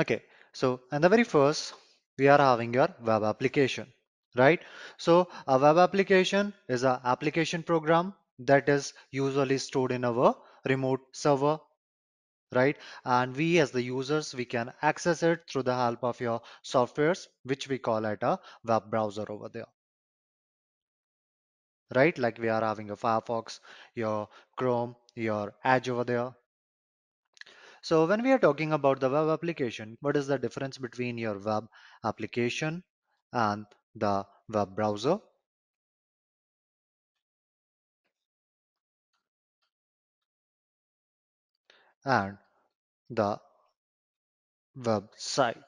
Okay, 0.00 0.22
so 0.52 0.80
and 0.90 1.04
the 1.04 1.08
very 1.08 1.22
first 1.22 1.74
we 2.18 2.26
are 2.26 2.38
having 2.38 2.74
your 2.74 2.88
web 3.02 3.22
application, 3.22 3.92
right? 4.34 4.60
So 4.96 5.28
a 5.46 5.58
web 5.58 5.78
application 5.78 6.54
is 6.68 6.82
a 6.82 7.00
application 7.04 7.62
program 7.62 8.14
that 8.40 8.68
is 8.68 8.94
usually 9.12 9.58
stored 9.58 9.92
in 9.92 10.04
our 10.04 10.34
remote 10.68 11.02
server, 11.12 11.60
right? 12.52 12.76
And 13.04 13.36
we 13.36 13.58
as 13.60 13.70
the 13.72 13.82
users, 13.82 14.34
we 14.34 14.44
can 14.44 14.72
access 14.82 15.22
it 15.22 15.48
through 15.48 15.64
the 15.64 15.74
help 15.74 16.04
of 16.04 16.20
your 16.20 16.42
softwares, 16.64 17.28
which 17.44 17.68
we 17.68 17.78
call 17.78 18.04
it 18.06 18.22
a 18.22 18.40
web 18.64 18.90
browser 18.90 19.26
over 19.30 19.48
there, 19.48 19.68
right? 21.94 22.16
Like 22.18 22.38
we 22.38 22.48
are 22.48 22.62
having 22.62 22.90
a 22.90 22.96
Firefox, 22.96 23.60
your 23.94 24.28
Chrome, 24.56 24.96
your 25.14 25.54
Edge 25.64 25.88
over 25.88 26.04
there. 26.04 26.34
So 27.82 28.06
when 28.06 28.22
we 28.22 28.32
are 28.32 28.38
talking 28.38 28.72
about 28.72 29.00
the 29.00 29.10
web 29.10 29.28
application, 29.28 29.98
what 30.00 30.16
is 30.16 30.26
the 30.26 30.38
difference 30.38 30.78
between 30.78 31.18
your 31.18 31.38
web 31.38 31.68
application 32.02 32.84
and 33.34 33.66
the 33.94 34.26
web 34.48 34.74
browser? 34.74 35.18
and 42.04 42.36
the 43.10 43.40
website. 44.76 45.62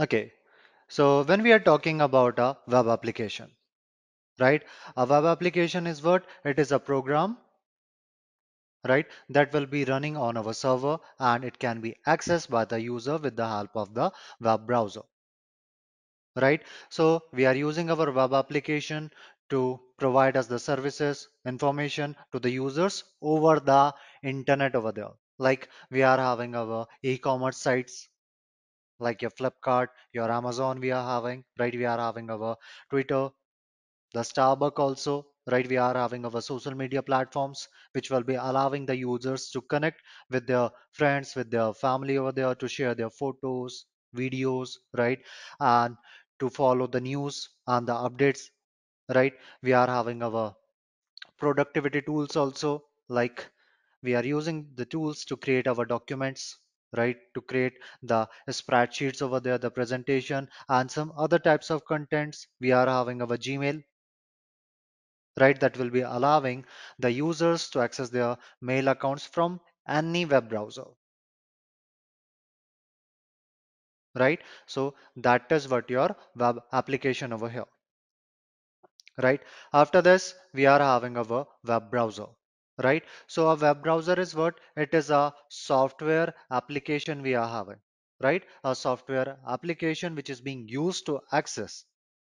Okay, 0.00 0.32
so 0.88 1.22
when 1.24 1.42
we 1.42 1.52
are 1.52 1.60
talking 1.60 2.00
about 2.00 2.38
a 2.38 2.56
web 2.66 2.86
application, 2.88 3.56
right? 4.40 4.62
A 4.96 5.06
web 5.06 5.24
application 5.24 5.86
is 5.86 6.02
what? 6.02 6.26
It 6.44 6.58
is 6.58 6.72
a 6.72 6.78
program, 6.78 7.38
right, 8.88 9.04
that 9.28 9.52
will 9.52 9.66
be 9.66 9.84
running 9.84 10.16
on 10.16 10.34
our 10.38 10.54
server 10.54 10.98
and 11.18 11.44
it 11.44 11.58
can 11.58 11.82
be 11.82 11.94
accessed 12.06 12.48
by 12.48 12.64
the 12.64 12.80
user 12.80 13.18
with 13.18 13.36
the 13.36 13.46
help 13.46 13.76
of 13.76 13.92
the 13.92 14.10
web 14.40 14.66
browser, 14.66 15.02
right? 16.36 16.62
So 16.90 17.22
we 17.32 17.46
are 17.46 17.54
using 17.54 17.90
our 17.90 18.10
web 18.12 18.32
application 18.32 19.10
to 19.50 19.80
provide 19.98 20.36
us 20.36 20.46
the 20.46 20.58
services, 20.58 21.28
information 21.46 22.14
to 22.32 22.38
the 22.38 22.50
users 22.50 23.04
over 23.22 23.58
the 23.60 23.92
internet 24.22 24.74
over 24.74 24.92
there. 24.92 25.10
Like 25.38 25.68
we 25.90 26.02
are 26.02 26.18
having 26.18 26.54
our 26.54 26.86
e-commerce 27.02 27.58
sites, 27.58 28.08
like 29.00 29.22
your 29.22 29.32
Flipkart, 29.32 29.88
your 30.12 30.30
Amazon 30.30 30.80
we 30.80 30.92
are 30.92 31.04
having, 31.06 31.44
right? 31.58 31.74
We 31.74 31.86
are 31.86 31.98
having 31.98 32.30
our 32.30 32.56
Twitter, 32.90 33.30
the 34.16 34.22
Starbucks 34.22 34.78
also, 34.78 35.26
right? 35.46 35.68
We 35.68 35.76
are 35.76 35.94
having 35.94 36.24
our 36.26 36.40
social 36.42 36.74
media 36.74 37.02
platforms, 37.02 37.68
which 37.92 38.10
will 38.10 38.22
be 38.22 38.34
allowing 38.36 38.86
the 38.86 38.96
users 38.96 39.50
to 39.50 39.62
connect 39.62 40.02
with 40.30 40.46
their 40.46 40.70
friends, 40.92 41.34
with 41.36 41.50
their 41.50 41.72
family 41.74 42.18
over 42.18 42.32
there, 42.32 42.54
to 42.56 42.68
share 42.68 42.94
their 42.94 43.10
photos, 43.10 43.86
videos, 44.16 44.70
right? 44.96 45.20
And 45.60 45.96
to 46.40 46.50
follow 46.50 46.86
the 46.86 47.00
news 47.00 47.48
and 47.66 47.86
the 47.88 47.94
updates, 47.94 48.42
right? 49.14 49.34
We 49.62 49.72
are 49.74 49.88
having 49.88 50.22
our 50.22 50.56
productivity 51.38 52.02
tools 52.02 52.36
also, 52.36 52.84
like 53.08 53.50
we 54.02 54.14
are 54.14 54.24
using 54.24 54.70
the 54.76 54.86
tools 54.86 55.24
to 55.26 55.36
create 55.36 55.68
our 55.68 55.84
documents 55.86 56.58
right 56.96 57.18
to 57.34 57.42
create 57.42 57.74
the 58.02 58.28
spreadsheets 58.50 59.22
over 59.22 59.40
there 59.40 59.58
the 59.58 59.70
presentation 59.70 60.48
and 60.70 60.90
some 60.90 61.12
other 61.18 61.38
types 61.38 61.70
of 61.70 61.84
contents 61.84 62.48
we 62.60 62.72
are 62.72 62.86
having 62.88 63.22
our 63.22 63.36
gmail 63.46 63.82
right 65.38 65.60
that 65.60 65.76
will 65.76 65.90
be 65.90 66.00
allowing 66.00 66.64
the 66.98 67.10
users 67.10 67.68
to 67.70 67.80
access 67.80 68.10
their 68.10 68.36
mail 68.60 68.88
accounts 68.88 69.26
from 69.26 69.60
any 69.88 70.24
web 70.24 70.48
browser 70.48 70.84
right? 74.16 74.40
So 74.66 74.94
that 75.16 75.52
is 75.52 75.68
what 75.68 75.88
your 75.90 76.16
web 76.34 76.60
application 76.72 77.32
over 77.32 77.48
here 77.48 77.66
right? 79.22 79.40
After 79.72 80.00
this 80.02 80.34
we 80.54 80.66
are 80.66 80.78
having 80.78 81.16
our 81.18 81.46
web 81.64 81.90
browser 81.90 82.26
right? 82.82 83.04
So 83.26 83.50
a 83.50 83.54
web 83.54 83.82
browser 83.82 84.18
is 84.18 84.34
what? 84.34 84.58
It 84.76 84.94
is 84.94 85.10
a 85.10 85.34
software 85.48 86.34
application 86.50 87.22
we 87.22 87.34
are 87.34 87.48
having 87.48 87.76
right? 88.22 88.42
A 88.64 88.74
software 88.74 89.38
application 89.46 90.14
which 90.14 90.30
is 90.30 90.40
being 90.40 90.66
used 90.68 91.04
to 91.06 91.20
access 91.32 91.84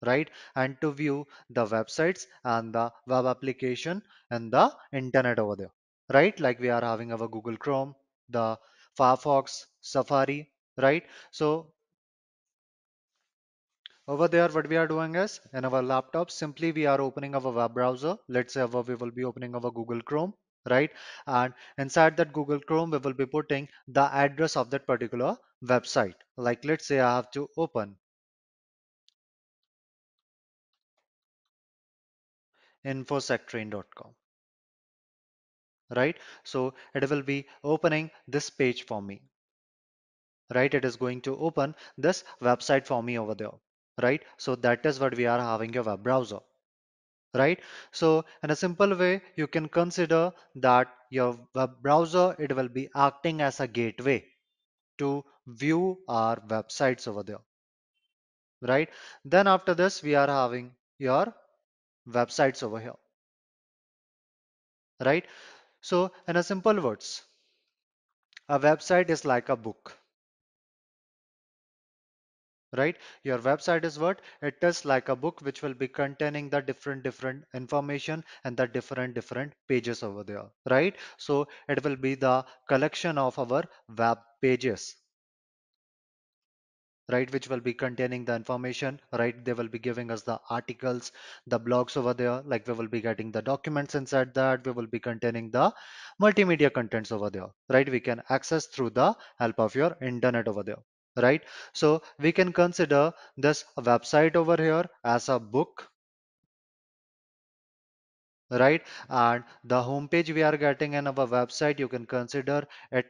right 0.04 0.31
and 0.56 0.81
to 0.81 0.92
view 0.92 1.26
the 1.50 1.65
websites 1.66 2.26
and 2.44 2.75
the 2.75 2.87
web 3.06 3.26
application 3.26 4.03
and 4.31 4.53
the 4.53 4.66
internet 4.92 5.38
over 5.38 5.56
there 5.56 5.72
right 6.19 6.38
like 6.41 6.59
we 6.60 6.70
are 6.70 6.84
having 6.92 7.12
our 7.12 7.28
google 7.37 7.56
chrome 7.56 7.94
the 8.28 8.47
firefox 8.98 9.65
safari 9.81 10.41
right 10.88 11.04
so 11.31 11.50
over 14.09 14.28
there, 14.28 14.48
what 14.48 14.66
we 14.66 14.76
are 14.78 14.87
doing 14.88 15.15
is 15.15 15.41
in 15.53 15.62
our 15.66 15.82
laptop, 15.82 16.31
simply 16.31 16.72
we 16.72 16.86
are 16.86 17.03
opening 17.03 17.34
our 17.34 17.53
web 17.53 17.75
browser. 17.75 18.16
Let's 18.28 18.54
say 18.54 18.65
we 18.65 18.94
will 18.94 19.10
be 19.10 19.25
opening 19.25 19.54
our 19.54 19.71
Google 19.71 20.00
Chrome, 20.00 20.32
right? 20.71 20.91
And 21.26 21.53
inside 21.76 22.16
that 22.16 22.32
Google 22.32 22.60
Chrome, 22.60 22.92
we 22.92 22.98
will 22.98 23.12
be 23.12 23.26
putting 23.26 23.69
the 23.86 24.04
address 24.15 24.56
of 24.56 24.71
that 24.71 24.86
particular 24.86 25.36
website. 25.62 26.15
Like 26.38 26.65
let's 26.65 26.86
say 26.86 27.00
I 27.00 27.16
have 27.16 27.31
to 27.32 27.48
open 27.59 27.97
infosectrain.com, 32.84 34.15
right? 35.97 36.19
So 36.43 36.75
it 36.95 37.09
will 37.09 37.22
be 37.22 37.47
opening 37.62 38.11
this 38.28 38.50
page 38.50 38.84
for 38.84 39.00
me, 39.00 39.22
right? 40.55 40.72
It 40.72 40.84
is 40.87 40.97
going 40.97 41.21
to 41.22 41.37
open 41.39 41.75
this 41.99 42.25
website 42.43 42.87
for 42.87 43.03
me 43.03 43.19
over 43.19 43.34
there, 43.34 43.50
right? 44.03 44.22
So 44.39 44.56
that 44.56 44.87
is 44.87 44.99
what 44.99 45.17
we 45.17 45.27
are 45.27 45.39
having 45.39 45.77
a 45.77 45.83
web 45.91 46.03
browser. 46.09 46.41
right 47.41 47.61
so 47.99 48.09
in 48.47 48.53
a 48.53 48.56
simple 48.61 48.93
way 49.01 49.11
you 49.41 49.47
can 49.56 49.66
consider 49.77 50.21
that 50.66 50.93
your 51.19 51.28
web 51.59 51.75
browser 51.87 52.25
it 52.47 52.55
will 52.59 52.71
be 52.78 52.84
acting 53.06 53.43
as 53.49 53.61
a 53.65 53.69
gateway 53.81 54.16
to 55.03 55.11
view 55.65 55.83
our 56.21 56.37
websites 56.55 57.09
over 57.12 57.25
there 57.31 57.43
right 58.69 58.89
then 59.25 59.47
after 59.47 59.75
this 59.75 60.03
we 60.03 60.15
are 60.16 60.27
having 60.27 60.75
your 60.99 61.33
websites 62.09 62.62
over 62.62 62.81
here 62.81 62.94
right? 65.04 65.25
So 65.81 66.10
in 66.26 66.37
a 66.37 66.42
simple 66.42 66.81
words 66.81 67.22
a 68.48 68.59
website 68.59 69.10
is 69.10 69.26
like 69.26 69.50
a 69.50 69.56
book 69.56 69.98
right? 72.76 72.97
Your 73.22 73.38
website 73.38 73.84
is 73.84 73.98
what? 73.98 74.20
It 74.42 74.56
is 74.62 74.84
like 74.84 75.09
a 75.09 75.16
book 75.16 75.41
which 75.41 75.62
will 75.62 75.72
be 75.75 75.88
containing 75.88 76.50
the 76.50 76.60
different 76.60 77.03
different 77.03 77.44
information 77.54 78.22
and 78.44 78.56
the 78.56 78.66
different 78.66 79.15
different 79.15 79.54
pages 79.69 80.03
over 80.03 80.25
there 80.25 80.44
right? 80.69 80.94
So 81.16 81.48
it 81.69 81.82
will 81.84 81.97
be 81.97 82.16
the 82.16 82.44
collection 82.69 83.16
of 83.16 83.38
our 83.38 83.65
web 83.97 84.19
pages 84.42 84.94
right 87.10 87.32
which 87.32 87.48
will 87.48 87.60
be 87.60 87.75
containing 87.75 88.25
the 88.25 88.34
information 88.34 88.98
right 89.12 89.44
they 89.44 89.53
will 89.53 89.69
be 89.69 89.78
giving 89.78 90.10
us 90.10 90.22
the 90.22 90.38
articles 90.48 91.12
the 91.47 91.60
blogs 91.60 91.97
over 91.97 92.15
there 92.15 92.42
like 92.44 92.66
we 92.66 92.72
will 92.72 92.88
be 92.88 93.00
getting 93.00 93.31
the 93.31 93.42
documents 93.42 93.94
inside 93.94 94.32
that 94.34 94.65
we 94.66 94.72
will 94.72 94.87
be 94.87 94.98
containing 94.98 95.50
the 95.50 95.72
multimedia 96.20 96.72
contents 96.72 97.12
over 97.12 97.31
there 97.31 97.48
right? 97.69 97.88
We 97.88 98.00
can 98.00 98.22
access 98.31 98.66
through 98.66 98.91
the 98.91 99.15
help 99.38 99.59
of 99.59 99.75
your 99.75 99.97
internet 100.03 100.48
over 100.48 100.62
there 100.62 100.82
right? 101.16 101.42
So 101.72 102.03
we 102.19 102.32
can 102.32 102.53
consider 102.53 103.12
this 103.36 103.65
website 103.78 104.36
over 104.36 104.57
here 104.57 104.84
as 105.04 105.28
a 105.28 105.39
book 105.39 105.89
right? 108.50 108.83
And 109.09 109.45
the 109.65 109.83
homepage 109.83 110.33
we 110.34 110.42
are 110.42 110.57
getting 110.57 110.95
in 110.95 111.07
our 111.07 111.15
website 111.15 111.78
you 111.78 111.89
can 111.89 112.07
consider 112.07 112.66
it 112.92 113.07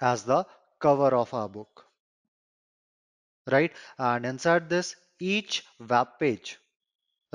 as 0.00 0.24
the 0.24 0.44
cover 0.80 1.14
of 1.14 1.32
our 1.32 1.48
book 1.48 1.86
right? 3.50 3.72
And 3.98 4.26
inside 4.26 4.68
this 4.68 4.96
each 5.20 5.64
web 5.80 6.08
page 6.20 6.58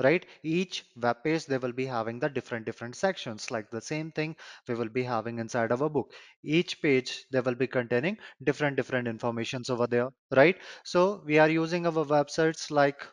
right? 0.02 0.26
Each 0.42 0.84
web 0.96 1.22
page 1.24 1.46
they 1.46 1.58
will 1.58 1.72
be 1.72 1.86
having 1.86 2.18
the 2.18 2.28
different 2.28 2.66
different 2.66 2.96
sections. 2.96 3.50
Like 3.50 3.70
the 3.70 3.80
same 3.80 4.10
thing 4.12 4.36
we 4.68 4.74
will 4.74 4.88
be 4.88 5.02
having 5.04 5.38
inside 5.38 5.72
of 5.72 5.82
a 5.82 5.88
book. 5.88 6.12
Each 6.42 6.80
page 6.82 7.26
they 7.32 7.40
will 7.40 7.54
be 7.54 7.66
containing 7.68 8.18
different 8.44 8.76
different 8.76 9.08
informations 9.08 9.70
over 9.70 9.86
there 9.86 10.08
right? 10.34 10.56
So 10.84 11.22
we 11.26 11.38
are 11.38 11.48
using 11.50 11.86
our 11.86 12.04
websites 12.16 12.70
like 12.70 13.06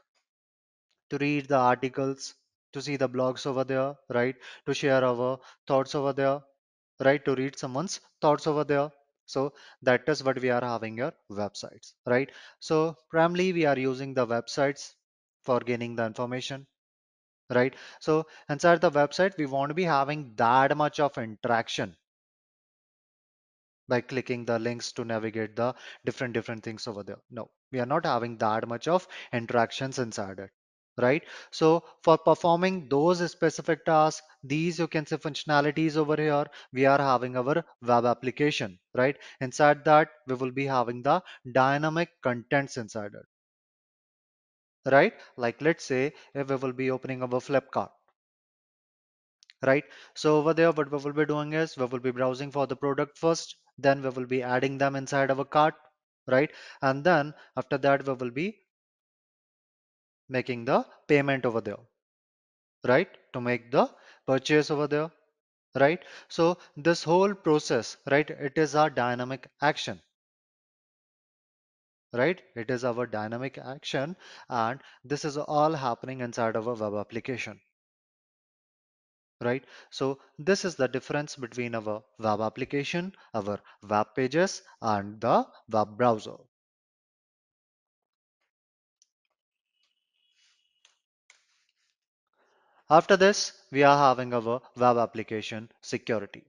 to 1.10 1.18
read 1.18 1.48
the 1.48 1.58
articles 1.58 2.36
to 2.72 2.80
see 2.82 2.96
the 2.96 3.10
blogs 3.10 3.46
over 3.48 3.64
there 3.64 3.96
right? 4.10 4.36
To 4.68 4.74
share 4.74 5.04
our 5.04 5.40
thoughts 5.68 5.96
over 5.96 6.14
there 6.14 6.42
right? 7.04 7.24
To 7.26 7.36
read 7.36 7.58
someone's 7.58 8.02
thoughts 8.22 8.48
over 8.48 8.64
there 8.64 8.92
so 9.26 9.54
that 9.82 10.08
is 10.08 10.24
what 10.24 10.40
we 10.42 10.50
are 10.50 10.64
having 10.64 10.98
your 10.98 11.14
websites 11.32 11.94
right 12.06 12.32
so 12.60 12.96
primarily 13.10 13.54
we 13.54 13.66
are 13.66 13.80
using 13.80 14.14
the 14.14 14.28
websites 14.28 14.94
for 15.44 15.60
gaining 15.60 15.96
the 15.96 16.06
information 16.06 16.66
right 17.50 17.76
so 18.00 18.26
inside 18.50 18.82
the 18.82 18.92
website 18.92 19.38
we 19.38 19.46
want 19.46 19.70
to 19.70 19.76
be 19.76 19.84
having 19.84 20.34
that 20.36 20.76
much 20.78 21.00
of 21.00 21.18
interaction 21.18 21.96
by 23.88 24.02
clicking 24.02 24.46
the 24.46 24.60
links 24.60 24.92
to 24.92 25.04
navigate 25.06 25.56
the 25.56 25.74
different 26.06 26.34
different 26.34 26.64
things 26.64 26.88
over 26.88 27.04
there. 27.04 27.22
No, 27.30 27.50
we 27.72 27.80
are 27.80 27.86
not 27.86 28.06
having 28.06 28.38
that 28.38 28.68
much 28.68 28.88
of 28.88 29.08
interactions 29.34 30.00
inside 30.00 30.40
it. 30.40 30.52
Right. 30.98 31.24
So 31.52 31.86
for 32.04 32.18
performing 32.18 32.90
those 32.90 33.32
specific 33.32 33.86
tasks, 33.86 34.22
these 34.44 34.78
you 34.78 34.88
can 34.90 35.06
say 35.06 35.16
functionalities 35.16 35.96
over 35.96 36.18
here, 36.18 36.48
we 36.74 36.86
are 36.86 36.98
having 37.00 37.38
our 37.38 37.64
web 37.82 38.06
application, 38.06 38.78
right? 38.94 39.18
Inside 39.40 39.86
that, 39.86 40.10
we 40.28 40.36
will 40.36 40.52
be 40.52 40.66
having 40.66 41.02
the 41.02 41.24
dynamic 41.50 42.10
contents 42.22 42.76
inside 42.76 43.14
it 43.14 43.26
right? 44.92 45.14
Like 45.38 45.62
let's 45.62 45.84
say 45.86 46.14
if 46.34 46.50
we 46.50 46.56
will 46.56 46.74
be 46.74 46.90
opening 46.90 47.22
our 47.22 47.30
Flipkart, 47.40 47.92
right? 49.66 49.84
So 50.14 50.38
over 50.38 50.54
there, 50.54 50.72
what 50.72 50.90
we 50.92 50.98
will 50.98 51.14
be 51.14 51.26
doing 51.26 51.54
is 51.54 51.76
we 51.78 51.86
will 51.86 52.00
be 52.00 52.12
browsing 52.12 52.52
for 52.52 52.68
the 52.68 52.76
product 52.76 53.18
first, 53.18 53.56
then 53.78 54.02
we 54.02 54.10
will 54.10 54.26
be 54.26 54.42
adding 54.42 54.78
them 54.78 54.96
inside 54.96 55.30
our 55.32 55.44
cart, 55.46 55.74
right? 56.28 56.52
And 56.82 57.04
then 57.04 57.34
after 57.58 57.78
that, 57.80 58.06
we 58.08 58.14
will 58.14 58.32
be 58.32 58.58
making 60.30 60.66
the 60.66 60.86
payment 61.08 61.46
over 61.46 61.62
there, 61.62 61.78
right? 62.88 63.10
To 63.34 63.42
make 63.42 63.70
the 63.70 63.94
purchase 64.26 64.72
over 64.72 64.88
there, 64.88 65.12
right? 65.80 66.04
So 66.30 66.58
this 66.78 67.04
whole 67.04 67.34
process, 67.34 67.98
right? 68.12 68.30
It 68.30 68.58
is 68.58 68.76
our 68.76 68.90
dynamic 68.90 69.50
action. 69.62 70.02
Right, 72.14 72.42
it 72.56 72.72
is 72.72 72.84
our 72.84 73.06
dynamic 73.06 73.60
action, 73.60 74.18
and 74.50 74.82
this 75.04 75.24
is 75.24 75.38
all 75.38 75.74
happening 75.74 76.22
inside 76.22 76.56
our 76.56 76.74
web 76.74 76.96
application. 76.96 77.62
right? 79.42 79.64
So 79.92 80.20
this 80.38 80.66
is 80.66 80.76
the 80.76 80.90
difference 80.90 81.38
between 81.38 81.74
our 81.74 82.04
web 82.20 82.42
application, 82.42 83.16
our 83.34 83.62
web 83.82 84.08
pages 84.14 84.62
and 84.82 85.22
the 85.22 85.48
web 85.70 85.96
browser. 85.98 86.36
After 92.90 93.16
this, 93.16 93.52
we 93.72 93.84
are 93.84 93.96
having 93.96 94.34
our 94.34 94.60
web 94.76 94.98
application 94.98 95.72
security. 95.82 96.46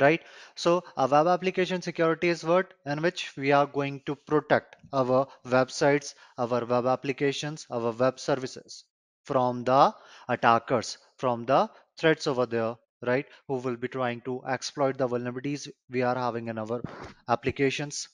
right? 0.00 0.22
So 0.56 0.82
a 0.96 1.06
web 1.06 1.26
application 1.28 1.80
security 1.82 2.28
is 2.28 2.42
what 2.42 2.74
in 2.86 3.02
which 3.02 3.36
we 3.36 3.52
are 3.52 3.66
going 3.66 4.00
to 4.06 4.16
protect 4.16 4.74
our 4.92 5.28
websites, 5.46 6.14
our 6.38 6.64
web 6.64 6.86
applications, 6.86 7.66
our 7.70 7.92
web 7.92 8.18
services 8.18 8.84
from 9.24 9.62
the 9.64 9.94
attackers, 10.28 10.98
from 11.18 11.44
the 11.44 11.70
threats 11.98 12.26
over 12.26 12.46
there, 12.46 12.76
right? 13.02 13.26
Who 13.46 13.56
will 13.58 13.76
be 13.76 13.88
trying 13.88 14.22
to 14.22 14.42
exploit 14.44 14.98
the 14.98 15.06
vulnerabilities 15.08 15.68
we 15.88 16.02
are 16.02 16.16
having 16.16 16.48
in 16.48 16.58
our 16.58 16.82
applications 17.28 18.08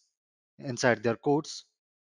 inside 0.58 1.02
their 1.02 1.16
codes, 1.16 1.64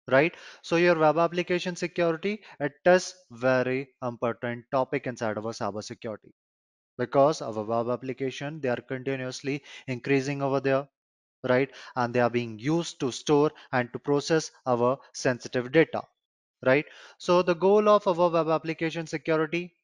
right? 0.08 0.34
So 0.62 0.76
your 0.76 0.98
web 0.98 1.18
application 1.18 1.76
security, 1.76 2.42
it 2.60 2.74
is 2.86 3.14
very 3.30 3.88
important 4.02 4.64
topic 4.72 5.06
inside 5.06 5.36
of 5.38 5.46
our 5.46 5.52
cyber 5.52 5.84
security. 5.84 6.34
Because 6.98 7.42
our 7.42 7.64
web 7.64 7.88
application 7.90 8.60
they 8.60 8.68
are 8.68 8.80
continuously 8.80 9.64
increasing 9.88 10.42
over 10.42 10.60
there 10.60 10.88
right? 11.48 11.70
And 11.96 12.14
they 12.14 12.20
are 12.20 12.30
being 12.30 12.58
used 12.58 13.00
to 13.00 13.12
store 13.12 13.52
and 13.72 13.92
to 13.92 13.98
process 13.98 14.50
our 14.66 14.98
sensitive 15.14 15.72
data 15.72 16.02
right? 16.66 16.86
So 17.18 17.42
the 17.42 17.54
goal 17.54 17.88
of 17.88 18.06
our 18.08 18.30
web 18.30 18.48
application 18.48 19.06
security 19.06 19.74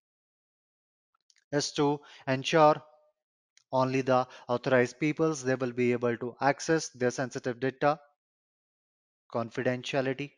is 1.53 1.73
to 1.73 1.99
ensure 2.29 2.83
only 3.73 4.03
the 4.03 4.27
authorized 4.49 4.99
peoples 5.01 5.45
they 5.45 5.55
will 5.57 5.73
be 5.73 5.93
able 5.93 6.17
to 6.17 6.37
access 6.41 6.89
their 6.91 7.11
sensitive 7.11 7.61
data 7.61 8.01
confidentiality 9.39 10.31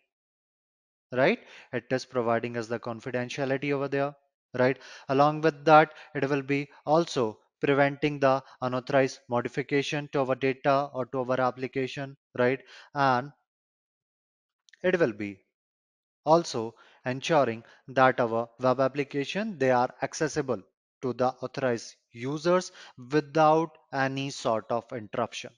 right? 1.11 1.41
It 1.73 1.87
is 1.91 2.05
providing 2.07 2.57
us 2.57 2.69
the 2.69 2.79
confidentiality 2.79 3.73
over 3.73 3.89
there 3.89 4.15
right? 4.55 4.79
Along 5.09 5.41
with 5.41 5.65
that 5.65 5.93
it 6.15 6.29
will 6.29 6.43
be 6.43 6.71
also 6.85 7.41
preventing 7.61 8.21
the 8.21 8.43
unauthorized 8.63 9.19
modification 9.29 10.09
to 10.13 10.21
our 10.21 10.37
data 10.37 10.91
or 10.95 11.07
to 11.07 11.19
our 11.29 11.41
application 11.41 12.17
right? 12.39 12.63
And 12.95 13.33
it 14.83 14.99
will 14.99 15.13
be 15.13 15.45
also 16.25 16.75
ensuring 17.05 17.65
that 17.89 18.21
our 18.21 18.49
web 18.61 18.81
application 18.81 19.59
they 19.59 19.71
are 19.71 19.95
accessible 20.03 20.63
to 21.03 21.13
the 21.15 21.29
authorized 21.43 21.97
users 22.13 22.73
without 23.13 23.79
any 23.93 24.31
sort 24.31 24.67
of 24.71 24.85
interruption 24.93 25.53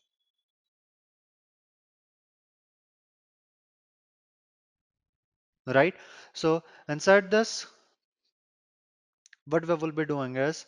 right 5.75 5.95
so 6.33 6.63
inside 6.89 7.31
this 7.31 7.67
what 9.47 9.67
we 9.67 9.75
will 9.75 9.93
be 9.93 10.05
doing 10.05 10.37
is 10.37 10.67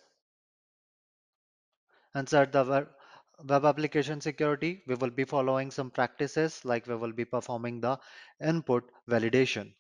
inside 2.15 2.53
the 2.53 2.65
web, 2.65 3.65
application 3.65 4.21
security, 4.21 4.83
we 4.87 4.95
will 4.95 5.11
be 5.11 5.25
following 5.25 5.71
some 5.71 5.91
practices 5.91 6.65
like 6.65 6.87
we 6.87 6.95
will 6.95 7.13
be 7.13 7.25
performing 7.25 7.81
the 7.81 7.99
input 8.41 8.85
validation, 9.09 9.73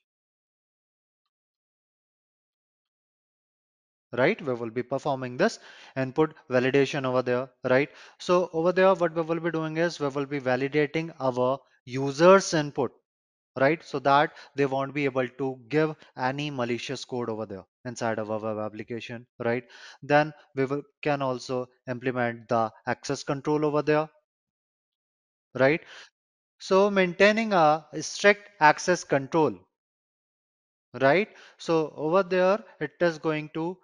right? 4.12 4.40
We 4.40 4.54
will 4.54 4.70
be 4.70 4.82
performing 4.82 5.36
this 5.36 5.58
input 5.96 6.34
validation 6.48 7.04
over 7.04 7.22
there, 7.22 7.50
right? 7.64 7.88
So 8.18 8.48
over 8.52 8.72
there, 8.72 8.94
what 8.94 9.14
we 9.14 9.22
will 9.22 9.40
be 9.40 9.50
doing 9.50 9.76
is 9.76 9.98
we 10.00 10.08
will 10.08 10.26
be 10.26 10.40
validating 10.40 11.12
our 11.20 11.58
users 11.84 12.54
input 12.54 12.92
right? 13.58 13.82
So 13.84 13.98
that 14.00 14.32
they 14.56 14.66
won't 14.66 14.94
be 14.94 15.04
able 15.04 15.28
to 15.28 15.58
give 15.68 15.96
any 16.16 16.50
malicious 16.50 17.04
code 17.04 17.28
over 17.30 17.46
there 17.46 17.64
inside 17.84 18.18
of 18.18 18.30
our 18.30 18.40
web 18.40 18.58
application 18.58 19.26
right? 19.44 19.64
Then 20.02 20.32
we 20.54 20.64
will 20.66 20.82
can 21.02 21.22
also 21.22 21.68
implement 21.88 22.48
the 22.48 22.70
access 22.86 23.22
control 23.24 23.64
over 23.64 23.82
there 23.82 24.08
right? 25.54 25.80
So 26.58 26.90
maintaining 26.90 27.52
a 27.52 27.86
strict 28.00 28.50
access 28.60 29.04
control 29.04 29.58
right? 31.00 31.28
So 31.58 31.92
over 31.96 32.22
there 32.22 32.62
it 32.80 32.92
is 33.00 33.18
going 33.18 33.50
to 33.54 33.78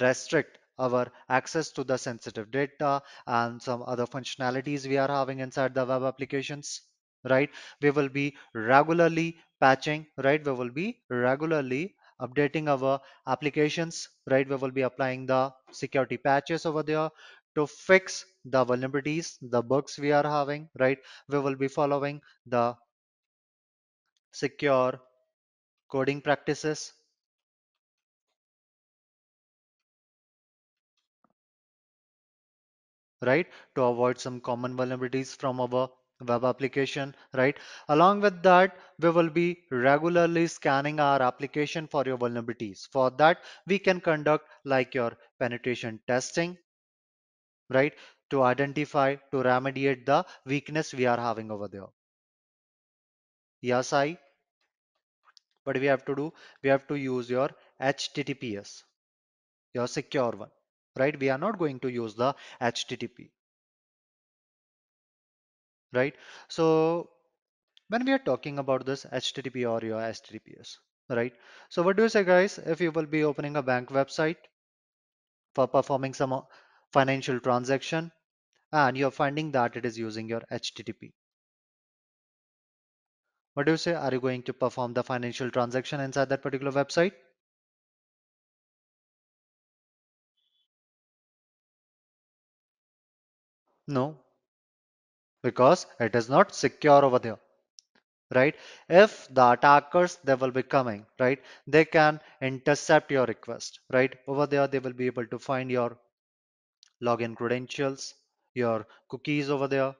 restrict 0.00 0.58
our 0.78 1.10
access 1.28 1.70
to 1.70 1.84
the 1.84 1.96
sensitive 1.96 2.50
data 2.50 3.02
and 3.26 3.62
some 3.62 3.82
other 3.86 4.06
functionalities 4.06 4.86
we 4.86 4.98
are 4.98 5.08
having 5.08 5.38
inside 5.38 5.74
the 5.74 5.84
web 5.84 6.02
applications 6.02 6.82
right? 7.24 7.50
We 7.82 7.90
will 7.90 8.08
be 8.08 8.36
regularly 8.54 9.38
patching 9.60 10.06
right? 10.18 10.44
We 10.44 10.52
will 10.52 10.70
be 10.70 11.00
regularly 11.10 11.96
updating 12.20 12.68
our 12.68 13.00
applications 13.26 14.08
right? 14.30 14.48
We 14.48 14.56
will 14.56 14.70
be 14.70 14.82
applying 14.82 15.26
the 15.26 15.52
security 15.72 16.16
patches 16.16 16.66
over 16.66 16.82
there 16.82 17.10
to 17.56 17.66
fix 17.66 18.24
the 18.44 18.64
vulnerabilities 18.64 19.36
the 19.40 19.62
bugs 19.62 19.98
we 19.98 20.12
are 20.12 20.28
having 20.28 20.68
right? 20.78 20.98
We 21.28 21.38
will 21.38 21.56
be 21.56 21.68
following 21.68 22.20
the 22.46 22.76
secure 24.32 25.00
coding 25.88 26.20
practices. 26.22 26.94
Right? 33.22 33.50
To 33.74 33.82
avoid 33.82 34.20
some 34.20 34.40
common 34.40 34.76
vulnerabilities 34.76 35.34
from 35.36 35.58
our 35.60 35.90
web 36.20 36.44
application 36.44 37.14
right? 37.34 37.56
Along 37.88 38.20
with 38.20 38.42
that 38.42 38.76
we 38.98 39.10
will 39.10 39.30
be 39.30 39.62
regularly 39.70 40.46
scanning 40.46 41.00
our 41.00 41.22
application 41.22 41.86
for 41.86 42.04
your 42.04 42.18
vulnerabilities. 42.18 42.88
For 42.90 43.10
that 43.12 43.42
we 43.66 43.78
can 43.78 44.00
conduct 44.00 44.48
like 44.64 44.94
your 44.94 45.12
penetration 45.38 46.00
testing 46.08 46.58
right? 47.68 47.92
To 48.30 48.42
identify 48.42 49.16
to 49.30 49.36
remediate 49.42 50.06
the 50.06 50.24
weakness 50.46 50.94
we 50.94 51.04
are 51.06 51.18
having 51.20 51.50
over 51.50 51.68
there. 51.68 51.88
Yes 53.60 53.92
i. 53.92 54.16
But 55.64 55.78
we 55.78 55.86
have 55.86 56.04
to 56.06 56.14
do 56.14 56.32
we 56.62 56.70
have 56.70 56.86
to 56.86 56.94
use 56.94 57.28
your 57.28 57.50
https 57.80 58.82
your 59.74 59.88
secure 59.88 60.32
one 60.32 60.50
right? 60.96 61.18
We 61.18 61.30
are 61.30 61.38
not 61.38 61.58
going 61.58 61.80
to 61.80 61.88
use 61.90 62.14
the 62.14 62.34
http 62.60 63.30
right? 65.94 66.14
So 66.48 67.10
when 67.88 68.04
we 68.04 68.12
are 68.12 68.18
talking 68.30 68.58
about 68.58 68.86
this 68.86 69.04
http 69.06 69.64
or 69.70 69.84
your 69.86 70.00
https 70.00 70.78
right? 71.08 71.32
So 71.70 71.82
what 71.82 71.96
do 71.96 72.04
you 72.04 72.10
say 72.10 72.24
guys 72.24 72.58
if 72.58 72.80
you 72.80 72.92
will 72.92 73.06
be 73.06 73.24
opening 73.24 73.56
a 73.56 73.62
bank 73.62 73.90
website 73.90 74.36
for 75.52 75.66
performing 75.66 76.14
some 76.14 76.32
uh, 76.32 76.42
financial 76.92 77.40
transaction 77.40 78.12
and 78.72 78.96
you're 78.96 79.10
finding 79.10 79.52
that 79.52 79.76
it 79.76 79.86
is 79.86 79.98
using 79.98 80.28
your 80.28 80.42
http 80.52 81.12
what 83.54 83.66
do 83.66 83.72
you 83.72 83.76
say? 83.76 83.94
Are 83.94 84.12
you 84.12 84.20
going 84.20 84.44
to 84.44 84.52
perform 84.52 84.94
the 84.94 85.02
financial 85.02 85.50
transaction 85.50 85.98
inside 86.00 86.28
that 86.28 86.40
particular 86.42 86.70
website? 86.70 87.14
No, 93.86 94.23
because 95.44 95.86
it 96.00 96.16
is 96.16 96.28
not 96.28 96.54
secure 96.54 97.04
over 97.04 97.20
there. 97.20 97.38
Right? 98.34 98.56
If 98.88 99.28
the 99.32 99.52
attackers 99.52 100.16
they 100.24 100.34
will 100.34 100.50
be 100.50 100.64
coming, 100.64 101.06
right? 101.20 101.40
They 101.68 101.84
can 101.84 102.20
intercept 102.42 103.12
your 103.12 103.26
request, 103.26 103.80
right? 103.92 104.14
Over 104.26 104.46
there, 104.46 104.66
they 104.66 104.80
will 104.80 104.94
be 104.94 105.06
able 105.06 105.26
to 105.26 105.38
find 105.38 105.70
your 105.70 105.98
login 107.02 107.36
credentials, 107.36 108.14
your 108.54 108.86
cookies 109.08 109.50
over 109.50 109.68
there, 109.68 109.94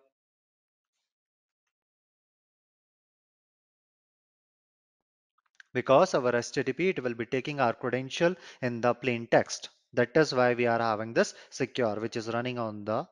because 5.73 6.15
our 6.15 6.33
HTTP 6.33 6.89
it 6.91 7.03
will 7.03 7.15
be 7.15 7.27
taking 7.27 7.61
our 7.61 7.75
credential 7.75 8.35
in 8.63 8.81
the 8.81 8.95
plain 8.95 9.29
text. 9.29 9.69
That 9.93 10.17
is 10.17 10.35
why 10.35 10.55
we 10.55 10.67
are 10.67 10.81
having 10.81 11.13
this 11.13 11.35
secure, 11.51 12.01
which 12.01 12.17
is 12.17 12.33
running 12.33 12.59
on 12.59 12.85
the 12.85 13.07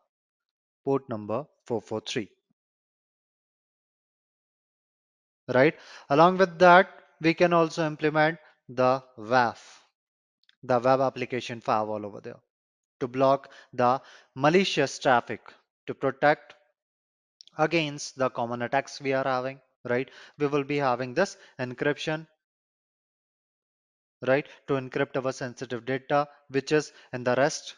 port 0.85 1.09
number 1.09 1.47
443. 1.66 2.28
Right? 5.49 5.75
Along 6.09 6.38
with 6.38 6.59
that, 6.59 6.88
we 7.21 7.35
can 7.35 7.52
also 7.52 7.87
implement 7.87 8.38
the 8.69 9.02
WAF, 9.19 9.59
the 10.62 10.78
web 10.78 11.00
application 11.00 11.61
firewall 11.61 12.07
over 12.07 12.21
there 12.21 12.40
to 13.02 13.09
block 13.09 13.50
the 13.73 14.00
malicious 14.37 14.99
traffic 14.99 15.40
to 15.87 15.95
protect 15.95 16.54
against 17.59 18.16
the 18.16 18.31
common 18.31 18.62
attacks 18.62 19.00
we 19.00 19.12
are 19.12 19.25
having 19.25 19.61
right 19.92 20.11
we 20.38 20.47
will 20.47 20.64
be 20.73 20.76
having 20.76 21.12
this 21.12 21.37
encryption 21.64 22.26
right 24.31 24.47
to 24.69 24.75
encrypt 24.75 25.19
our 25.21 25.33
sensitive 25.33 25.85
data 25.85 26.21
which 26.49 26.71
is 26.81 26.92
in 27.12 27.25
the 27.25 27.35
rest 27.42 27.75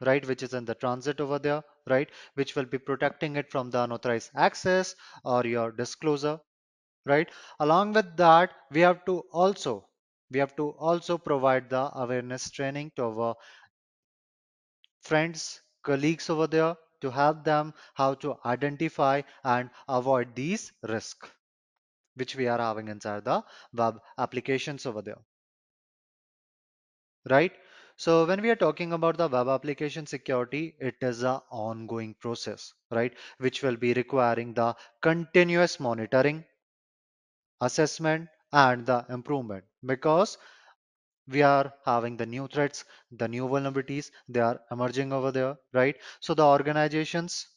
right 0.00 0.26
which 0.26 0.42
is 0.42 0.54
in 0.54 0.64
the 0.64 0.74
transit 0.74 1.20
over 1.20 1.38
there 1.38 1.62
right 1.86 2.10
which 2.34 2.54
will 2.56 2.64
be 2.64 2.78
protecting 2.78 3.36
it 3.36 3.50
from 3.50 3.70
the 3.70 3.82
unauthorized 3.82 4.30
access 4.36 4.94
or 5.24 5.44
your 5.46 5.70
disclosure 5.72 6.38
right 7.06 7.30
along 7.60 7.92
with 7.92 8.16
that 8.16 8.52
we 8.70 8.80
have 8.80 9.04
to 9.04 9.20
also 9.32 9.88
we 10.30 10.38
have 10.40 10.56
to 10.56 10.70
also 10.90 11.18
provide 11.18 11.70
the 11.70 11.90
awareness 11.96 12.50
training 12.50 12.92
to 12.96 13.04
our 13.04 13.36
friends 15.00 15.62
colleagues 15.82 16.28
over 16.28 16.46
there 16.46 16.76
to 17.00 17.10
help 17.10 17.42
them 17.44 17.72
how 17.94 18.12
to 18.12 18.38
identify 18.44 19.22
and 19.42 19.70
avoid 19.88 20.34
these 20.36 20.70
risks 20.82 21.30
which 22.14 22.36
we 22.36 22.48
are 22.48 22.58
having 22.58 22.88
inside 22.88 23.24
the 23.24 23.44
web 23.72 24.00
applications 24.18 24.86
over 24.86 25.02
there 25.02 25.22
right? 27.28 27.52
So 27.98 28.24
when 28.24 28.40
we 28.40 28.48
are 28.48 28.56
talking 28.56 28.94
about 28.94 29.18
the 29.18 29.28
web 29.28 29.48
application 29.48 30.06
security, 30.06 30.76
it 30.80 30.96
is 31.02 31.22
a 31.22 31.42
ongoing 31.50 32.14
process, 32.14 32.72
right? 32.90 33.12
Which 33.36 33.62
will 33.62 33.76
be 33.76 33.92
requiring 33.92 34.54
the 34.54 34.74
continuous 35.02 35.78
monitoring, 35.78 36.46
assessment, 37.60 38.28
and 38.52 38.86
the 38.86 39.04
improvement 39.10 39.62
because 39.84 40.38
we 41.28 41.42
are 41.42 41.72
having 41.84 42.16
the 42.16 42.26
new 42.26 42.48
threats, 42.48 42.84
the 43.12 43.28
new 43.28 43.46
vulnerabilities, 43.48 44.10
they 44.28 44.40
are 44.40 44.60
emerging 44.72 45.12
over 45.12 45.32
there, 45.32 45.56
right? 45.72 45.96
So 46.20 46.34
the 46.34 46.44
organizations, 46.46 47.48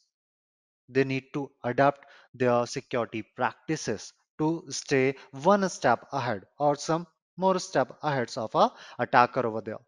they 0.88 1.04
need 1.04 1.32
to 1.34 1.50
adapt 1.64 2.06
their 2.34 2.66
security 2.66 3.22
practices 3.22 4.12
to 4.38 4.64
stay 4.70 5.16
one 5.32 5.68
step 5.70 6.06
ahead 6.12 6.44
or 6.58 6.76
some 6.76 7.06
more 7.38 7.58
step 7.58 7.98
ahead 8.02 8.30
of 8.36 8.54
a 8.54 8.70
attacker 8.98 9.46
over 9.46 9.62
there 9.62 9.78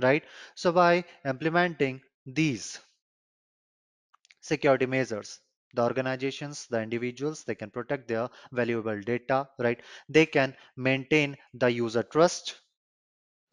right? 0.00 0.24
So 0.54 0.72
by 0.72 1.04
implementing 1.24 2.02
these 2.26 2.80
security 4.42 4.84
measures, 4.84 5.40
the 5.72 5.82
organizations, 5.82 6.66
the 6.66 6.82
individuals, 6.82 7.42
they 7.44 7.54
can 7.54 7.70
protect 7.70 8.06
their 8.06 8.28
valuable 8.52 9.00
data, 9.00 9.48
right? 9.58 9.80
They 10.10 10.26
can 10.26 10.54
maintain 10.76 11.38
the 11.54 11.70
user 11.70 12.02
trust, 12.02 12.60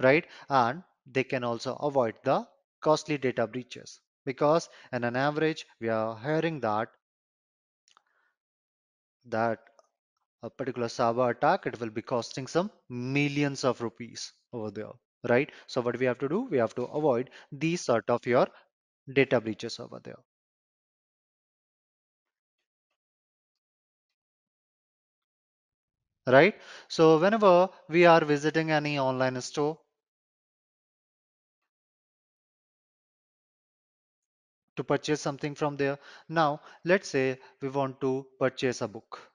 right? 0.01 0.27
And 0.49 0.83
they 1.05 1.23
can 1.23 1.43
also 1.43 1.75
avoid 1.75 2.15
the 2.23 2.47
costly 2.81 3.17
data 3.19 3.47
breaches 3.47 4.01
because 4.25 4.69
in 4.93 5.03
an 5.03 5.15
average, 5.15 5.65
we 5.81 5.89
are 5.89 6.17
hearing 6.19 6.59
that 6.61 6.89
that 9.25 9.59
a 10.43 10.49
particular 10.49 10.87
cyber 10.87 11.31
attack, 11.31 11.67
it 11.67 11.79
will 11.79 11.89
be 11.91 12.01
costing 12.01 12.47
some 12.47 12.71
millions 12.89 13.63
of 13.63 13.81
rupees 13.81 14.33
over 14.53 14.71
there, 14.71 14.93
right? 15.29 15.51
So 15.67 15.81
what 15.81 15.97
we 15.99 16.05
have 16.05 16.19
to 16.19 16.29
do, 16.29 16.41
we 16.51 16.57
have 16.57 16.75
to 16.75 16.83
avoid 16.85 17.29
these 17.51 17.81
sort 17.81 18.09
of 18.09 18.25
your 18.25 18.47
data 19.13 19.41
breaches 19.41 19.79
over 19.79 19.99
there. 20.03 20.19
right? 26.27 26.55
So 26.87 27.17
whenever 27.19 27.69
we 27.89 28.05
are 28.05 28.23
visiting 28.23 28.69
any 28.71 28.99
online 28.99 29.41
store 29.41 29.79
to 34.77 34.83
purchase 34.85 35.19
something 35.19 35.53
from 35.55 35.75
there, 35.75 35.99
now 36.29 36.61
let's 36.85 37.09
say 37.09 37.37
we 37.59 37.67
want 37.67 37.99
to 37.99 38.25
purchase 38.39 38.81
a 38.81 38.87
book, 38.87 39.29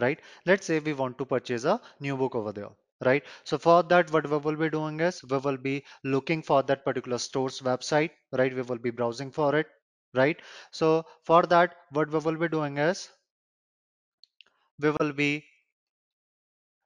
right? 0.00 0.20
Let's 0.46 0.66
say 0.66 0.78
we 0.80 0.92
want 0.92 1.18
to 1.18 1.24
purchase 1.26 1.64
a 1.64 1.80
new 2.00 2.16
book 2.16 2.34
over 2.34 2.52
there. 2.52 2.70
Right. 3.04 3.24
So 3.44 3.58
for 3.58 3.82
that, 3.84 4.10
what 4.10 4.28
we 4.30 4.36
will 4.38 4.56
be 4.56 4.70
doing 4.70 5.00
is 5.00 5.22
we 5.22 5.36
will 5.38 5.58
be 5.58 5.84
looking 6.04 6.42
for 6.42 6.62
that 6.62 6.84
particular 6.84 7.18
store's 7.18 7.60
website, 7.60 8.10
right? 8.32 8.54
We 8.54 8.62
will 8.62 8.78
be 8.78 8.90
browsing 8.90 9.30
for 9.32 9.54
it, 9.54 9.66
right? 10.14 10.40
So 10.70 11.04
for 11.24 11.42
that, 11.44 11.74
what 11.90 12.10
we 12.10 12.18
will 12.20 12.36
be 12.36 12.48
doing 12.48 12.78
is 12.78 13.10
we 14.78 14.90
will 14.90 15.12
be 15.12 15.44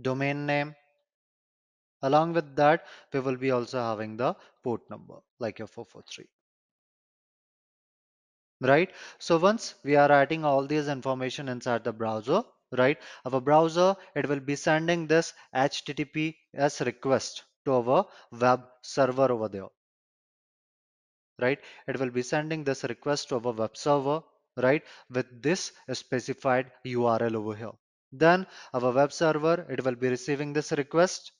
domain 0.00 0.46
name. 0.46 0.74
Along 2.02 2.32
with 2.32 2.54
that, 2.56 2.86
we 3.12 3.20
will 3.20 3.36
be 3.36 3.50
also 3.50 3.78
having 3.78 4.16
the 4.16 4.34
port 4.62 4.88
number 4.90 5.18
like 5.38 5.58
your 5.58 5.68
443. 5.68 6.26
right? 8.62 8.90
So 9.18 9.38
once 9.38 9.74
we 9.84 9.96
are 9.96 10.10
adding 10.10 10.44
all 10.44 10.66
these 10.66 10.88
information 10.88 11.48
inside 11.48 11.84
the 11.84 11.92
browser 11.92 12.42
right 12.78 12.98
our 13.26 13.40
browser 13.40 13.94
it 14.16 14.26
will 14.28 14.40
be 14.40 14.56
sending 14.56 15.06
this 15.06 15.34
https 15.54 16.84
request 16.86 17.42
to 17.66 17.74
our 17.74 18.06
web 18.30 18.62
server 18.82 19.30
over 19.30 19.48
there. 19.48 19.68
Right? 21.40 21.58
It 21.88 21.98
will 21.98 22.10
be 22.10 22.22
sending 22.22 22.64
this 22.64 22.84
request 22.84 23.28
to 23.28 23.36
our 23.36 23.52
web 23.52 23.76
server 23.76 24.22
right 24.56 24.82
with 25.10 25.42
this 25.42 25.72
specified 25.92 26.70
url 26.86 27.34
over 27.34 27.54
here. 27.56 27.72
Then 28.12 28.46
our 28.74 28.92
web 28.92 29.12
server 29.12 29.66
it 29.68 29.84
will 29.84 29.96
be 29.96 30.08
receiving 30.08 30.52
this 30.52 30.72
request 30.72 31.32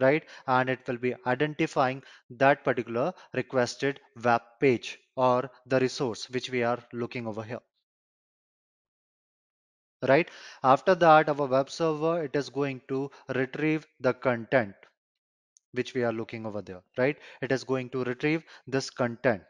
right? 0.00 0.24
And 0.46 0.68
it 0.70 0.86
will 0.86 0.98
be 0.98 1.14
identifying 1.26 2.02
that 2.30 2.64
particular 2.64 3.12
requested 3.34 4.00
web 4.24 4.42
page 4.60 4.98
or 5.16 5.50
the 5.66 5.80
resource 5.80 6.28
which 6.30 6.50
we 6.50 6.62
are 6.62 6.78
looking 6.92 7.26
over 7.26 7.42
here 7.42 7.60
right? 10.08 10.30
After 10.62 10.94
that 10.94 11.28
our 11.28 11.46
web 11.46 11.70
server 11.70 12.24
it 12.24 12.36
is 12.36 12.50
going 12.50 12.82
to 12.88 13.10
retrieve 13.34 13.86
the 14.00 14.12
content 14.14 14.74
which 15.72 15.94
we 15.94 16.04
are 16.04 16.12
looking 16.12 16.46
over 16.46 16.62
there 16.62 16.82
right? 16.98 17.18
It 17.42 17.52
is 17.52 17.64
going 17.64 17.90
to 17.90 18.04
retrieve 18.04 18.44
this 18.66 18.90
content 18.90 19.42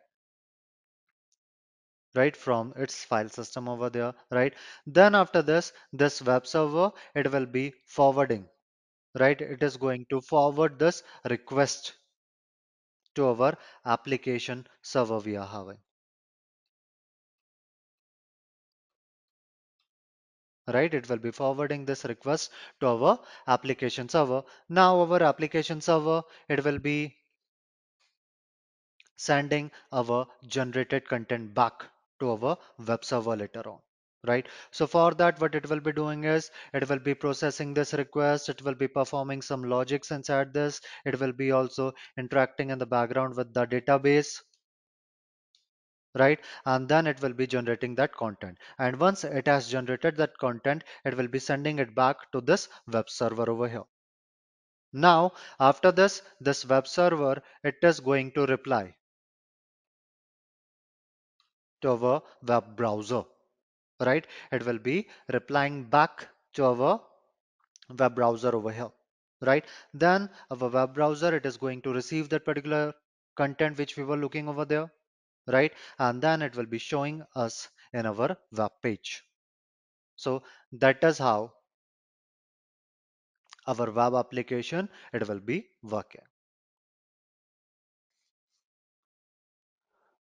right 2.15 2.37
from 2.37 2.73
its 2.77 3.05
file 3.05 3.29
system 3.29 3.69
over 3.69 3.91
there 3.91 4.15
right? 4.31 4.55
Then 4.87 5.15
after 5.15 5.43
this 5.43 5.73
this 5.93 6.23
web 6.23 6.47
server 6.47 6.93
it 7.15 7.31
will 7.33 7.47
be 7.47 7.75
forwarding 7.87 8.49
right 9.15 9.41
it 9.41 9.63
is 9.63 9.77
going 9.77 10.05
to 10.11 10.21
forward 10.21 10.79
this 10.79 11.03
request 11.29 11.95
to 13.15 13.27
our 13.29 13.57
application 13.85 14.67
server 14.83 15.19
we 15.19 15.37
are 15.37 15.47
having 15.47 15.79
right? 20.73 20.95
It 20.95 21.09
will 21.09 21.19
be 21.19 21.31
forwarding 21.31 21.85
this 21.85 22.05
request 22.05 22.51
to 22.81 22.87
our 22.87 23.21
application 23.47 24.09
server. 24.09 24.43
Now 24.69 25.01
our 25.01 25.23
application 25.23 25.81
server, 25.81 26.23
it 26.49 26.65
will 26.65 26.79
be 26.79 27.17
sending 29.17 29.71
our 29.93 30.27
generated 30.47 31.09
content 31.09 31.55
back 31.55 31.87
to 32.19 32.31
our 32.31 32.59
web 32.79 33.05
server 33.05 33.37
later 33.37 33.69
on 33.69 33.81
right? 34.27 34.47
So 34.71 34.87
for 34.87 35.13
that 35.15 35.41
what 35.41 35.55
it 35.55 35.69
will 35.69 35.81
be 35.81 35.93
doing 35.93 36.25
is 36.25 36.51
it 36.75 36.89
will 36.89 36.99
be 36.99 37.15
processing 37.15 37.75
this 37.75 37.95
request 37.95 38.49
it 38.49 38.63
will 38.63 38.75
be 38.75 38.89
performing 38.89 39.43
some 39.43 39.65
logics 39.65 40.11
inside 40.11 40.53
this 40.53 40.81
it 41.05 41.19
will 41.19 41.33
be 41.33 41.53
also 41.53 41.93
interacting 42.19 42.71
in 42.71 42.79
the 42.79 42.87
background 42.87 43.37
with 43.37 43.53
the 43.55 43.67
database 43.67 44.41
right? 46.17 46.41
And 46.67 46.89
then 46.89 47.07
it 47.07 47.23
will 47.23 47.33
be 47.33 47.47
generating 47.47 47.95
that 47.95 48.15
content. 48.15 48.59
And 48.79 48.99
once 48.99 49.23
it 49.23 49.47
has 49.47 49.69
generated 49.69 50.17
that 50.17 50.37
content 50.39 50.85
it 51.05 51.17
will 51.17 51.29
be 51.29 51.39
sending 51.39 51.79
it 51.79 51.95
back 51.95 52.17
to 52.33 52.41
this 52.41 52.69
web 52.89 53.09
server 53.09 53.49
over 53.49 53.69
here. 53.69 53.85
Now 54.93 55.33
after 55.61 55.93
this 55.93 56.23
this 56.41 56.65
web 56.65 56.89
server 56.89 57.41
it 57.63 57.77
is 57.83 58.01
going 58.01 58.33
to 58.33 58.47
reply 58.47 58.97
to 61.83 61.91
our 61.93 62.23
web 62.43 62.77
browser 62.77 63.23
right? 64.01 64.27
It 64.53 64.65
will 64.65 64.79
be 64.79 65.09
replying 65.33 65.85
back 65.85 66.29
to 66.55 66.65
our 66.65 67.01
web 67.99 68.15
browser 68.15 68.55
over 68.55 68.73
here 68.73 68.91
right? 69.43 69.65
Then 69.95 70.31
our 70.51 70.69
web 70.69 70.95
browser 70.95 71.35
it 71.35 71.47
is 71.47 71.57
going 71.57 71.83
to 71.83 71.93
receive 71.93 72.29
that 72.29 72.45
particular 72.45 72.95
content 73.37 73.79
which 73.79 73.97
we 73.97 74.05
were 74.05 74.17
looking 74.17 74.49
over 74.49 74.65
there 74.65 74.91
right? 75.47 75.73
And 75.99 76.21
then 76.23 76.43
it 76.43 76.57
will 76.57 76.67
be 76.67 76.79
showing 76.79 77.23
us 77.35 77.69
in 77.93 78.07
our 78.07 78.37
web 78.53 78.73
page. 78.83 79.23
So 80.17 80.43
that 80.73 81.03
is 81.03 81.19
how 81.19 81.53
our 83.67 83.91
web 83.91 84.15
application 84.15 84.89
it 85.13 85.27
will 85.27 85.41
be 85.41 85.69
working. 85.83 86.23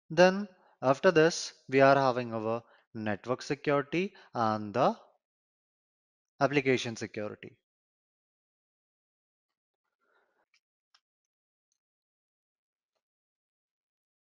Then 0.08 0.49
after 0.82 1.10
this 1.10 1.52
we 1.68 1.80
are 1.80 1.94
having 1.94 2.32
our 2.34 2.62
network 2.94 3.42
security 3.42 4.14
and 4.35 4.75
the 4.75 4.97
application 6.40 6.97
security. 6.97 7.56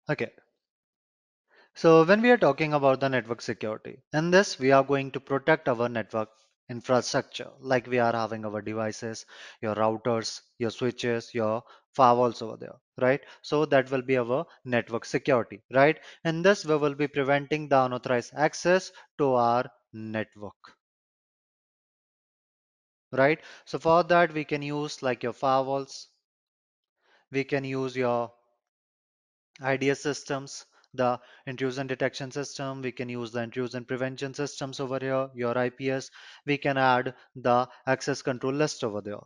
Okay. 0.09 0.31
So 1.75 2.03
when 2.03 2.21
we 2.21 2.29
are 2.31 2.37
talking 2.37 2.73
about 2.73 2.99
the 2.99 3.07
network 3.07 3.41
security, 3.41 4.03
in 4.11 4.31
this 4.31 4.59
we 4.59 4.73
are 4.73 4.83
going 4.83 5.11
to 5.11 5.21
protect 5.21 5.69
our 5.69 5.87
network 5.87 6.29
infrastructure 6.67 7.49
like 7.59 7.87
we 7.87 7.99
are 7.99 8.11
having 8.11 8.43
our 8.43 8.61
devices, 8.61 9.25
your 9.61 9.73
routers, 9.75 10.41
your 10.57 10.71
switches, 10.71 11.33
your 11.33 11.63
firewalls 11.97 12.41
over 12.41 12.57
there, 12.57 12.75
right? 13.01 13.21
So 13.41 13.65
that 13.65 13.89
will 13.91 14.03
be 14.03 14.17
our 14.17 14.45
network 14.65 15.05
security, 15.05 15.63
right? 15.71 15.99
and 16.23 16.45
this 16.45 16.65
we 16.65 16.77
will 16.77 16.95
be 16.95 17.07
preventing 17.07 17.69
the 17.69 17.83
unauthorized 17.85 18.33
access 18.35 18.91
to 19.17 19.33
our 19.33 19.71
network, 19.93 20.75
right? 23.11 23.41
So 23.65 23.79
for 23.79 24.03
that 24.05 24.33
we 24.33 24.45
can 24.45 24.61
use 24.61 25.03
like 25.03 25.21
your 25.23 25.33
firewalls, 25.33 26.07
we 27.31 27.43
can 27.45 27.63
use 27.63 27.95
your 27.95 28.33
IDS 29.61 30.01
systems, 30.01 30.65
the 30.93 31.19
intrusion 31.45 31.87
detection 31.87 32.31
system. 32.31 32.81
We 32.81 32.91
can 32.91 33.09
use 33.09 33.31
the 33.31 33.41
intrusion 33.43 33.85
prevention 33.85 34.33
systems 34.33 34.79
over 34.81 34.99
here, 34.99 35.29
your 35.35 35.57
IPS. 35.57 36.11
We 36.45 36.57
can 36.57 36.77
add 36.77 37.15
the 37.35 37.69
access 37.85 38.21
control 38.21 38.53
list 38.53 38.83
over 38.83 39.01
there, 39.01 39.21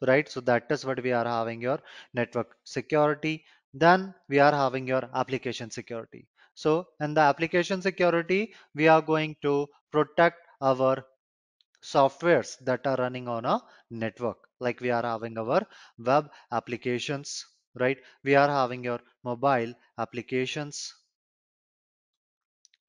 right? 0.00 0.28
So 0.28 0.40
that 0.42 0.66
is 0.70 0.84
what 0.84 1.02
we 1.02 1.12
are 1.12 1.24
having 1.24 1.60
your 1.62 1.80
network 2.12 2.56
security. 2.64 3.44
Then 3.72 4.14
we 4.28 4.38
are 4.38 4.52
having 4.52 4.86
your 4.86 5.08
application 5.14 5.70
security. 5.70 6.26
So 6.54 6.86
in 7.00 7.14
the 7.14 7.22
application 7.22 7.82
security, 7.82 8.54
we 8.74 8.88
are 8.88 9.02
going 9.02 9.36
to 9.42 9.68
protect 9.90 10.46
our 10.60 11.04
softwares 11.82 12.58
that 12.60 12.86
are 12.86 12.96
running 12.96 13.28
on 13.28 13.44
a 13.44 13.60
network 13.90 14.38
like 14.58 14.80
we 14.80 14.90
are 14.90 15.02
having 15.02 15.36
our 15.36 15.60
web 15.98 16.30
applications 16.50 17.44
right 17.82 17.98
we 18.22 18.34
are 18.34 18.48
having 18.48 18.82
your 18.82 19.00
mobile 19.22 19.74
applications 19.98 20.94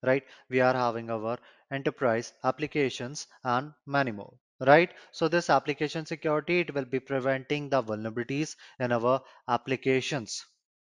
right 0.03 0.23
we 0.49 0.61
are 0.61 0.73
having 0.73 1.09
our 1.09 1.37
enterprise 1.71 2.31
applications 2.43 3.27
and 3.43 3.73
many 3.85 4.11
more 4.11 4.35
right? 4.59 4.93
So 5.11 5.27
this 5.27 5.49
application 5.49 6.05
security 6.05 6.59
it 6.59 6.73
will 6.73 6.85
be 6.85 6.99
preventing 6.99 7.69
the 7.69 7.81
vulnerabilities 7.81 8.55
in 8.79 8.91
our 8.91 9.21
applications 9.47 10.45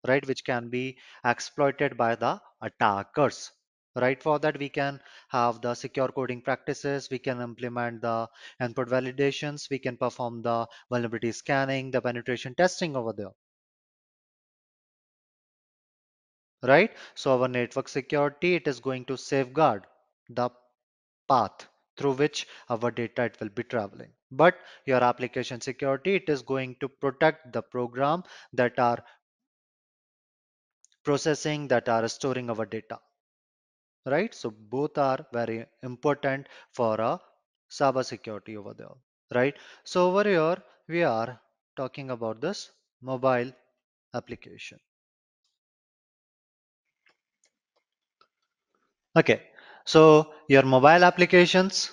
right? 0.07 0.25
Which 0.27 0.43
can 0.45 0.69
be 0.69 0.97
exploited 1.25 1.97
by 1.97 2.15
the 2.15 2.39
attackers 2.61 3.51
right? 3.95 4.21
For 4.21 4.39
that 4.39 4.57
we 4.59 4.69
can 4.69 4.99
have 5.29 5.61
the 5.61 5.73
secure 5.75 6.09
coding 6.09 6.41
practices 6.41 7.09
we 7.09 7.19
can 7.19 7.41
implement 7.41 8.01
the 8.01 8.27
input 8.61 8.89
validations 8.89 9.69
we 9.69 9.79
can 9.79 9.97
perform 9.97 10.41
the 10.41 10.67
vulnerability 10.89 11.31
scanning 11.31 11.91
the 11.91 12.01
penetration 12.01 12.55
testing 12.55 12.95
over 12.95 13.13
there 13.13 13.31
right? 16.63 16.91
So 17.13 17.39
our 17.39 17.47
network 17.47 17.87
security 17.87 18.55
it 18.55 18.67
is 18.67 18.79
going 18.79 19.05
to 19.05 19.17
safeguard 19.17 19.85
the 20.29 20.49
path 21.29 21.67
through 22.01 22.13
which 22.13 22.47
our 22.69 22.89
data 22.89 23.23
it 23.23 23.37
will 23.39 23.49
be 23.49 23.63
traveling. 23.63 24.11
But 24.31 24.55
your 24.85 25.03
application 25.03 25.61
security 25.61 26.15
it 26.15 26.29
is 26.29 26.41
going 26.41 26.75
to 26.79 26.89
protect 26.89 27.53
the 27.53 27.61
program 27.61 28.23
that 28.53 28.79
are 28.79 29.03
processing 31.03 31.67
that 31.67 31.89
are 31.89 32.07
storing 32.07 32.49
our 32.49 32.65
data. 32.65 32.99
Right? 34.05 34.33
So 34.33 34.49
both 34.49 34.97
are 34.97 35.25
very 35.31 35.65
important 35.83 36.47
for 36.73 36.95
a 36.99 37.19
cyber 37.69 38.03
security 38.03 38.57
over 38.57 38.73
there. 38.73 38.95
Right? 39.33 39.55
So 39.83 40.07
over 40.09 40.27
here 40.27 40.57
we 40.87 41.03
are 41.03 41.39
talking 41.77 42.09
about 42.09 42.41
this 42.41 42.71
mobile 43.01 43.51
application. 44.15 44.79
Okay 49.15 49.50
so 49.85 50.33
your 50.47 50.63
mobile 50.63 51.03
applications 51.09 51.91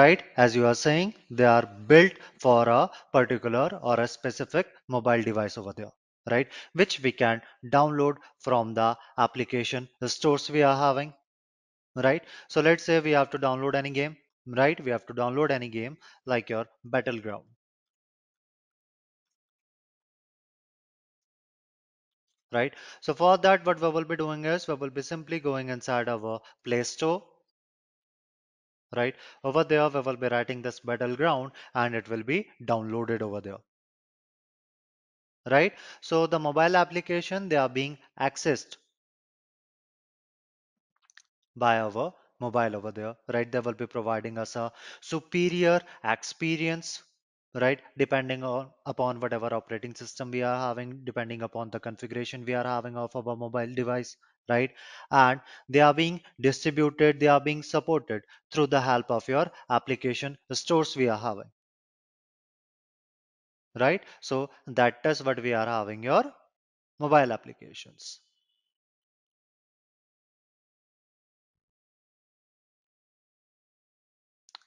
right 0.00 0.22
as 0.36 0.54
you 0.56 0.66
are 0.66 0.74
saying 0.74 1.14
they 1.30 1.44
are 1.56 1.66
built 1.92 2.12
for 2.40 2.68
a 2.68 2.90
particular 3.12 3.68
or 3.82 3.98
a 4.00 4.08
specific 4.08 4.66
mobile 4.88 5.22
device 5.22 5.56
over 5.58 5.72
there 5.76 5.92
right 6.30 6.48
which 6.74 7.00
we 7.00 7.12
can 7.12 7.40
download 7.76 8.16
from 8.40 8.74
the 8.74 8.88
application 9.26 9.88
the 10.00 10.08
stores 10.08 10.50
we 10.50 10.62
are 10.62 10.76
having 10.76 11.12
right? 11.96 12.22
So 12.48 12.60
let's 12.60 12.84
say 12.84 13.00
we 13.00 13.10
have 13.12 13.30
to 13.30 13.38
download 13.38 13.74
any 13.74 13.90
game 13.90 14.16
right? 14.46 14.78
We 14.84 14.90
have 14.92 15.06
to 15.06 15.14
download 15.14 15.50
any 15.50 15.68
game 15.68 15.98
like 16.26 16.48
your 16.50 16.66
battleground 16.84 17.44
right? 22.52 22.74
So 23.00 23.14
for 23.14 23.38
that 23.38 23.64
what 23.66 23.80
we 23.80 23.88
will 23.88 24.04
be 24.04 24.16
doing 24.16 24.44
is 24.44 24.68
we 24.68 24.74
will 24.74 24.90
be 24.90 25.02
simply 25.02 25.40
going 25.40 25.68
inside 25.68 26.08
our 26.08 26.40
play 26.64 26.82
store 26.82 27.24
right? 28.94 29.14
Over 29.44 29.64
there 29.64 29.88
we 29.88 30.00
will 30.00 30.16
be 30.16 30.28
writing 30.28 30.62
this 30.62 30.80
battleground 30.80 31.52
and 31.74 31.94
it 31.94 32.08
will 32.08 32.22
be 32.22 32.48
downloaded 32.64 33.22
over 33.22 33.40
there 33.40 33.58
right? 35.50 35.72
So 36.00 36.26
the 36.26 36.38
mobile 36.38 36.76
application 36.76 37.48
they 37.48 37.56
are 37.56 37.68
being 37.68 37.98
accessed 38.20 38.76
by 41.56 41.80
our 41.80 42.12
mobile 42.40 42.76
over 42.76 42.92
there 42.92 43.16
right? 43.32 43.50
They 43.50 43.60
will 43.60 43.72
be 43.74 43.86
providing 43.86 44.38
us 44.38 44.56
a 44.56 44.72
superior 45.00 45.80
experience 46.04 47.02
right? 47.56 47.80
Depending 47.98 48.44
on 48.44 48.70
upon 48.86 49.18
whatever 49.20 49.52
operating 49.52 49.94
system 49.96 50.30
we 50.30 50.42
are 50.42 50.56
having 50.68 51.04
depending 51.04 51.42
upon 51.42 51.70
the 51.70 51.80
configuration 51.80 52.44
we 52.44 52.54
are 52.54 52.62
having 52.64 52.96
of 52.96 53.16
our 53.16 53.36
mobile 53.36 53.74
device 53.74 54.16
right? 54.48 54.70
And 55.10 55.40
they 55.68 55.80
are 55.80 55.94
being 55.94 56.20
distributed 56.40 57.18
they 57.18 57.26
are 57.28 57.40
being 57.40 57.62
supported 57.64 58.22
through 58.52 58.68
the 58.68 58.80
help 58.80 59.10
of 59.10 59.26
your 59.28 59.50
application 59.70 60.38
stores 60.52 60.96
we 60.96 61.08
are 61.08 61.18
having 61.18 61.50
right? 63.78 64.02
So 64.20 64.50
that 64.66 65.00
is 65.04 65.22
what 65.22 65.40
we 65.40 65.52
are 65.54 65.66
having 65.66 66.02
your 66.02 66.24
mobile 67.00 67.32
applications. 67.32 68.20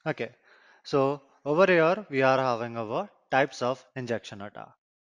Okay, 0.06 0.34
so 0.82 1.22
over 1.44 1.66
here 1.66 2.06
we 2.10 2.22
are 2.22 2.38
having 2.38 2.76
our 2.76 3.08
types 3.30 3.62
of 3.62 3.84
injection 3.96 4.40
attack, 4.42 4.70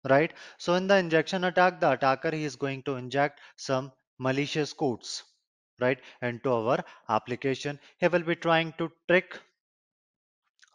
right? 0.09 0.33
So 0.57 0.75
in 0.75 0.87
the 0.87 0.97
injection 0.97 1.43
attack, 1.43 1.79
the 1.79 1.91
attacker 1.91 2.31
he 2.31 2.43
is 2.45 2.55
going 2.55 2.83
to 2.83 2.95
inject 2.95 3.39
some 3.57 3.91
malicious 4.19 4.73
codes, 4.73 5.23
right, 5.79 5.99
into 6.21 6.51
our 6.51 6.83
application. 7.09 7.79
He 7.99 8.07
will 8.07 8.23
be 8.23 8.35
trying 8.35 8.73
to 8.77 8.91
trick 9.07 9.39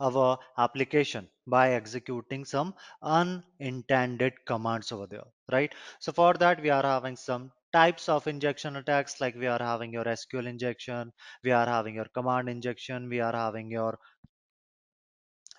our 0.01 0.39
application 0.59 1.29
by 1.47 1.73
executing 1.73 2.45
some 2.45 2.75
unintended 3.03 4.35
commands 4.47 4.93
over 4.93 5.07
there, 5.07 5.25
right? 5.51 5.73
So 6.01 6.13
for 6.13 6.35
that, 6.35 6.61
we 6.61 6.71
are 6.71 6.83
having 6.83 7.17
some 7.17 7.53
types 7.73 8.09
of 8.09 8.27
injection 8.27 8.77
attacks 8.77 9.21
like 9.21 9.35
we 9.35 9.47
are 9.47 9.59
having 9.59 9.93
your 9.93 10.05
SQL 10.05 10.47
injection, 10.47 11.13
we 11.43 11.53
are 11.53 11.67
having 11.67 11.95
your 11.95 12.07
command 12.15 12.49
injection, 12.51 13.09
we 13.09 13.21
are 13.21 13.33
having 13.33 13.71
your 13.71 13.99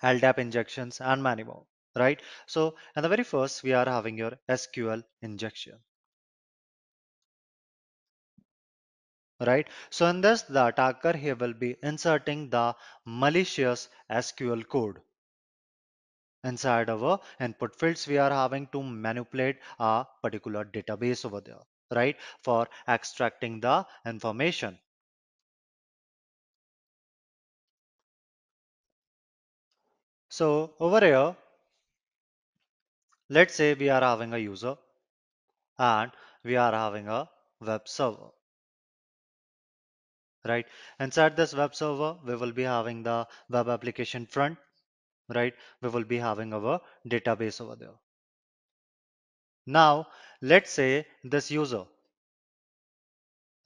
LDAP 0.04 0.38
injections 0.38 1.00
and 1.00 1.22
many 1.22 1.42
more, 1.42 1.66
right? 1.96 2.20
So 2.46 2.76
in 2.96 3.02
the 3.02 3.08
very 3.08 3.24
first, 3.24 3.62
we 3.62 3.72
are 3.72 3.86
having 3.86 4.18
your 4.18 4.32
SQL 4.48 5.02
injection. 5.22 5.78
right 9.40 9.68
so 9.90 10.06
in 10.06 10.20
this 10.20 10.42
the 10.42 10.66
attacker 10.66 11.12
here 11.16 11.34
will 11.34 11.52
be 11.52 11.76
inserting 11.82 12.48
the 12.50 12.74
malicious 13.04 13.88
sql 14.10 14.66
code 14.68 15.00
inside 16.50 16.88
our 16.88 17.18
input 17.46 17.74
fields 17.80 18.06
we 18.06 18.16
are 18.18 18.30
having 18.30 18.66
to 18.68 18.82
manipulate 18.82 19.58
a 19.78 20.06
particular 20.22 20.64
database 20.64 21.24
over 21.24 21.40
there 21.40 21.64
right 22.00 22.16
for 22.42 22.66
extracting 22.88 23.60
the 23.60 23.84
information 24.06 24.78
so 30.34 30.46
over 30.80 31.00
here 31.06 31.36
let's 33.36 33.54
say 33.60 33.74
we 33.82 33.88
are 33.96 34.00
having 34.00 34.32
a 34.34 34.38
user 34.38 34.74
and 35.78 36.10
we 36.42 36.56
are 36.56 36.72
having 36.72 37.08
a 37.08 37.28
web 37.60 37.86
server 37.86 38.30
right? 40.46 40.66
Inside 41.00 41.36
this 41.36 41.54
web 41.54 41.74
server 41.74 42.16
we 42.26 42.36
will 42.36 42.52
be 42.52 42.64
having 42.64 43.02
the 43.02 43.26
web 43.48 43.68
application 43.68 44.26
front 44.26 44.58
right? 45.28 45.54
We 45.80 45.88
will 45.88 46.04
be 46.04 46.18
having 46.18 46.52
our 46.52 46.80
database 47.08 47.60
over 47.60 47.76
there. 47.76 47.96
Now 49.66 50.08
let's 50.42 50.70
say 50.70 51.06
this 51.22 51.50
user 51.50 51.84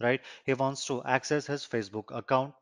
right 0.00 0.20
he 0.44 0.54
wants 0.54 0.84
to 0.86 1.02
access 1.16 1.46
his 1.46 1.64
facebook 1.66 2.16
account 2.16 2.54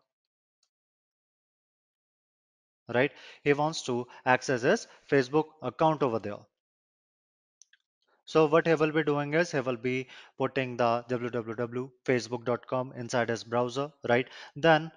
right? 2.88 3.12
He 3.42 3.52
wants 3.52 3.82
to 3.82 4.06
access 4.24 4.62
his 4.62 4.86
facebook 5.10 5.46
account 5.62 6.02
over 6.02 6.18
there. 6.18 6.38
So 8.24 8.46
what 8.46 8.66
he 8.66 8.74
will 8.74 8.92
be 8.92 9.04
doing 9.04 9.34
is 9.34 9.52
he 9.52 9.60
will 9.60 9.76
be 9.76 10.08
putting 10.36 10.76
the 10.76 11.04
www.facebook.com 11.08 12.92
inside 12.96 13.28
his 13.28 13.44
browser 13.44 13.92
right? 14.08 14.28
Then 14.56 14.90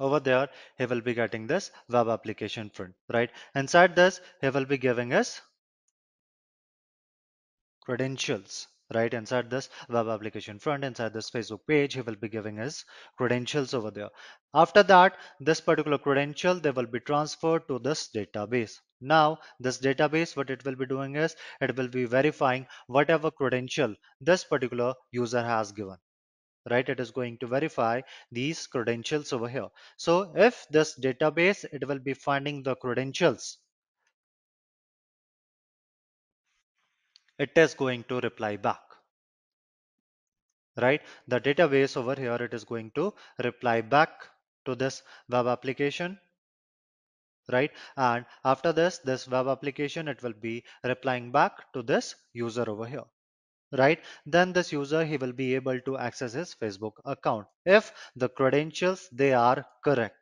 over 0.00 0.18
there 0.20 0.48
he 0.76 0.86
will 0.86 1.00
be 1.00 1.14
getting 1.14 1.46
this 1.46 1.70
web 1.88 2.08
application 2.08 2.70
front 2.70 2.94
right? 3.08 3.30
Inside 3.54 3.94
this 3.94 4.20
he 4.40 4.48
will 4.48 4.64
be 4.64 4.78
giving 4.78 5.12
us 5.12 5.40
credentials 7.82 8.66
right 8.94 9.12
inside 9.12 9.50
this 9.50 9.68
web 9.88 10.08
application 10.08 10.58
front 10.58 10.84
inside 10.84 11.12
this 11.12 11.30
facebook 11.30 11.60
page 11.66 11.94
he 11.94 12.00
will 12.00 12.16
be 12.16 12.28
giving 12.28 12.56
his 12.56 12.84
credentials 13.16 13.74
over 13.74 13.90
there. 13.90 14.10
After 14.54 14.82
that 14.84 15.16
this 15.40 15.60
particular 15.60 15.98
credential 15.98 16.60
they 16.60 16.70
will 16.70 16.86
be 16.86 17.00
transferred 17.00 17.66
to 17.68 17.78
this 17.78 18.08
database. 18.14 18.78
Now 19.00 19.38
this 19.60 19.78
database 19.78 20.36
what 20.36 20.50
it 20.50 20.64
will 20.64 20.76
be 20.76 20.86
doing 20.86 21.16
is 21.16 21.36
it 21.60 21.76
will 21.76 21.88
be 21.88 22.04
verifying 22.04 22.66
whatever 22.86 23.30
credential 23.30 23.94
this 24.20 24.44
particular 24.44 24.94
user 25.12 25.42
has 25.42 25.72
given 25.72 25.96
right? 26.70 26.88
It 26.88 27.00
is 27.00 27.10
going 27.10 27.38
to 27.38 27.46
verify 27.46 28.00
these 28.32 28.66
credentials 28.66 29.32
over 29.32 29.48
here. 29.48 29.68
So 29.96 30.32
if 30.34 30.66
this 30.70 30.98
database 30.98 31.64
it 31.72 31.86
will 31.86 31.98
be 31.98 32.14
finding 32.14 32.62
the 32.62 32.74
credentials 32.76 33.58
it 37.38 37.56
is 37.56 37.74
going 37.74 38.04
to 38.04 38.20
reply 38.20 38.56
back. 38.56 38.80
Right? 40.76 41.02
The 41.28 41.40
database 41.40 41.96
over 41.96 42.14
here 42.14 42.36
it 42.36 42.54
is 42.54 42.64
going 42.64 42.90
to 42.92 43.14
reply 43.42 43.80
back 43.80 44.28
to 44.66 44.74
this 44.74 45.02
web 45.28 45.46
application. 45.46 46.18
Right? 47.52 47.70
And 47.96 48.24
after 48.44 48.72
this 48.72 48.98
this 48.98 49.28
web 49.28 49.46
application 49.48 50.08
it 50.08 50.22
will 50.22 50.32
be 50.32 50.64
replying 50.84 51.30
back 51.30 51.72
to 51.74 51.82
this 51.82 52.14
user 52.32 52.68
over 52.68 52.86
here. 52.86 53.04
Right? 53.72 54.00
Then 54.26 54.52
this 54.52 54.72
user 54.72 55.04
he 55.04 55.16
will 55.16 55.32
be 55.32 55.54
able 55.54 55.80
to 55.80 55.98
access 55.98 56.32
his 56.32 56.54
facebook 56.54 56.92
account 57.04 57.46
if 57.64 57.92
the 58.16 58.28
credentials 58.28 59.08
they 59.12 59.32
are 59.32 59.64
correct. 59.84 60.16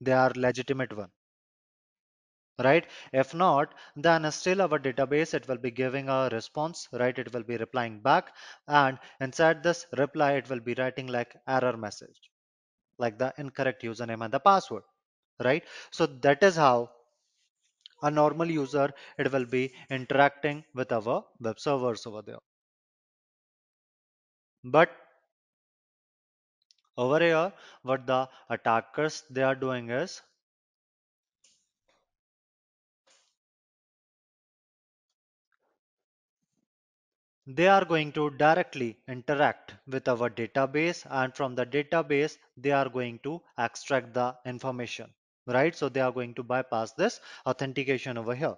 They 0.00 0.12
are 0.12 0.32
legitimate 0.36 0.96
one 0.96 1.10
right? 2.58 2.86
If 3.12 3.34
not 3.34 3.74
then 3.96 4.30
still 4.32 4.62
our 4.62 4.78
database 4.78 5.34
it 5.34 5.48
will 5.48 5.58
be 5.58 5.70
giving 5.70 6.08
a 6.08 6.28
response 6.32 6.88
right? 6.92 7.18
It 7.18 7.32
will 7.32 7.42
be 7.42 7.56
replying 7.56 8.00
back 8.00 8.34
and 8.68 8.98
inside 9.20 9.62
this 9.62 9.86
reply 9.96 10.32
it 10.32 10.48
will 10.48 10.60
be 10.60 10.74
writing 10.74 11.06
like 11.06 11.36
error 11.48 11.76
message 11.76 12.30
like 12.98 13.18
the 13.18 13.32
incorrect 13.38 13.82
username 13.82 14.24
and 14.24 14.32
the 14.32 14.40
password 14.40 14.82
right? 15.44 15.64
So 15.90 16.06
that 16.06 16.42
is 16.42 16.56
how 16.56 16.90
a 18.02 18.10
normal 18.10 18.50
user 18.50 18.90
it 19.18 19.30
will 19.30 19.44
be 19.44 19.74
interacting 19.90 20.64
with 20.74 20.90
our 20.92 21.24
web 21.40 21.60
servers 21.60 22.06
over 22.06 22.22
there. 22.22 22.38
But 24.64 24.90
over 26.98 27.20
here 27.20 27.52
what 27.82 28.06
the 28.06 28.28
attackers 28.50 29.22
they 29.30 29.42
are 29.42 29.54
doing 29.54 29.88
is 29.88 30.20
they 37.46 37.68
are 37.68 37.84
going 37.84 38.12
to 38.12 38.30
directly 38.30 38.96
interact 39.08 39.74
with 39.86 40.08
our 40.08 40.28
database 40.28 41.06
and 41.10 41.34
from 41.34 41.54
the 41.54 41.64
database 41.64 42.38
they 42.56 42.72
are 42.72 42.88
going 42.88 43.18
to 43.20 43.40
extract 43.58 44.12
the 44.14 44.34
information 44.44 45.08
right? 45.46 45.76
So 45.76 45.88
they 45.88 46.00
are 46.00 46.12
going 46.12 46.34
to 46.34 46.42
bypass 46.42 46.92
this 46.92 47.20
authentication 47.46 48.18
over 48.18 48.34
here 48.34 48.56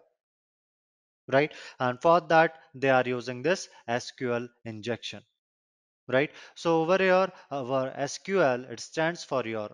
right? 1.31 1.53
And 1.79 2.01
for 2.01 2.20
that 2.22 2.59
they 2.74 2.90
are 2.90 3.05
using 3.07 3.42
this 3.42 3.68
sql 3.88 4.48
injection 4.64 5.22
right? 6.09 6.31
So 6.55 6.83
over 6.83 6.96
here 6.98 7.31
our 7.51 7.90
sql 7.90 8.70
it 8.70 8.81
stands 8.81 9.22
for 9.24 9.46
your 9.46 9.70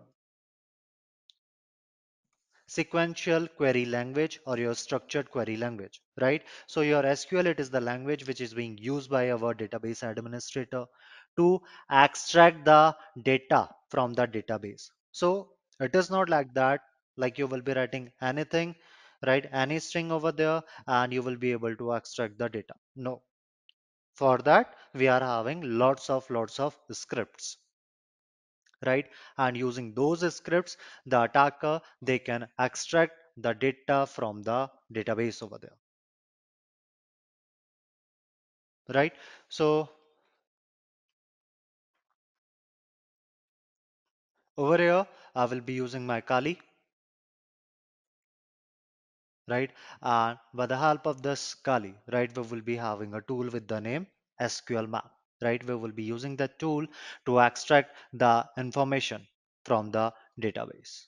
sequential 2.74 3.46
query 3.56 3.84
language 3.84 4.38
or 4.46 4.56
your 4.58 4.74
structured 4.74 5.30
query 5.30 5.56
language 5.56 6.00
right? 6.20 6.42
So 6.66 6.80
your 6.82 7.02
sql 7.02 7.46
it 7.46 7.60
is 7.60 7.70
the 7.70 7.80
language 7.80 8.26
which 8.26 8.40
is 8.40 8.54
being 8.54 8.78
used 8.78 9.10
by 9.10 9.30
our 9.30 9.54
database 9.54 10.02
administrator 10.08 10.84
to 11.36 11.60
extract 11.90 12.64
the 12.64 12.94
data 13.22 13.68
from 13.90 14.14
the 14.14 14.26
database. 14.26 14.90
So 15.12 15.50
it 15.80 15.94
is 15.94 16.10
not 16.10 16.28
like 16.28 16.52
that 16.54 16.80
like 17.16 17.38
you 17.38 17.46
will 17.46 17.62
be 17.62 17.72
writing 17.74 18.10
anything 18.22 18.74
right? 19.26 19.46
Any 19.52 19.78
string 19.78 20.12
over 20.12 20.32
there 20.32 20.62
and 20.86 21.12
you 21.12 21.22
will 21.22 21.36
be 21.36 21.52
able 21.52 21.76
to 21.76 21.92
extract 21.92 22.38
the 22.38 22.48
data. 22.48 22.74
No. 22.96 23.22
For 24.14 24.38
that 24.38 24.74
we 24.94 25.08
are 25.08 25.20
having 25.20 25.78
lots 25.78 26.10
of 26.10 26.28
lots 26.30 26.60
of 26.60 26.76
scripts 26.92 27.58
right? 28.86 29.06
And 29.38 29.56
using 29.56 29.94
those 29.94 30.34
scripts 30.34 30.76
the 31.06 31.22
attacker 31.22 31.80
they 32.02 32.18
can 32.18 32.48
extract 32.58 33.12
the 33.36 33.52
data 33.54 34.06
from 34.06 34.42
the 34.42 34.70
database 34.92 35.42
over 35.42 35.58
there. 35.58 35.76
Right? 38.88 39.12
So 39.48 39.88
over 44.56 44.78
here 44.78 45.06
i 45.34 45.44
will 45.44 45.60
be 45.60 45.72
using 45.72 46.06
my 46.06 46.20
kali 46.20 46.58
right? 49.48 49.70
And 50.00 50.38
by 50.54 50.66
the 50.66 50.76
help 50.76 51.06
of 51.06 51.22
this 51.22 51.54
kali 51.54 51.94
right 52.12 52.36
we 52.36 52.42
will 52.42 52.60
be 52.60 52.76
having 52.76 53.14
a 53.14 53.20
tool 53.22 53.50
with 53.50 53.66
the 53.68 53.80
name 53.80 54.06
sql 54.40 54.88
map 54.88 55.10
right 55.44 55.64
we 55.64 55.74
will 55.76 55.92
be 55.92 56.02
using 56.02 56.36
that 56.36 56.58
tool 56.58 56.86
to 57.26 57.38
extract 57.40 57.96
the 58.12 58.44
information 58.56 59.26
from 59.64 59.90
the 59.90 60.12
database. 60.40 61.06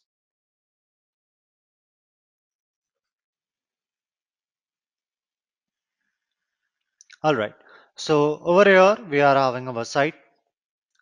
All 7.23 7.35
right. 7.35 7.55
So 7.97 8.41
over 8.41 8.65
here 8.65 8.97
we 9.11 9.21
are 9.21 9.35
having 9.35 9.69
our 9.69 9.85
site 9.85 10.15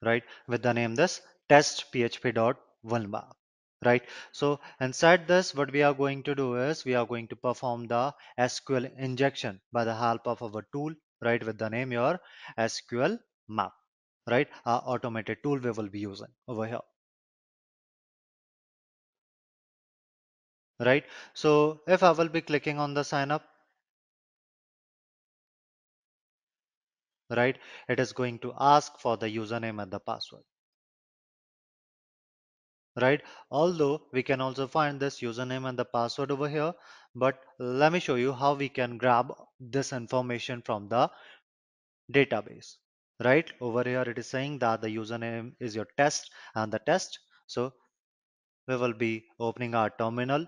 right 0.03 0.23
with 0.47 0.63
the 0.63 0.73
name 0.73 0.95
this 0.95 1.21
test 1.49 1.93
php.vulma 1.93 3.25
right? 3.85 4.03
So 4.33 4.61
inside 4.81 5.29
this 5.29 5.55
what 5.55 5.73
we 5.73 5.83
are 5.83 5.95
going 5.95 6.23
to 6.25 6.35
do 6.35 6.57
is 6.57 6.85
we 6.85 6.95
are 6.95 7.07
going 7.07 7.29
to 7.29 7.37
perform 7.37 7.87
the 7.89 8.15
sql 8.39 8.91
injection 8.99 9.61
by 9.73 9.85
the 9.85 9.95
help 9.95 10.27
of 10.27 10.43
our 10.43 10.63
tool 10.73 10.95
right 11.25 11.45
with 11.45 11.59
the 11.59 11.71
name 11.71 11.93
your 11.93 12.19
sql 12.59 13.19
map 13.49 13.73
right? 14.27 14.49
Our 14.65 14.83
automated 14.87 15.39
tool 15.43 15.59
we 15.59 15.71
will 15.71 15.89
be 15.89 16.01
using 16.01 16.29
over 16.49 16.67
here. 16.67 16.81
Right? 20.81 21.05
So 21.35 21.81
if 21.87 22.03
i 22.03 22.11
will 22.11 22.29
be 22.29 22.41
clicking 22.41 22.79
on 22.79 22.95
the 22.95 23.05
sign 23.05 23.31
up 23.31 23.45
right 27.31 27.57
it 27.89 28.01
is 28.01 28.13
going 28.13 28.39
to 28.41 28.53
ask 28.59 28.99
for 28.99 29.17
the 29.17 29.27
username 29.27 29.81
and 29.83 29.91
the 29.91 30.01
password. 30.01 30.43
Right? 33.01 33.23
Although 33.51 34.03
we 34.13 34.23
can 34.23 34.41
also 34.41 34.67
find 34.67 35.01
this 35.01 35.21
username 35.21 35.69
and 35.69 35.79
the 35.79 35.85
password 35.85 36.31
over 36.31 36.49
here 36.49 36.75
but 37.15 37.45
let 37.59 37.93
me 37.93 38.01
show 38.01 38.17
you 38.17 38.33
how 38.33 38.55
we 38.55 38.69
can 38.69 38.99
grab 38.99 39.33
this 39.61 39.93
information 39.93 40.63
from 40.63 40.89
the 40.89 41.11
database, 42.13 42.77
right? 43.23 43.53
Over 43.61 43.85
here 43.85 44.03
it 44.03 44.19
is 44.19 44.27
saying 44.27 44.59
that 44.61 44.83
the 44.83 44.89
username 44.89 45.53
is 45.61 45.75
your 45.77 45.87
test 45.97 46.31
and 46.55 46.73
the 46.73 46.81
test. 46.81 47.19
So 47.47 47.73
we 48.67 48.77
will 48.77 48.93
be 48.93 49.25
opening 49.39 49.75
our 49.75 49.91
terminal 49.91 50.47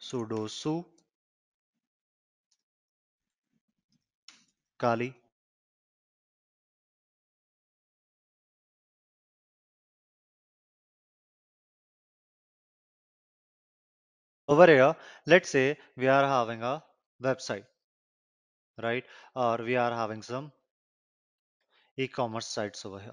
sudo 0.00 0.48
su 0.50 0.84
kali 4.76 5.21
over 14.48 14.66
here 14.66 14.94
let's 15.26 15.50
say 15.50 15.76
we 15.96 16.08
are 16.08 16.26
having 16.26 16.62
a 16.62 16.82
website 17.22 17.64
right? 18.82 19.04
Or 19.36 19.58
we 19.58 19.76
are 19.76 19.92
having 19.92 20.22
some 20.22 20.52
e-commerce 21.96 22.46
sites 22.46 22.84
over 22.86 22.98
here 22.98 23.12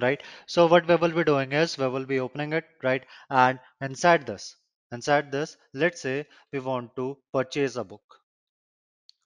right? 0.00 0.22
So 0.46 0.66
what 0.66 0.88
we 0.88 0.96
will 0.96 1.12
be 1.12 1.24
doing 1.24 1.52
is 1.52 1.76
we 1.78 1.86
will 1.88 2.06
be 2.06 2.20
opening 2.20 2.52
it 2.52 2.64
right? 2.82 3.04
And 3.28 3.58
inside 3.80 4.26
this 4.26 4.56
inside 4.92 5.30
this 5.30 5.56
let's 5.74 6.00
say 6.00 6.26
we 6.52 6.58
want 6.60 6.96
to 6.96 7.16
purchase 7.32 7.76
a 7.76 7.84
book 7.84 8.02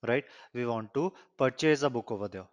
right? 0.07 0.25
We 0.53 0.67
want 0.67 0.93
to 0.95 1.13
purchase 1.39 1.83
a 1.83 1.91
book 1.91 2.11
over 2.11 2.29
there 2.29 2.47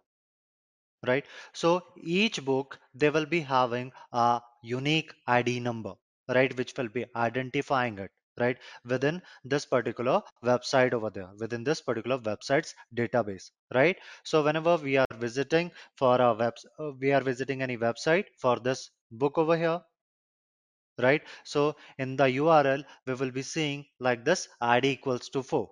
right? 1.06 1.24
So 1.52 1.82
each 2.02 2.44
book 2.44 2.78
they 2.94 3.10
will 3.10 3.26
be 3.26 3.40
having 3.40 3.92
a 4.12 4.40
unique 4.62 5.12
id 5.26 5.60
number 5.60 5.94
right 6.28 6.56
which 6.56 6.72
will 6.76 6.88
be 6.88 7.04
identifying 7.16 7.98
it 7.98 8.10
right 8.40 8.58
within 8.84 9.20
this 9.44 9.66
particular 9.66 10.22
website 10.44 10.92
over 10.92 11.10
there 11.10 11.28
within 11.38 11.64
this 11.64 11.80
particular 11.80 12.18
website's 12.18 12.74
database 12.94 13.50
right? 13.74 13.96
So 14.24 14.42
whenever 14.42 14.76
we 14.76 14.96
are 14.96 15.06
visiting 15.18 15.70
for 15.96 16.20
a 16.20 16.32
web 16.34 16.54
uh, 16.78 16.92
we 17.00 17.12
are 17.12 17.20
visiting 17.20 17.62
any 17.62 17.76
website 17.76 18.26
for 18.38 18.58
this 18.58 18.90
book 19.10 19.38
over 19.38 19.56
here 19.56 19.80
right? 21.00 21.22
So 21.44 21.76
in 21.98 22.16
the 22.16 22.24
url 22.24 22.84
we 23.06 23.14
will 23.14 23.30
be 23.30 23.42
seeing 23.42 23.84
like 24.00 24.24
this 24.24 24.48
id 24.60 24.86
equals 24.86 25.28
to 25.30 25.42
4 25.42 25.68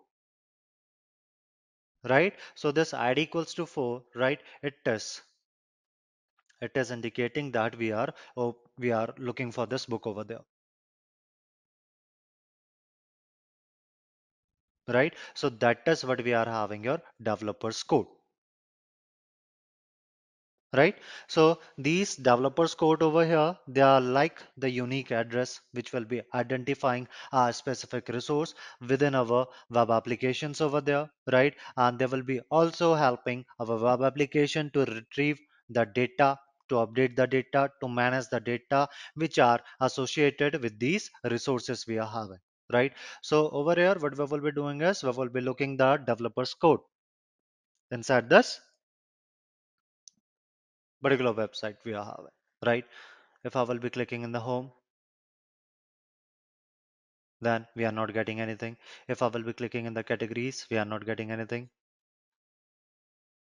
right? 2.08 2.34
So 2.54 2.72
this 2.72 2.92
id 2.92 3.22
equals 3.22 3.54
to 3.54 3.66
4 3.66 4.02
right 4.14 4.40
it 4.62 4.74
is 4.86 5.22
it 6.60 6.72
is 6.76 6.90
indicating 6.90 7.50
that 7.52 7.76
we 7.76 7.92
are 7.92 8.08
oh, 8.36 8.56
we 8.78 8.92
are 8.92 9.14
looking 9.18 9.50
for 9.52 9.66
this 9.66 9.86
book 9.86 10.06
over 10.06 10.24
there. 10.24 10.44
Right? 14.88 15.14
So 15.34 15.48
that 15.48 15.82
is 15.86 16.04
what 16.04 16.22
we 16.22 16.34
are 16.34 16.44
having 16.48 16.84
your 16.84 17.00
developers 17.22 17.82
code. 17.82 18.06
Right? 20.72 20.96
So 21.28 21.60
these 21.78 22.14
developers 22.14 22.74
code 22.74 23.02
over 23.02 23.24
here 23.26 23.56
they 23.66 23.80
are 23.80 24.00
like 24.00 24.40
the 24.56 24.70
unique 24.70 25.10
address 25.10 25.60
which 25.72 25.92
will 25.92 26.04
be 26.04 26.22
identifying 26.34 27.08
a 27.32 27.52
specific 27.52 28.08
resource 28.08 28.54
within 28.88 29.16
our 29.16 29.46
web 29.70 29.90
applications 29.90 30.60
over 30.60 30.80
there 30.80 31.10
right? 31.32 31.54
And 31.76 31.98
they 31.98 32.06
will 32.06 32.22
be 32.22 32.40
also 32.50 32.94
helping 32.94 33.44
our 33.58 33.76
web 33.78 34.02
application 34.02 34.70
to 34.72 34.84
retrieve 34.84 35.40
the 35.70 35.86
data 35.86 36.38
to 36.70 36.76
update 36.84 37.16
the 37.16 37.26
data 37.26 37.70
to 37.80 37.88
manage 37.88 38.28
the 38.30 38.40
data 38.40 38.88
which 39.14 39.38
are 39.38 39.60
associated 39.80 40.62
with 40.62 40.78
these 40.78 41.10
resources 41.24 41.86
we 41.86 41.98
are 41.98 42.12
having 42.18 42.40
right? 42.72 42.92
So 43.22 43.50
over 43.50 43.74
here 43.74 43.96
what 43.98 44.16
we 44.16 44.24
will 44.24 44.40
be 44.40 44.52
doing 44.52 44.80
is 44.80 45.02
we 45.02 45.10
will 45.10 45.28
be 45.28 45.40
looking 45.40 45.76
the 45.76 45.96
developers 45.98 46.54
code 46.54 46.80
inside 47.90 48.28
this 48.30 48.60
particular 51.02 51.32
website 51.34 51.76
we 51.84 51.94
are 51.94 52.04
having 52.04 52.36
right? 52.66 52.84
If 53.44 53.56
i 53.56 53.62
will 53.62 53.78
be 53.78 53.90
clicking 53.90 54.22
in 54.22 54.32
the 54.32 54.40
home 54.40 54.70
then 57.42 57.66
we 57.74 57.86
are 57.86 57.92
not 57.92 58.12
getting 58.12 58.40
anything. 58.40 58.76
If 59.08 59.22
i 59.22 59.28
will 59.28 59.42
be 59.42 59.54
clicking 59.54 59.86
in 59.86 59.94
the 59.94 60.04
categories 60.04 60.66
we 60.70 60.76
are 60.78 60.84
not 60.84 61.06
getting 61.06 61.30
anything. 61.30 61.70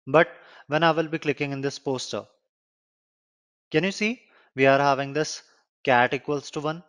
But 0.08 0.30
when 0.68 0.84
i 0.84 0.92
will 0.92 1.08
be 1.08 1.20
clicking 1.20 1.52
in 1.52 1.62
this 1.62 1.78
poster 1.80 2.26
can 3.72 3.84
you 3.84 3.92
see? 3.92 4.22
We 4.56 4.66
are 4.66 4.80
having 4.80 5.14
this 5.14 5.44
cat 5.84 6.14
equals 6.14 6.50
to 6.52 6.62
1 6.62 6.84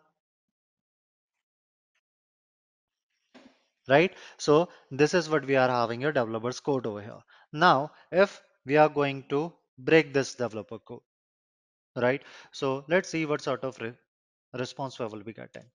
right? 3.89 4.13
So 4.37 4.69
this 4.91 5.13
is 5.13 5.29
what 5.29 5.45
we 5.45 5.55
are 5.55 5.69
having 5.69 6.01
your 6.01 6.11
developers 6.11 6.59
code 6.59 6.85
over 6.85 7.01
here. 7.01 7.21
Now 7.53 7.91
if 8.11 8.41
we 8.65 8.77
are 8.77 8.89
going 8.89 9.23
to 9.29 9.53
break 9.77 10.13
this 10.13 10.35
developer 10.35 10.79
code 10.79 11.01
right? 11.95 12.21
So 12.51 12.85
let's 12.87 13.09
see 13.09 13.25
what 13.25 13.41
sort 13.41 13.63
of 13.63 13.79
re 13.79 13.93
response 14.53 14.99
we 14.99 15.05
will 15.05 15.23
be 15.23 15.33
getting. 15.33 15.65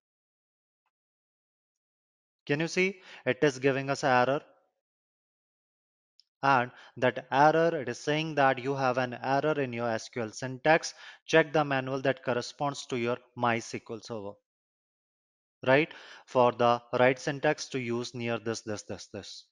Can 2.46 2.60
you 2.60 2.68
see? 2.68 3.00
It 3.24 3.38
is 3.42 3.58
giving 3.58 3.90
us 3.90 4.04
error 4.04 4.40
and 6.42 6.72
that 6.96 7.26
error 7.30 7.70
it 7.80 7.88
is 7.88 8.00
saying 8.00 8.34
that 8.34 8.58
you 8.58 8.74
have 8.74 8.98
an 8.98 9.14
error 9.22 9.60
in 9.60 9.72
your 9.72 9.86
SQL 9.88 10.34
syntax. 10.34 10.92
Check 11.24 11.52
the 11.52 11.64
manual 11.64 12.02
that 12.02 12.24
corresponds 12.24 12.84
to 12.86 12.98
your 12.98 13.16
MySQL 13.38 14.02
server. 14.02 14.32
Right? 15.64 15.92
For 16.26 16.50
the 16.50 16.82
right 16.98 17.18
syntax 17.18 17.68
to 17.68 17.78
use 17.78 18.12
near 18.14 18.40
this 18.40 18.62
this 18.62 18.82
this 18.82 19.06
this. 19.12 19.44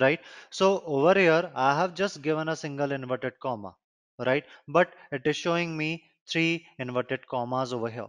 Right? 0.00 0.20
So 0.50 0.82
over 0.84 1.18
here 1.18 1.52
I 1.54 1.78
have 1.78 1.94
just 1.94 2.20
given 2.20 2.48
a 2.48 2.56
single 2.56 2.90
inverted 2.90 3.38
comma. 3.40 3.76
Right? 4.18 4.44
But 4.66 4.92
it 5.12 5.22
is 5.24 5.36
showing 5.36 5.76
me 5.76 6.02
three 6.28 6.66
inverted 6.80 7.28
commas 7.28 7.72
over 7.72 7.88
here. 7.88 8.08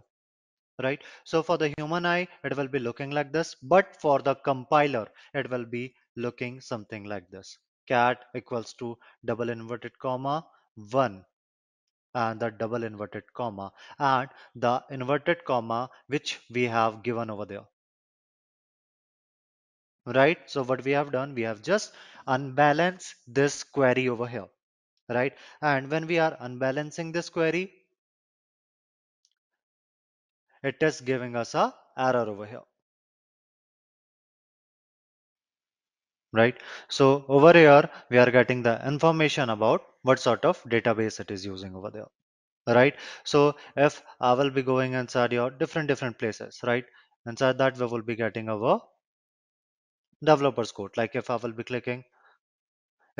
Right? 0.82 1.00
So 1.22 1.44
for 1.44 1.58
the 1.58 1.72
human 1.78 2.04
eye 2.06 2.26
it 2.42 2.56
will 2.56 2.68
be 2.68 2.80
looking 2.80 3.12
like 3.12 3.32
this. 3.32 3.54
But 3.62 4.00
for 4.00 4.18
the 4.20 4.34
compiler 4.34 5.06
it 5.32 5.48
will 5.48 5.64
be 5.64 5.94
looking 6.16 6.60
something 6.60 7.04
like 7.04 7.30
this 7.30 7.56
cat 7.88 8.24
equals 8.34 8.74
to 8.74 8.96
double 9.24 9.50
inverted 9.50 9.98
comma 9.98 10.36
1 10.92 11.24
and 12.14 12.40
the 12.40 12.50
double 12.50 12.84
inverted 12.84 13.24
comma 13.40 13.72
and 13.98 14.28
the 14.54 14.82
inverted 14.90 15.44
comma 15.44 15.88
which 16.06 16.40
we 16.50 16.64
have 16.64 17.02
given 17.02 17.30
over 17.30 17.44
there. 17.44 17.66
Right? 20.06 20.38
So 20.46 20.62
what 20.62 20.84
we 20.84 20.92
have 20.92 21.12
done 21.12 21.34
we 21.34 21.42
have 21.42 21.62
just 21.62 21.92
unbalanced 22.26 23.14
this 23.26 23.62
query 23.64 24.08
over 24.08 24.26
here. 24.26 24.48
Right? 25.08 25.34
And 25.62 25.90
when 25.90 26.06
we 26.06 26.18
are 26.18 26.36
unbalancing 26.40 27.12
this 27.12 27.28
query 27.28 27.72
it 30.62 30.82
is 30.82 31.00
giving 31.00 31.36
us 31.36 31.54
a 31.54 31.72
error 31.96 32.26
over 32.28 32.46
here 32.46 32.62
right? 36.32 36.56
So 36.88 37.24
over 37.28 37.52
here 37.52 37.88
we 38.10 38.18
are 38.18 38.30
getting 38.30 38.62
the 38.62 38.74
information 38.86 39.50
about 39.50 39.82
what 40.02 40.18
sort 40.20 40.44
of 40.44 40.62
database 40.64 41.20
it 41.20 41.30
is 41.30 41.44
using 41.44 41.74
over 41.74 41.90
there 41.90 42.06
right? 42.76 42.94
So 43.24 43.56
if 43.76 44.02
i 44.20 44.32
will 44.34 44.50
be 44.50 44.62
going 44.62 44.94
inside 44.94 45.32
your 45.32 45.50
different 45.50 45.88
different 45.88 46.18
places 46.18 46.60
right? 46.64 46.84
Inside 47.26 47.58
that 47.58 47.78
we 47.78 47.86
will 47.86 48.02
be 48.02 48.16
getting 48.16 48.48
our 48.48 48.80
developers 50.22 50.70
code. 50.70 50.96
Like 50.96 51.16
if 51.16 51.28
i 51.28 51.34
will 51.36 51.50
be 51.60 51.64
clicking 51.64 52.04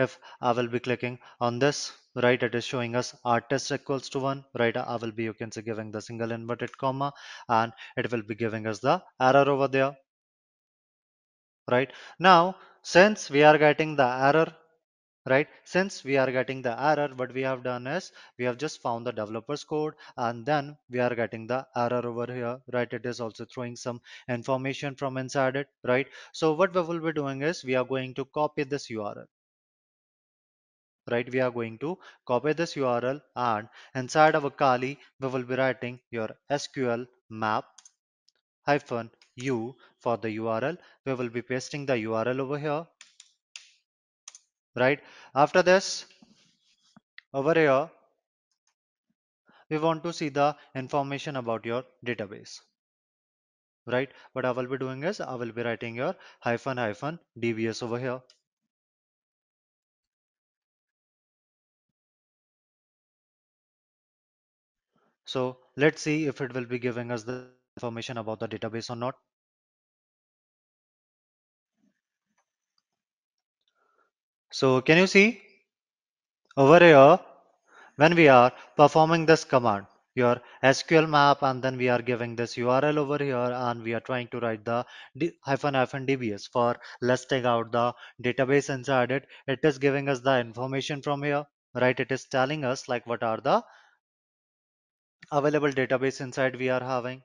if 0.04 0.18
i 0.40 0.50
will 0.50 0.66
be 0.66 0.80
clicking 0.80 1.18
on 1.40 1.58
this 1.60 1.92
right 2.24 2.42
it 2.42 2.54
is 2.54 2.64
showing 2.64 2.96
us 2.96 3.14
artist 3.24 3.70
equals 3.70 4.08
to 4.08 4.18
one 4.18 4.44
right? 4.58 4.76
I 4.76 4.96
will 4.96 5.12
be 5.12 5.24
you 5.24 5.34
can 5.34 5.52
see 5.52 5.62
giving 5.62 5.90
the 5.92 6.00
single 6.02 6.32
inverted 6.32 6.76
comma 6.78 7.12
and 7.48 7.72
it 7.96 8.10
will 8.10 8.22
be 8.22 8.34
giving 8.34 8.66
us 8.66 8.80
the 8.80 9.02
error 9.20 9.48
over 9.48 9.68
there 9.68 9.96
right? 11.70 11.92
Now 12.18 12.56
since 12.82 13.30
we 13.30 13.42
are 13.42 13.58
getting 13.58 13.96
the 13.96 14.06
error 14.06 14.52
right? 15.26 15.48
Since 15.64 16.04
we 16.04 16.16
are 16.16 16.30
getting 16.32 16.62
the 16.62 16.74
error 16.80 17.08
what 17.14 17.32
we 17.32 17.42
have 17.42 17.62
done 17.62 17.86
is 17.86 18.12
we 18.38 18.44
have 18.44 18.58
just 18.58 18.80
found 18.80 19.06
the 19.06 19.12
developers 19.12 19.64
code 19.64 19.94
and 20.16 20.46
then 20.46 20.76
we 20.90 21.00
are 21.00 21.14
getting 21.14 21.46
the 21.46 21.66
error 21.76 22.06
over 22.06 22.32
here 22.32 22.60
right? 22.72 22.92
It 22.92 23.04
is 23.06 23.20
also 23.20 23.44
throwing 23.44 23.76
some 23.76 24.00
information 24.28 24.94
from 24.94 25.18
inside 25.18 25.56
it 25.56 25.68
right? 25.84 26.06
So 26.32 26.54
what 26.54 26.74
we 26.74 26.82
will 26.82 27.00
be 27.00 27.12
doing 27.12 27.42
is 27.42 27.64
we 27.64 27.74
are 27.74 27.84
going 27.84 28.14
to 28.14 28.24
copy 28.26 28.64
this 28.64 28.88
url 28.88 29.26
right? 31.10 31.30
We 31.32 31.40
are 31.40 31.50
going 31.50 31.78
to 31.78 31.98
copy 32.26 32.52
this 32.52 32.74
URL 32.74 33.20
and 33.36 33.68
inside 33.94 34.34
our 34.34 34.50
Kali, 34.50 34.98
we 35.20 35.28
will 35.28 35.42
be 35.42 35.54
writing 35.54 36.00
your 36.10 36.30
SQL 36.50 37.06
map 37.30 37.64
hyphen 38.66 39.10
u 39.38 39.74
for 39.98 40.16
the 40.16 40.28
URL. 40.36 40.76
We 41.04 41.14
will 41.14 41.28
be 41.28 41.42
pasting 41.42 41.86
the 41.86 41.94
URL 41.94 42.40
over 42.40 42.58
here, 42.58 42.86
right? 44.76 45.00
After 45.34 45.62
this, 45.62 46.06
over 47.32 47.54
here, 47.54 47.90
we 49.70 49.78
want 49.78 50.02
to 50.04 50.12
see 50.12 50.28
the 50.28 50.56
information 50.74 51.36
about 51.36 51.66
your 51.66 51.84
database, 52.04 52.60
right? 53.86 54.10
What 54.32 54.44
I 54.44 54.50
will 54.50 54.66
be 54.66 54.78
doing 54.78 55.04
is 55.04 55.20
I 55.20 55.34
will 55.34 55.52
be 55.52 55.62
writing 55.62 55.94
your 55.94 56.14
hyphen 56.40 56.78
hyphen 56.78 57.18
dbs 57.38 57.82
over 57.82 57.98
here. 57.98 58.20
So 65.26 65.58
let's 65.76 66.00
see 66.00 66.26
if 66.26 66.40
it 66.40 66.54
will 66.54 66.64
be 66.64 66.78
giving 66.78 67.10
us 67.10 67.22
the 67.22 67.50
information 67.76 68.16
about 68.16 68.40
the 68.40 68.48
database 68.48 68.88
or 68.88 68.96
not. 68.96 69.14
So 74.58 74.80
can 74.80 74.98
you 74.98 75.06
see 75.06 75.40
over 76.56 76.80
here 76.80 77.20
when 77.94 78.16
we 78.16 78.26
are 78.26 78.52
performing 78.76 79.24
this 79.24 79.44
command 79.44 79.86
your 80.20 80.40
SQL 80.64 81.08
map 81.08 81.42
and 81.42 81.62
then 81.62 81.76
we 81.76 81.88
are 81.88 82.02
giving 82.02 82.34
this 82.34 82.56
URL 82.56 82.96
over 82.96 83.18
here 83.22 83.52
and 83.66 83.84
we 83.84 83.94
are 83.94 84.00
trying 84.00 84.26
to 84.32 84.40
write 84.40 84.64
the 84.64 84.84
hyphen 85.42 85.74
hyphen 85.74 86.06
dbs 86.08 86.48
for 86.50 86.74
listing 87.00 87.46
out 87.46 87.70
the 87.70 87.94
database 88.20 88.68
inside 88.76 89.12
it. 89.12 89.28
It 89.46 89.60
is 89.62 89.78
giving 89.78 90.08
us 90.08 90.20
the 90.20 90.40
information 90.40 91.02
from 91.02 91.22
here, 91.22 91.44
right? 91.74 92.00
It 92.00 92.10
is 92.10 92.24
telling 92.24 92.64
us 92.64 92.88
like 92.88 93.06
what 93.06 93.22
are 93.22 93.40
the 93.40 93.62
available 95.30 95.70
database 95.70 96.20
inside 96.20 96.56
we 96.56 96.68
are 96.68 96.82
having, 96.82 97.22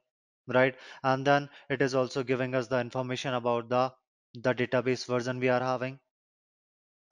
right? 0.47 0.75
And 1.01 1.25
then 1.25 1.49
it 1.69 1.81
is 1.81 1.95
also 1.95 2.21
giving 2.21 2.53
us 2.53 2.67
the 2.67 2.79
information 2.79 3.33
about 3.33 3.69
the 3.69 3.91
the 4.35 4.53
database 4.53 5.07
version 5.07 5.39
we 5.39 5.49
are 5.49 5.61
having, 5.71 5.99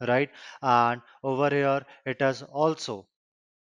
right? 0.08 0.30
And 0.62 1.02
over 1.24 1.50
here 1.50 1.86
it 2.06 2.22
has 2.22 2.44
also 2.44 3.08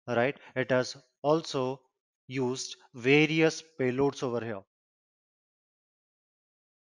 right? 0.06 0.38
It 0.56 0.70
has 0.70 0.96
also 1.22 1.80
used 2.28 2.76
various 2.94 3.62
payloads 3.80 4.22
over 4.22 4.44
here, 4.44 4.62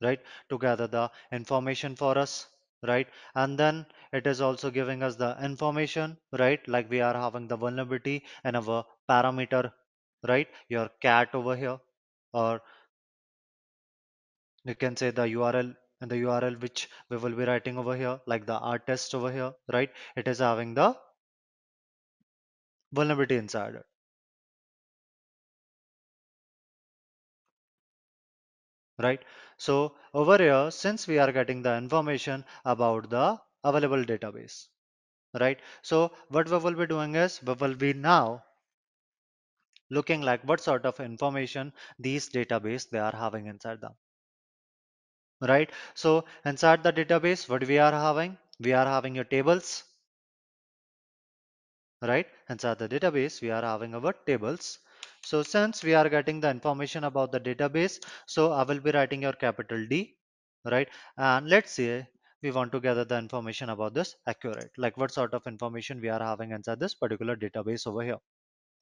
right? 0.02 0.20
To 0.50 0.58
gather 0.58 0.88
the 0.88 1.10
information 1.32 1.96
for 1.96 2.18
us, 2.18 2.48
right? 2.88 3.08
And 3.36 3.58
then 3.58 3.86
it 4.12 4.28
is 4.28 4.42
also 4.42 4.70
giving 4.72 5.04
us 5.04 5.16
the 5.16 5.38
information, 5.44 6.18
right? 6.38 6.66
Like 6.68 6.90
we 6.90 7.02
are 7.02 7.14
having 7.14 7.48
the 7.48 7.58
vulnerability 7.58 8.24
and 8.44 8.58
our 8.58 8.86
parameter, 9.10 9.72
right? 10.28 10.48
Your 10.70 10.90
cat 11.02 11.30
over 11.34 11.56
here, 11.56 11.80
or 12.34 12.62
you 14.66 14.74
can 14.76 14.96
say 14.98 15.12
the 15.12 15.28
URL 15.28 15.76
and 16.02 16.12
the 16.12 16.18
URL 16.18 16.56
which 16.56 16.90
we 17.10 17.18
will 17.18 17.36
be 17.36 17.46
writing 17.46 17.78
over 17.78 17.96
here, 17.96 18.20
like 18.26 18.46
the 18.46 18.60
R 18.60 18.80
test 18.80 19.16
over 19.16 19.32
here, 19.32 19.54
right? 19.72 19.90
It 20.18 20.28
is 20.28 20.40
having 20.40 20.74
the 20.74 20.98
vulnerability 22.94 23.36
inside 23.38 23.76
it. 23.76 23.86
right? 29.00 29.22
So 29.58 29.96
over 30.14 30.38
here, 30.38 30.72
since 30.72 31.08
we 31.08 31.20
are 31.20 31.32
getting 31.32 31.62
the 31.62 31.76
information 31.76 32.46
about 32.66 33.10
the 33.10 33.40
available 33.64 34.04
database, 34.04 34.68
right? 35.40 35.60
So 35.82 36.12
what 36.30 36.50
we 36.50 36.58
will 36.58 36.76
be 36.76 36.88
doing 36.88 37.16
is 37.16 37.42
we 37.44 37.54
will 37.54 37.76
be 37.76 37.94
now 37.94 38.44
looking 39.92 40.22
like 40.22 40.44
what 40.44 40.60
sort 40.62 40.86
of 40.86 41.00
information 41.00 41.72
these 42.00 42.30
database 42.30 42.90
they 42.90 43.00
are 43.00 43.16
having 43.16 43.48
inside 43.48 43.82
them, 43.82 43.96
right? 45.42 45.70
So 45.96 46.26
inside 46.46 46.84
the 46.84 46.94
database, 46.94 47.50
what 47.50 47.68
we 47.68 47.78
are 47.78 47.92
having? 47.92 48.38
We 48.60 48.74
are 48.74 48.86
having 48.86 49.16
your 49.16 49.24
tables, 49.26 49.84
right? 52.02 52.28
Inside 52.50 52.80
the 52.80 52.90
database, 52.90 53.42
we 53.42 53.50
are 53.52 53.62
having 53.62 53.96
our 53.96 54.14
tables. 54.26 54.80
So 55.24 55.44
since 55.44 55.84
we 55.84 55.94
are 55.94 56.10
getting 56.10 56.40
the 56.40 56.50
information 56.50 57.04
about 57.06 57.32
the 57.32 57.40
database, 57.40 58.00
so 58.28 58.52
I 58.52 58.64
will 58.64 58.80
be 58.80 58.92
writing 58.92 59.22
your 59.24 59.34
capital 59.34 59.86
D, 59.88 60.16
right? 60.66 60.88
And 61.18 61.48
let's 61.48 61.72
say 61.72 62.08
we 62.44 62.52
want 62.52 62.72
to 62.72 62.80
gather 62.80 63.06
the 63.06 63.18
information 63.18 63.70
about 63.70 63.94
this 63.94 64.16
accurate, 64.28 64.72
like 64.78 64.98
what 64.98 65.12
sort 65.12 65.34
of 65.34 65.46
information 65.48 66.02
we 66.02 66.10
are 66.10 66.24
having 66.24 66.52
inside 66.52 66.80
this 66.80 66.96
particular 66.96 67.36
database 67.36 67.86
over 67.88 68.04
here, 68.04 68.18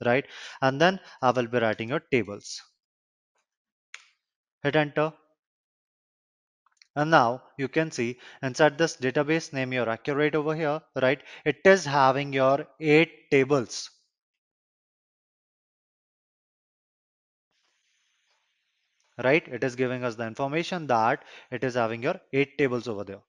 right? 0.05 0.25
And 0.61 0.79
then 0.79 0.99
I 1.21 1.31
will 1.31 1.47
be 1.47 1.59
writing 1.59 1.89
your 1.89 2.01
tables. 2.11 2.61
Hit 4.63 4.75
enter. 4.75 5.13
And 6.99 7.12
now 7.12 7.43
you 7.57 7.69
can 7.69 7.91
see 7.91 8.19
inside 8.43 8.77
this 8.77 8.97
database 8.97 9.53
name 9.53 9.71
your 9.71 9.88
accurate 9.89 10.35
over 10.35 10.53
here, 10.53 10.81
right? 11.01 11.23
It 11.45 11.62
is 11.63 11.85
having 11.85 12.33
your 12.33 12.67
eight 12.79 13.31
tables 13.31 13.89
right? 19.23 19.47
It 19.47 19.63
is 19.63 19.75
giving 19.75 20.03
us 20.03 20.15
the 20.15 20.25
information 20.25 20.88
that 20.88 21.23
it 21.51 21.63
is 21.63 21.75
having 21.75 22.03
your 22.03 22.19
eight 22.33 22.57
tables 22.57 22.88
over 22.88 23.03
there. 23.03 23.21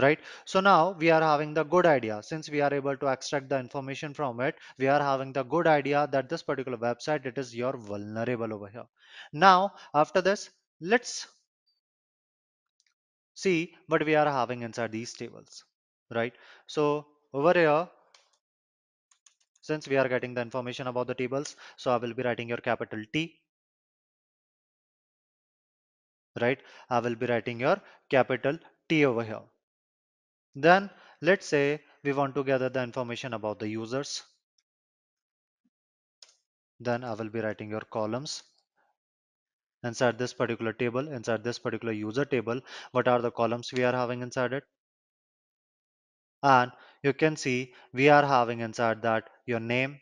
Right. 0.00 0.20
So 0.46 0.60
now 0.60 0.92
we 0.92 1.10
are 1.10 1.20
having 1.20 1.52
the 1.52 1.64
good 1.64 1.84
idea 1.84 2.22
since 2.22 2.48
we 2.48 2.62
are 2.62 2.72
able 2.72 2.96
to 2.96 3.08
extract 3.08 3.50
the 3.50 3.58
information 3.58 4.14
from 4.14 4.40
it. 4.40 4.54
We 4.78 4.86
are 4.88 5.00
having 5.00 5.32
the 5.34 5.42
good 5.42 5.66
idea 5.66 6.08
that 6.12 6.30
this 6.30 6.42
particular 6.42 6.78
website 6.78 7.26
it 7.26 7.36
is 7.36 7.54
your 7.54 7.76
vulnerable 7.76 8.54
over 8.54 8.68
here. 8.68 8.86
Now 9.34 9.74
after 9.94 10.22
this, 10.22 10.48
let's 10.82 11.26
see 13.34 13.74
what 13.86 14.04
we 14.04 14.14
are 14.14 14.30
having 14.30 14.62
inside 14.62 14.92
these 14.92 15.12
tables. 15.14 15.64
Right. 16.14 16.34
So 16.66 17.06
over 17.32 17.52
here, 17.54 17.88
since 19.62 19.88
we 19.88 19.96
are 19.96 20.08
getting 20.08 20.34
the 20.34 20.42
information 20.42 20.88
about 20.88 21.06
the 21.06 21.14
tables, 21.14 21.56
so 21.76 21.92
I 21.92 21.96
will 21.96 22.14
be 22.14 22.22
writing 22.22 22.48
your 22.48 22.58
capital 22.58 23.02
T 23.12 23.42
right? 26.40 26.60
I 26.88 27.00
will 27.00 27.14
be 27.14 27.26
writing 27.26 27.60
your 27.60 27.80
capital 28.08 28.58
T 28.88 29.04
over 29.04 29.24
here. 29.24 29.42
Then 30.54 30.90
let's 31.20 31.46
say 31.46 31.82
we 32.02 32.12
want 32.12 32.34
to 32.34 32.44
gather 32.44 32.68
the 32.68 32.82
information 32.82 33.34
about 33.34 33.58
the 33.58 33.68
users. 33.68 34.22
Then 36.80 37.04
I 37.04 37.14
will 37.14 37.28
be 37.28 37.40
writing 37.40 37.70
your 37.70 37.82
columns. 37.82 38.42
Inside 39.84 40.18
this 40.18 40.32
particular 40.32 40.72
table, 40.72 41.08
inside 41.08 41.42
this 41.42 41.58
particular 41.58 41.92
user 41.92 42.24
table, 42.24 42.60
what 42.92 43.08
are 43.08 43.20
the 43.20 43.30
columns 43.30 43.72
we 43.72 43.82
are 43.84 43.92
having 43.92 44.22
inside 44.22 44.52
it? 44.52 44.64
And 46.42 46.72
you 47.02 47.12
can 47.12 47.36
see 47.36 47.74
we 47.92 48.08
are 48.08 48.24
having 48.24 48.60
inside 48.60 49.02
that 49.02 49.30
your 49.46 49.60
name, 49.60 50.00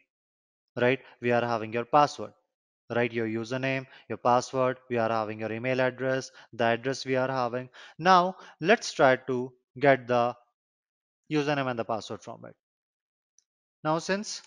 right? 0.76 1.00
We 1.20 1.32
are 1.32 1.40
having 1.40 1.72
your 1.72 1.86
password, 1.86 2.32
right? 2.94 3.12
Your 3.12 3.26
username, 3.26 3.86
your 4.08 4.18
password, 4.18 4.78
we 4.90 4.98
are 4.98 5.08
having 5.08 5.40
your 5.40 5.52
email 5.52 5.80
address, 5.80 6.30
the 6.52 6.64
address 6.64 7.06
we 7.06 7.16
are 7.16 7.30
having. 7.30 7.70
Now 7.98 8.36
let's 8.60 8.92
try 8.92 9.16
to 9.16 9.52
get 9.78 10.06
the 10.06 10.36
username 11.32 11.70
and 11.70 11.78
the 11.78 11.84
password 11.84 12.22
from 12.22 12.44
it. 12.44 12.56
Now 13.82 13.98
since 13.98 14.42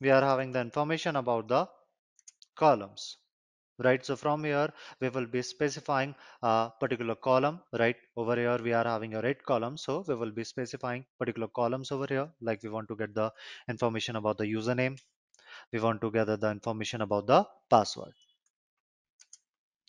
we 0.00 0.10
are 0.10 0.22
having 0.22 0.52
the 0.52 0.60
information 0.60 1.16
about 1.16 1.48
the 1.48 1.68
columns, 2.54 3.16
right? 3.78 4.04
So 4.04 4.16
from 4.16 4.44
here 4.44 4.72
we 5.00 5.08
will 5.08 5.26
be 5.26 5.42
specifying 5.42 6.14
a 6.42 6.70
particular 6.80 7.14
column, 7.14 7.60
right? 7.78 7.96
Over 8.16 8.36
here 8.36 8.58
we 8.62 8.72
are 8.72 8.84
having 8.84 9.14
a 9.14 9.22
red 9.22 9.42
column, 9.44 9.76
so 9.76 10.04
we 10.06 10.14
will 10.14 10.30
be 10.30 10.44
specifying 10.44 11.04
particular 11.18 11.48
columns 11.48 11.92
over 11.92 12.06
here. 12.08 12.28
Like 12.40 12.62
we 12.62 12.68
want 12.70 12.88
to 12.88 12.96
get 12.96 13.14
the 13.14 13.32
information 13.68 14.16
about 14.16 14.38
the 14.38 14.44
username, 14.44 14.98
we 15.72 15.80
want 15.80 16.00
to 16.02 16.10
gather 16.10 16.36
the 16.36 16.50
information 16.50 17.00
about 17.00 17.26
the 17.26 17.44
password. 17.70 18.12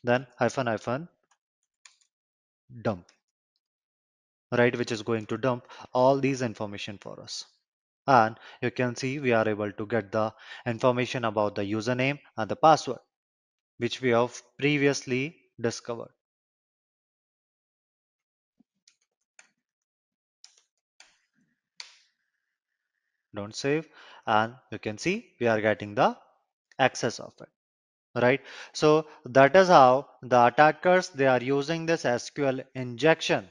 Then 0.03 0.27
hyphen 0.37 0.67
hyphen 0.67 1.09
dump, 2.81 3.11
right? 4.51 4.75
Which 4.77 4.91
is 4.91 5.01
going 5.03 5.25
to 5.27 5.37
dump 5.37 5.67
all 5.93 6.19
these 6.19 6.41
information 6.41 6.97
for 6.99 7.19
us 7.21 7.45
and 8.07 8.37
you 8.61 8.71
can 8.71 8.95
see 8.95 9.19
we 9.19 9.31
are 9.31 9.47
able 9.47 9.71
to 9.71 9.85
get 9.87 10.11
the 10.11 10.31
information 10.65 11.25
about 11.25 11.55
the 11.55 11.63
username 11.63 12.19
and 12.37 12.49
the 12.49 12.55
password 12.55 12.99
which 13.77 14.01
we 14.01 14.09
have 14.09 14.41
previously 14.57 15.37
discovered. 15.59 16.11
Don't 23.35 23.55
save. 23.55 23.87
And 24.25 24.55
you 24.71 24.79
can 24.79 24.97
see 24.97 25.33
we 25.39 25.47
are 25.47 25.61
getting 25.61 25.95
the 25.95 26.17
access 26.79 27.19
of 27.19 27.33
it 27.41 27.49
right? 28.21 28.41
So 28.73 29.07
that 29.25 29.55
is 29.55 29.67
how 29.67 30.07
the 30.21 30.47
attackers 30.47 31.09
they 31.09 31.27
are 31.27 31.41
using 31.41 31.85
this 31.85 32.03
SQL 32.03 32.63
injection 32.73 33.49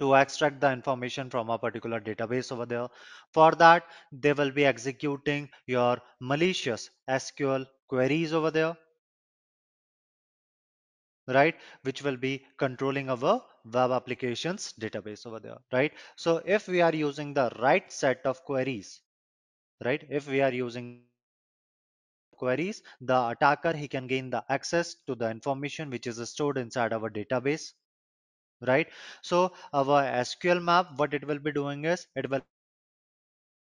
to 0.00 0.14
extract 0.14 0.60
the 0.60 0.72
information 0.72 1.30
from 1.30 1.50
a 1.50 1.58
particular 1.58 2.00
database 2.00 2.52
over 2.52 2.66
there. 2.66 2.88
For 3.32 3.52
that, 3.52 3.84
they 4.12 4.32
will 4.32 4.50
be 4.50 4.64
executing 4.66 5.48
your 5.66 5.98
malicious 6.20 6.90
SQL 7.08 7.66
queries 7.88 8.32
over 8.32 8.50
there, 8.50 8.76
right? 11.28 11.54
Which 11.82 12.02
will 12.02 12.16
be 12.16 12.44
controlling 12.58 13.10
our 13.10 13.42
web 13.64 13.90
applications 13.90 14.74
database 14.80 15.26
over 15.26 15.38
there, 15.38 15.58
right? 15.72 15.92
So 16.16 16.42
if 16.44 16.68
we 16.68 16.80
are 16.80 16.94
using 16.94 17.34
the 17.34 17.52
right 17.60 17.90
set 17.92 18.20
of 18.24 18.42
queries, 18.44 19.00
right? 19.84 20.04
If 20.10 20.28
we 20.28 20.40
are 20.40 20.52
using 20.52 21.04
queries, 22.36 22.82
the 23.00 23.28
attacker, 23.28 23.72
he 23.74 23.86
can 23.88 24.06
gain 24.06 24.30
the 24.30 24.44
access 24.48 24.94
to 25.06 25.14
the 25.14 25.30
information 25.30 25.90
which 25.90 26.06
is 26.06 26.28
stored 26.30 26.58
inside 26.58 26.92
our 26.92 27.10
database 27.10 27.72
right? 28.66 28.88
So 29.22 29.52
our 29.72 30.02
sql 30.24 30.62
map 30.62 30.92
what 30.96 31.14
it 31.14 31.26
will 31.26 31.38
be 31.38 31.52
doing 31.52 31.84
is 31.84 32.06
it 32.16 32.30
will 32.30 32.40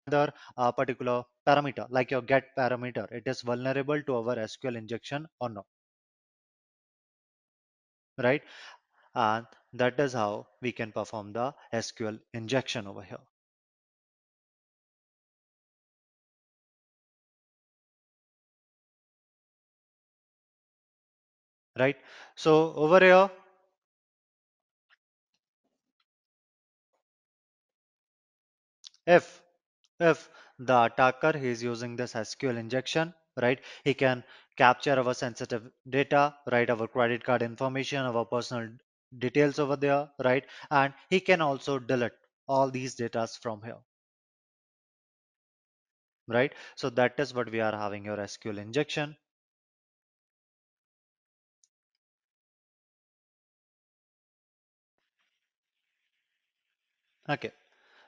other 0.07 0.33
uh, 0.57 0.71
particular 0.71 1.23
parameter 1.47 1.85
like 1.89 2.11
your 2.11 2.21
get 2.21 2.55
parameter. 2.57 3.11
It 3.11 3.23
is 3.27 3.41
vulnerable 3.41 4.01
to 4.03 4.15
our 4.15 4.35
sql 4.47 4.75
injection 4.77 5.27
or 5.39 5.49
not 5.49 5.65
right? 8.19 8.41
And 9.15 9.45
that 9.73 9.99
is 9.99 10.13
how 10.13 10.47
we 10.61 10.71
can 10.71 10.91
perform 10.91 11.33
the 11.33 11.53
sql 11.73 12.19
injection 12.33 12.87
over 12.87 13.01
here. 13.01 13.19
Right? 21.77 21.95
So 22.35 22.73
over 22.73 22.99
here 22.99 23.29
if 29.15 29.41
if 29.99 30.29
the 30.59 30.83
attacker 30.85 31.31
is 31.37 31.63
using 31.63 31.95
this 31.97 32.13
SQL 32.15 32.57
injection, 32.57 33.13
right, 33.41 33.59
he 33.83 33.93
can 33.93 34.23
capture 34.57 34.97
our 34.99 35.13
sensitive 35.13 35.69
data, 35.89 36.35
right, 36.51 36.69
our 36.69 36.87
credit 36.87 37.23
card 37.23 37.41
information, 37.41 38.05
our 38.05 38.25
personal 38.25 38.69
details 39.17 39.59
over 39.59 39.75
there, 39.75 40.09
right, 40.23 40.45
and 40.71 40.93
he 41.09 41.19
can 41.21 41.41
also 41.41 41.79
delete 41.79 42.13
all 42.47 42.71
these 42.71 42.95
data 42.95 43.27
from 43.41 43.61
here, 43.63 43.79
right. 46.29 46.53
So 46.75 46.89
that 46.91 47.19
is 47.19 47.33
what 47.33 47.51
we 47.51 47.59
are 47.59 47.75
having 47.75 48.05
your 48.05 48.15
SQL 48.19 48.57
injection. 48.57 49.17
Okay. 57.29 57.51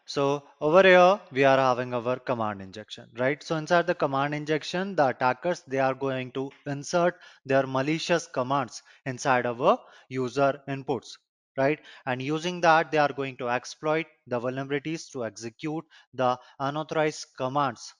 So 0.05 0.47
over 0.59 0.83
here 0.83 1.19
we 1.31 1.43
are 1.43 1.57
having 1.57 1.93
our 1.95 2.19
command 2.19 2.61
injection, 2.61 3.09
right? 3.17 3.41
So 3.41 3.55
inside 3.55 3.87
the 3.87 3.95
command 3.95 4.35
injection, 4.35 4.95
the 4.95 5.07
attackers 5.07 5.63
they 5.63 5.79
are 5.79 5.95
going 5.95 6.31
to 6.33 6.51
insert 6.67 7.19
their 7.45 7.65
malicious 7.65 8.27
commands 8.27 8.83
inside 9.07 9.47
our 9.47 9.79
user 10.07 10.61
inputs, 10.67 11.17
right? 11.57 11.79
And 12.05 12.21
using 12.21 12.61
that, 12.61 12.91
they 12.91 12.99
are 12.99 13.11
going 13.11 13.37
to 13.37 13.49
exploit 13.49 14.05
the 14.27 14.39
vulnerabilities 14.39 15.11
to 15.13 15.25
execute 15.25 15.85
the 16.13 16.39
unauthorized 16.59 17.25
commands 17.35 17.93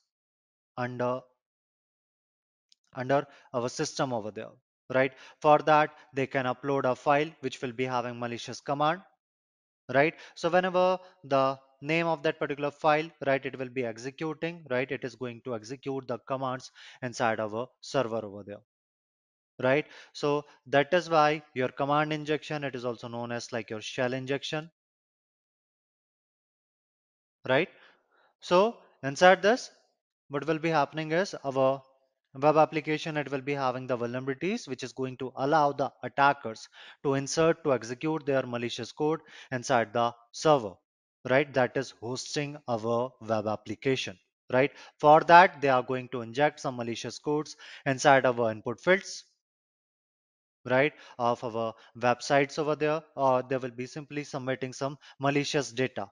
under 0.76 1.20
under 2.94 3.26
our 3.52 3.68
system 3.68 4.12
over 4.12 4.30
there, 4.30 4.50
right? 4.94 5.12
For 5.40 5.58
that, 5.58 5.94
they 6.14 6.26
can 6.26 6.46
upload 6.46 6.84
a 6.84 6.94
file 6.94 7.30
which 7.40 7.60
will 7.62 7.72
be 7.72 7.84
having 7.84 8.18
malicious 8.18 8.60
command 8.60 9.02
right 9.94 10.14
so 10.34 10.48
whenever 10.50 10.98
the 11.24 11.58
name 11.82 12.06
of 12.06 12.22
that 12.22 12.38
particular 12.38 12.70
file 12.70 13.10
right 13.26 13.44
it 13.46 13.58
will 13.58 13.68
be 13.68 13.84
executing 13.84 14.64
right 14.70 14.90
it 14.92 15.04
is 15.04 15.14
going 15.16 15.40
to 15.44 15.54
execute 15.54 16.06
the 16.08 16.18
commands 16.32 16.70
inside 17.02 17.40
our 17.40 17.66
server 17.80 18.24
over 18.24 18.42
there 18.44 18.62
right? 19.62 19.86
So 20.12 20.44
that 20.66 20.92
is 20.92 21.08
why 21.10 21.42
your 21.54 21.68
command 21.68 22.12
injection 22.12 22.64
it 22.64 22.74
is 22.74 22.84
also 22.84 23.08
known 23.08 23.32
as 23.32 23.52
like 23.52 23.70
your 23.70 23.80
shell 23.80 24.12
injection 24.12 24.70
right? 27.48 27.68
So 28.40 28.78
inside 29.02 29.42
this 29.42 29.70
what 30.28 30.46
will 30.46 30.58
be 30.58 30.70
happening 30.70 31.12
is 31.12 31.34
our 31.44 31.82
web 32.34 32.56
application 32.56 33.16
it 33.16 33.30
will 33.30 33.42
be 33.42 33.54
having 33.54 33.86
the 33.86 33.96
vulnerabilities 33.96 34.66
which 34.66 34.82
is 34.82 34.92
going 34.92 35.16
to 35.18 35.32
allow 35.36 35.72
the 35.72 35.92
attackers 36.02 36.68
to 37.02 37.14
insert 37.14 37.62
to 37.64 37.74
execute 37.74 38.24
their 38.24 38.42
malicious 38.46 38.92
code 38.92 39.20
inside 39.50 39.92
the 39.92 40.12
server 40.32 40.72
right? 41.28 41.52
That 41.54 41.76
is 41.76 41.90
hosting 42.00 42.56
our 42.68 43.12
web 43.20 43.46
application 43.46 44.18
right? 44.52 44.70
For 44.98 45.20
that 45.22 45.60
they 45.60 45.68
are 45.68 45.82
going 45.82 46.08
to 46.10 46.20
inject 46.22 46.60
some 46.60 46.76
malicious 46.76 47.18
codes 47.18 47.56
inside 47.86 48.26
our 48.26 48.50
input 48.50 48.80
fields 48.80 49.24
right 50.64 50.92
of 51.20 51.44
our 51.44 51.72
websites 51.96 52.58
over 52.58 52.74
there. 52.74 53.00
Or 53.14 53.42
they 53.44 53.58
will 53.58 53.70
be 53.70 53.86
simply 53.86 54.24
submitting 54.24 54.72
some 54.72 54.98
malicious 55.20 55.70
data 55.70 56.10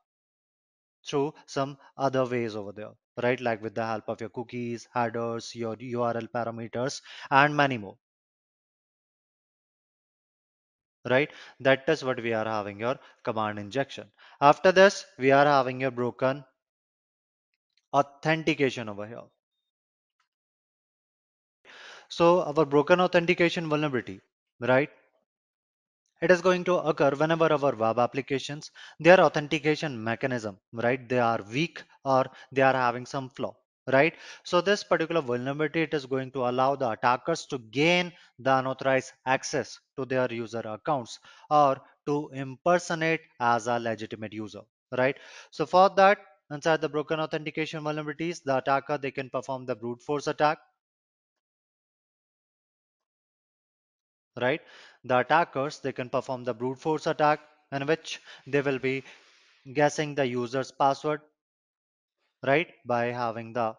through 1.06 1.34
some 1.46 1.76
other 1.98 2.24
ways 2.24 2.56
over 2.56 2.72
there 2.72 2.92
right? 3.22 3.38
Like 3.38 3.60
with 3.62 3.74
the 3.74 3.84
help 3.84 4.08
of 4.08 4.20
your 4.22 4.30
cookies 4.30 4.88
headers 4.94 5.54
your 5.54 5.76
url 5.76 6.26
parameters 6.30 7.02
and 7.30 7.54
many 7.54 7.76
more 7.76 7.98
right? 11.08 11.30
That 11.60 11.84
is 11.88 12.04
what 12.04 12.22
we 12.22 12.32
are 12.32 12.44
having 12.44 12.80
your 12.80 12.98
command 13.24 13.58
injection. 13.58 14.10
After 14.40 14.72
this 14.72 15.06
we 15.18 15.30
are 15.30 15.44
having 15.46 15.84
a 15.84 15.90
broken 15.90 16.44
authentication 17.92 18.88
over 18.88 19.06
here. 19.06 19.22
So 22.08 22.42
our 22.42 22.64
broken 22.64 23.00
authentication 23.00 23.68
vulnerability 23.68 24.20
right? 24.60 24.90
It 26.22 26.30
is 26.30 26.42
going 26.42 26.64
to 26.64 26.74
occur 26.76 27.12
whenever 27.12 27.50
our 27.52 27.74
web 27.74 27.98
applications 27.98 28.70
their 28.98 29.20
authentication 29.20 30.02
mechanism 30.02 30.58
right? 30.72 31.08
They 31.08 31.18
are 31.18 31.40
weak 31.50 31.82
or 32.04 32.26
they 32.52 32.62
are 32.62 32.74
having 32.74 33.06
some 33.06 33.30
flaw 33.30 33.56
right? 33.86 34.14
So 34.44 34.60
this 34.60 34.84
particular 34.84 35.20
vulnerability 35.20 35.82
it 35.82 35.94
is 35.94 36.06
going 36.06 36.30
to 36.32 36.48
allow 36.48 36.76
the 36.76 36.90
attackers 36.90 37.46
to 37.46 37.58
gain 37.58 38.12
the 38.38 38.58
unauthorized 38.58 39.12
access 39.26 39.78
to 39.96 40.04
their 40.04 40.32
user 40.32 40.60
accounts 40.60 41.18
or 41.50 41.80
to 42.06 42.30
impersonate 42.32 43.20
as 43.40 43.66
a 43.66 43.78
legitimate 43.78 44.32
user 44.32 44.62
right? 44.96 45.16
So 45.50 45.66
for 45.66 45.90
that 45.96 46.18
inside 46.50 46.80
the 46.80 46.88
broken 46.88 47.20
authentication 47.20 47.82
vulnerabilities 47.84 48.42
the 48.44 48.58
attacker 48.58 48.98
they 48.98 49.10
can 49.10 49.30
perform 49.30 49.66
the 49.66 49.76
brute 49.76 50.02
force 50.02 50.26
attack 50.26 50.58
right? 54.40 54.60
The 55.04 55.18
attackers 55.18 55.78
they 55.80 55.92
can 55.92 56.10
perform 56.10 56.44
the 56.44 56.54
brute 56.54 56.78
force 56.78 57.06
attack 57.06 57.40
in 57.72 57.86
which 57.86 58.20
they 58.46 58.60
will 58.60 58.78
be 58.78 59.04
guessing 59.74 60.14
the 60.14 60.26
user's 60.26 60.72
password 60.72 61.20
right 62.46 62.68
by 62.86 63.06
having 63.06 63.52
the 63.52 63.74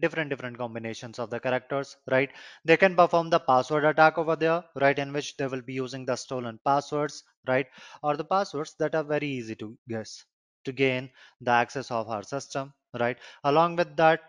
different 0.00 0.30
different 0.30 0.58
combinations 0.58 1.18
of 1.18 1.30
the 1.30 1.38
characters 1.40 1.96
right? 2.10 2.30
They 2.64 2.76
can 2.76 2.96
perform 2.96 3.30
the 3.30 3.40
password 3.40 3.84
attack 3.84 4.18
over 4.18 4.36
there 4.36 4.64
right 4.74 4.98
in 4.98 5.12
which 5.12 5.36
they 5.36 5.46
will 5.46 5.62
be 5.62 5.74
using 5.74 6.04
the 6.04 6.16
stolen 6.16 6.58
passwords 6.64 7.22
right? 7.46 7.66
Or 8.02 8.16
the 8.16 8.24
passwords 8.24 8.74
that 8.80 8.94
are 8.94 9.04
very 9.04 9.28
easy 9.28 9.54
to 9.56 9.78
guess 9.88 10.24
to 10.64 10.72
gain 10.72 11.10
the 11.40 11.52
access 11.52 11.90
of 11.90 12.08
our 12.08 12.22
system 12.24 12.72
right? 12.98 13.18
Along 13.44 13.76
with 13.76 13.96
that 13.96 14.20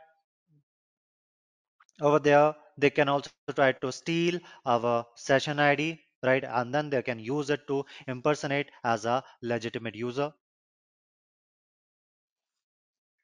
over 2.01 2.19
there 2.19 2.53
they 2.77 2.89
can 2.91 3.09
also 3.09 3.31
try 3.33 3.51
to 3.71 3.91
steal 3.91 4.39
our 4.65 5.05
session 5.15 5.59
id 5.59 5.99
right? 6.23 6.43
And 6.43 6.73
then 6.73 6.89
they 6.89 7.01
can 7.01 7.19
use 7.19 7.49
it 7.49 7.65
to 7.67 7.85
impersonate 8.07 8.69
as 8.83 9.05
a 9.05 9.23
legitimate 9.41 9.95
user 9.95 10.31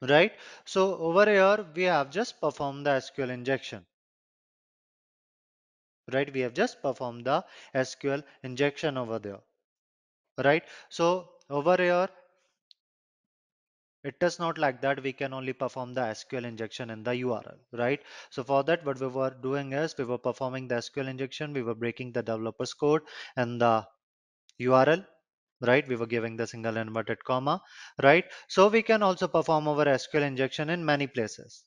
right? 0.02 0.34
So 0.66 0.98
over 0.98 1.26
here 1.26 1.66
we 1.76 1.84
have 1.84 2.12
just 2.12 2.40
performed 2.42 2.86
the 2.86 3.00
sql 3.02 3.30
injection 3.30 3.86
right? 6.14 6.34
We 6.34 6.42
have 6.42 6.54
just 6.54 6.82
performed 6.82 7.26
the 7.26 7.44
sql 7.76 8.24
injection 8.44 8.98
over 8.98 9.20
there 9.20 9.40
right? 10.44 10.64
So 10.90 11.30
over 11.50 11.76
here 11.78 12.08
it 14.04 14.16
is 14.22 14.40
not 14.40 14.58
like 14.58 14.82
that 14.82 15.02
we 15.04 15.12
can 15.12 15.34
only 15.34 15.54
perform 15.54 15.94
the 15.94 16.02
sql 16.02 16.46
injection 16.46 16.90
in 16.90 17.04
the 17.04 17.12
url 17.12 17.58
right? 17.74 18.02
So 18.30 18.44
for 18.44 18.64
that 18.64 18.86
what 18.86 19.00
we 19.00 19.08
were 19.08 19.32
doing 19.32 19.74
is 19.74 19.96
we 19.98 20.06
were 20.06 20.18
performing 20.18 20.68
the 20.68 20.76
sql 20.76 21.10
injection 21.10 21.54
we 21.54 21.64
were 21.64 21.76
breaking 21.76 22.12
the 22.14 22.24
developer's 22.24 22.74
code 22.74 23.02
and 23.36 23.60
the 23.62 23.86
url 24.62 25.06
right? 25.62 25.88
We 25.88 25.96
were 25.96 26.08
giving 26.08 26.36
the 26.38 26.48
single 26.48 26.78
inverted 26.78 27.24
comma 27.24 27.62
right? 28.04 28.26
So 28.48 28.68
we 28.70 28.82
can 28.84 29.04
also 29.04 29.28
perform 29.28 29.68
our 29.68 29.86
sql 29.86 30.24
injection 30.24 30.70
in 30.70 30.86
many 30.86 31.08
places 31.08 31.64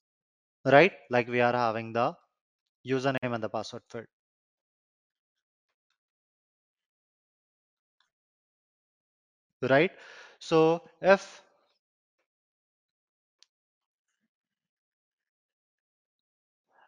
right? 0.64 0.93
Like 1.11 1.28
we 1.28 1.41
are 1.41 1.53
having 1.55 1.93
the 1.93 2.14
username 2.86 3.34
and 3.34 3.43
the 3.45 3.51
password 3.51 3.82
field 3.91 4.07
right? 9.62 9.91
So 10.38 10.82
if 11.01 11.43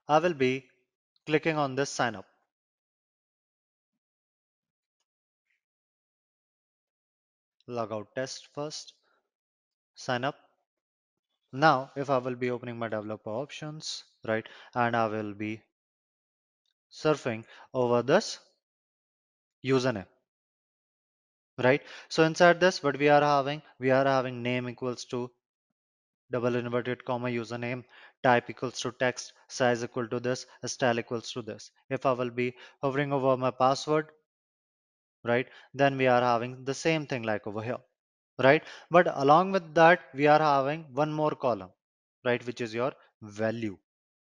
I 0.06 0.20
will 0.20 0.34
be 0.34 0.70
clicking 1.26 1.58
on 1.58 1.74
this 1.74 1.90
sign 1.90 2.16
up. 2.16 2.26
Logout 7.68 8.14
test 8.14 8.48
first, 8.54 8.94
sign 9.94 10.24
up. 10.24 10.36
Now, 11.52 11.92
if 11.96 12.10
I 12.10 12.18
will 12.18 12.34
be 12.34 12.50
opening 12.50 12.78
my 12.78 12.88
developer 12.88 13.30
options, 13.30 14.04
right, 14.24 14.46
and 14.74 14.94
I 14.96 15.06
will 15.06 15.34
be 15.34 15.62
surfing 16.90 17.44
over 17.74 18.02
this 18.02 18.38
username, 19.64 20.06
right? 21.62 21.82
So 22.08 22.24
inside 22.24 22.60
this, 22.60 22.82
what 22.82 22.98
we 22.98 23.08
are 23.08 23.22
having, 23.22 23.62
we 23.78 23.90
are 23.90 24.04
having 24.04 24.42
name 24.42 24.68
equals 24.68 25.04
to 25.06 25.30
double 26.32 26.56
inverted 26.56 27.04
comma 27.04 27.28
username, 27.28 27.84
type 28.22 28.50
equals 28.50 28.80
to 28.80 28.92
text, 28.92 29.32
size 29.48 29.84
equal 29.84 30.08
to 30.08 30.20
this, 30.20 30.46
style 30.64 30.98
equals 30.98 31.30
to 31.32 31.42
this. 31.42 31.70
If 31.88 32.06
I 32.06 32.12
will 32.12 32.30
be 32.30 32.54
hovering 32.82 33.12
over 33.12 33.36
my 33.36 33.50
password, 33.50 34.10
right, 35.24 35.46
then 35.74 35.96
we 35.96 36.06
are 36.06 36.20
having 36.20 36.64
the 36.64 36.74
same 36.74 37.06
thing 37.06 37.22
like 37.22 37.46
over 37.46 37.62
here, 37.62 37.78
right? 38.42 38.62
But 38.90 39.06
along 39.16 39.52
with 39.52 39.74
that, 39.74 40.00
we 40.14 40.26
are 40.26 40.38
having 40.38 40.86
one 40.92 41.12
more 41.12 41.32
column, 41.32 41.70
right, 42.24 42.44
which 42.46 42.60
is 42.60 42.74
your 42.74 42.92
value, 43.22 43.78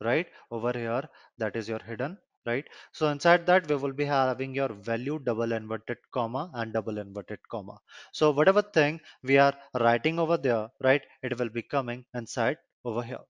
right? 0.02 0.28
Over 0.52 0.74
here, 0.78 1.04
that 1.38 1.56
is 1.56 1.70
your 1.70 1.80
hidden, 1.80 2.18
right? 2.46 2.66
So 2.94 3.10
inside 3.10 3.46
that, 3.48 3.70
we 3.70 3.76
will 3.76 3.94
be 3.94 4.06
having 4.06 4.54
your 4.56 4.70
value 4.70 5.20
double 5.20 5.52
inverted 5.52 5.98
comma 6.14 6.52
and 6.56 6.74
double 6.74 6.98
inverted 6.98 7.40
comma. 7.50 7.78
So 8.14 8.32
whatever 8.32 8.62
thing 8.62 9.02
we 9.24 9.38
are 9.38 9.54
writing 9.80 10.20
over 10.20 10.38
there, 10.38 10.70
right, 10.84 11.02
it 11.24 11.38
will 11.40 11.50
be 11.50 11.64
coming 11.64 12.06
inside 12.14 12.58
over 12.86 13.04
here 13.04 13.26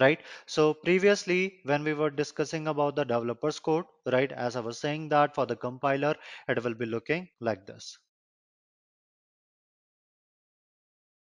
right? 0.00 0.20
So 0.46 0.74
previously 0.74 1.60
when 1.64 1.84
we 1.84 1.94
were 1.94 2.10
discussing 2.10 2.68
about 2.68 2.96
the 2.96 3.04
developers 3.04 3.58
code 3.60 3.84
right 4.06 4.32
as 4.32 4.56
i 4.56 4.60
was 4.60 4.78
saying 4.80 5.08
that 5.10 5.34
for 5.34 5.46
the 5.46 5.56
compiler 5.56 6.14
it 6.48 6.62
will 6.64 6.74
be 6.74 6.86
looking 6.86 7.28
like 7.40 7.66
this. 7.66 7.98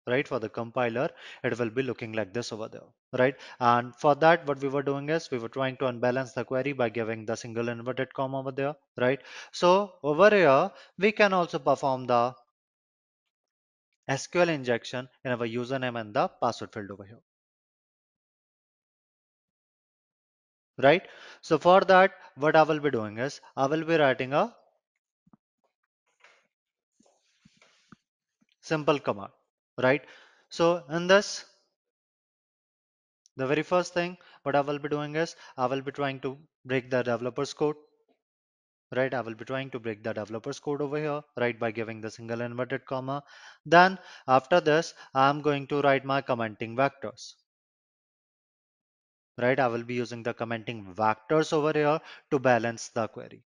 Right 0.06 0.26
for 0.26 0.38
the 0.38 0.48
compiler 0.48 1.10
it 1.44 1.58
will 1.58 1.70
be 1.70 1.82
looking 1.82 2.12
like 2.14 2.32
this 2.32 2.50
over 2.52 2.68
there 2.68 2.88
right? 3.18 3.34
And 3.60 3.94
for 3.96 4.14
that 4.16 4.46
what 4.46 4.60
we 4.62 4.68
were 4.68 4.82
doing 4.82 5.10
is 5.10 5.30
we 5.30 5.38
were 5.38 5.50
trying 5.50 5.76
to 5.78 5.86
unbalance 5.86 6.32
the 6.32 6.44
query 6.44 6.72
by 6.72 6.88
giving 6.88 7.26
the 7.26 7.36
single 7.36 7.68
inverted 7.68 8.14
comma 8.14 8.38
over 8.38 8.52
there 8.52 8.74
right? 8.98 9.20
So 9.52 9.92
over 10.02 10.30
here 10.30 10.70
we 10.98 11.12
can 11.12 11.32
also 11.34 11.58
perform 11.58 12.06
the 12.06 12.34
sql 14.10 14.48
injection 14.48 15.08
in 15.24 15.32
our 15.32 15.46
username 15.46 16.00
and 16.00 16.14
the 16.14 16.28
password 16.42 16.72
field 16.72 16.90
over 16.90 17.04
here 17.04 17.20
right? 20.78 21.02
So 21.40 21.58
for 21.58 21.80
that 21.92 22.12
what 22.36 22.56
i 22.56 22.62
will 22.62 22.80
be 22.80 22.90
doing 22.90 23.18
is 23.18 23.40
i 23.56 23.66
will 23.66 23.84
be 23.84 23.96
writing 23.96 24.32
a 24.32 24.54
simple 28.60 28.98
command 28.98 29.32
right? 29.82 30.02
So 30.50 30.84
in 30.90 31.06
this 31.06 31.44
the 33.36 33.46
very 33.46 33.62
first 33.62 33.94
thing 33.94 34.16
what 34.42 34.56
i 34.56 34.60
will 34.60 34.78
be 34.78 34.88
doing 34.88 35.14
is 35.16 35.36
i 35.56 35.66
will 35.66 35.82
be 35.82 35.92
trying 35.92 36.20
to 36.20 36.36
break 36.64 36.90
the 36.90 37.02
developers 37.02 37.52
code 37.52 37.76
right? 38.96 39.12
I 39.12 39.20
will 39.20 39.34
be 39.34 39.44
trying 39.44 39.70
to 39.70 39.78
break 39.78 40.02
the 40.02 40.12
developers 40.14 40.58
code 40.58 40.80
over 40.80 40.98
here 40.98 41.20
right 41.36 41.58
by 41.58 41.70
giving 41.70 42.00
the 42.00 42.10
single 42.10 42.40
inverted 42.40 42.86
comma. 42.86 43.22
Then 43.66 43.98
after 44.26 44.60
this 44.60 44.94
i'm 45.14 45.42
going 45.42 45.66
to 45.68 45.82
write 45.82 46.04
my 46.04 46.22
commenting 46.22 46.76
vectors 46.76 47.34
right? 49.38 49.58
I 49.60 49.68
will 49.68 49.84
be 49.84 49.94
using 49.94 50.22
the 50.22 50.34
commenting 50.34 50.94
vectors 50.94 51.52
over 51.52 51.72
here 51.72 52.00
to 52.30 52.38
balance 52.38 52.88
the 52.90 53.08
query 53.08 53.42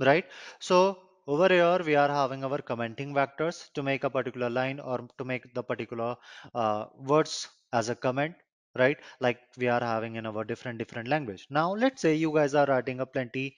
right? 0.00 0.24
So 0.58 0.98
over 1.26 1.48
here 1.48 1.78
we 1.84 1.94
are 1.94 2.08
having 2.08 2.44
our 2.44 2.58
commenting 2.58 3.14
vectors 3.14 3.72
to 3.74 3.82
make 3.82 4.04
a 4.04 4.10
particular 4.10 4.50
line 4.50 4.80
or 4.80 5.08
to 5.18 5.24
make 5.24 5.52
the 5.54 5.62
particular 5.62 6.16
uh, 6.54 6.86
words 6.98 7.48
as 7.72 7.88
a 7.88 7.94
comment 7.94 8.34
right? 8.78 8.98
Like 9.20 9.38
we 9.58 9.68
are 9.68 9.80
having 9.80 10.16
in 10.16 10.26
our 10.26 10.44
different 10.44 10.78
different 10.78 11.08
language. 11.08 11.46
Now 11.50 11.72
let's 11.74 12.02
say 12.02 12.14
you 12.14 12.32
guys 12.32 12.54
are 12.54 12.66
writing 12.66 13.00
a 13.00 13.06
plenty 13.06 13.56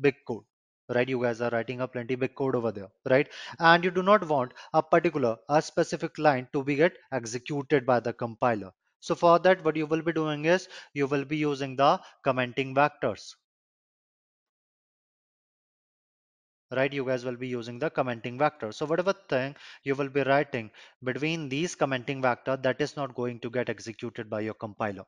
big 0.00 0.16
code 0.26 0.44
right? 0.94 1.08
You 1.08 1.22
guys 1.22 1.40
are 1.40 1.50
writing 1.50 1.80
a 1.80 1.88
plenty 1.88 2.16
big 2.16 2.34
code 2.34 2.56
over 2.56 2.72
there 2.72 2.90
right? 3.08 3.28
And 3.58 3.84
you 3.84 3.90
do 3.90 4.02
not 4.02 4.26
want 4.28 4.52
a 4.74 4.82
particular 4.82 5.36
a 5.48 5.62
specific 5.62 6.18
line 6.18 6.48
to 6.52 6.64
be 6.64 6.76
get 6.76 6.96
executed 7.12 7.86
by 7.86 8.00
the 8.00 8.12
compiler 8.12 8.72
so 9.00 9.14
for 9.14 9.38
that 9.40 9.64
what 9.64 9.76
you 9.76 9.86
will 9.86 10.02
be 10.02 10.12
doing 10.12 10.44
is 10.44 10.68
you 10.94 11.06
will 11.06 11.24
be 11.24 11.36
using 11.36 11.76
the 11.76 12.00
commenting 12.22 12.74
vectors. 12.74 13.34
Right 16.70 16.92
you 16.92 17.04
guys 17.04 17.24
will 17.24 17.36
be 17.36 17.48
using 17.48 17.78
the 17.78 17.90
commenting 17.90 18.38
vector. 18.38 18.70
So 18.72 18.86
whatever 18.86 19.12
thing 19.12 19.56
you 19.82 19.94
will 19.94 20.08
be 20.08 20.22
writing 20.22 20.70
between 21.02 21.48
these 21.48 21.74
commenting 21.74 22.22
vector 22.22 22.56
that 22.58 22.80
is 22.80 22.96
not 22.96 23.14
going 23.14 23.40
to 23.40 23.50
get 23.50 23.68
executed 23.68 24.30
by 24.30 24.40
your 24.40 24.54
compiler. 24.54 25.04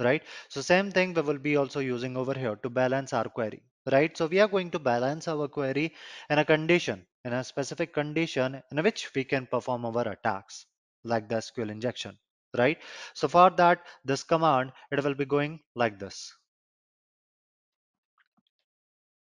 Right? 0.00 0.22
So 0.48 0.60
same 0.60 0.90
thing 0.90 1.14
we 1.14 1.22
will 1.22 1.38
be 1.38 1.56
also 1.56 1.80
using 1.80 2.16
over 2.16 2.34
here 2.34 2.56
to 2.56 2.70
balance 2.70 3.12
our 3.12 3.28
query. 3.28 3.62
Right? 3.90 4.16
So 4.16 4.26
we 4.26 4.40
are 4.40 4.48
going 4.48 4.70
to 4.72 4.78
balance 4.78 5.28
our 5.28 5.46
query 5.46 5.94
in 6.30 6.38
a 6.38 6.44
condition 6.44 7.06
in 7.24 7.32
a 7.32 7.44
specific 7.44 7.92
condition 7.94 8.60
in 8.70 8.82
which 8.82 9.14
we 9.14 9.24
can 9.24 9.46
perform 9.46 9.84
our 9.86 10.08
attacks 10.08 10.66
like 11.04 11.28
the 11.28 11.36
sql 11.36 11.70
injection 11.70 12.18
right? 12.56 12.78
So 13.14 13.28
for 13.28 13.50
that 13.50 13.86
this 14.04 14.22
command 14.22 14.72
it 14.90 15.02
will 15.02 15.14
be 15.14 15.24
going 15.24 15.60
like 15.74 15.98
this. 15.98 16.34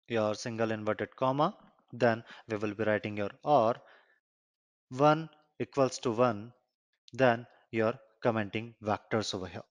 Your 0.08 0.36
single 0.36 0.72
inverted 0.72 1.16
comma 1.16 1.58
then 1.92 2.24
we 2.48 2.58
will 2.58 2.74
be 2.74 2.84
writing 2.84 3.18
your 3.18 3.32
or 3.44 3.76
1 4.90 5.30
equals 5.60 6.00
to 6.00 6.12
1 6.12 6.54
then 7.14 7.48
you're 7.72 7.98
commenting 8.22 8.76
vectors 8.84 9.34
over 9.34 9.48
here. 9.48 9.64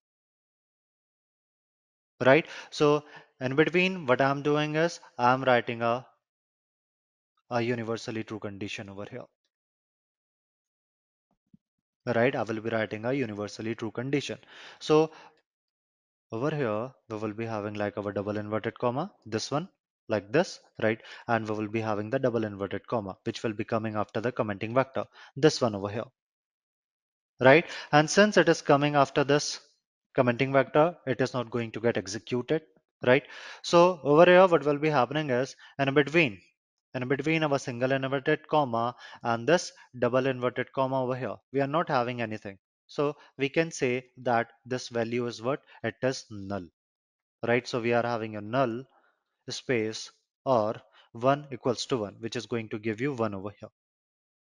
Right? 2.21 2.47
So 2.71 3.05
in 3.41 3.55
between 3.57 4.07
what 4.07 4.21
i'm 4.21 4.43
doing 4.43 4.77
is 4.77 5.01
i'm 5.19 5.43
writing 5.49 5.83
a, 5.83 6.07
a 7.51 7.61
universally 7.61 8.25
true 8.25 8.39
condition 8.39 8.89
over 8.89 9.07
here 9.11 9.27
right? 12.07 12.35
I 12.35 12.43
will 12.43 12.61
be 12.61 12.71
writing 12.71 13.05
a 13.05 13.13
universally 13.13 13.75
true 13.75 13.91
condition. 13.91 14.39
So 14.79 15.11
over 16.33 16.55
here 16.55 16.93
we 17.09 17.17
will 17.17 17.33
be 17.33 17.47
having 17.47 17.75
like 17.75 17.97
our 17.97 18.13
double 18.13 18.37
inverted 18.37 18.79
comma 18.79 19.13
this 19.25 19.51
one 19.51 19.69
like 20.09 20.33
this 20.33 20.61
right? 20.83 21.01
And 21.29 21.49
we 21.49 21.55
will 21.55 21.69
be 21.69 21.81
having 21.81 22.11
the 22.11 22.19
double 22.19 22.45
inverted 22.45 22.87
comma 22.87 23.17
which 23.25 23.43
will 23.43 23.53
be 23.53 23.65
coming 23.65 23.97
after 23.97 24.21
the 24.21 24.33
commenting 24.33 24.75
vector 24.75 25.05
this 25.37 25.61
one 25.61 25.75
over 25.75 25.89
here. 25.89 26.11
Right? 27.41 27.67
And 27.93 28.09
since 28.09 28.37
it 28.37 28.49
is 28.49 28.63
coming 28.63 28.97
after 28.97 29.25
this 29.25 29.61
commenting 30.15 30.53
vector 30.53 30.97
it 31.07 31.21
is 31.21 31.35
not 31.35 31.51
going 31.51 31.73
to 31.73 31.81
get 31.81 31.97
executed 31.97 32.63
right? 33.07 33.25
So 33.63 34.01
over 34.03 34.25
here 34.25 34.47
what 34.47 34.65
will 34.65 34.79
be 34.79 34.91
happening 34.91 35.31
is 35.31 35.57
in 35.79 35.93
between 35.95 36.41
in 36.95 37.09
between 37.09 37.43
our 37.43 37.59
single 37.59 37.93
inverted 37.93 38.47
comma 38.49 38.95
and 39.23 39.49
this 39.49 39.73
double 39.99 40.27
inverted 40.27 40.73
comma 40.73 41.03
over 41.03 41.17
here 41.17 41.37
we 41.53 41.61
are 41.61 41.73
not 41.79 41.89
having 41.89 42.23
anything. 42.23 42.59
So 42.87 43.17
we 43.39 43.49
can 43.49 43.71
say 43.71 44.11
that 44.19 44.53
this 44.65 44.89
value 44.89 45.27
is 45.27 45.43
what? 45.43 45.63
It 45.83 45.97
is 46.03 46.25
null. 46.31 46.69
Right? 47.47 47.67
So 47.67 47.81
we 47.81 47.93
are 47.93 48.07
having 48.07 48.37
a 48.37 48.41
null 48.41 48.85
space 49.49 50.11
or 50.45 50.75
1 51.13 51.49
equals 51.53 51.87
to 51.87 51.97
1 51.99 52.17
which 52.21 52.37
is 52.37 52.47
going 52.47 52.69
to 52.71 52.79
give 52.79 53.01
you 53.01 53.13
1 53.13 53.35
over 53.35 53.51
here. 53.59 53.71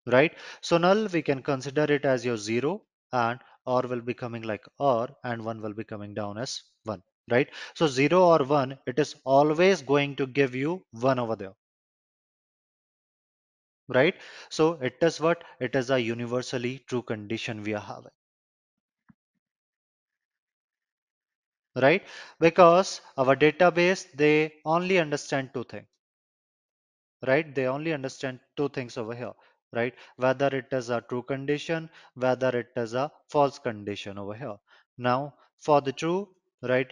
Right? 0.05 0.33
So 0.61 0.77
null 0.77 1.07
we 1.07 1.21
can 1.21 1.41
consider 1.41 1.83
it 1.83 2.05
as 2.05 2.25
your 2.25 2.37
0 2.37 2.81
and 3.11 3.39
or 3.65 3.81
will 3.81 4.01
be 4.01 4.13
coming 4.13 4.43
like 4.43 4.65
or 4.77 5.09
and 5.23 5.43
1 5.43 5.61
will 5.61 5.73
be 5.73 5.83
coming 5.83 6.13
down 6.13 6.37
as 6.37 6.61
1 6.83 7.01
right? 7.29 7.49
So 7.75 7.87
0 7.87 8.21
or 8.21 8.43
1 8.43 8.77
it 8.87 8.99
is 8.99 9.15
always 9.23 9.81
going 9.81 10.15
to 10.17 10.27
give 10.27 10.55
you 10.55 10.83
1 10.91 11.19
over 11.19 11.35
there 11.35 11.53
right? 13.89 14.15
So 14.49 14.73
it 14.81 14.97
is 15.01 15.19
what? 15.19 15.43
It 15.59 15.75
is 15.75 15.89
a 15.89 15.99
universally 15.99 16.83
true 16.87 17.01
condition 17.01 17.63
we 17.63 17.73
are 17.73 17.81
having. 17.81 18.11
Right? 21.75 22.03
Because 22.39 23.01
our 23.17 23.35
database 23.35 24.07
they 24.13 24.53
only 24.65 24.99
understand 24.99 25.51
two 25.53 25.63
things. 25.63 25.87
Right? 27.25 27.53
They 27.53 27.67
only 27.67 27.93
understand 27.93 28.39
two 28.57 28.69
things 28.69 28.97
over 28.97 29.15
here. 29.15 29.33
Right? 29.73 29.93
Whether 30.17 30.47
it 30.47 30.67
is 30.71 30.89
a 30.89 31.01
true 31.01 31.23
condition 31.23 31.89
whether 32.15 32.49
it 32.49 32.71
is 32.75 32.93
a 32.93 33.11
false 33.29 33.59
condition 33.59 34.17
over 34.17 34.33
here. 34.33 34.57
Now 34.97 35.35
for 35.57 35.81
the 35.81 35.93
true 35.93 36.29
right 36.61 36.91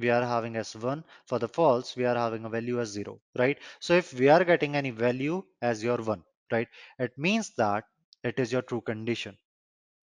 we 0.00 0.10
are 0.10 0.24
having 0.24 0.56
as 0.56 0.74
1 0.74 1.04
for 1.26 1.38
the 1.38 1.48
false 1.48 1.94
we 1.96 2.04
are 2.04 2.16
having 2.16 2.44
a 2.44 2.48
value 2.48 2.80
as 2.80 2.88
0 2.88 3.20
right? 3.38 3.58
So 3.80 3.94
if 3.94 4.12
we 4.14 4.28
are 4.28 4.44
getting 4.44 4.76
any 4.76 4.90
value 4.90 5.42
as 5.62 5.84
your 5.84 5.98
1 5.98 6.22
right? 6.52 6.68
It 6.98 7.12
means 7.16 7.52
that 7.58 7.84
it 8.24 8.38
is 8.38 8.52
your 8.52 8.62
true 8.62 8.80
condition 8.80 9.36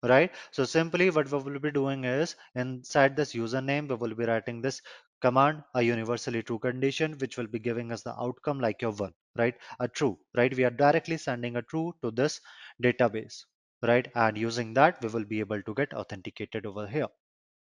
right? 0.03 0.31
So 0.51 0.65
simply 0.65 1.11
what 1.11 1.31
we 1.31 1.39
will 1.39 1.59
be 1.59 1.71
doing 1.71 2.05
is 2.05 2.37
inside 2.55 3.17
this 3.17 3.35
username 3.35 3.89
we 3.89 3.97
will 3.97 4.15
be 4.15 4.25
writing 4.25 4.61
this 4.61 4.81
command 5.23 5.63
a 5.75 5.83
universally 5.83 6.43
true 6.43 6.59
condition 6.59 7.17
which 7.19 7.37
will 7.39 7.47
be 7.47 7.59
giving 7.59 7.91
us 7.91 8.03
the 8.03 8.15
outcome 8.21 8.61
like 8.61 8.83
your 8.83 8.93
one 8.93 9.13
right? 9.39 9.55
A 9.81 9.89
true 9.89 10.19
right? 10.37 10.55
We 10.57 10.65
are 10.65 10.71
directly 10.71 11.17
sending 11.17 11.57
a 11.57 11.63
true 11.63 11.95
to 12.03 12.11
this 12.11 12.41
database 12.83 13.45
right? 13.83 14.09
And 14.15 14.37
using 14.39 14.75
that 14.75 15.03
we 15.03 15.09
will 15.09 15.25
be 15.25 15.41
able 15.41 15.63
to 15.63 15.75
get 15.75 15.95
authenticated 15.95 16.67
over 16.67 16.87
here 16.87 17.09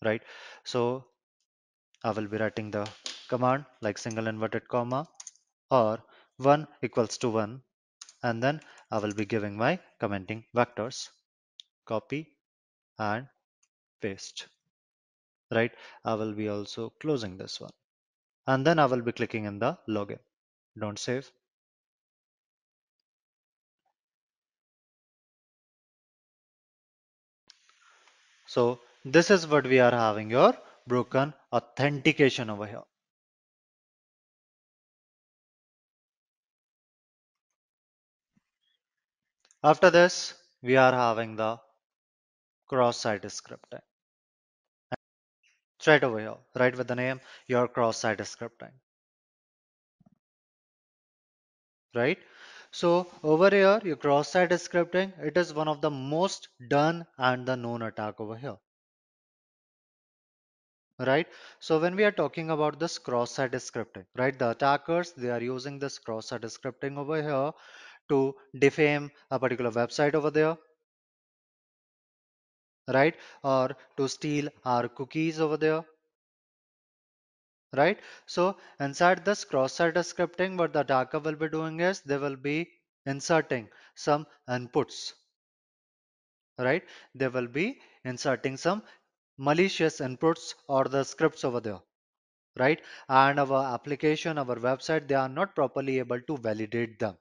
right? 0.05 0.21
So 0.65 1.05
I 2.03 2.11
will 2.11 2.27
be 2.27 2.37
writing 2.37 2.71
the 2.71 2.89
command 3.27 3.65
like 3.81 3.97
single 3.97 4.27
inverted 4.27 4.67
comma 4.67 5.07
or 5.71 5.99
1 6.37 6.67
equals 6.81 7.17
to 7.19 7.29
1 7.29 7.61
and 8.23 8.43
then 8.43 8.61
I 8.91 8.99
will 8.99 9.13
be 9.13 9.25
giving 9.25 9.57
my 9.57 9.79
commenting 9.99 10.45
vectors 10.55 11.09
copy 11.85 12.35
and 12.99 13.27
paste. 14.01 14.47
Right 15.51 15.71
I 16.05 16.13
will 16.15 16.33
be 16.33 16.49
also 16.49 16.91
closing 17.01 17.37
this 17.37 17.59
one. 17.59 17.71
And 18.45 18.65
then 18.65 18.79
I 18.79 18.85
will 18.85 19.01
be 19.01 19.11
clicking 19.11 19.45
in 19.45 19.59
the 19.59 19.77
login. 19.89 20.19
Don't 20.79 20.99
save. 20.99 21.31
So 28.45 28.79
this 29.03 29.29
is 29.29 29.45
what 29.47 29.65
we 29.65 29.79
are 29.79 29.91
having 29.91 30.29
your 30.29 30.53
broken 30.87 31.33
authentication 31.51 32.49
over 32.49 32.65
here. 32.65 32.83
After 39.63 39.89
this 39.89 40.33
we 40.61 40.75
are 40.77 40.93
having 40.93 41.35
the 41.35 41.57
cross-site 42.67 43.23
scripting 43.23 43.81
straight 45.79 46.03
over 46.03 46.19
here 46.19 46.35
right 46.55 46.75
with 46.77 46.87
the 46.87 46.95
name 46.95 47.19
your 47.47 47.67
cross-site 47.67 48.19
scripting 48.19 48.71
right? 51.95 52.19
So 52.71 53.07
over 53.23 53.49
here 53.49 53.79
your 53.83 53.95
cross-site 53.95 54.49
scripting 54.51 55.11
it 55.19 55.37
is 55.37 55.53
one 55.53 55.67
of 55.67 55.81
the 55.81 55.89
most 55.89 56.49
done 56.69 57.05
and 57.17 57.45
the 57.45 57.55
known 57.55 57.81
attack 57.81 58.19
over 58.19 58.35
here 58.35 58.57
right? 60.99 61.27
So 61.59 61.79
when 61.79 61.95
we 61.95 62.03
are 62.03 62.11
talking 62.11 62.49
about 62.49 62.79
this 62.79 62.97
cross-site 62.97 63.51
scripting 63.51 64.05
right? 64.17 64.37
The 64.37 64.51
attackers 64.51 65.11
they 65.13 65.29
are 65.29 65.41
using 65.41 65.79
this 65.79 65.99
cross-site 65.99 66.41
scripting 66.41 66.97
over 66.97 67.21
here 67.21 67.51
to 68.09 68.35
defame 68.57 69.11
a 69.29 69.39
particular 69.39 69.71
website 69.71 70.15
over 70.15 70.31
there 70.31 70.57
right? 72.87 73.15
Or 73.43 73.75
to 73.97 74.07
steal 74.07 74.49
our 74.65 74.87
cookies 74.87 75.39
over 75.39 75.57
there 75.57 75.83
right? 77.75 77.99
So 78.25 78.57
inside 78.79 79.23
this 79.25 79.43
cross-site 79.45 79.95
scripting 79.95 80.57
what 80.57 80.73
the 80.73 80.79
attacker 80.79 81.19
will 81.19 81.35
be 81.35 81.49
doing 81.49 81.79
is 81.81 82.01
they 82.01 82.17
will 82.17 82.37
be 82.37 82.69
inserting 83.05 83.69
some 83.95 84.25
inputs 84.49 85.13
right? 86.57 86.83
They 87.13 87.27
will 87.27 87.47
be 87.47 87.79
inserting 88.03 88.57
some 88.57 88.81
malicious 89.37 89.99
inputs 89.99 90.53
or 90.67 90.85
the 90.85 91.03
scripts 91.03 91.43
over 91.43 91.59
there 91.59 91.79
right? 92.59 92.81
And 93.09 93.39
our 93.39 93.73
application 93.73 94.37
our 94.37 94.55
website 94.55 95.07
they 95.07 95.15
are 95.15 95.29
not 95.29 95.55
properly 95.55 95.99
able 95.99 96.21
to 96.21 96.37
validate 96.37 96.99
them 96.99 97.17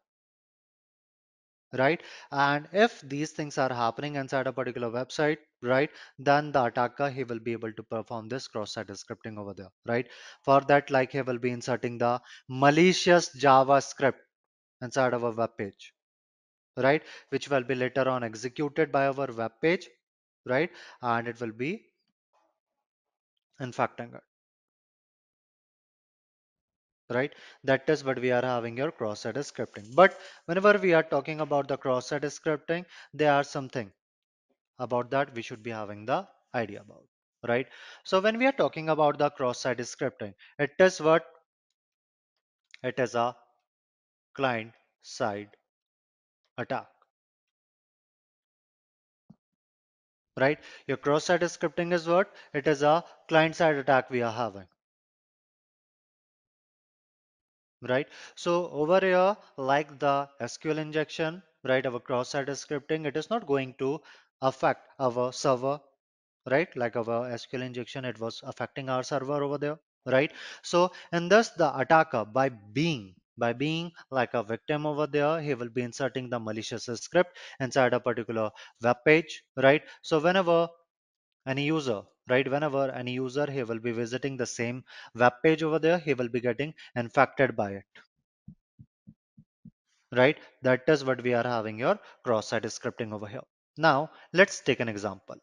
right? 1.76 2.02
And 2.30 2.68
if 2.72 3.00
these 3.02 3.32
things 3.32 3.58
are 3.58 3.72
happening 3.72 4.16
inside 4.16 4.46
a 4.46 4.52
particular 4.52 4.90
website 4.90 5.38
right 5.62 5.90
then 6.18 6.52
the 6.52 6.64
attacker 6.64 7.10
he 7.10 7.24
will 7.24 7.40
be 7.40 7.52
able 7.52 7.72
to 7.72 7.82
perform 7.82 8.28
this 8.28 8.48
cross-site 8.48 8.86
scripting 8.88 9.38
over 9.38 9.52
there 9.52 9.70
right? 9.86 10.08
For 10.42 10.60
that 10.62 10.90
like 10.90 11.12
he 11.12 11.22
will 11.22 11.38
be 11.38 11.50
inserting 11.50 11.98
the 11.98 12.20
malicious 12.48 13.30
javascript 13.36 14.20
inside 14.80 15.12
our 15.14 15.32
web 15.32 15.50
page 15.58 15.92
right? 16.78 17.02
Which 17.30 17.48
will 17.50 17.64
be 17.64 17.74
later 17.74 18.08
on 18.08 18.24
executed 18.24 18.92
by 18.92 19.06
our 19.08 19.28
web 19.32 19.52
page 19.60 19.88
right? 20.46 20.70
And 21.02 21.28
it 21.28 21.40
will 21.40 21.52
be 21.52 21.86
infecting 23.60 24.12
it 24.14 24.22
right? 27.10 27.34
That 27.64 27.88
is 27.88 28.04
what 28.04 28.20
we 28.20 28.30
are 28.32 28.44
having 28.44 28.76
your 28.76 28.90
cross-site 28.90 29.36
scripting. 29.36 29.94
But 29.94 30.18
whenever 30.46 30.78
we 30.78 30.92
are 30.94 31.02
talking 31.02 31.40
about 31.40 31.68
the 31.68 31.76
cross-site 31.76 32.22
scripting 32.22 32.84
there 33.14 33.32
are 33.32 33.44
something 33.44 33.90
about 34.78 35.10
that 35.10 35.34
we 35.34 35.42
should 35.42 35.62
be 35.62 35.70
having 35.70 36.04
the 36.06 36.26
idea 36.54 36.80
about. 36.80 37.04
Right? 37.46 37.66
So 38.04 38.20
when 38.20 38.38
we 38.38 38.46
are 38.46 38.52
talking 38.52 38.88
about 38.88 39.18
the 39.18 39.30
cross-site 39.30 39.78
scripting 39.78 40.34
it 40.58 40.72
is 40.78 41.00
what? 41.00 41.24
It 42.82 42.98
is 42.98 43.14
a 43.14 43.34
client 44.34 44.72
side 45.02 45.48
attack 46.58 46.86
right? 50.38 50.58
Your 50.86 50.96
cross-site 50.96 51.42
scripting 51.42 51.92
is 51.92 52.06
what? 52.06 52.32
It 52.54 52.66
is 52.66 52.82
a 52.82 53.04
client 53.28 53.56
side 53.56 53.76
attack 53.76 54.10
we 54.10 54.22
are 54.22 54.32
having 54.32 54.66
right? 57.82 58.08
So 58.34 58.68
over 58.70 59.00
here 59.00 59.36
like 59.56 59.98
the 59.98 60.28
sql 60.42 60.78
injection 60.78 61.42
right 61.64 61.86
our 61.86 62.00
cross-site 62.00 62.48
scripting 62.48 63.06
it 63.06 63.16
is 63.16 63.30
not 63.30 63.46
going 63.46 63.74
to 63.78 64.00
affect 64.42 64.88
our 64.98 65.32
server 65.32 65.80
right? 66.50 66.68
Like 66.76 66.96
our 66.96 67.30
sql 67.38 67.62
injection 67.62 68.04
it 68.04 68.18
was 68.20 68.40
affecting 68.44 68.88
our 68.88 69.02
server 69.02 69.42
over 69.42 69.58
there 69.58 69.78
right? 70.06 70.32
So 70.62 70.92
and 71.12 71.30
thus 71.30 71.50
the 71.50 71.76
attacker 71.78 72.24
by 72.24 72.48
being 72.48 73.14
by 73.38 73.52
being 73.52 73.92
like 74.10 74.34
a 74.34 74.42
victim 74.42 74.86
over 74.86 75.06
there 75.06 75.40
he 75.40 75.54
will 75.54 75.68
be 75.68 75.82
inserting 75.82 76.28
the 76.30 76.38
malicious 76.38 76.84
script 76.84 77.38
inside 77.60 77.94
a 77.94 78.00
particular 78.00 78.50
web 78.82 78.96
page 79.04 79.42
right? 79.56 79.82
So 80.02 80.20
whenever 80.20 80.68
any 81.46 81.64
user 81.64 82.02
right 82.28 82.50
whenever 82.50 82.90
any 82.90 83.12
user 83.12 83.50
he 83.50 83.62
will 83.62 83.78
be 83.78 83.92
visiting 83.92 84.36
the 84.36 84.46
same 84.46 84.84
web 85.14 85.34
page 85.42 85.62
over 85.62 85.78
there 85.78 85.98
he 85.98 86.14
will 86.14 86.28
be 86.28 86.40
getting 86.40 86.74
infected 86.94 87.56
by 87.56 87.70
it. 87.72 87.84
Right? 90.12 90.38
That 90.62 90.82
is 90.88 91.04
what 91.04 91.22
we 91.22 91.34
are 91.34 91.44
having 91.44 91.78
your 91.78 91.98
cross-site 92.24 92.62
scripting 92.64 93.12
over 93.12 93.26
here. 93.26 93.42
Now 93.76 94.10
let's 94.32 94.60
take 94.60 94.80
an 94.80 94.88
example 94.88 95.36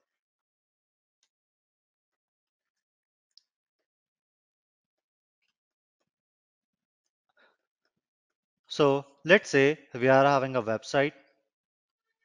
so 8.77 8.85
let's 9.31 9.49
say 9.55 9.65
we 10.01 10.07
are 10.17 10.25
having 10.25 10.55
a 10.55 10.63
website 10.71 11.13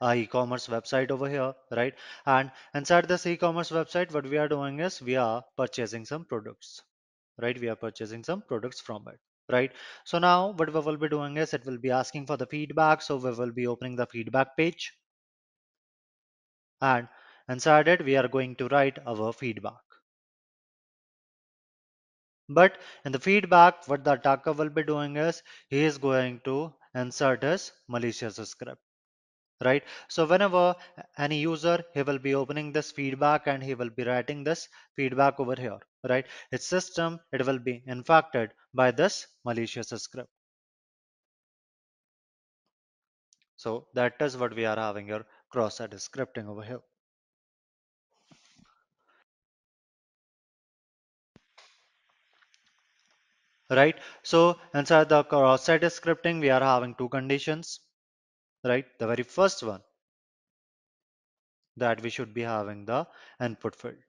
a 0.00 0.14
e-commerce 0.14 0.66
website 0.68 1.10
over 1.10 1.28
here 1.28 1.52
right? 1.72 1.94
And 2.26 2.50
inside 2.74 3.08
this 3.08 3.26
e-commerce 3.26 3.70
website 3.70 4.12
what 4.12 4.26
we 4.26 4.38
are 4.38 4.48
doing 4.48 4.80
is 4.80 5.00
we 5.02 5.16
are 5.16 5.42
purchasing 5.56 6.04
some 6.04 6.24
products 6.24 6.82
right? 7.40 7.58
We 7.60 7.68
are 7.68 7.76
purchasing 7.76 8.24
some 8.24 8.42
products 8.42 8.80
from 8.80 9.04
it 9.08 9.18
right? 9.50 9.72
So 10.04 10.18
now 10.18 10.52
what 10.52 10.72
we 10.72 10.80
will 10.80 10.96
be 10.96 11.08
doing 11.08 11.36
is 11.36 11.52
it 11.54 11.66
will 11.66 11.78
be 11.78 11.90
asking 11.90 12.26
for 12.26 12.36
the 12.36 12.46
feedback. 12.46 13.02
So 13.02 13.16
we 13.16 13.30
will 13.30 13.52
be 13.52 13.66
opening 13.66 13.96
the 13.96 14.06
feedback 14.06 14.56
page. 14.56 14.92
And 16.80 17.08
inside 17.48 17.88
it 17.88 18.04
we 18.04 18.16
are 18.16 18.28
going 18.28 18.54
to 18.56 18.68
write 18.68 18.98
our 19.06 19.32
feedback 19.32 19.87
but 22.48 22.78
in 23.04 23.12
the 23.12 23.18
feedback 23.18 23.86
what 23.86 24.04
the 24.04 24.12
attacker 24.12 24.52
will 24.52 24.70
be 24.70 24.82
doing 24.82 25.16
is 25.16 25.42
he 25.68 25.84
is 25.84 25.98
going 25.98 26.40
to 26.44 26.72
insert 26.94 27.42
his 27.42 27.72
malicious 27.88 28.36
script 28.36 28.80
right? 29.64 29.82
So 30.08 30.24
whenever 30.26 30.74
any 31.18 31.38
user 31.40 31.84
he 31.94 32.02
will 32.02 32.18
be 32.18 32.34
opening 32.34 32.72
this 32.72 32.92
feedback 32.92 33.46
and 33.46 33.62
he 33.62 33.74
will 33.74 33.90
be 33.90 34.04
writing 34.04 34.44
this 34.44 34.68
feedback 34.94 35.40
over 35.40 35.56
here 35.56 35.78
right? 36.08 36.26
Its 36.52 36.66
system 36.66 37.18
it 37.32 37.44
will 37.44 37.58
be 37.58 37.82
infected 37.86 38.50
by 38.72 38.90
this 38.90 39.26
malicious 39.44 39.88
script. 39.88 40.30
So 43.56 43.88
that 43.94 44.14
is 44.20 44.36
what 44.36 44.54
we 44.54 44.64
are 44.64 44.76
having 44.76 45.06
here 45.08 45.24
cross-site 45.50 45.90
scripting 45.90 46.46
over 46.46 46.62
here 46.62 46.80
right 53.70 53.96
so 54.22 54.58
inside 54.74 55.08
the 55.08 55.22
cross-site 55.24 55.82
scripting 55.82 56.40
we 56.40 56.50
are 56.50 56.60
having 56.60 56.94
two 56.94 57.08
conditions 57.08 57.80
right 58.64 58.86
the 58.98 59.06
very 59.06 59.22
first 59.22 59.62
one 59.62 59.82
that 61.76 62.02
we 62.02 62.10
should 62.10 62.34
be 62.34 62.42
having 62.42 62.84
the 62.84 63.06
input 63.40 63.74
field 63.74 64.02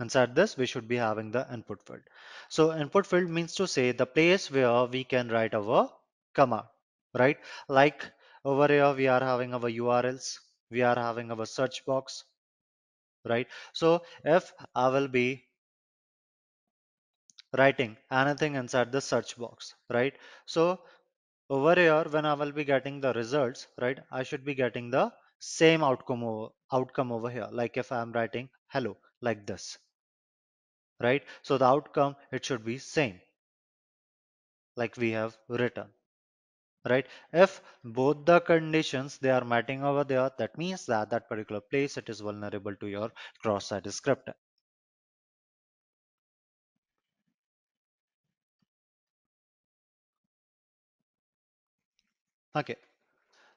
Inside 0.00 0.34
this, 0.34 0.56
we 0.56 0.64
should 0.64 0.88
be 0.88 0.96
having 0.96 1.30
the 1.30 1.46
input 1.52 1.82
field. 1.82 2.00
So 2.48 2.72
input 2.74 3.06
field 3.06 3.28
means 3.28 3.54
to 3.56 3.66
say 3.66 3.92
the 3.92 4.06
place 4.06 4.50
where 4.50 4.84
we 4.86 5.04
can 5.04 5.28
write 5.28 5.54
our 5.54 5.92
command, 6.34 6.66
right? 7.14 7.38
Like 7.68 8.10
over 8.42 8.66
here, 8.66 8.94
we 8.94 9.08
are 9.08 9.20
having 9.20 9.52
our 9.52 9.68
URLs, 9.68 10.38
we 10.70 10.80
are 10.80 10.96
having 10.96 11.30
our 11.30 11.44
search 11.44 11.84
box, 11.84 12.24
right? 13.26 13.46
So 13.74 14.02
if 14.24 14.52
I 14.74 14.88
will 14.88 15.08
be 15.08 15.44
writing 17.56 17.96
anything 18.10 18.54
inside 18.54 18.92
the 18.92 19.00
search 19.00 19.36
box, 19.36 19.74
right? 19.90 20.14
So 20.46 20.80
over 21.48 21.74
here, 21.74 22.04
when 22.10 22.26
I 22.26 22.34
will 22.34 22.52
be 22.52 22.64
getting 22.64 23.00
the 23.00 23.12
results, 23.12 23.66
right, 23.80 23.98
I 24.10 24.22
should 24.22 24.44
be 24.44 24.54
getting 24.54 24.90
the 24.90 25.12
same 25.38 25.82
outcome 25.82 26.22
over, 26.24 26.48
outcome 26.72 27.12
over 27.12 27.30
here. 27.30 27.48
Like 27.50 27.76
if 27.76 27.92
I'm 27.92 28.12
writing 28.12 28.48
hello 28.68 28.96
like 29.20 29.46
this, 29.46 29.78
right? 31.02 31.22
So 31.42 31.58
the 31.58 31.64
outcome, 31.66 32.16
it 32.32 32.44
should 32.44 32.64
be 32.64 32.78
same 32.78 33.20
like 34.76 34.96
we 34.96 35.10
have 35.10 35.36
written, 35.48 35.86
right? 36.88 37.06
If 37.32 37.60
both 37.84 38.24
the 38.24 38.40
conditions, 38.40 39.18
they 39.18 39.30
are 39.30 39.44
matching 39.44 39.82
over 39.82 40.04
there, 40.04 40.30
that 40.38 40.56
means 40.56 40.86
that 40.86 41.10
that 41.10 41.28
particular 41.28 41.60
place, 41.60 41.96
it 41.96 42.08
is 42.08 42.20
vulnerable 42.20 42.74
to 42.76 42.86
your 42.86 43.10
cross-site 43.42 43.84
scripting. 43.84 44.34
Okay. 52.54 52.76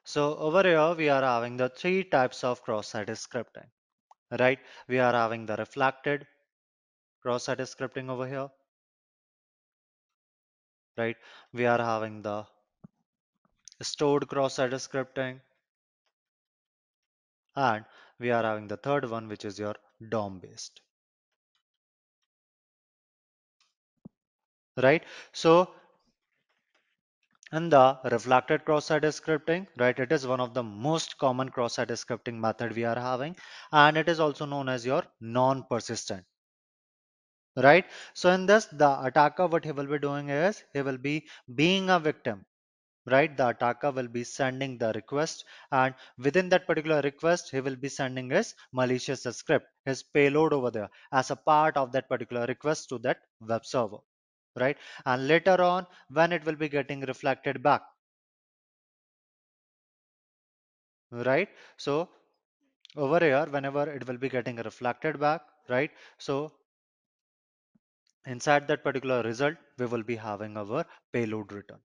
So 0.04 0.36
over 0.38 0.62
here, 0.62 0.94
we 0.94 1.08
are 1.08 1.22
having 1.22 1.56
the 1.56 1.68
three 1.68 2.04
types 2.04 2.44
of 2.44 2.62
cross-site 2.62 3.08
scripting, 3.08 3.68
right? 4.38 4.58
We 4.88 4.98
are 4.98 5.12
having 5.12 5.46
the 5.46 5.56
reflected 5.56 6.26
cross-site 7.22 7.58
scripting 7.58 8.10
over 8.10 8.26
here, 8.26 8.50
right? 10.96 11.16
We 11.52 11.66
are 11.66 11.78
having 11.78 12.22
the 12.22 12.46
stored 13.82 14.28
cross-site 14.28 14.72
scripting, 14.72 15.40
and 17.56 17.84
we 18.18 18.30
are 18.30 18.42
having 18.42 18.68
the 18.68 18.76
third 18.76 19.08
one, 19.10 19.28
which 19.28 19.44
is 19.44 19.58
your 19.58 19.74
DOM 20.08 20.38
based, 20.38 20.80
right? 24.82 25.02
So 25.32 25.70
in 27.54 27.70
the 27.70 27.98
reflected 28.10 28.64
cross-site 28.64 29.02
scripting, 29.02 29.66
right, 29.78 29.98
it 29.98 30.12
is 30.12 30.26
one 30.26 30.40
of 30.40 30.54
the 30.54 30.62
most 30.62 31.16
common 31.18 31.48
cross-site 31.48 31.88
scripting 31.88 32.34
method 32.34 32.74
we 32.76 32.84
are 32.84 32.98
having, 32.98 33.36
and 33.72 33.96
it 33.96 34.08
is 34.08 34.20
also 34.20 34.44
known 34.44 34.68
as 34.68 34.84
your 34.84 35.02
non-persistent, 35.20 36.24
right? 37.56 37.86
So 38.14 38.30
in 38.30 38.46
this, 38.46 38.66
the 38.66 39.04
attacker, 39.04 39.46
what 39.46 39.64
he 39.64 39.72
will 39.72 39.86
be 39.86 39.98
doing 39.98 40.28
is 40.30 40.64
he 40.72 40.82
will 40.82 40.98
be 40.98 41.26
being 41.54 41.90
a 41.90 41.98
victim 41.98 42.44
right? 43.06 43.36
The 43.36 43.48
attacker 43.48 43.90
will 43.90 44.08
be 44.08 44.24
sending 44.24 44.78
the 44.78 44.92
request. 44.94 45.44
And 45.70 45.94
within 46.18 46.48
that 46.50 46.66
particular 46.66 47.00
request 47.02 47.50
he 47.50 47.60
will 47.60 47.76
be 47.76 47.88
sending 47.88 48.30
his 48.30 48.54
malicious 48.72 49.22
script 49.22 49.66
his 49.84 50.02
payload 50.02 50.52
over 50.52 50.70
there 50.70 50.88
as 51.12 51.30
a 51.30 51.36
part 51.36 51.76
of 51.76 51.92
that 51.92 52.08
particular 52.08 52.46
request 52.46 52.88
to 52.90 52.98
that 52.98 53.18
web 53.40 53.64
server 53.66 53.98
right? 54.56 54.76
And 55.06 55.28
later 55.28 55.60
on 55.62 55.86
when 56.08 56.32
it 56.32 56.44
will 56.44 56.56
be 56.56 56.68
getting 56.68 57.00
reflected 57.02 57.62
back 57.62 57.82
right? 61.10 61.48
So 61.76 62.08
over 62.96 63.20
here 63.20 63.46
whenever 63.46 63.90
it 63.90 64.06
will 64.06 64.18
be 64.18 64.28
getting 64.28 64.56
reflected 64.56 65.20
back 65.20 65.42
right? 65.68 65.90
So 66.18 66.52
inside 68.26 68.68
that 68.68 68.84
particular 68.84 69.22
result 69.22 69.56
we 69.78 69.86
will 69.86 70.02
be 70.02 70.16
having 70.16 70.58
our 70.58 70.84
payload 71.10 71.50
return 71.52 71.80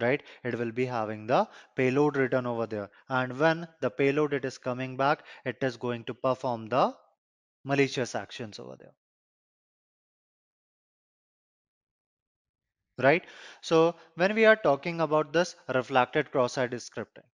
right? 0.00 0.22
It 0.44 0.58
will 0.58 0.72
be 0.72 0.86
having 0.86 1.26
the 1.26 1.46
payload 1.76 2.16
return 2.16 2.46
over 2.46 2.66
there. 2.66 2.88
And 3.08 3.38
when 3.38 3.68
the 3.80 3.90
payload 3.90 4.32
it 4.32 4.44
is 4.44 4.56
coming 4.58 4.96
back 4.96 5.24
it 5.44 5.58
is 5.62 5.76
going 5.76 6.04
to 6.04 6.14
perform 6.14 6.68
the 6.68 6.94
malicious 7.64 8.14
actions 8.14 8.58
over 8.58 8.76
there. 8.78 8.94
Right? 12.98 13.24
So 13.60 13.94
when 14.16 14.34
we 14.34 14.44
are 14.44 14.56
talking 14.56 15.00
about 15.00 15.32
this 15.32 15.56
reflected 15.72 16.30
cross-site 16.32 16.72
scripting 16.72 17.28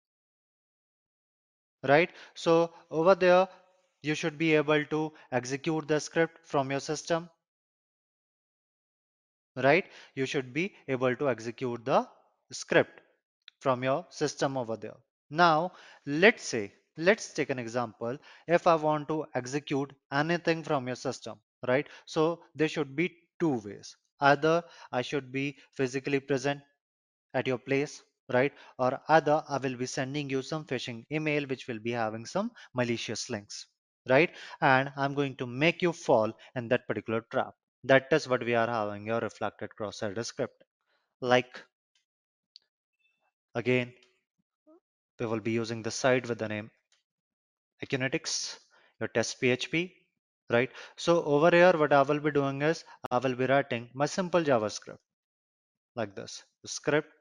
right? 1.87 2.11
So 2.35 2.73
over 2.91 3.15
there 3.15 3.49
you 4.03 4.15
should 4.15 4.39
be 4.39 4.55
able 4.55 4.85
to 4.87 5.13
execute 5.33 5.89
the 5.89 6.01
script 6.01 6.39
from 6.45 6.71
your 6.71 6.81
system 6.81 7.29
right? 9.57 9.87
You 10.15 10.27
should 10.27 10.53
be 10.53 10.75
able 10.89 11.15
to 11.17 11.29
execute 11.31 11.85
the 11.85 12.09
script 12.53 13.01
from 13.61 13.83
your 13.85 14.07
system 14.11 14.57
over 14.57 14.77
there. 14.77 14.97
Now, 15.31 15.73
let's 16.07 16.45
say, 16.45 16.73
let's 16.97 17.33
take 17.33 17.51
an 17.51 17.59
example. 17.59 18.19
If 18.47 18.67
I 18.67 18.75
want 18.77 19.09
to 19.09 19.27
execute 19.35 19.93
anything 20.13 20.63
from 20.63 20.87
your 20.87 20.97
system, 20.97 21.39
right? 21.67 21.89
So 22.07 22.43
there 22.55 22.69
should 22.69 22.95
be 22.97 23.17
two 23.41 23.61
ways. 23.65 23.97
Either 24.21 24.63
I 24.93 25.03
should 25.03 25.33
be 25.33 25.59
physically 25.73 26.21
present 26.21 26.61
at 27.35 27.47
your 27.47 27.59
place, 27.59 28.03
right? 28.33 28.53
Or 28.79 29.01
either 29.09 29.43
I 29.49 29.59
will 29.59 29.77
be 29.77 29.87
sending 29.87 30.31
you 30.31 30.43
some 30.43 30.65
phishing 30.65 31.05
email 31.13 31.45
which 31.47 31.69
will 31.69 31.81
be 31.81 31.91
having 31.93 32.27
some 32.27 32.51
malicious 32.75 33.29
links, 33.31 33.67
right? 34.09 34.31
And 34.61 34.93
I'm 34.97 35.15
going 35.15 35.37
to 35.37 35.47
make 35.47 35.83
you 35.83 35.93
fall 35.93 36.33
in 36.55 36.69
that 36.69 36.87
particular 36.89 37.23
trap. 37.31 37.55
That 37.85 38.07
is 38.13 38.29
what 38.29 38.45
we 38.45 38.55
are 38.55 38.67
having 38.69 39.07
your 39.07 39.21
reflected 39.21 39.71
cross-site 39.77 40.25
script. 40.25 40.63
Like 41.21 41.63
again, 43.55 43.93
we 45.19 45.27
will 45.27 45.41
be 45.41 45.51
using 45.51 45.83
the 45.83 45.91
site 45.91 46.29
with 46.29 46.39
the 46.39 46.49
name 46.49 46.71
Akunetics, 47.83 48.59
your 49.01 49.09
test 49.09 49.41
PHP, 49.41 49.93
right? 50.51 50.71
So 50.97 51.25
over 51.25 51.51
here, 51.51 51.73
what 51.73 51.93
I 51.93 52.03
will 52.03 52.21
be 52.21 52.31
doing 52.31 52.63
is 52.63 52.85
I 53.11 53.19
will 53.19 53.35
be 53.35 53.47
writing 53.47 53.91
my 53.95 54.07
simple 54.07 54.43
JavaScript 54.43 54.99
like 55.97 56.15
this. 56.15 56.43
Script 56.67 57.13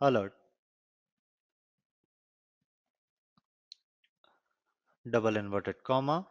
alert 0.00 0.34
double 5.10 5.36
inverted 5.36 5.76
comma 5.84 6.26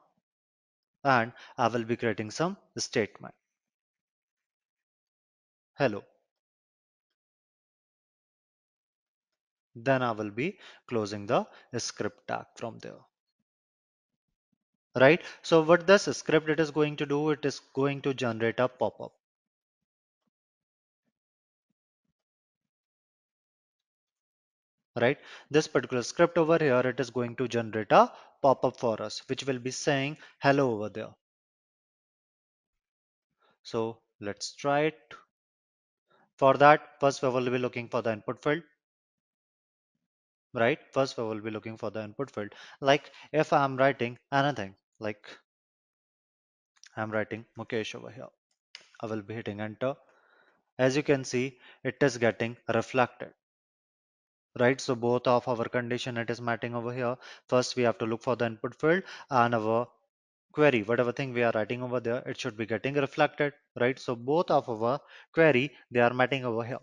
and 1.04 1.32
I 1.58 1.68
will 1.68 1.84
be 1.84 1.96
creating 1.96 2.32
some 2.32 2.58
statement. 2.78 3.34
Hello. 5.76 6.04
Then 9.76 10.01
I 10.01 10.11
will 10.11 10.30
be 10.32 10.59
closing 10.88 11.26
the 11.26 11.45
script 11.78 12.28
tag 12.28 12.45
from 12.55 12.80
there. 12.80 12.99
Right. 14.95 15.21
So 15.41 15.61
what 15.63 15.88
this 15.88 16.03
script 16.15 16.49
it 16.49 16.59
is 16.59 16.71
going 16.71 16.97
to 16.97 17.05
do, 17.05 17.32
it 17.32 17.43
is 17.45 17.59
going 17.74 18.01
to 18.03 18.13
generate 18.13 18.59
a 18.59 18.67
pop-up. 18.67 19.13
right 25.01 25.17
this 25.49 25.67
particular 25.67 26.03
script 26.03 26.38
over 26.38 26.57
here 26.59 26.82
it 26.86 26.99
is 26.99 27.09
going 27.09 27.36
to 27.36 27.47
generate 27.47 27.91
a 27.91 28.11
pop-up 28.41 28.80
for 28.80 29.01
us 29.01 29.21
which 29.28 29.43
will 29.45 29.59
be 29.59 29.71
saying 29.71 30.15
hello 30.39 30.71
over 30.74 30.89
there 30.89 31.09
so 33.63 33.97
let's 34.19 34.53
try 34.53 34.82
it 34.82 35.15
for 36.38 36.53
that 36.55 36.99
first 36.99 37.24
we 37.24 37.30
will 37.30 37.49
be 37.49 37.57
looking 37.57 37.88
for 37.89 38.01
the 38.01 38.11
input 38.11 38.41
field 38.43 38.61
right? 40.54 40.80
First 40.91 41.18
we 41.18 41.24
will 41.24 41.41
be 41.41 41.51
looking 41.51 41.78
for 41.78 41.89
the 41.91 42.04
input 42.04 42.32
field. 42.32 42.54
Like 42.82 43.12
if 43.32 43.54
i'm 43.54 43.78
writing 43.78 44.18
anything 44.32 44.76
like 44.99 45.28
i'm 46.97 47.12
writing 47.12 47.45
mukesh 47.58 47.95
over 47.95 48.12
here. 48.12 48.30
I 49.01 49.08
will 49.08 49.22
be 49.22 49.34
hitting 49.36 49.62
enter. 49.62 49.95
As 50.80 50.95
you 50.97 51.04
can 51.04 51.24
see 51.24 51.60
it 51.84 51.97
is 52.01 52.18
getting 52.18 52.58
reflected 52.74 53.34
right? 54.60 54.80
So 54.80 54.95
both 54.95 55.28
of 55.28 55.47
our 55.47 55.66
condition 55.66 56.18
it 56.18 56.30
is 56.30 56.41
matching 56.41 56.76
over 56.76 56.93
here. 56.93 57.18
First 57.47 57.76
we 57.76 57.84
have 57.84 57.97
to 57.99 58.06
look 58.06 58.22
for 58.24 58.36
the 58.36 58.45
input 58.45 58.76
field 58.76 59.04
and 59.30 59.56
our 59.56 59.88
query. 60.54 60.84
Whatever 60.84 61.12
thing 61.12 61.34
we 61.34 61.43
are 61.43 61.51
writing 61.56 61.84
over 61.84 61.99
there 61.99 62.24
it 62.28 62.39
should 62.39 62.58
be 62.58 62.66
getting 62.66 62.95
reflected 62.95 63.54
right? 63.80 63.99
So 63.99 64.16
both 64.16 64.51
of 64.51 64.70
our 64.70 64.99
query 65.34 65.72
they 65.91 65.99
are 66.01 66.14
matching 66.14 66.45
over 66.45 66.64
here 66.64 66.80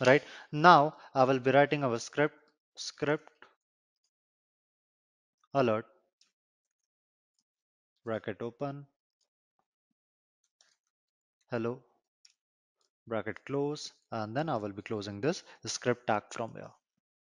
right 0.00 0.22
now 0.52 0.94
i 1.14 1.24
will 1.24 1.40
be 1.40 1.50
writing 1.50 1.84
our 1.84 1.98
script 1.98 2.36
script 2.76 3.46
alert 5.54 5.86
bracket 8.04 8.40
open 8.42 8.86
hello 11.50 11.82
bracket 13.06 13.44
close 13.46 13.92
and 14.12 14.36
then 14.36 14.48
i 14.48 14.56
will 14.56 14.72
be 14.72 14.82
closing 14.82 15.20
this 15.20 15.42
script 15.66 16.06
tag 16.06 16.22
from 16.30 16.52
here 16.54 16.72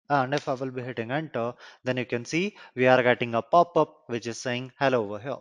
And 0.10 0.34
if 0.34 0.48
I 0.50 0.54
will 0.54 0.72
be 0.72 0.84
hitting 0.84 1.12
enter, 1.12 1.56
then 1.84 1.98
you 1.98 2.06
can 2.06 2.26
see 2.26 2.58
we 2.76 2.88
are 2.88 3.04
getting 3.04 3.36
a 3.36 3.42
pop-up 3.42 4.04
which 4.08 4.28
is 4.28 4.40
saying 4.40 4.72
hello 4.80 5.04
over 5.04 5.20
here. 5.20 5.40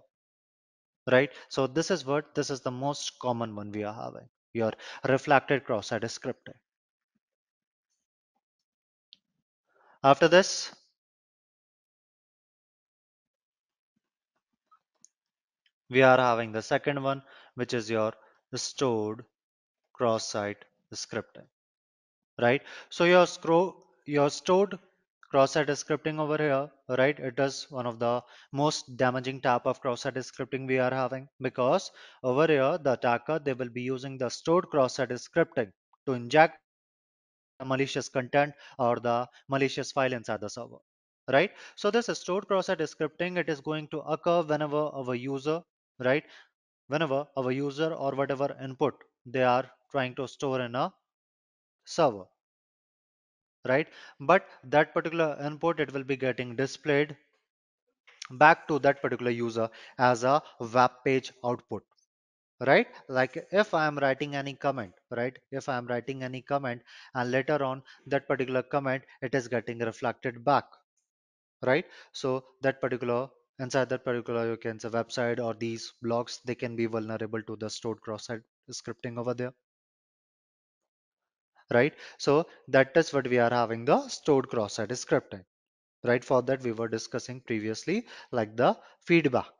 Right? 1.10 1.30
So 1.48 1.66
this 1.68 1.90
is 1.92 2.04
what 2.04 2.34
this 2.34 2.50
is 2.50 2.60
the 2.62 2.72
most 2.72 3.18
common 3.20 3.54
one 3.54 3.70
we 3.72 3.84
are 3.84 3.94
having. 3.94 4.28
Your 4.52 4.72
reflected 5.08 5.64
cross-site 5.64 6.02
scripting. 6.02 6.58
After 10.04 10.26
this, 10.26 10.74
we 15.88 16.02
are 16.02 16.16
having 16.18 16.50
the 16.50 16.62
second 16.62 17.02
one, 17.02 17.22
which 17.54 17.72
is 17.72 17.88
your 17.88 18.12
stored 18.54 19.24
cross-site 19.92 20.64
scripting. 20.92 21.46
Right? 22.40 22.62
So 22.90 23.04
your 23.04 23.26
scroll 23.26 23.76
your 24.06 24.30
stored 24.30 24.78
cross-site 25.30 25.68
scripting 25.68 26.18
over 26.18 26.36
here, 26.36 26.70
right? 26.88 27.18
It 27.18 27.38
is 27.38 27.70
one 27.70 27.86
of 27.86 27.98
the 28.00 28.22
most 28.52 28.96
damaging 28.96 29.40
type 29.40 29.66
of 29.66 29.80
cross-site 29.80 30.14
scripting 30.14 30.66
we 30.66 30.78
are 30.78 30.90
having 30.92 31.28
because 31.40 31.92
over 32.22 32.46
here 32.48 32.76
the 32.78 32.94
attacker 32.94 33.38
they 33.38 33.54
will 33.54 33.70
be 33.70 33.82
using 33.82 34.18
the 34.18 34.28
stored 34.28 34.68
cross-site 34.68 35.10
scripting 35.10 35.70
to 36.06 36.14
inject 36.14 36.58
malicious 37.64 38.08
content 38.08 38.54
or 38.78 38.96
the 39.00 39.28
malicious 39.48 39.92
file 39.92 40.12
inside 40.12 40.40
the 40.40 40.48
server 40.50 40.78
right? 41.30 41.52
So 41.76 41.90
this 41.90 42.08
is 42.08 42.18
stored 42.20 42.46
cross-site 42.46 42.78
scripting 42.80 43.36
it 43.38 43.48
is 43.48 43.60
going 43.60 43.88
to 43.88 44.00
occur 44.00 44.42
whenever 44.42 44.76
our 45.00 45.14
user 45.14 45.62
right? 45.98 46.24
Whenever 46.88 47.26
our 47.36 47.52
user 47.52 47.92
or 47.94 48.12
whatever 48.14 48.56
input 48.62 48.94
they 49.26 49.44
are 49.44 49.70
trying 49.90 50.14
to 50.16 50.28
store 50.28 50.60
in 50.60 50.74
a 50.74 50.92
server 51.84 52.26
right? 53.66 53.88
But 54.20 54.48
that 54.62 54.94
particular 54.94 55.36
input 55.44 55.80
it 55.80 55.92
will 55.92 56.04
be 56.04 56.16
getting 56.16 56.54
displayed 56.54 57.16
back 58.32 58.66
to 58.66 58.80
that 58.80 59.00
particular 59.00 59.30
user 59.30 59.70
as 59.96 60.24
a 60.24 60.42
web 60.58 60.90
page 61.04 61.32
output 61.44 61.84
right? 62.66 62.86
Like 63.08 63.36
if 63.50 63.74
i 63.74 63.86
am 63.86 63.98
writing 63.98 64.34
any 64.36 64.54
comment 64.54 64.92
right? 65.10 65.36
If 65.50 65.68
i 65.68 65.76
am 65.76 65.86
writing 65.86 66.22
any 66.22 66.42
comment 66.42 66.82
and 67.14 67.30
later 67.30 67.62
on 67.62 67.82
that 68.06 68.28
particular 68.28 68.62
comment 68.62 69.02
it 69.20 69.34
is 69.34 69.48
getting 69.48 69.78
reflected 69.78 70.44
back 70.44 70.64
right? 71.64 71.84
So 72.12 72.44
that 72.62 72.80
particular 72.80 73.28
inside 73.58 73.88
that 73.90 74.04
particular 74.04 74.50
you 74.50 74.56
can 74.56 74.78
say 74.80 74.88
website 74.88 75.40
or 75.44 75.54
these 75.54 75.92
blogs 76.04 76.40
they 76.44 76.54
can 76.54 76.76
be 76.76 76.86
vulnerable 76.86 77.42
to 77.42 77.56
the 77.56 77.70
stored 77.70 78.00
cross-site 78.00 78.40
scripting 78.70 79.18
over 79.18 79.34
there 79.34 79.52
right? 81.72 81.94
So 82.18 82.46
that 82.68 82.96
is 82.96 83.12
what 83.12 83.28
we 83.28 83.38
are 83.38 83.50
having 83.50 83.84
the 83.84 84.08
stored 84.08 84.48
cross-site 84.48 84.90
scripting 84.90 85.44
right? 86.04 86.24
For 86.24 86.42
that 86.42 86.62
we 86.62 86.72
were 86.72 86.88
discussing 86.88 87.40
previously 87.40 88.06
like 88.30 88.56
the 88.56 88.76
feedback 89.06 89.52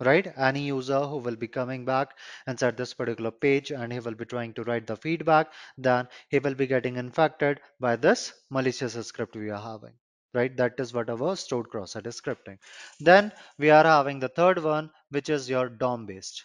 right? 0.00 0.32
Any 0.36 0.62
user 0.62 1.00
who 1.00 1.18
will 1.18 1.36
be 1.36 1.48
coming 1.48 1.84
back 1.84 2.16
inside 2.46 2.76
this 2.76 2.94
particular 2.94 3.30
page 3.30 3.70
and 3.70 3.92
he 3.92 4.00
will 4.00 4.14
be 4.14 4.24
trying 4.24 4.54
to 4.54 4.64
write 4.64 4.86
the 4.86 4.96
feedback 4.96 5.52
then 5.78 6.08
he 6.28 6.38
will 6.38 6.54
be 6.54 6.66
getting 6.66 6.96
infected 6.96 7.60
by 7.78 7.96
this 7.96 8.32
malicious 8.50 8.94
script 9.06 9.36
we 9.36 9.50
are 9.50 9.60
having 9.60 9.92
right? 10.34 10.56
That 10.56 10.74
is 10.78 10.94
what 10.94 11.10
our 11.10 11.36
stored 11.36 11.68
cross-site 11.70 12.04
scripting. 12.04 12.58
Then 13.00 13.32
we 13.58 13.70
are 13.70 13.84
having 13.84 14.20
the 14.20 14.28
third 14.28 14.62
one 14.62 14.90
which 15.10 15.28
is 15.28 15.50
your 15.50 15.68
dom 15.68 16.06
based 16.06 16.44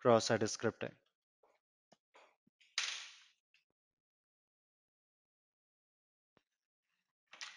cross-site 0.00 0.40
scripting. 0.40 0.92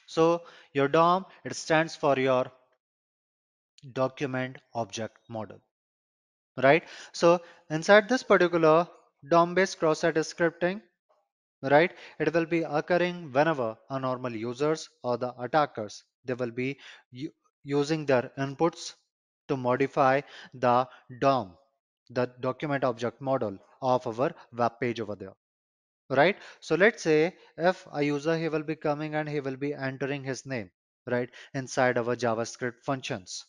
So 0.06 0.44
your 0.74 0.88
dom 0.88 1.26
it 1.44 1.56
stands 1.56 1.96
for 1.96 2.20
your 2.20 2.52
document 3.92 4.58
object 4.74 5.18
model 5.30 5.60
right? 6.62 6.84
So 7.12 7.42
inside 7.70 8.10
this 8.10 8.24
particular 8.24 8.88
dom 9.30 9.56
based 9.56 9.80
cross-site 9.80 10.16
scripting 10.16 10.82
right 11.64 11.94
it 12.20 12.34
will 12.34 12.46
be 12.46 12.64
occurring 12.64 13.32
whenever 13.32 13.78
a 13.90 14.00
normal 14.00 14.36
users 14.36 14.90
or 15.04 15.18
the 15.18 15.34
attackers 15.40 16.04
they 16.26 16.34
will 16.34 16.52
be 16.52 16.78
using 17.64 18.06
their 18.06 18.32
inputs 18.38 18.94
to 19.48 19.56
modify 19.56 20.22
the 20.54 20.88
dom 21.20 21.54
the 22.10 22.26
document 22.42 22.84
object 22.84 23.22
model 23.22 23.58
of 23.82 24.06
our 24.08 24.32
web 24.52 24.74
page 24.82 25.00
over 25.00 25.16
there 25.16 25.34
right? 26.10 26.38
So 26.60 26.76
let's 26.76 27.02
say 27.04 27.36
if 27.58 27.88
a 27.94 28.04
user 28.04 28.38
he 28.38 28.50
will 28.50 28.64
be 28.64 28.76
coming 28.76 29.16
and 29.16 29.28
he 29.28 29.40
will 29.40 29.56
be 29.58 29.74
entering 29.74 30.24
his 30.24 30.46
name 30.46 30.70
right 31.08 31.30
inside 31.54 31.98
our 31.98 32.16
javascript 32.16 32.82
functions 32.84 33.46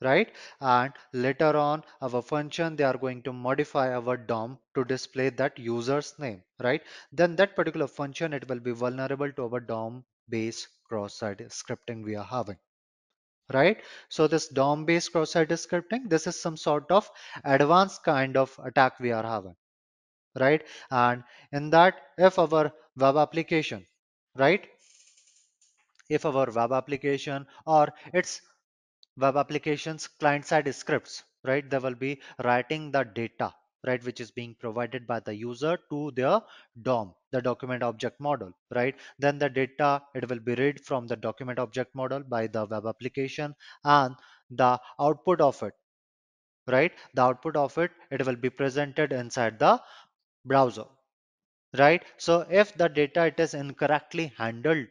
right? 0.00 0.30
And 0.60 0.92
later 1.12 1.56
on 1.56 1.84
our 2.00 2.22
function 2.22 2.76
they 2.76 2.84
are 2.84 2.96
going 2.96 3.22
to 3.22 3.32
modify 3.32 3.94
our 3.94 4.16
DOM 4.16 4.58
to 4.74 4.84
display 4.84 5.30
that 5.30 5.58
user's 5.58 6.14
name 6.18 6.42
right? 6.62 6.82
Then 7.12 7.36
that 7.36 7.56
particular 7.56 7.86
function 7.86 8.32
it 8.32 8.48
will 8.48 8.60
be 8.60 8.72
vulnerable 8.72 9.30
to 9.32 9.44
our 9.44 9.60
DOM 9.60 10.04
based 10.28 10.68
cross-site 10.88 11.38
scripting 11.48 12.04
we 12.04 12.16
are 12.16 12.24
having 12.24 12.56
right? 13.52 13.78
So 14.08 14.26
this 14.26 14.48
DOM 14.48 14.84
based 14.84 15.12
cross-site 15.12 15.48
scripting 15.50 16.08
this 16.08 16.26
is 16.26 16.40
some 16.40 16.56
sort 16.56 16.90
of 16.90 17.10
advanced 17.44 18.02
kind 18.04 18.36
of 18.36 18.58
attack 18.64 19.00
we 19.00 19.12
are 19.12 19.24
having 19.24 19.56
right? 20.38 20.62
And 20.90 21.24
in 21.52 21.70
that 21.70 21.94
if 22.18 22.38
our 22.38 22.72
web 22.96 23.16
application 23.16 23.86
right? 24.36 24.66
If 26.08 26.26
our 26.26 26.46
web 26.50 26.72
application 26.72 27.46
or 27.66 27.88
its 28.12 28.40
web 29.20 29.36
applications 29.36 30.06
client 30.08 30.46
side 30.46 30.74
scripts 30.74 31.22
right? 31.44 31.68
They 31.70 31.78
will 31.78 31.94
be 31.94 32.20
writing 32.44 32.90
the 32.90 33.04
data 33.04 33.54
right 33.86 34.02
which 34.04 34.20
is 34.20 34.30
being 34.30 34.54
provided 34.60 35.06
by 35.06 35.20
the 35.20 35.34
user 35.34 35.78
to 35.90 36.10
their 36.16 36.40
dom 36.82 37.14
the 37.32 37.40
document 37.40 37.82
object 37.82 38.20
model 38.20 38.52
right? 38.74 38.94
Then 39.18 39.38
the 39.38 39.48
data 39.48 40.02
it 40.14 40.28
will 40.28 40.40
be 40.40 40.54
read 40.54 40.84
from 40.84 41.06
the 41.06 41.16
document 41.16 41.58
object 41.58 41.94
model 41.94 42.20
by 42.20 42.46
the 42.46 42.66
web 42.66 42.86
application 42.86 43.54
and 43.84 44.14
the 44.50 44.78
output 45.00 45.40
of 45.40 45.62
it 45.62 45.74
right? 46.68 46.92
The 47.14 47.22
output 47.22 47.56
of 47.56 47.76
it 47.78 47.90
it 48.10 48.26
will 48.26 48.36
be 48.36 48.50
presented 48.50 49.12
inside 49.12 49.58
the 49.58 49.80
browser 50.44 50.84
right? 51.78 52.04
So 52.18 52.46
if 52.50 52.74
the 52.74 52.88
data 52.88 53.26
it 53.26 53.40
is 53.40 53.54
incorrectly 53.54 54.32
handled 54.36 54.86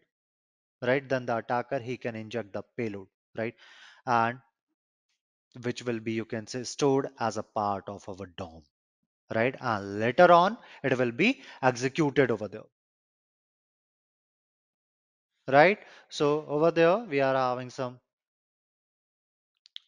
right 0.81 1.07
then 1.09 1.25
the 1.25 1.37
attacker 1.37 1.79
he 1.79 1.97
can 1.97 2.15
inject 2.15 2.53
the 2.53 2.63
payload 2.77 3.07
right 3.37 3.53
and 4.09 4.39
which 5.61 5.83
will 5.83 5.99
be 5.99 6.13
you 6.13 6.25
can 6.25 6.47
say 6.47 6.63
stored 6.63 7.07
as 7.19 7.37
a 7.37 7.43
part 7.43 7.87
of 7.87 8.07
our 8.09 8.25
DOM 8.37 8.63
right? 9.35 9.55
And 9.61 9.99
later 9.99 10.31
on 10.31 10.57
it 10.83 10.97
will 10.97 11.11
be 11.11 11.43
executed 11.61 12.31
over 12.31 12.47
there 12.47 12.63
right? 15.47 15.79
So 16.09 16.45
over 16.47 16.71
there 16.71 16.97
we 16.99 17.21
are 17.21 17.35
having 17.35 17.69
some 17.69 17.99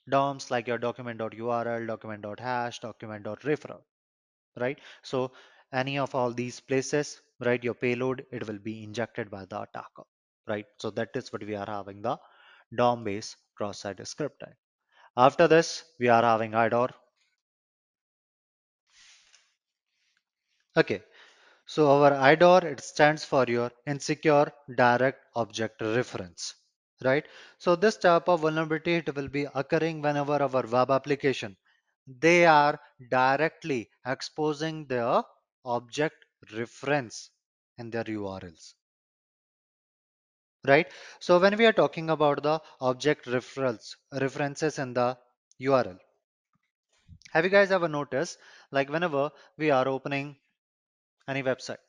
DOMs 0.09 0.51
like 0.51 0.67
your 0.67 0.77
document.url 0.77 1.87
document.hash 1.87 2.79
document.referral 2.79 3.81
right? 4.59 4.79
So 5.03 5.31
any 5.73 5.97
of 5.99 6.15
all 6.15 6.33
these 6.33 6.59
places 6.59 7.21
right 7.39 7.63
your 7.63 7.73
payload 7.75 8.25
it 8.31 8.47
will 8.47 8.59
be 8.59 8.83
injected 8.83 9.31
by 9.31 9.45
the 9.45 9.61
attacker 9.61 10.03
right? 10.47 10.65
So 10.79 10.91
that 10.91 11.09
is 11.15 11.31
what 11.33 11.43
we 11.43 11.55
are 11.55 11.65
having 11.67 12.01
the 12.01 12.17
DOM 12.75 13.03
based 13.03 13.35
cross-site 13.55 13.97
scripting 13.97 14.53
after 15.17 15.47
this 15.47 15.83
we 15.99 16.07
are 16.07 16.23
having 16.23 16.51
IDOR 16.51 16.89
okay. 20.75 21.01
So 21.65 21.89
our 21.89 22.11
IDOR, 22.11 22.63
it 22.65 22.81
stands 22.81 23.23
for 23.23 23.45
your 23.47 23.71
insecure 23.87 24.51
direct 24.75 25.19
object 25.35 25.81
reference, 25.81 26.55
right? 27.03 27.25
So 27.59 27.75
this 27.75 27.97
type 27.97 28.27
of 28.27 28.41
vulnerability, 28.41 28.95
it 28.95 29.15
will 29.15 29.29
be 29.29 29.47
occurring 29.55 30.01
whenever 30.01 30.41
our 30.41 30.67
web 30.67 30.91
application, 30.91 31.55
they 32.07 32.45
are 32.45 32.79
directly 33.09 33.89
exposing 34.05 34.85
their 34.87 35.23
object 35.63 36.25
reference 36.53 37.29
in 37.77 37.89
their 37.89 38.03
URLs, 38.03 38.73
right? 40.67 40.87
So 41.19 41.39
when 41.39 41.57
we 41.57 41.65
are 41.65 41.73
talking 41.73 42.09
about 42.09 42.43
the 42.43 42.61
object 42.81 43.25
referrals, 43.25 43.95
references 44.11 44.79
in 44.79 44.93
the 44.93 45.17
URL, 45.59 45.99
have 47.31 47.43
you 47.45 47.51
guys 47.51 47.71
ever 47.71 47.87
noticed 47.89 48.37
like 48.71 48.89
whenever 48.89 49.31
we 49.57 49.71
are 49.71 49.87
opening 49.87 50.37
any 51.27 51.43
website, 51.43 51.83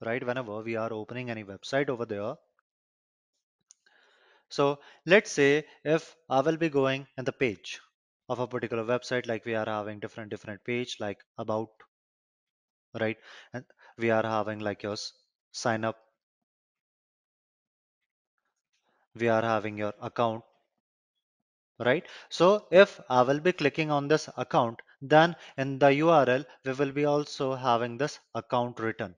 right? 0.00 0.24
Whenever 0.26 0.62
we 0.62 0.76
are 0.76 0.92
opening 0.92 1.30
any 1.30 1.44
website 1.44 1.88
over 1.90 2.06
there, 2.06 2.36
So 4.50 4.80
let's 5.06 5.32
say 5.32 5.66
if 5.84 6.14
I 6.28 6.40
will 6.42 6.58
be 6.58 6.68
going 6.68 7.06
in 7.16 7.24
the 7.24 7.32
page, 7.32 7.80
of 8.28 8.38
a 8.40 8.46
particular 8.46 8.84
website 8.84 9.26
like 9.26 9.46
we 9.46 9.54
are 9.54 9.64
having 9.64 10.00
different 10.00 10.28
different 10.30 10.62
page 10.64 10.98
like 11.00 11.24
about 11.38 11.70
right 13.00 13.16
and 13.54 13.64
we 13.96 14.10
are 14.10 14.22
having 14.22 14.58
like 14.58 14.82
your 14.82 14.96
sign 15.52 15.84
up 15.84 15.96
we 19.14 19.28
are 19.28 19.42
having 19.42 19.78
your 19.78 19.94
account 20.00 20.44
right? 21.78 22.04
So 22.28 22.66
if 22.70 23.00
i 23.08 23.22
will 23.22 23.40
be 23.40 23.52
clicking 23.52 23.90
on 23.90 24.08
this 24.08 24.28
account 24.36 24.80
then 25.00 25.36
in 25.56 25.78
the 25.78 25.90
url 26.00 26.44
we 26.64 26.72
will 26.72 26.92
be 26.92 27.04
also 27.04 27.54
having 27.54 27.98
this 27.98 28.18
account 28.34 28.80
written 28.80 29.14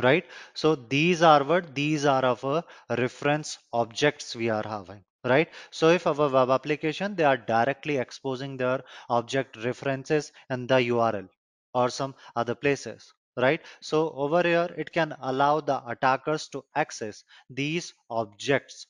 right? 0.00 0.24
So 0.54 0.74
these 0.76 1.22
are 1.22 1.42
what 1.44 1.74
these 1.74 2.04
are 2.04 2.24
of 2.24 2.44
our 2.44 2.64
reference 2.96 3.58
objects 3.72 4.36
we 4.36 4.48
are 4.48 4.62
having 4.66 5.04
right? 5.24 5.48
So 5.70 5.88
if 5.90 6.06
our 6.06 6.28
web 6.28 6.50
application 6.50 7.16
they 7.16 7.24
are 7.24 7.36
directly 7.36 7.96
exposing 7.98 8.56
their 8.56 8.82
object 9.08 9.56
references 9.64 10.32
in 10.50 10.66
the 10.68 10.76
url 10.76 11.28
or 11.74 11.90
some 11.90 12.14
other 12.36 12.54
places 12.54 13.12
right? 13.38 13.62
So 13.80 14.10
over 14.10 14.42
here 14.42 14.68
it 14.76 14.92
can 14.92 15.16
allow 15.20 15.60
the 15.60 15.82
attackers 15.88 16.48
to 16.50 16.64
access 16.74 17.24
these 17.48 17.94
objects 18.10 18.86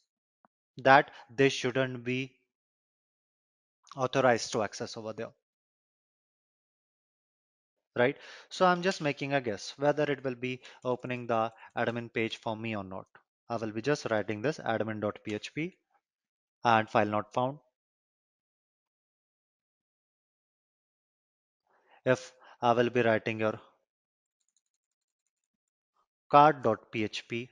that 0.79 1.11
they 1.31 1.49
shouldn't 1.51 2.05
be 2.05 2.39
authorized 3.97 4.51
to 4.53 4.63
access 4.63 4.97
over 4.97 5.13
there 5.13 5.33
right? 8.01 8.17
So 8.49 8.65
i'm 8.67 8.83
just 8.83 9.03
making 9.07 9.35
a 9.35 9.41
guess 9.49 9.75
whether 9.77 10.05
it 10.13 10.25
will 10.25 10.35
be 10.45 10.53
opening 10.85 11.27
the 11.27 11.53
admin 11.77 12.11
page 12.13 12.37
for 12.39 12.57
me 12.57 12.75
or 12.77 12.85
not. 12.85 13.07
I 13.51 13.57
will 13.57 13.73
be 13.73 13.83
just 13.83 14.07
writing 14.11 14.41
this 14.43 14.59
admin.php 14.59 15.73
and 16.65 16.91
file 16.91 17.07
not 17.07 17.33
found. 17.35 17.59
If 22.05 22.33
i 22.61 22.73
will 22.73 22.91
be 22.91 23.03
writing 23.03 23.39
your 23.39 23.61
cart.php 26.31 27.49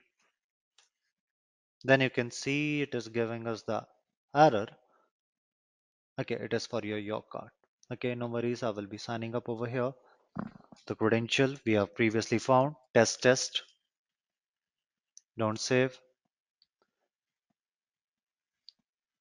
then 1.85 2.01
you 2.01 2.11
can 2.11 2.31
see 2.31 2.83
it 2.83 2.95
is 2.95 3.09
giving 3.09 3.47
us 3.47 3.63
the 3.63 3.87
error. 4.35 4.67
Okay 6.21 6.35
it 6.35 6.53
is 6.53 6.67
for 6.67 6.81
your 6.85 6.99
your 6.99 7.23
card. 7.23 7.51
Okay 7.93 8.15
no 8.15 8.27
worries. 8.27 8.63
I 8.63 8.71
will 8.71 8.89
be 8.95 8.99
signing 8.99 9.37
up 9.37 9.49
over 9.49 9.67
here. 9.67 9.93
The 10.87 10.97
credential 10.97 11.55
we 11.65 11.75
have 11.75 11.95
previously 11.95 12.39
found. 12.39 12.75
Test 12.93 13.23
test. 13.23 13.63
Don't 15.39 15.61
save. 15.61 16.01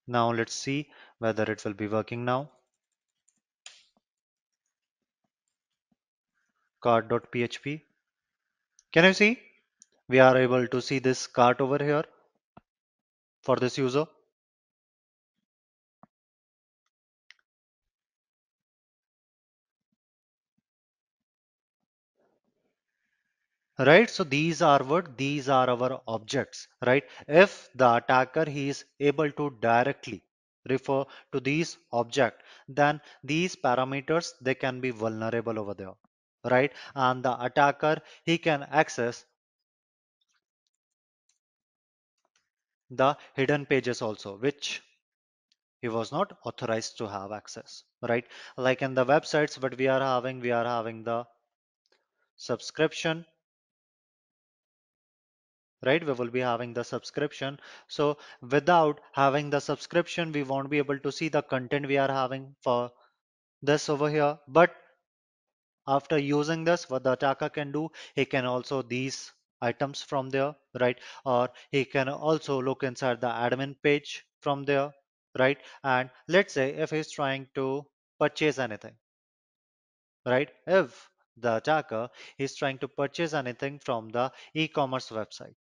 Now 0.08 0.32
let's 0.32 0.54
see 0.54 0.90
whether 1.20 1.44
it 1.44 1.64
will 1.64 1.74
be 1.74 1.88
working 1.88 2.26
now. 2.26 2.52
Cart.php 6.82 7.82
can 8.92 9.04
you 9.04 9.14
see 9.14 9.45
we 10.08 10.20
are 10.20 10.38
able 10.38 10.68
to 10.68 10.82
see 10.82 11.00
this 11.00 11.28
cart 11.28 11.62
over 11.62 11.84
here 11.84 12.04
for 13.42 13.56
this 13.58 13.78
user. 13.78 14.06
Right? 23.78 24.10
So 24.10 24.24
these 24.24 24.62
are 24.62 24.84
what? 24.84 25.18
These 25.18 25.50
are 25.50 25.70
our 25.70 26.02
objects 26.08 26.68
right? 26.86 27.04
If 27.28 27.70
the 27.76 27.96
attacker 27.96 28.50
he 28.50 28.70
is 28.70 28.86
able 29.00 29.32
to 29.32 29.50
directly 29.60 30.22
refer 30.70 31.04
to 31.34 31.40
these 31.40 31.78
object 31.92 32.42
then 32.70 33.02
these 33.24 33.56
parameters 33.56 34.32
they 34.42 34.56
can 34.56 34.80
be 34.80 34.92
vulnerable 34.92 35.60
over 35.60 35.74
there 35.74 35.94
right? 36.50 36.72
And 36.96 37.24
the 37.24 37.44
attacker 37.44 37.98
he 38.24 38.38
can 38.38 38.64
access 38.64 39.26
the 42.90 43.18
hidden 43.36 43.66
pages 43.66 44.02
also 44.02 44.38
which 44.38 44.82
he 45.82 45.88
was 45.88 46.12
not 46.12 46.38
authorized 46.46 46.98
to 46.98 47.08
have 47.08 47.32
access 47.32 47.84
right? 48.08 48.26
Like 48.58 48.82
in 48.82 48.94
the 48.94 49.06
websites 49.06 49.62
what 49.62 49.78
we 49.78 49.88
are 49.88 50.00
having 50.00 50.40
we 50.40 50.52
are 50.52 50.66
having 50.66 51.04
the 51.04 51.26
subscription 52.38 53.26
right? 55.84 56.06
We 56.06 56.14
will 56.14 56.30
be 56.30 56.40
having 56.40 56.74
the 56.74 56.84
subscription. 56.84 57.60
So 57.88 58.18
without 58.42 59.02
having 59.14 59.50
the 59.52 59.60
subscription 59.60 60.32
we 60.32 60.44
won't 60.44 60.70
be 60.70 60.80
able 60.80 61.00
to 61.00 61.12
see 61.12 61.30
the 61.30 61.44
content 61.44 61.88
we 61.88 61.98
are 61.98 62.12
having 62.12 62.56
for 62.62 62.92
this 63.62 63.90
over 63.90 64.10
here. 64.10 64.40
But 64.48 64.76
after 65.88 66.18
using 66.18 66.64
this 66.64 66.90
what 66.90 67.04
the 67.04 67.12
attacker 67.14 67.50
can 67.50 67.72
do 67.72 67.90
he 68.16 68.26
can 68.26 68.46
also 68.46 68.82
these 68.82 69.32
items 69.62 70.02
from 70.02 70.30
there 70.30 70.56
right? 70.80 71.00
Or 71.26 71.50
he 71.72 71.86
can 71.86 72.10
also 72.10 72.62
look 72.62 72.84
inside 72.84 73.22
the 73.22 73.28
admin 73.28 73.76
page 73.84 74.26
from 74.42 74.64
there 74.64 74.94
right? 75.38 75.58
And 75.84 76.10
let's 76.28 76.54
say 76.54 76.72
if 76.76 76.92
he's 76.92 77.12
trying 77.12 77.48
to 77.56 77.86
purchase 78.20 78.60
anything 78.60 78.96
right? 80.26 80.52
If 80.68 81.10
the 81.38 81.56
attacker 81.58 82.10
is 82.38 82.56
trying 82.56 82.78
to 82.80 82.88
purchase 82.88 83.34
anything 83.34 83.80
from 83.80 84.10
the 84.10 84.32
e-commerce 84.54 85.10
website 85.10 85.56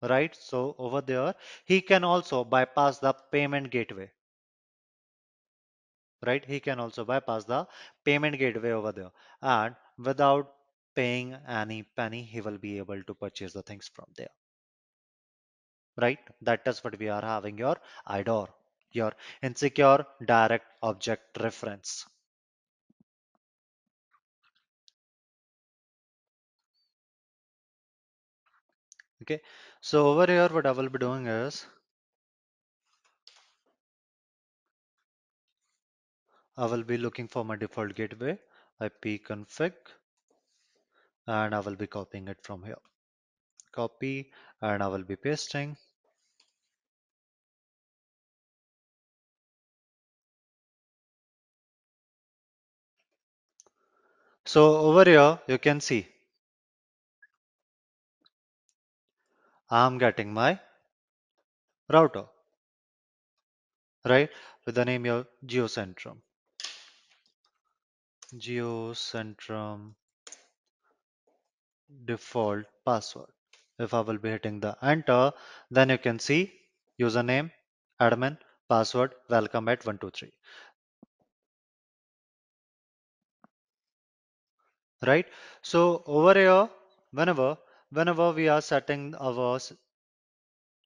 right? 0.00 0.34
So 0.34 0.74
over 0.78 1.02
there 1.02 1.34
he 1.66 1.82
can 1.82 2.02
also 2.02 2.44
bypass 2.44 2.98
the 2.98 3.12
payment 3.30 3.70
gateway 3.70 4.10
right? 6.26 6.44
He 6.44 6.60
can 6.60 6.78
also 6.80 7.04
bypass 7.04 7.44
the 7.44 7.66
payment 8.04 8.38
gateway 8.38 8.72
over 8.72 8.92
there. 8.92 9.10
And 9.42 9.74
without 9.98 10.52
paying 10.96 11.34
any 11.46 11.82
penny 11.82 12.22
he 12.22 12.40
will 12.40 12.58
be 12.58 12.78
able 12.78 13.02
to 13.04 13.14
purchase 13.14 13.52
the 13.52 13.62
things 13.62 13.90
from 13.94 14.06
there. 14.16 14.34
Right? 15.96 16.18
That 16.42 16.62
is 16.66 16.82
what 16.82 16.98
we 16.98 17.08
are 17.08 17.22
having 17.22 17.58
your 17.58 17.76
idor 18.08 18.48
your 18.92 19.12
insecure 19.42 20.04
direct 20.24 20.66
object 20.82 21.38
reference. 21.40 22.06
Okay? 29.22 29.40
So 29.80 30.08
over 30.08 30.26
here 30.30 30.48
what 30.48 30.66
i 30.66 30.72
will 30.78 30.88
be 30.88 30.98
doing 30.98 31.26
is 31.26 31.66
i 36.56 36.66
will 36.72 36.84
be 36.90 36.98
looking 37.04 37.28
for 37.34 37.44
my 37.44 37.56
default 37.62 37.94
gateway 38.00 38.34
ipconfig 38.88 39.74
and 41.26 41.54
i 41.54 41.60
will 41.60 41.76
be 41.76 41.86
copying 41.86 42.28
it 42.28 42.38
from 42.42 42.62
here 42.62 42.82
copy 43.76 44.32
and 44.62 44.82
I 44.82 44.88
will 44.88 45.04
be 45.12 45.16
pasting. 45.16 45.76
So 54.44 54.76
over 54.88 55.04
here 55.04 55.38
you 55.48 55.58
can 55.58 55.80
see 55.80 56.06
I'm 59.68 59.98
getting 59.98 60.32
my 60.32 60.60
router 61.92 62.24
right 64.04 64.30
with 64.64 64.76
the 64.76 64.84
name 64.84 65.06
of 65.06 65.26
Geocentrum. 65.44 66.18
Geocentrum 68.44 69.94
default 72.06 72.66
password. 72.84 73.30
If 73.78 73.94
I 73.94 74.00
will 74.00 74.18
be 74.18 74.30
hitting 74.30 74.60
the 74.60 74.76
enter 74.82 75.32
then 75.70 75.90
you 75.90 75.98
can 75.98 76.18
see 76.18 76.52
username 77.00 77.50
admin 78.00 78.38
password 78.68 79.14
welcome 79.28 79.68
at 79.68 79.84
123 79.84 80.32
right? 85.06 85.26
So 85.62 86.02
over 86.06 86.34
here 86.34 86.68
whenever 87.12 87.56
whenever 87.90 88.32
we 88.32 88.48
are 88.48 88.60
setting 88.62 89.14
our 89.16 89.58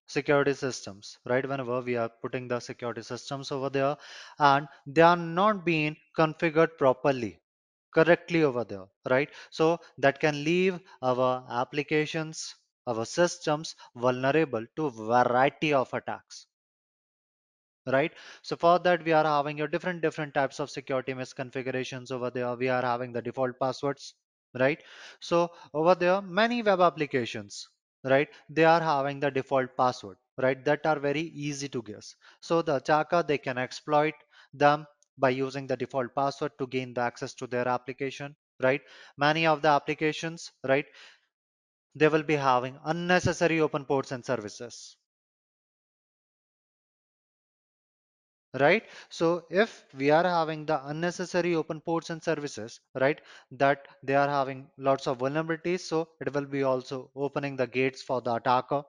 security 0.07 0.55
systems 0.55 1.18
right? 1.26 1.48
Whenever 1.48 1.80
we 1.80 1.96
are 1.96 2.11
putting 2.22 2.48
the 2.48 2.61
security 2.61 3.03
systems 3.03 3.51
over 3.53 3.70
there 3.70 3.96
and 4.38 4.68
they 4.86 5.03
are 5.03 5.16
not 5.16 5.64
being 5.64 5.96
configured 6.18 6.76
properly 6.78 7.39
correctly 7.95 8.43
over 8.43 8.64
there 8.64 8.86
right? 9.09 9.30
So 9.51 9.78
that 9.99 10.20
can 10.20 10.45
leave 10.45 10.80
our 11.03 11.45
applications 11.51 12.55
our 12.86 13.05
systems 13.05 13.76
vulnerable 13.97 14.64
to 14.76 14.91
variety 14.91 15.72
of 15.72 15.93
attacks 15.95 16.47
right? 17.86 18.12
So 18.43 18.57
for 18.57 18.78
that 18.80 19.05
we 19.05 19.12
are 19.12 19.24
having 19.24 19.59
your 19.59 19.68
different 19.68 20.03
different 20.03 20.34
types 20.34 20.61
of 20.61 20.70
security 20.70 21.12
misconfigurations 21.14 22.11
over 22.12 22.30
there. 22.30 22.55
We 22.55 22.68
are 22.68 22.82
having 22.82 23.12
the 23.12 23.22
default 23.22 23.59
passwords 23.61 24.14
right? 24.59 24.82
So 25.20 25.51
over 25.74 25.95
there 25.95 26.20
many 26.22 26.62
web 26.62 26.80
applications 26.80 27.68
right? 28.05 28.28
They 28.49 28.64
are 28.64 28.80
having 28.80 29.20
the 29.20 29.30
default 29.30 29.76
password 29.76 30.16
right? 30.38 30.64
That 30.64 30.86
are 30.86 30.99
very 30.99 31.20
easy 31.20 31.68
to 31.70 31.82
guess. 31.82 32.14
So 32.41 32.62
the 32.62 32.76
attacker 32.76 33.22
they 33.22 33.38
can 33.38 33.59
exploit 33.59 34.14
them 34.55 34.86
by 35.21 35.31
using 35.31 35.66
the 35.66 35.77
default 35.77 36.14
password 36.14 36.53
to 36.59 36.66
gain 36.66 36.95
the 36.95 37.01
access 37.03 37.35
to 37.35 37.47
their 37.47 37.68
application 37.68 38.35
right? 38.62 38.83
Many 39.18 39.47
of 39.47 39.62
the 39.62 39.68
applications 39.68 40.51
right 40.64 40.87
they 41.95 42.09
will 42.09 42.25
be 42.25 42.35
having 42.35 42.81
unnecessary 42.85 43.61
open 43.61 43.85
ports 43.85 44.11
and 44.12 44.25
services 44.25 44.97
right? 48.59 48.85
So 49.09 49.45
if 49.51 49.85
we 49.97 50.11
are 50.11 50.25
having 50.25 50.66
the 50.66 50.85
unnecessary 50.87 51.55
open 51.55 51.81
ports 51.81 52.11
and 52.11 52.23
services 52.23 52.81
right 52.95 53.21
that 53.53 53.87
they 54.03 54.14
are 54.14 54.29
having 54.29 54.68
lots 54.77 55.07
of 55.07 55.18
vulnerabilities 55.18 55.81
so 55.81 56.09
it 56.21 56.33
will 56.35 56.47
be 56.47 56.62
also 56.64 57.11
opening 57.14 57.57
the 57.57 57.66
gates 57.66 58.03
for 58.03 58.21
the 58.21 58.35
attacker 58.35 58.83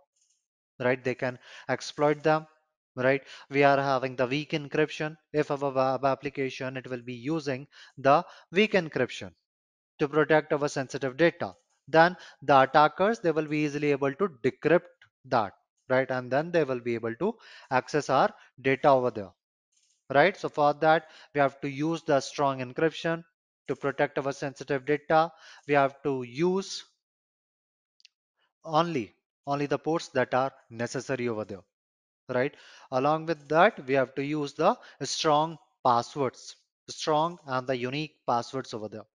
right? 0.80 1.04
They 1.04 1.16
can 1.16 1.40
exploit 1.70 2.24
them 2.24 2.48
right? 2.96 3.22
We 3.50 3.64
are 3.64 3.78
having 3.82 4.16
the 4.16 4.28
weak 4.28 4.52
encryption. 4.52 5.18
If 5.34 5.52
our 5.52 5.72
web 5.72 6.06
application 6.06 6.78
it 6.78 6.88
will 6.90 7.02
be 7.02 7.14
using 7.14 7.68
the 7.98 8.24
weak 8.52 8.74
encryption 8.74 9.34
to 10.00 10.08
protect 10.08 10.54
our 10.54 10.68
sensitive 10.68 11.18
data. 11.18 11.54
Then 11.88 12.18
the 12.42 12.62
attackers 12.62 13.20
they 13.20 13.32
will 13.32 13.48
be 13.48 13.60
easily 13.60 13.92
able 13.92 14.14
to 14.16 14.30
decrypt 14.44 14.90
that 15.26 15.54
right? 15.90 16.10
And 16.10 16.32
then 16.32 16.52
they 16.52 16.64
will 16.64 16.80
be 16.80 16.96
able 16.96 17.16
to 17.16 17.36
access 17.70 18.10
our 18.10 18.30
data 18.62 18.90
over 18.90 19.12
there 19.12 19.32
right? 20.14 20.36
So 20.38 20.50
for 20.50 20.74
that 20.76 21.10
we 21.34 21.42
have 21.42 21.60
to 21.62 21.70
use 21.70 22.04
the 22.04 22.20
strong 22.22 22.60
encryption 22.60 23.24
to 23.68 23.76
protect 23.76 24.18
our 24.20 24.34
sensitive 24.34 24.86
data. 24.86 25.32
We 25.68 25.74
have 25.76 26.02
to 26.04 26.24
use 26.24 26.84
only 28.66 29.16
only 29.46 29.68
the 29.68 29.78
ports 29.78 30.08
that 30.10 30.34
are 30.34 30.52
necessary 30.70 31.28
over 31.28 31.46
there 31.46 31.62
right? 32.34 32.56
Along 32.92 33.26
with 33.26 33.48
that 33.50 33.86
we 33.86 33.94
have 33.96 34.16
to 34.16 34.24
use 34.24 34.54
the 34.54 34.78
strong 35.04 35.58
passwords 35.84 36.56
strong 36.90 37.40
and 37.46 37.68
the 37.68 37.78
unique 37.78 38.16
passwords 38.28 38.74
over 38.74 38.88
there 38.90 39.06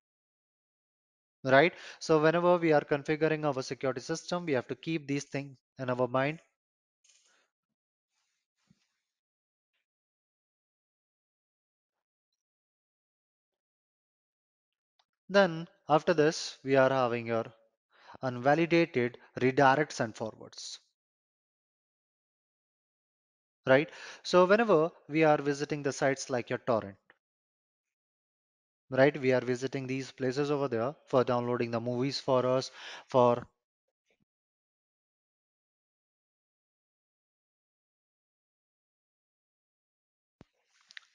right? 1.44 1.72
So 1.98 2.20
whenever 2.20 2.58
we 2.58 2.72
are 2.74 2.82
configuring 2.82 3.46
our 3.46 3.62
security 3.62 4.02
system 4.02 4.44
we 4.44 4.52
have 4.52 4.66
to 4.68 4.74
keep 4.74 5.06
these 5.06 5.24
things 5.24 5.56
in 5.78 5.88
our 5.88 6.06
mind. 6.08 6.40
Then 15.28 15.68
after 15.88 16.12
this 16.14 16.58
we 16.64 16.74
are 16.74 16.90
having 16.90 17.28
your 17.28 17.44
unvalidated 18.22 19.16
redirects 19.40 20.00
and 20.00 20.16
forwards 20.16 20.80
right? 23.66 23.90
So 24.22 24.44
whenever 24.46 24.90
we 25.08 25.24
are 25.24 25.38
visiting 25.38 25.82
the 25.82 25.92
sites 25.92 26.30
like 26.30 26.50
your 26.50 26.60
torrent 26.60 26.96
right? 28.90 29.16
We 29.20 29.32
are 29.32 29.40
visiting 29.40 29.86
these 29.86 30.10
places 30.10 30.50
over 30.50 30.66
there 30.66 30.96
for 31.06 31.22
downloading 31.22 31.70
the 31.70 31.80
movies 31.80 32.18
for 32.18 32.44
us 32.44 32.72
for 33.06 33.46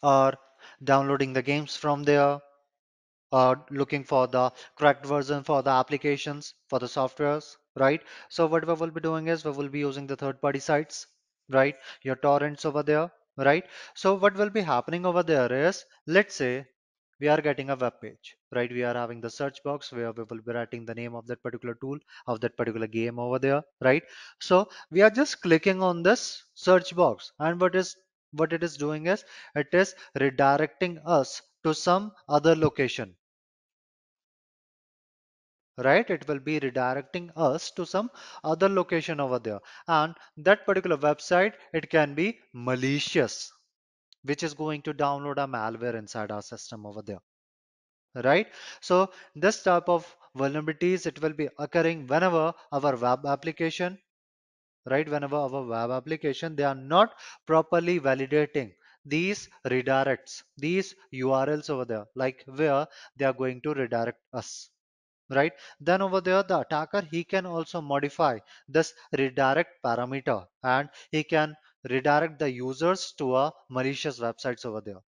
or 0.03 0.33
downloading 0.83 1.33
the 1.33 1.41
games 1.41 1.75
from 1.75 2.03
there 2.03 2.39
or 3.31 3.65
looking 3.71 4.03
for 4.03 4.27
the 4.27 4.51
correct 4.77 5.05
version 5.05 5.43
for 5.43 5.63
the 5.63 5.69
applications 5.71 6.53
for 6.69 6.79
the 6.79 6.87
softwares 6.87 7.57
right? 7.75 8.01
So 8.29 8.47
what 8.47 8.67
we 8.67 8.73
will 8.73 8.91
be 8.91 9.01
doing 9.01 9.27
is 9.29 9.45
we 9.45 9.51
will 9.51 9.69
be 9.69 9.79
using 9.79 10.07
the 10.07 10.15
third 10.17 10.41
party 10.41 10.59
sites 10.59 11.07
right? 11.49 11.75
Your 12.03 12.15
torrents 12.15 12.65
over 12.65 12.83
there 12.83 13.11
right? 13.37 13.65
So 13.95 14.15
what 14.15 14.35
will 14.35 14.49
be 14.49 14.61
happening 14.61 15.05
over 15.05 15.23
there 15.23 15.51
is 15.51 15.85
let's 16.07 16.35
say 16.35 16.65
we 17.19 17.27
are 17.27 17.41
getting 17.41 17.69
a 17.69 17.75
web 17.75 17.93
page 18.01 18.35
right? 18.51 18.69
We 18.71 18.83
are 18.83 18.93
having 18.93 19.21
the 19.21 19.29
search 19.29 19.63
box 19.63 19.91
where 19.91 20.11
we 20.11 20.23
will 20.23 20.41
be 20.41 20.53
writing 20.53 20.85
the 20.85 20.95
name 20.95 21.15
of 21.15 21.27
that 21.27 21.41
particular 21.43 21.75
tool 21.75 21.97
of 22.27 22.41
that 22.41 22.57
particular 22.57 22.87
game 22.87 23.19
over 23.19 23.39
there 23.39 23.63
right? 23.81 24.03
So 24.39 24.69
we 24.91 25.01
are 25.01 25.09
just 25.09 25.41
clicking 25.41 25.81
on 25.81 26.03
this 26.03 26.43
search 26.53 26.95
box 26.95 27.31
and 27.39 27.59
what 27.61 27.75
is 27.75 27.95
what 28.31 28.53
it 28.53 28.63
is 28.63 28.77
doing 28.77 29.07
is 29.07 29.23
it 29.55 29.73
is 29.73 29.95
redirecting 30.19 31.01
us 31.05 31.41
to 31.63 31.73
some 31.73 32.11
other 32.29 32.55
location 32.55 33.15
right? 35.77 36.09
It 36.09 36.27
will 36.27 36.39
be 36.39 36.59
redirecting 36.59 37.31
us 37.35 37.71
to 37.71 37.85
some 37.85 38.09
other 38.43 38.69
location 38.69 39.19
over 39.19 39.39
there. 39.39 39.59
And 39.87 40.15
that 40.37 40.65
particular 40.65 40.97
website 40.97 41.53
it 41.73 41.89
can 41.89 42.15
be 42.15 42.39
malicious 42.53 43.51
which 44.23 44.43
is 44.43 44.53
going 44.53 44.81
to 44.83 44.93
download 44.93 45.37
a 45.43 45.47
malware 45.47 45.95
inside 45.95 46.31
our 46.31 46.41
system 46.41 46.85
over 46.85 47.01
there 47.01 47.19
right? 48.23 48.47
So 48.81 49.11
this 49.35 49.63
type 49.63 49.89
of 49.89 50.15
vulnerabilities 50.37 51.05
it 51.05 51.21
will 51.21 51.33
be 51.33 51.49
occurring 51.59 52.07
whenever 52.07 52.53
our 52.71 52.95
web 52.95 53.25
application 53.25 53.99
right? 54.85 55.07
Whenever 55.09 55.37
our 55.37 55.63
web 55.65 55.91
application 55.91 56.55
they 56.55 56.63
are 56.63 56.75
not 56.75 57.15
properly 57.47 57.99
validating 57.99 58.73
these 59.05 59.49
redirects 59.65 60.43
these 60.57 60.95
urls 61.13 61.69
over 61.69 61.85
there 61.85 62.05
like 62.15 62.43
where 62.47 62.87
they 63.17 63.25
are 63.25 63.33
going 63.33 63.61
to 63.61 63.73
redirect 63.73 64.19
us 64.33 64.69
right? 65.31 65.53
Then 65.79 66.01
over 66.01 66.21
there 66.21 66.43
the 66.43 66.59
attacker 66.59 67.01
he 67.01 67.23
can 67.23 67.45
also 67.45 67.81
modify 67.81 68.39
this 68.67 68.93
redirect 69.17 69.81
parameter 69.83 70.45
and 70.63 70.89
he 71.11 71.23
can 71.23 71.55
redirect 71.89 72.39
the 72.39 72.51
users 72.51 73.13
to 73.17 73.35
a 73.35 73.51
malicious 73.69 74.19
websites 74.19 74.65
over 74.65 74.81
there 74.81 75.01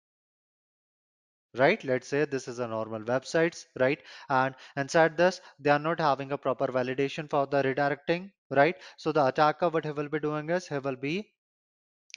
right? 1.56 1.82
Let's 1.84 2.08
say 2.08 2.24
this 2.24 2.48
is 2.48 2.58
a 2.58 2.68
normal 2.68 3.00
websites 3.00 3.64
right? 3.78 4.00
And 4.28 4.54
inside 4.76 5.16
this 5.16 5.40
they 5.58 5.70
are 5.70 5.78
not 5.78 6.00
having 6.00 6.32
a 6.32 6.38
proper 6.38 6.66
validation 6.68 7.28
for 7.28 7.46
the 7.46 7.62
redirecting 7.62 8.30
right? 8.50 8.76
So 8.96 9.12
the 9.12 9.26
attacker 9.26 9.68
what 9.68 9.84
he 9.84 9.92
will 9.92 10.08
be 10.08 10.20
doing 10.20 10.50
is 10.50 10.68
he 10.68 10.78
will 10.78 10.96
be 10.96 11.32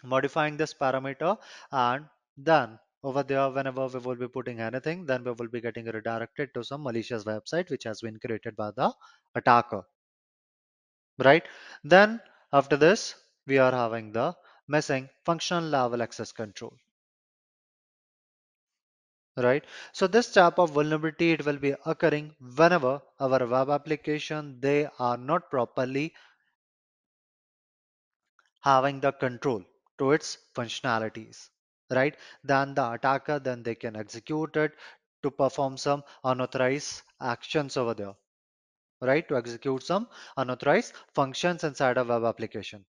modifying 0.03 0.57
this 0.57 0.73
parameter 0.73 1.38
and 1.72 2.06
then 2.38 2.80
over 3.04 3.22
there 3.24 3.50
whenever 3.50 3.88
we 3.88 4.00
will 4.00 4.16
be 4.16 4.28
putting 4.28 4.60
anything 4.60 5.06
then 5.06 5.24
we 5.24 5.32
will 5.32 5.50
be 5.56 5.62
getting 5.62 5.86
redirected 5.86 6.54
to 6.54 6.64
some 6.64 6.84
malicious 6.84 7.26
website 7.26 7.70
which 7.70 7.84
has 7.84 8.02
been 8.02 8.18
created 8.20 8.56
by 8.56 8.72
the 8.72 8.92
attacker. 9.36 9.84
Right? 11.18 11.44
Then 11.84 12.22
after 12.52 12.78
this 12.78 13.16
we 13.46 13.58
are 13.58 13.72
having 13.72 14.12
the 14.14 14.34
missing 14.68 15.10
functional 15.26 15.64
level 15.64 16.02
access 16.02 16.32
control. 16.32 16.74
Right? 19.36 19.66
So 19.92 20.08
this 20.08 20.32
type 20.32 20.60
of 20.60 20.72
vulnerability 20.72 21.32
it 21.32 21.46
will 21.46 21.58
be 21.58 21.76
occurring 21.86 22.36
whenever 22.56 23.02
our 23.20 23.46
web 23.46 23.70
application 23.70 24.60
they 24.62 24.88
are 25.00 25.18
not 25.18 25.50
properly 25.50 26.14
having 28.62 29.02
the 29.02 29.12
control 29.12 29.62
to 29.98 30.12
its 30.12 30.38
functionalities 30.56 31.50
right? 31.94 32.15
Then 32.44 32.74
the 32.76 32.91
attacker 32.94 33.40
then 33.40 33.64
they 33.64 33.76
can 33.76 33.95
execute 33.95 34.56
it 34.57 34.74
to 35.24 35.32
perform 35.32 35.78
some 35.78 36.03
unauthorized 36.24 37.03
actions 37.22 37.78
over 37.78 37.94
there 37.94 38.14
right? 39.02 39.28
To 39.30 39.38
execute 39.38 39.84
some 39.84 40.07
unauthorized 40.38 40.94
functions 41.14 41.64
inside 41.64 41.98
a 41.98 42.03
web 42.03 42.24
application 42.24 42.86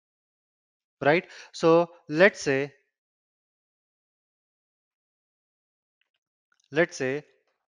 right? 1.01 1.26
So 1.51 1.89
let's 2.07 2.41
say 2.41 2.73
let's 6.71 6.97
say 6.97 7.23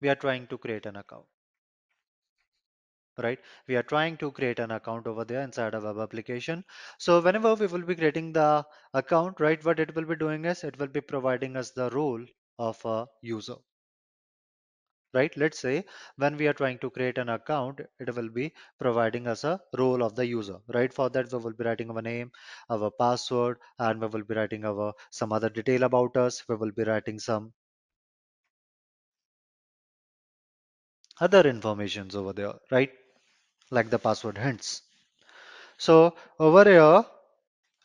we 0.01 0.09
are 0.09 0.15
trying 0.15 0.47
to 0.47 0.57
create 0.57 0.85
an 0.87 0.95
account 0.95 1.25
right? 3.17 3.39
We 3.67 3.75
are 3.75 3.83
trying 3.83 4.17
to 4.17 4.31
create 4.31 4.59
an 4.59 4.71
account 4.71 5.07
over 5.07 5.25
there 5.25 5.41
inside 5.41 5.73
a 5.75 5.79
web 5.81 5.97
application. 5.99 6.63
So 6.97 7.21
whenever 7.21 7.55
we 7.55 7.67
will 7.67 7.83
be 7.83 7.95
creating 7.95 8.33
the 8.33 8.65
account 8.93 9.39
right 9.39 9.63
what 9.63 9.79
it 9.79 9.95
will 9.95 10.05
be 10.05 10.15
doing 10.15 10.45
is 10.45 10.63
it 10.63 10.77
will 10.79 10.87
be 10.87 11.01
providing 11.01 11.55
us 11.57 11.71
the 11.71 11.89
role 11.89 12.25
of 12.59 12.83
a 12.85 13.07
user 13.21 13.55
right? 15.15 15.35
Let's 15.35 15.57
say 15.57 15.85
when 16.17 16.37
we 16.37 16.47
are 16.47 16.53
trying 16.53 16.77
to 16.79 16.89
create 16.91 17.17
an 17.17 17.29
account 17.29 17.81
it 17.99 18.15
will 18.15 18.29
be 18.29 18.53
providing 18.79 19.25
us 19.27 19.43
a 19.43 19.59
role 19.75 20.03
of 20.03 20.15
the 20.15 20.25
user 20.27 20.59
right? 20.67 20.93
For 20.93 21.09
that 21.09 21.31
we 21.33 21.39
will 21.39 21.53
be 21.53 21.63
writing 21.65 21.89
our 21.89 22.01
name 22.03 22.31
our 22.69 22.91
password 22.91 23.57
and 23.79 23.99
we 23.99 24.05
will 24.07 24.23
be 24.23 24.35
writing 24.35 24.65
our 24.65 24.93
some 25.09 25.33
other 25.33 25.49
detail 25.49 25.81
about 25.83 26.15
us. 26.15 26.43
We 26.47 26.55
will 26.55 26.71
be 26.71 26.83
writing 26.83 27.17
some 27.19 27.53
other 31.19 31.41
informations 31.49 32.15
over 32.15 32.33
there 32.33 32.53
right 32.69 32.91
like 33.71 33.89
the 33.89 33.99
password 33.99 34.37
hints 34.37 34.81
so 35.77 36.15
over 36.39 36.63
here 36.63 37.05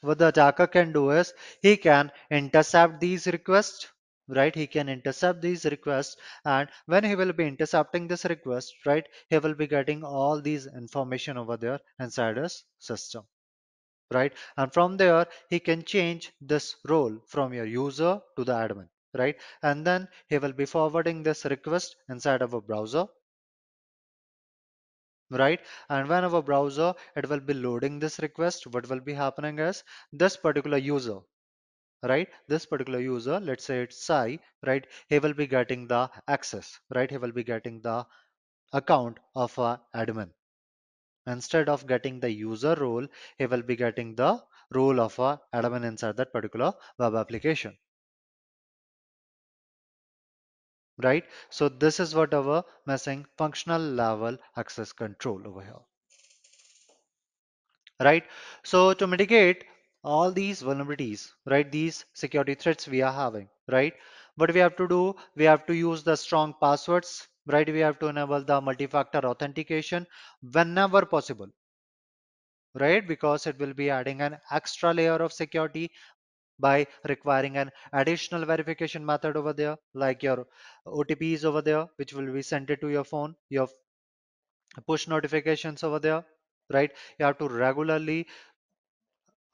what 0.02 0.18
the 0.18 0.28
attacker 0.28 0.66
can 0.66 0.92
do 0.92 1.10
is 1.10 1.32
he 1.62 1.76
can 1.76 2.10
intercept 2.30 3.00
these 3.00 3.26
requests 3.26 3.88
right 4.28 4.55
he 4.55 4.66
can 4.66 4.88
intercept 4.88 5.40
these 5.42 5.64
requests 5.66 6.16
and 6.44 6.68
when 6.86 7.05
he 7.05 7.14
will 7.16 7.32
be 7.32 7.46
intercepting 7.46 8.06
this 8.09 8.24
request 8.26 8.74
right 8.86 9.06
he 9.30 9.38
will 9.38 9.55
be 9.55 9.66
getting 9.66 10.05
all 10.05 10.40
these 10.40 10.66
information 10.66 11.36
over 11.38 11.56
there 11.56 11.80
inside 12.00 12.36
his 12.36 12.64
system 12.78 13.24
right? 14.12 14.32
And 14.56 14.72
from 14.72 14.96
there, 14.96 15.26
he 15.48 15.60
can 15.60 15.84
change 15.84 16.32
this 16.40 16.76
role 16.88 17.18
from 17.26 17.52
your 17.55 17.64
user 17.66 18.20
to 18.36 18.44
the 18.44 18.52
admin, 18.52 18.88
right? 19.16 19.36
And 19.62 19.86
then 19.86 20.09
he 20.28 20.38
will 20.38 20.52
be 20.52 20.66
forwarding 20.66 21.22
this 21.22 21.44
request 21.44 21.96
inside 22.09 22.42
of 22.42 22.55
a 22.55 22.60
browser, 22.60 23.06
right? 25.30 25.60
And 25.88 26.09
when 26.09 26.24
our 26.24 26.42
browser, 26.42 26.94
it 27.16 27.28
will 27.28 27.40
be 27.40 27.55
loading 27.55 27.98
this 27.98 28.18
request, 28.20 28.66
what 28.66 28.88
will 28.88 29.00
be 29.00 29.14
happening 29.14 29.59
is 29.59 29.84
this 30.12 30.36
particular 30.36 30.78
user, 30.78 31.18
right? 32.02 32.28
This 32.48 32.66
particular 32.66 33.00
user, 33.00 33.40
let's 33.40 33.64
say 33.64 33.82
it's 33.82 34.05
Sai, 34.05 34.40
right? 34.66 34.86
He 35.09 35.18
will 35.20 35.34
be 35.34 35.46
getting 35.46 35.86
the 35.88 36.10
access, 36.28 36.78
right? 36.94 37.10
He 37.10 37.18
will 37.18 37.32
be 37.32 37.44
getting 37.44 37.80
the 37.82 38.06
account 38.72 39.18
of 39.36 39.59
a 39.59 39.80
admin. 39.94 40.30
Instead 41.28 41.68
of 41.68 41.86
getting 41.86 42.18
the 42.18 42.28
user 42.32 42.74
role, 42.74 43.06
he 43.38 43.46
will 43.46 43.62
be 43.62 43.76
getting 43.76 44.16
the 44.16 44.42
role 44.74 45.00
of 45.00 45.16
a 45.20 45.40
admin 45.55 45.84
inside 45.84 46.16
that 46.16 46.32
particular 46.32 46.74
web 46.98 47.14
application. 47.14 47.78
Right? 51.03 51.25
So 51.51 51.69
this 51.69 51.99
is 51.99 52.15
what 52.15 52.35
our 52.35 52.65
missing 52.87 53.27
functional 53.39 53.81
level 53.81 54.39
access 54.57 54.93
control 54.93 55.47
over 55.47 55.62
here. 55.62 55.81
Right? 58.01 58.25
So 58.65 58.93
to 58.95 59.07
mitigate 59.07 59.65
all 60.03 60.33
these 60.33 60.62
vulnerabilities, 60.62 61.31
right? 61.47 61.70
These 61.70 62.05
security 62.12 62.55
threats 62.57 62.89
we 62.89 63.03
are 63.03 63.12
having, 63.12 63.49
right? 63.69 63.95
What 64.35 64.53
we 64.53 64.59
have 64.61 64.75
to 64.77 64.89
do, 64.89 65.15
we 65.37 65.45
have 65.45 65.65
to 65.66 65.75
use 65.75 66.03
the 66.03 66.16
strong 66.16 66.55
passwords, 66.61 67.29
right? 67.47 67.69
We 67.69 67.81
have 67.81 67.99
to 68.01 68.09
enable 68.09 68.43
the 68.43 68.61
multi-factor 68.61 69.20
authentication 69.20 70.07
whenever 70.43 71.07
possible 71.07 71.51
right? 72.75 73.07
Because 73.07 73.47
it 73.47 73.59
will 73.59 73.75
be 73.75 73.91
adding 73.91 74.20
an 74.23 74.39
extra 74.51 74.95
layer 74.95 75.16
of 75.16 75.33
security 75.33 75.91
by 76.59 76.86
requiring 77.09 77.56
an 77.56 77.70
additional 77.93 78.44
verification 78.44 79.05
method 79.05 79.36
over 79.36 79.52
there, 79.52 79.76
like 79.94 80.22
your 80.22 80.47
OTPs 80.86 81.44
over 81.44 81.62
there, 81.62 81.86
which 81.97 82.12
will 82.12 82.32
be 82.32 82.43
sent 82.43 82.70
it 82.70 82.80
to 82.80 82.89
your 82.89 83.05
phone, 83.05 83.36
your 83.51 83.68
push 84.89 85.06
notifications 85.06 85.85
over 85.85 85.98
there, 86.01 86.24
right? 86.70 86.90
You 87.18 87.26
have 87.26 87.39
to 87.39 87.48
regularly 87.48 88.26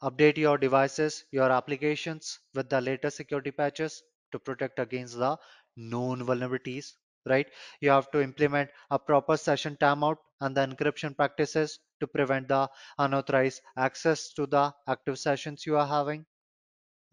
update 0.04 0.36
your 0.36 0.56
devices, 0.56 1.24
your 1.32 1.50
applications 1.50 2.38
with 2.54 2.68
the 2.70 2.80
latest 2.80 3.16
security 3.16 3.50
patches 3.50 4.02
to 4.30 4.38
protect 4.38 4.78
against 4.78 5.16
the 5.18 5.36
known 5.76 6.20
vulnerabilities, 6.20 6.92
right? 7.26 7.48
You 7.80 7.90
have 7.90 8.08
to 8.12 8.22
implement 8.22 8.70
a 8.90 9.00
proper 9.00 9.36
session 9.36 9.76
timeout 9.80 10.18
and 10.40 10.56
the 10.56 10.64
encryption 10.66 11.16
practices 11.16 11.80
to 12.00 12.06
prevent 12.06 12.46
the 12.48 12.70
unauthorized 12.98 13.62
access 13.76 14.32
to 14.34 14.46
the 14.46 14.72
active 14.86 15.18
sessions 15.18 15.66
you 15.66 15.76
are 15.76 15.86
having, 15.88 16.24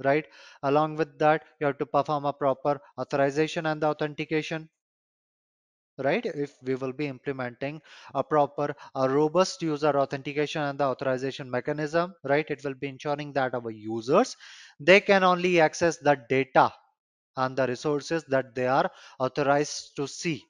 right? 0.03 0.25
Along 0.63 0.95
with 0.95 1.17
that, 1.19 1.43
you 1.59 1.67
have 1.67 1.77
to 1.79 1.85
perform 1.85 2.25
a 2.25 2.33
proper 2.33 2.79
authorization 2.99 3.65
and 3.65 3.81
the 3.81 3.87
authentication 3.87 4.69
right 6.05 6.25
if 6.25 6.53
we 6.63 6.75
will 6.75 6.91
be 6.91 7.07
implementing 7.07 7.81
a 8.15 8.23
proper 8.23 8.73
a 8.95 9.09
robust 9.09 9.61
user 9.61 9.93
authentication 10.01 10.61
and 10.63 10.79
the 10.79 10.83
authorization 10.83 11.49
mechanism 11.49 12.13
right 12.23 12.49
it 12.49 12.63
will 12.63 12.73
be 12.73 12.87
ensuring 12.87 13.31
that 13.33 13.53
our 13.53 13.71
users 13.71 14.35
they 14.79 14.99
can 14.99 15.23
only 15.23 15.59
access 15.61 15.97
the 15.97 16.15
data 16.29 16.71
and 17.37 17.57
the 17.57 17.67
resources 17.67 18.23
that 18.29 18.55
they 18.55 18.67
are 18.67 18.91
authorized 19.19 19.95
to 19.95 20.07
see 20.07 20.43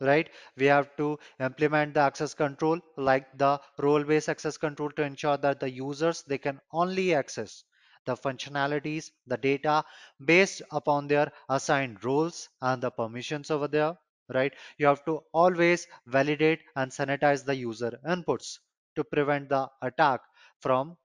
right? 0.00 0.28
We 0.56 0.66
have 0.66 0.96
to 0.96 1.18
implement 1.40 1.94
the 1.94 2.00
access 2.00 2.34
control 2.34 2.80
like 2.96 3.26
the 3.38 3.60
role 3.78 4.04
based 4.04 4.28
access 4.28 4.56
control 4.56 4.90
to 4.92 5.02
ensure 5.02 5.36
that 5.38 5.60
the 5.60 5.70
users 5.70 6.22
they 6.22 6.38
can 6.38 6.60
only 6.72 7.14
access 7.14 7.64
the 8.06 8.16
functionalities 8.16 9.10
the 9.26 9.36
data 9.36 9.84
based 10.24 10.62
upon 10.72 11.06
their 11.08 11.30
assigned 11.48 12.04
roles 12.04 12.48
and 12.62 12.82
the 12.82 12.90
permissions 12.90 13.50
over 13.50 13.68
there 13.68 13.96
right? 14.34 14.52
You 14.78 14.86
have 14.86 15.04
to 15.06 15.22
always 15.32 15.86
validate 16.06 16.60
and 16.76 16.90
sanitize 16.90 17.44
the 17.44 17.54
user 17.54 17.98
inputs 18.06 18.58
to 18.96 19.04
prevent 19.04 19.48
the 19.48 19.68
attack 19.82 20.20
from 20.60 20.96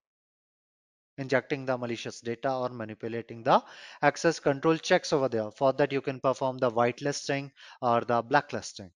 injecting 1.18 1.65
the 1.65 1.77
malicious 1.77 2.22
data 2.22 2.53
or 2.53 2.69
manipulating 2.69 3.44
the 3.44 3.61
access 4.02 4.40
control 4.40 4.77
checks 4.77 5.14
over 5.14 5.30
there 5.30 5.52
for 5.52 5.73
that 5.73 5.91
you 5.91 6.02
can 6.02 6.19
perform 6.19 6.57
the 6.57 6.72
whitelisting 6.72 7.52
or 7.81 8.02
the 8.02 8.22
blacklisting 8.22 8.91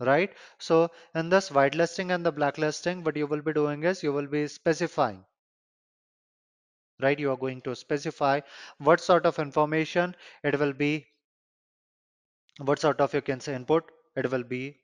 right? 0.00 0.34
So 0.58 0.90
in 1.14 1.30
this 1.30 1.48
whitelisting 1.48 2.14
and 2.14 2.26
the 2.26 2.32
blacklisting, 2.32 3.02
what 3.04 3.16
you 3.16 3.26
will 3.26 3.40
be 3.40 3.54
doing 3.54 3.84
is 3.84 4.02
you 4.02 4.12
will 4.12 4.26
be 4.26 4.46
specifying, 4.46 5.24
right? 7.00 7.18
You 7.18 7.30
are 7.32 7.36
going 7.36 7.60
to 7.62 7.76
specify 7.76 8.40
what 8.78 9.00
sort 9.00 9.26
of 9.26 9.38
information 9.38 10.16
it 10.42 10.58
will 10.58 10.72
be, 10.72 11.06
what 12.58 12.78
sort 12.78 13.00
of 13.02 13.12
you 13.12 13.20
can 13.20 13.40
say 13.40 13.54
input 13.54 13.90
it 14.16 14.30
will 14.30 14.42
be 14.44 14.81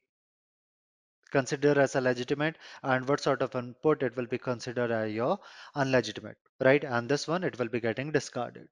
considered 1.30 1.78
as 1.78 1.94
a 1.96 2.00
legitimate 2.00 2.56
and 2.82 3.08
what 3.08 3.20
sort 3.20 3.42
of 3.42 3.54
input 3.54 4.02
it 4.02 4.16
will 4.16 4.26
be 4.26 4.38
considered 4.38 4.90
as 4.90 5.12
your 5.12 5.38
unlegitimate, 5.74 6.38
right? 6.60 6.84
And 6.84 7.08
this 7.08 7.26
one 7.28 7.44
it 7.44 7.58
will 7.58 7.68
be 7.68 7.80
getting 7.80 8.12
discarded. 8.12 8.68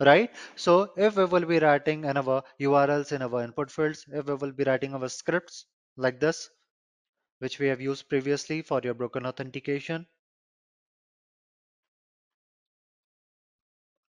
Right, 0.00 0.34
so 0.56 0.92
if 0.98 1.16
we 1.16 1.24
will 1.24 1.46
be 1.46 1.58
writing 1.58 2.04
in 2.04 2.18
our 2.18 2.42
URLs 2.60 3.12
in 3.12 3.22
our 3.22 3.42
input 3.42 3.70
fields, 3.70 4.04
if 4.12 4.26
we 4.26 4.34
will 4.34 4.52
be 4.52 4.64
writing 4.64 4.94
our 4.94 5.08
scripts 5.08 5.64
like 5.96 6.20
this, 6.20 6.50
which 7.38 7.58
we 7.58 7.68
have 7.68 7.80
used 7.80 8.08
previously 8.08 8.62
for 8.62 8.80
your 8.84 8.94
broken 8.94 9.26
authentication, 9.26 10.06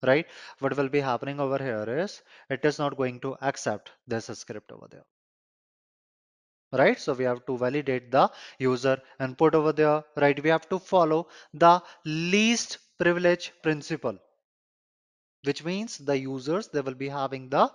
right? 0.02 0.26
What 0.60 0.76
will 0.76 0.88
be 0.88 1.00
happening 1.00 1.40
over 1.40 1.59
here 1.59 1.98
is 1.98 2.22
it 2.48 2.64
is 2.64 2.78
not 2.78 2.96
going 2.96 3.20
to 3.20 3.36
accept 3.40 3.90
this 4.06 4.26
script 4.26 4.70
over 4.70 4.86
there, 4.88 5.04
right? 6.73 6.99
So 6.99 7.15
we 7.15 7.24
have 7.24 7.44
to 7.47 7.57
validate 7.59 8.11
the 8.11 8.31
user 8.59 9.01
input 9.20 9.55
over 9.55 9.73
there, 9.73 10.05
right? 10.16 10.43
We 10.43 10.51
have 10.51 10.69
to 10.70 10.78
follow 10.78 11.28
the 11.55 11.82
least 12.05 12.78
privilege 12.99 13.53
principle, 13.62 14.19
which 15.44 15.62
means 15.62 15.99
the 15.99 16.19
users, 16.19 16.66
they 16.66 16.81
will 16.81 16.97
be 16.97 17.09
having 17.09 17.49
the 17.49 17.73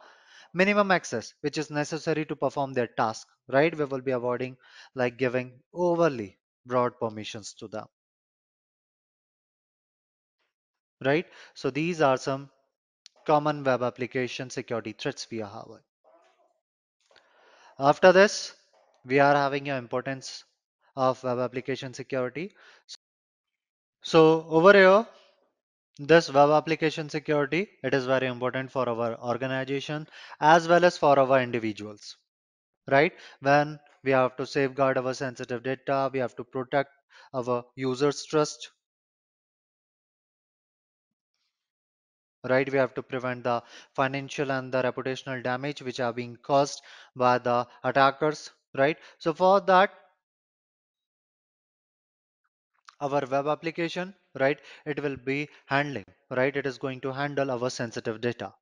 minimum 0.53 0.91
access, 0.91 1.33
which 1.41 1.57
is 1.57 1.69
necessary 1.69 2.25
to 2.25 2.35
perform 2.35 2.73
their 2.73 2.87
task, 2.87 3.27
right? 3.49 3.77
We 3.77 3.85
will 3.85 4.01
be 4.01 4.11
avoiding 4.11 4.57
like 4.95 5.17
giving 5.17 5.61
overly 5.73 6.39
broad 6.65 6.99
permissions 6.99 7.53
to 7.55 7.67
them, 7.69 7.87
right? 11.03 11.25
So 11.55 11.71
these 11.71 12.01
are 12.01 12.17
some 12.17 12.51
common 13.27 13.63
web 13.63 13.83
application 13.83 14.49
security 14.51 14.93
threats 14.93 15.27
we 15.31 15.41
are 15.41 15.51
having. 15.51 15.83
After 17.79 18.11
this, 18.11 18.55
we 19.07 19.19
are 19.19 19.35
having 19.35 19.69
an 19.69 19.77
importance 19.77 20.43
of 20.95 21.23
web 21.23 21.39
application 21.39 21.93
security. 21.93 22.53
So 24.03 24.45
over 24.49 24.73
here, 24.73 25.05
this 25.99 26.31
web 26.31 26.49
application 26.49 27.09
security, 27.09 27.69
it 27.83 27.93
is 27.93 28.05
very 28.05 28.27
important 28.27 28.71
for 28.71 28.87
our 28.87 29.17
organization 29.19 30.07
as 30.39 30.67
well 30.67 30.85
as 30.85 30.97
for 30.97 31.17
our 31.17 31.41
individuals, 31.41 32.17
right? 32.89 33.13
When 33.39 33.79
we 34.03 34.11
have 34.11 34.35
to 34.37 34.45
safeguard 34.45 34.97
our 34.97 35.13
sensitive 35.13 35.63
data, 35.63 36.09
we 36.13 36.19
have 36.19 36.35
to 36.35 36.43
protect 36.43 36.91
our 37.33 37.63
users' 37.75 38.25
trust, 38.25 38.69
right? 42.47 42.71
We 42.71 42.77
have 42.77 42.93
to 42.93 43.03
prevent 43.03 43.43
the 43.43 43.63
financial 43.95 44.51
and 44.51 44.71
the 44.71 44.83
reputational 44.83 45.43
damage 45.43 45.81
which 45.81 45.99
are 45.99 46.13
being 46.13 46.37
caused 46.43 46.81
by 47.15 47.39
the 47.39 47.67
attackers, 47.83 48.51
right? 48.77 48.97
So 49.17 49.33
for 49.33 49.61
that, 49.61 49.91
our 53.01 53.25
web 53.25 53.47
application, 53.47 54.13
right? 54.39 54.61
It 54.85 55.01
will 55.01 55.15
be 55.17 55.49
handling, 55.65 56.05
right? 56.29 56.55
It 56.55 56.67
is 56.67 56.77
going 56.77 57.01
to 57.01 57.11
handle 57.11 57.49
our 57.49 57.71
sensitive 57.71 58.21
data, 58.21 58.53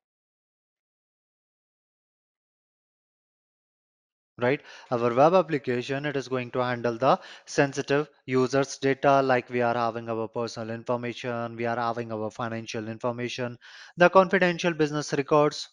right? 4.38 4.62
Our 4.90 5.12
web 5.14 5.34
application, 5.34 6.06
it 6.06 6.16
is 6.16 6.26
going 6.28 6.50
to 6.52 6.64
handle 6.64 6.96
the 6.96 7.18
sensitive 7.44 8.08
users 8.24 8.78
data 8.78 9.20
like 9.22 9.50
we 9.50 9.60
are 9.60 9.74
having 9.74 10.08
our 10.08 10.26
personal 10.28 10.70
information, 10.74 11.54
we 11.56 11.66
are 11.66 11.76
having 11.76 12.10
our 12.12 12.30
financial 12.30 12.88
information, 12.88 13.58
the 13.98 14.08
confidential 14.08 14.72
business 14.72 15.12
records, 15.12 15.68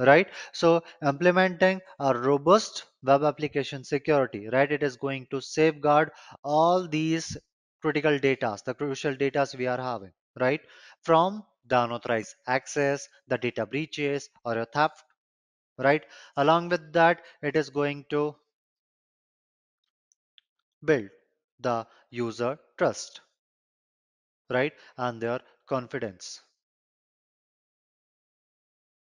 right? 0.00 0.28
So 0.52 0.82
implementing 1.06 1.80
a 2.00 2.12
robust 2.18 2.86
web 3.04 3.22
application 3.22 3.84
security, 3.84 4.48
right? 4.48 4.70
It 4.70 4.82
is 4.82 4.96
going 4.96 5.26
to 5.30 5.40
safeguard 5.40 6.10
all 6.42 6.88
these 6.88 7.36
critical 7.82 8.18
data, 8.18 8.58
the 8.64 8.74
crucial 8.74 9.14
data 9.14 9.46
we 9.56 9.66
are 9.68 9.80
having, 9.80 10.12
right? 10.40 10.60
From 11.02 11.44
the 11.66 11.82
unauthorized 11.84 12.34
access, 12.46 13.08
the 13.28 13.38
data 13.38 13.64
breaches 13.66 14.28
or 14.44 14.58
a 14.58 14.66
theft, 14.66 15.04
right? 15.78 16.04
Along 16.36 16.68
with 16.70 16.92
that, 16.94 17.22
it 17.42 17.56
is 17.56 17.70
going 17.70 18.06
to 18.10 18.36
build 20.84 21.08
the 21.58 21.86
user 22.10 22.58
trust, 22.76 23.22
right? 24.50 24.74
And 24.98 25.20
their 25.22 25.40
confidence, 25.66 26.42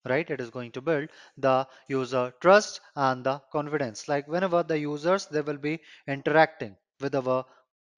right? 0.09 0.28
It 0.31 0.41
is 0.41 0.51
going 0.51 0.73
to 0.73 0.81
build 0.81 1.09
the 1.37 1.66
user 1.89 2.33
trust 2.41 2.81
and 2.97 3.24
the 3.24 3.41
confidence. 3.53 4.09
Like 4.09 4.27
whenever 4.28 4.62
the 4.62 4.78
users, 4.78 5.27
they 5.27 5.41
will 5.43 5.59
be 5.59 5.81
interacting 6.07 6.77
with 7.01 7.15
our 7.15 7.45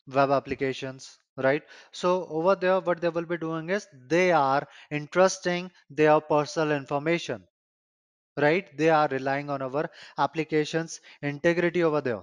web 0.09 0.31
applications, 0.31 1.19
right? 1.37 1.63
So 1.93 2.27
over 2.29 2.57
there, 2.57 2.81
what 2.81 3.01
they 3.01 3.11
will 3.11 3.27
be 3.27 3.39
doing 3.39 3.71
is 3.71 3.89
they 4.09 4.33
are 4.33 4.67
entrusting 4.91 5.71
their 5.91 6.21
personal 6.21 6.73
information, 6.77 7.47
right? 8.39 8.77
They 8.77 8.91
are 8.91 9.09
relying 9.09 9.51
on 9.51 9.63
our 9.63 9.91
applications 10.19 11.01
integrity 11.23 11.85
over 11.85 12.01
there, 12.01 12.23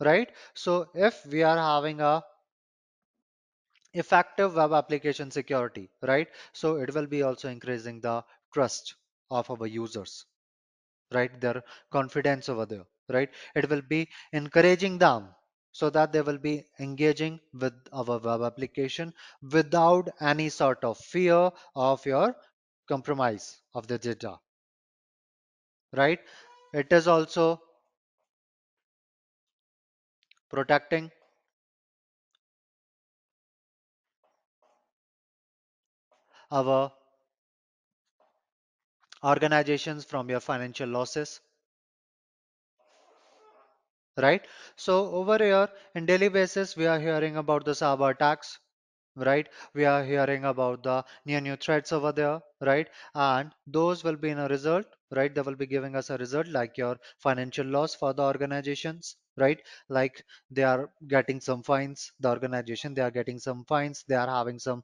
right? 0.00 0.30
So 0.54 0.88
if 0.94 1.24
we 1.26 1.42
are 1.42 1.56
having 1.58 2.00
a 2.00 2.24
effective 3.94 4.54
web 4.54 4.72
application 4.72 5.28
security, 5.30 5.90
right? 6.02 6.28
So 6.52 6.76
it 6.76 6.94
will 6.94 7.06
be 7.08 7.22
also 7.24 7.48
increasing 7.48 8.00
the 8.00 8.22
trust 8.52 8.94
of 9.30 9.50
our 9.50 9.66
users, 9.66 10.26
right? 11.12 11.40
Their 11.40 11.64
confidence 11.90 12.48
over 12.48 12.66
there, 12.66 12.86
right? 13.08 13.30
It 13.56 13.68
will 13.70 13.82
be 13.82 14.08
encouraging 14.32 14.98
them 14.98 15.34
so 15.72 15.90
that 15.90 16.12
they 16.12 16.22
will 16.22 16.38
be 16.38 16.64
engaging 16.80 17.40
with 17.52 17.74
our 17.92 18.18
web 18.18 18.42
application 18.42 19.14
without 19.42 20.08
any 20.20 20.48
sort 20.48 20.84
of 20.84 20.98
fear 20.98 21.50
of 21.74 22.06
your 22.06 22.36
compromise 22.88 23.60
of 23.74 23.86
the 23.88 23.98
data, 23.98 24.38
right? 25.92 26.20
It 26.72 26.92
is 26.92 27.08
also 27.08 27.60
protecting 30.48 31.12
our 36.50 36.92
organizations 39.26 40.04
from 40.04 40.30
your 40.30 40.40
financial 40.40 40.88
losses 40.88 41.40
right? 44.18 44.46
So 44.76 45.10
over 45.12 45.38
here 45.38 45.68
in 45.94 46.04
daily 46.06 46.28
basis 46.28 46.76
we 46.76 46.86
are 46.86 47.00
hearing 47.00 47.36
about 47.38 47.64
the 47.64 47.72
cyber 47.72 48.10
attacks 48.10 48.58
right? 49.16 49.48
We 49.74 49.84
are 49.86 50.04
hearing 50.04 50.44
about 50.44 50.82
the 50.82 51.04
new 51.26 51.40
new 51.40 51.56
threats 51.56 51.92
over 51.92 52.12
there 52.12 52.40
right? 52.60 52.88
And 53.14 53.52
those 53.66 54.04
will 54.04 54.16
be 54.16 54.30
in 54.30 54.38
a 54.38 54.48
result 54.48 54.86
right? 55.10 55.34
They 55.34 55.42
will 55.42 55.56
be 55.56 55.66
giving 55.66 55.96
us 55.96 56.10
a 56.10 56.18
result 56.18 56.48
like 56.48 56.78
your 56.78 56.96
financial 57.18 57.66
loss 57.66 57.94
for 57.94 58.12
the 58.14 58.22
organizations 58.24 59.16
right? 59.36 59.60
Like 59.88 60.24
they 60.50 60.62
are 60.62 60.90
getting 61.08 61.40
some 61.40 61.62
fines 61.62 62.12
the 62.20 62.28
organization 62.30 62.94
they 62.94 63.02
are 63.02 63.10
getting 63.10 63.38
some 63.38 63.64
fines 63.64 64.04
they 64.08 64.14
are 64.14 64.28
having 64.28 64.58
some 64.58 64.82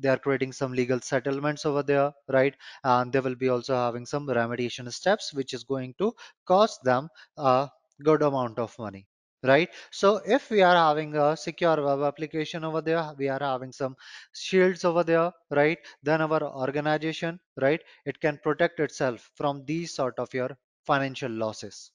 they 0.00 0.08
are 0.08 0.18
creating 0.18 0.52
some 0.52 0.72
legal 0.72 1.00
settlements 1.00 1.64
over 1.66 1.82
there 1.82 2.12
right? 2.28 2.54
And 2.84 3.12
they 3.12 3.20
will 3.20 3.34
be 3.36 3.48
also 3.48 3.74
having 3.74 4.06
some 4.06 4.26
remediation 4.26 4.92
steps 4.92 5.32
which 5.34 5.52
is 5.54 5.64
going 5.64 5.94
to 5.98 6.14
cost 6.46 6.82
them 6.84 7.08
a 7.36 7.68
good 8.02 8.22
amount 8.22 8.58
of 8.58 8.76
money 8.78 9.06
right? 9.42 9.68
So 9.90 10.20
if 10.26 10.50
we 10.50 10.62
are 10.62 10.74
having 10.76 11.16
a 11.16 11.36
secure 11.36 11.82
web 11.84 12.00
application 12.02 12.64
over 12.64 12.80
there 12.80 13.12
we 13.18 13.28
are 13.28 13.38
having 13.40 13.72
some 13.72 13.96
shields 14.32 14.84
over 14.84 15.04
there 15.04 15.32
right? 15.50 15.78
Then 16.02 16.20
our 16.22 16.42
organization 16.42 17.40
right 17.60 17.82
it 18.06 18.20
can 18.20 18.38
protect 18.42 18.80
itself 18.80 19.30
from 19.34 19.64
these 19.66 19.94
sort 19.94 20.18
of 20.18 20.32
your 20.34 20.56
financial 20.84 21.30
losses 21.30 21.92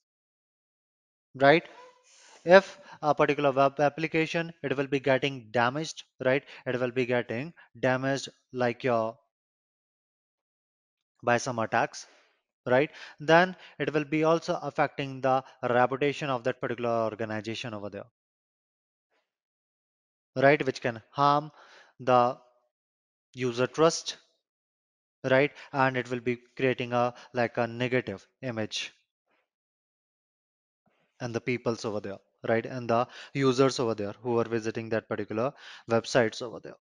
right 1.36 1.64
if 2.46 2.80
a 3.02 3.14
particular 3.14 3.52
web 3.52 3.80
application 3.80 4.54
it 4.64 4.78
will 4.78 4.88
be 4.88 5.00
getting 5.02 5.52
damaged 5.52 6.04
right? 6.24 6.44
It 6.66 6.80
will 6.80 6.92
be 6.92 7.06
getting 7.06 7.54
damaged 7.80 8.30
like 8.54 8.84
your 8.86 9.18
by 11.22 11.36
some 11.38 11.60
attacks 11.60 12.08
right? 12.68 12.90
Then 13.20 13.58
it 13.80 13.94
will 13.94 14.06
be 14.06 14.24
also 14.24 14.56
affecting 14.62 15.22
the 15.22 15.44
reputation 15.64 16.30
of 16.30 16.44
that 16.46 16.62
particular 16.62 16.90
organization 17.06 17.74
over 17.74 17.90
there 17.90 18.06
right? 20.38 20.66
Which 20.66 20.80
can 20.82 21.02
harm 21.12 21.52
the 22.00 22.40
user 23.34 23.68
trust 23.68 24.18
right? 25.26 25.52
And 25.74 25.98
it 25.98 26.10
will 26.10 26.22
be 26.22 26.38
creating 26.56 26.94
a 26.94 27.14
like 27.34 27.58
a 27.58 27.68
negative 27.68 28.26
image 28.42 28.94
and 31.20 31.36
the 31.36 31.42
peoples 31.42 31.84
over 31.84 32.00
there 32.00 32.20
right 32.48 32.66
and 32.66 32.90
the 32.90 33.08
users 33.34 33.80
over 33.80 33.96
there 33.96 34.14
who 34.24 34.40
are 34.40 34.50
visiting 34.58 34.90
that 34.90 35.08
particular 35.10 35.54
websites 35.90 36.42
over 36.42 36.60
there 36.60 36.76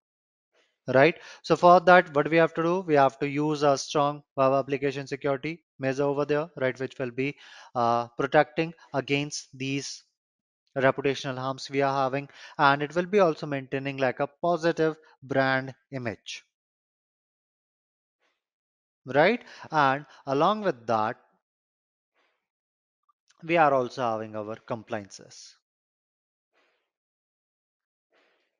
right? 0.95 1.15
So 1.43 1.55
for 1.55 1.79
that 1.81 2.13
what 2.15 2.27
we 2.29 2.37
have 2.37 2.53
to 2.55 2.63
do 2.63 2.79
we 2.81 2.95
have 2.95 3.19
to 3.19 3.27
use 3.29 3.61
a 3.63 3.77
strong 3.77 4.23
application 4.39 5.05
security 5.07 5.63
measure 5.79 6.03
over 6.03 6.25
there 6.25 6.49
right 6.57 6.79
which 6.79 6.97
will 6.99 7.11
be 7.11 7.37
uh, 7.75 8.07
protecting 8.17 8.73
against 8.93 9.49
these 9.53 10.03
reputational 10.77 11.37
harms 11.37 11.69
we 11.69 11.81
are 11.81 11.95
having 12.03 12.29
and 12.57 12.83
it 12.83 12.95
will 12.95 13.07
be 13.07 13.19
also 13.19 13.45
maintaining 13.47 13.97
like 13.97 14.19
a 14.21 14.27
positive 14.41 14.95
brand 15.23 15.75
image 15.91 16.43
right? 19.05 19.43
And 19.71 20.05
along 20.27 20.61
with 20.61 20.85
that 20.87 21.17
we 23.45 23.57
are 23.57 23.73
also 23.73 24.01
having 24.01 24.35
our 24.35 24.55
compliances. 24.55 25.55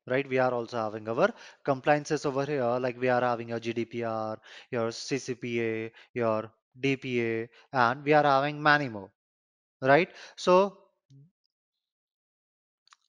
Right? 0.07 0.27
We 0.29 0.37
are 0.37 0.53
also 0.53 0.77
having 0.77 1.09
our 1.09 1.29
compliances 1.63 2.25
over 2.25 2.45
here. 2.45 2.77
Like 2.79 2.99
we 2.99 3.09
are 3.09 3.21
having 3.21 3.49
your 3.49 3.59
gdpr 3.59 4.37
your 4.71 4.89
ccpa 4.89 5.91
your 6.13 6.51
dpa 6.79 7.49
and 7.73 8.03
we 8.03 8.13
are 8.13 8.23
having 8.23 8.61
many 8.61 8.89
more. 8.89 9.11
Right? 9.81 10.09
So 10.35 10.77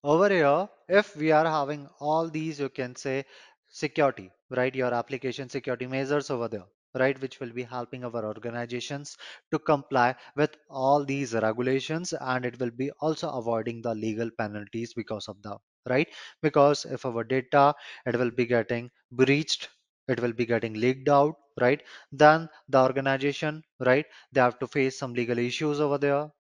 over 0.03 0.29
here 0.31 0.69
if 0.89 1.15
we 1.17 1.33
are 1.33 1.45
having 1.47 1.87
all 2.01 2.31
these 2.31 2.61
you 2.61 2.71
can 2.71 2.97
say 2.97 3.25
security 3.69 4.31
right? 4.49 4.75
Your 4.75 4.95
application 4.95 5.51
security 5.51 5.87
measures 5.87 6.31
over 6.31 6.49
there 6.49 6.65
right 7.03 7.21
which 7.21 7.39
will 7.41 7.53
be 7.53 7.63
helping 7.63 8.05
our 8.05 8.25
organizations 8.25 9.17
to 9.53 9.59
comply 9.59 10.15
with 10.37 10.57
all 10.71 11.05
these 11.05 11.35
regulations 11.35 12.13
and 12.21 12.45
it 12.47 12.59
will 12.61 12.71
be 12.71 12.91
also 13.01 13.31
avoiding 13.31 13.81
the 13.83 13.95
legal 13.95 14.31
penalties 14.39 14.93
because 14.95 15.29
of 15.29 15.41
the 15.43 15.57
right? 15.89 16.09
Because 16.43 16.85
if 16.85 17.05
our 17.07 17.25
data 17.25 17.75
it 18.07 18.17
will 18.17 18.31
be 18.31 18.47
getting 18.47 18.91
breached 19.13 19.69
it 20.09 20.21
will 20.21 20.33
be 20.33 20.47
getting 20.47 20.75
leaked 20.75 21.09
out 21.09 21.35
right? 21.61 21.83
Then 22.13 22.49
the 22.69 22.83
organization 22.83 23.63
right 23.81 24.07
they 24.33 24.41
have 24.41 24.59
to 24.61 24.67
face 24.67 24.99
some 24.99 25.15
legal 25.15 25.39
issues 25.39 25.81
over 25.81 25.99
there 25.99 26.31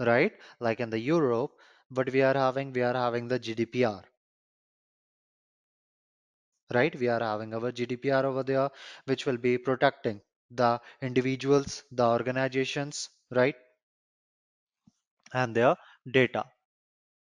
right? 0.00 0.32
Like 0.60 0.80
in 0.80 0.90
the 0.90 0.98
europe 0.98 1.52
but 1.90 2.12
we 2.12 2.20
are 2.20 2.34
having 2.34 2.70
we 2.72 2.82
are 2.82 2.92
having 2.92 3.28
the 3.28 3.40
gdpr 3.40 4.04
right? 6.74 6.94
We 6.98 7.08
are 7.08 7.20
having 7.20 7.54
our 7.54 7.72
gdpr 7.72 8.24
over 8.24 8.42
there 8.42 8.70
which 9.06 9.26
will 9.26 9.38
be 9.38 9.58
protecting 9.58 10.20
the 10.50 10.80
individuals 11.02 11.84
the 11.92 12.06
organizations 12.06 13.08
right? 13.30 13.54
And 15.34 15.56
their 15.56 15.74
data 16.08 16.44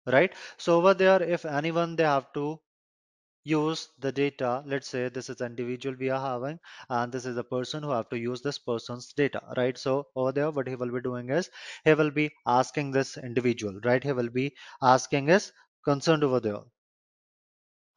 right? 0.07 0.35
So 0.57 0.77
over 0.77 0.93
there 0.93 1.23
if 1.23 1.45
anyone 1.45 1.95
they 1.95 2.03
have 2.03 2.33
to 2.33 2.59
use 3.43 3.89
the 3.99 4.11
data 4.11 4.63
let's 4.67 4.87
say 4.89 5.09
this 5.09 5.29
is 5.29 5.41
an 5.41 5.47
individual 5.53 5.95
we 5.99 6.09
are 6.09 6.21
having 6.21 6.59
and 6.89 7.11
this 7.11 7.25
is 7.25 7.37
a 7.37 7.43
person 7.43 7.83
who 7.83 7.91
have 7.91 8.09
to 8.09 8.19
use 8.19 8.41
this 8.41 8.59
person's 8.59 9.13
data 9.13 9.41
right? 9.57 9.77
So 9.77 10.07
over 10.15 10.31
there 10.31 10.51
what 10.51 10.67
he 10.67 10.75
will 10.75 10.91
be 10.91 11.01
doing 11.01 11.29
is 11.29 11.49
he 11.85 11.93
will 11.95 12.11
be 12.11 12.31
asking 12.47 12.91
this 12.91 13.17
individual 13.17 13.79
right? 13.83 14.03
He 14.03 14.13
will 14.13 14.29
be 14.29 14.55
asking 14.81 15.27
his 15.27 15.53
concerned 15.85 16.23
over 16.23 16.39
there 16.39 16.61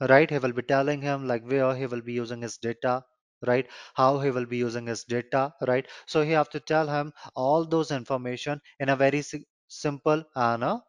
right? 0.09 0.31
He 0.31 0.39
will 0.39 0.53
be 0.53 0.63
telling 0.63 1.03
him 1.03 1.27
like 1.27 1.45
where 1.45 1.75
he 1.75 1.87
will 1.87 2.03
be 2.03 2.13
using 2.13 2.43
his 2.43 2.59
data 2.59 3.05
right? 3.47 3.67
How 3.95 4.19
he 4.21 4.31
will 4.31 4.47
be 4.47 4.57
using 4.59 4.87
his 4.87 5.05
data 5.05 5.55
right? 5.67 5.87
So 6.07 6.23
he 6.23 6.33
have 6.33 6.51
to 6.51 6.61
tell 6.61 6.87
him 6.89 7.13
all 7.35 7.65
those 7.67 7.91
information 7.91 8.61
in 8.79 8.89
a 8.91 8.97
very 8.97 9.23
si- 9.23 9.47
simple 9.69 10.25
and 10.35 10.65
a 10.65 10.83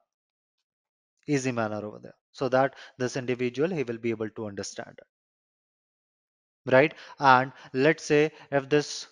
easy 1.28 1.52
manner 1.52 1.84
over 1.84 1.98
there 1.98 2.14
so 2.32 2.48
that 2.48 2.76
this 3.00 3.18
individual 3.18 3.72
he 3.72 3.82
will 3.84 3.98
be 3.98 4.12
able 4.12 4.30
to 4.30 4.46
understand 4.46 4.96
it 5.00 6.72
right? 6.72 6.94
And 7.20 7.54
let's 7.74 8.04
say 8.04 8.32
if 8.52 8.68
this 8.68 9.08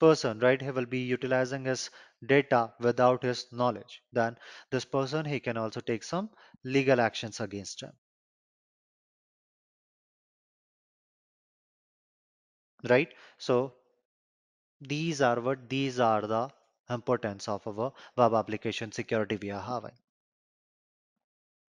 person 0.00 0.38
right 0.40 0.60
he 0.62 0.70
will 0.72 0.86
be 0.86 1.00
utilizing 1.00 1.64
his 1.66 1.90
data 2.26 2.74
without 2.80 3.22
his 3.22 3.52
knowledge 3.52 4.02
then 4.12 4.36
this 4.70 4.84
person 4.84 5.24
he 5.26 5.40
can 5.40 5.56
also 5.56 5.80
take 5.80 6.02
some 6.04 6.30
legal 6.64 7.00
actions 7.00 7.40
against 7.40 7.82
him 7.82 7.92
right 12.88 13.12
so 13.38 13.74
these 14.82 15.20
are 15.20 15.40
what 15.40 15.68
these 15.68 15.98
are 15.98 16.20
the 16.26 16.48
importance 16.90 17.48
of 17.48 17.66
our 17.66 17.92
web 18.16 18.34
application 18.34 18.92
security 18.92 19.36
we 19.40 19.50
are 19.50 19.62
having 19.62 19.94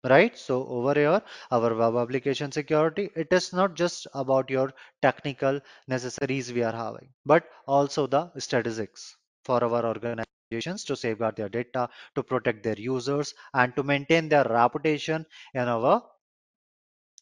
right? 0.10 0.38
So 0.38 0.65
over 0.68 0.94
here, 0.94 1.22
our 1.52 1.73
web 1.76 1.95
application 1.98 2.52
security, 2.52 3.10
it 3.15 3.27
is 3.32 3.52
not 3.53 3.76
just 3.76 4.07
about 4.14 4.49
your 4.49 4.72
technical 5.02 5.60
necessaries 5.88 6.53
we 6.53 6.64
are 6.64 6.72
having, 6.76 7.10
but 7.26 7.49
also 7.68 8.07
the 8.07 8.32
statistics 8.40 9.18
for 9.44 9.61
our 9.64 9.86
organizations 9.86 10.84
to 10.86 10.95
safeguard 10.95 11.36
their 11.36 11.49
data, 11.49 11.90
to 12.15 12.23
protect 12.23 12.64
their 12.64 12.80
users, 12.80 13.34
and 13.53 13.76
to 13.76 13.84
maintain 13.84 14.30
their 14.30 14.45
reputation 14.45 15.26
in 15.53 15.68
our 15.68 16.02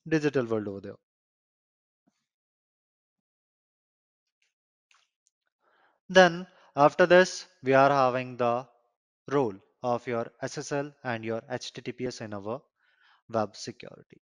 digital 0.08 0.46
world 0.46 0.68
over 0.70 0.80
there. 0.80 1.03
Then 6.14 6.46
after 6.76 7.06
this, 7.06 7.48
we 7.64 7.74
are 7.74 7.90
having 7.90 8.38
the 8.38 8.68
role 9.32 9.56
of 9.82 10.06
your 10.06 10.28
SSL 10.44 10.94
and 11.04 11.26
your 11.26 11.42
HTTPS 11.42 12.22
in 12.22 12.34
our 12.34 12.62
web 13.30 13.56
security. 13.56 14.22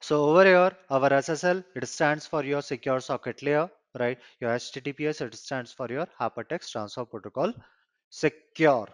So 0.00 0.26
over 0.26 0.44
here, 0.44 0.76
our 0.90 1.10
SSL, 1.10 1.64
it 1.74 1.88
stands 1.88 2.26
for 2.26 2.44
your 2.44 2.62
secure 2.62 3.00
socket 3.00 3.42
layer, 3.42 3.68
right? 3.98 4.18
Your 4.40 4.50
HTTPS, 4.52 5.20
it 5.22 5.34
stands 5.34 5.72
for 5.72 5.88
your 5.88 6.06
hypertext 6.20 6.70
transfer 6.70 7.04
protocol 7.04 7.52
secure, 8.10 8.86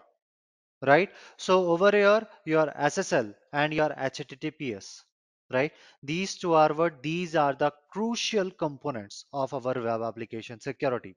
right? 0.81 1.09
So 1.37 1.67
over 1.71 1.91
here, 1.91 2.27
your 2.45 2.67
SSL 2.67 3.35
and 3.53 3.73
your 3.73 3.89
HTTPS, 3.89 5.03
right? 5.51 5.71
These 6.03 6.37
two 6.37 6.53
are 6.53 6.73
what? 6.73 7.03
These 7.03 7.35
are 7.35 7.53
the 7.53 7.71
crucial 7.91 8.51
components 8.51 9.25
of 9.33 9.53
our 9.53 9.73
web 9.81 10.01
application 10.01 10.59
security 10.59 11.15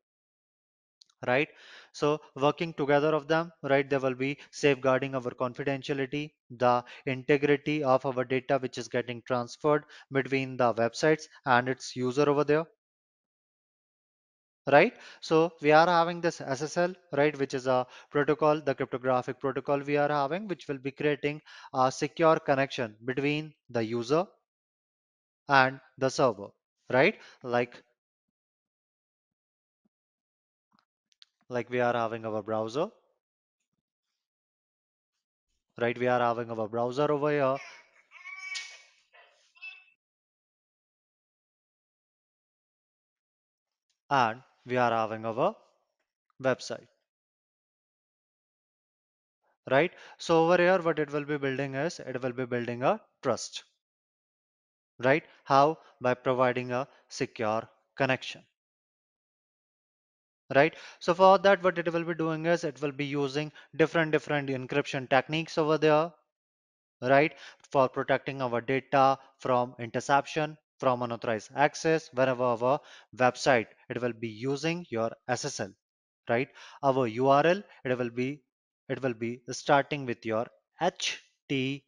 right 1.27 1.49
so 1.93 2.21
working 2.35 2.73
together 2.75 3.11
of 3.19 3.27
them 3.29 3.53
right 3.63 3.89
they 3.91 3.99
will 3.99 4.15
be 4.15 4.37
safeguarding 4.51 5.15
our 5.15 5.31
confidentiality 5.43 6.33
the 6.51 6.85
integrity 7.07 7.83
of 7.85 8.05
our 8.07 8.25
data 8.25 8.59
which 8.59 8.79
is 8.79 8.89
getting 8.89 9.23
transferred 9.23 9.85
between 10.13 10.57
the 10.57 10.73
websites 10.75 11.29
and 11.47 11.69
its 11.69 11.95
user 11.97 12.29
over 12.29 12.45
there 12.45 12.67
right? 14.69 14.95
So 15.21 15.53
we 15.61 15.73
are 15.73 15.87
having 15.87 16.21
this 16.21 16.39
ssl 16.41 16.95
right 17.13 17.37
which 17.39 17.55
is 17.55 17.67
a 17.67 17.87
protocol 18.11 18.61
the 18.61 18.75
cryptographic 18.75 19.41
protocol 19.41 19.81
we 19.81 19.97
are 19.97 20.09
having 20.09 20.47
which 20.49 20.69
will 20.69 20.79
be 20.79 20.91
creating 20.93 21.43
a 21.75 21.91
secure 21.91 22.39
connection 22.39 22.97
between 23.05 23.53
the 23.71 23.85
user 23.85 24.25
and 25.51 25.79
the 25.99 26.09
server 26.09 26.49
right? 26.91 27.19
Like 27.43 27.83
like 31.51 31.69
we 31.69 31.79
are 31.81 31.93
having 31.93 32.25
our 32.25 32.43
browser 32.43 32.91
right? 35.81 35.97
We 35.99 36.07
are 36.09 36.21
having 36.21 36.51
our 36.51 36.69
browser 36.69 37.11
over 37.11 37.31
here. 37.31 37.57
And 44.11 44.43
we 44.69 44.77
are 44.77 44.91
having 44.91 45.25
our 45.25 45.55
website. 46.43 46.87
Right? 49.71 49.93
So 50.19 50.45
over 50.45 50.57
here 50.63 50.81
what 50.81 50.99
it 50.99 51.11
will 51.13 51.25
be 51.25 51.39
building 51.39 51.75
is 51.75 52.01
it 52.01 52.23
will 52.23 52.33
be 52.33 52.47
building 52.47 52.83
a 52.83 53.01
trust. 53.23 53.65
Right? 54.99 55.25
How? 55.45 55.79
By 56.01 56.15
providing 56.15 56.73
a 56.73 56.87
secure 57.09 57.69
connection. 57.97 58.43
Right? 60.55 60.75
So 61.01 61.15
for 61.15 61.39
that 61.39 61.63
what 61.63 61.79
it 61.79 61.93
will 61.93 62.05
be 62.05 62.15
doing 62.15 62.47
is 62.47 62.65
it 62.65 62.81
will 62.81 62.93
be 62.93 63.05
using 63.05 63.53
different 63.77 64.13
different 64.13 64.49
encryption 64.49 65.09
techniques 65.11 65.59
over 65.59 65.77
there. 65.79 66.13
Right? 67.03 67.35
For 67.71 67.89
protecting 67.89 68.41
our 68.43 68.61
data 68.61 69.19
from 69.39 69.75
interception 69.79 70.57
from 70.79 71.03
unauthorized 71.03 71.51
access 71.55 72.09
whenever 72.15 72.45
our 72.45 72.81
website 73.17 73.69
it 73.89 74.01
will 74.01 74.13
be 74.13 74.29
using 74.29 74.85
your 74.91 75.11
ssl 75.31 75.75
right? 76.29 76.49
Our 76.83 77.09
url 77.09 77.63
it 77.85 77.99
will 77.99 78.11
be 78.11 78.43
it 78.89 79.03
will 79.03 79.15
be 79.15 79.43
starting 79.51 80.07
with 80.07 80.25
your 80.27 80.47
https 80.81 81.83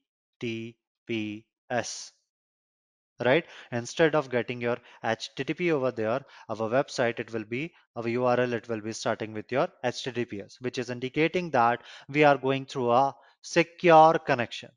right? 3.24 3.46
Instead 3.72 4.14
of 4.14 4.28
getting 4.30 4.60
your 4.60 4.76
http 5.04 5.70
over 5.70 5.90
there 5.90 6.20
our 6.50 6.68
website 6.76 7.18
it 7.18 7.32
will 7.32 7.44
be 7.44 7.72
our 7.96 8.02
url 8.04 8.52
it 8.52 8.68
will 8.68 8.80
be 8.82 8.92
starting 8.92 9.32
with 9.32 9.50
your 9.52 9.68
https 9.84 10.60
which 10.60 10.76
is 10.78 10.90
indicating 10.90 11.50
that 11.50 11.82
we 12.08 12.24
are 12.24 12.36
going 12.36 12.66
through 12.66 12.90
a 12.90 13.14
secure 13.42 14.18
connection 14.18 14.70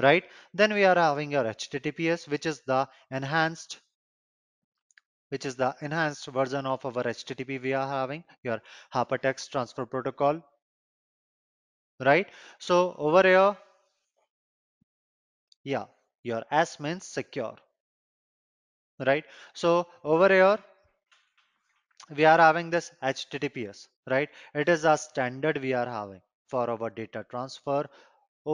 right? 0.00 0.24
Then 0.54 0.74
we 0.74 0.84
are 0.84 0.94
having 0.94 1.32
your 1.32 1.44
https 1.44 2.28
which 2.28 2.46
is 2.46 2.62
the 2.66 2.88
enhanced 3.10 3.80
which 5.30 5.44
is 5.44 5.56
the 5.56 5.74
enhanced 5.82 6.26
version 6.26 6.66
of 6.66 6.84
our 6.86 7.04
http 7.12 7.60
we 7.62 7.72
are 7.74 7.88
having 7.88 8.24
your 8.42 8.60
hypertext 8.94 9.50
transfer 9.50 9.84
protocol 9.86 10.40
right? 12.00 12.26
So 12.58 12.94
over 12.98 13.22
here 13.22 13.56
yeah 15.64 15.86
your 16.22 16.42
s 16.50 16.80
means 16.80 17.06
secure 17.06 17.56
right? 19.06 19.24
So 19.54 19.86
over 20.04 20.28
here 20.28 20.58
we 22.16 22.24
are 22.24 22.38
having 22.38 22.70
this 22.70 22.90
https 23.02 23.88
right? 24.08 24.28
It 24.54 24.68
is 24.68 24.84
a 24.84 24.96
standard 24.96 25.58
we 25.60 25.74
are 25.74 25.86
having 25.86 26.20
for 26.46 26.70
our 26.70 26.90
data 26.90 27.24
transfer 27.30 27.84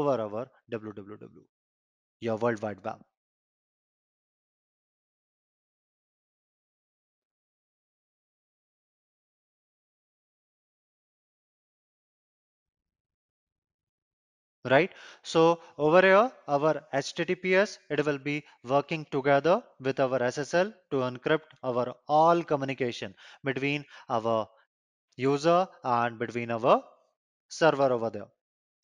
over 0.00 0.16
our 0.26 0.44
www 0.76 1.44
your 2.20 2.36
world 2.38 2.62
wide 2.62 2.84
web. 2.84 3.00
Right? 14.70 14.92
So 15.22 15.62
over 15.78 16.02
here 16.02 16.30
our 16.48 16.74
https 16.92 17.78
it 17.88 18.04
will 18.04 18.18
be 18.18 18.44
working 18.62 19.06
together 19.06 19.62
with 19.80 19.98
our 19.98 20.18
ssl 20.28 20.74
to 20.90 20.96
encrypt 21.08 21.56
our 21.62 21.94
all 22.08 22.44
communication 22.44 23.14
between 23.42 23.86
our 24.10 24.46
user 25.16 25.68
and 25.84 26.18
between 26.18 26.50
our 26.52 26.82
server 27.48 27.92
over 27.92 28.10
there 28.10 28.28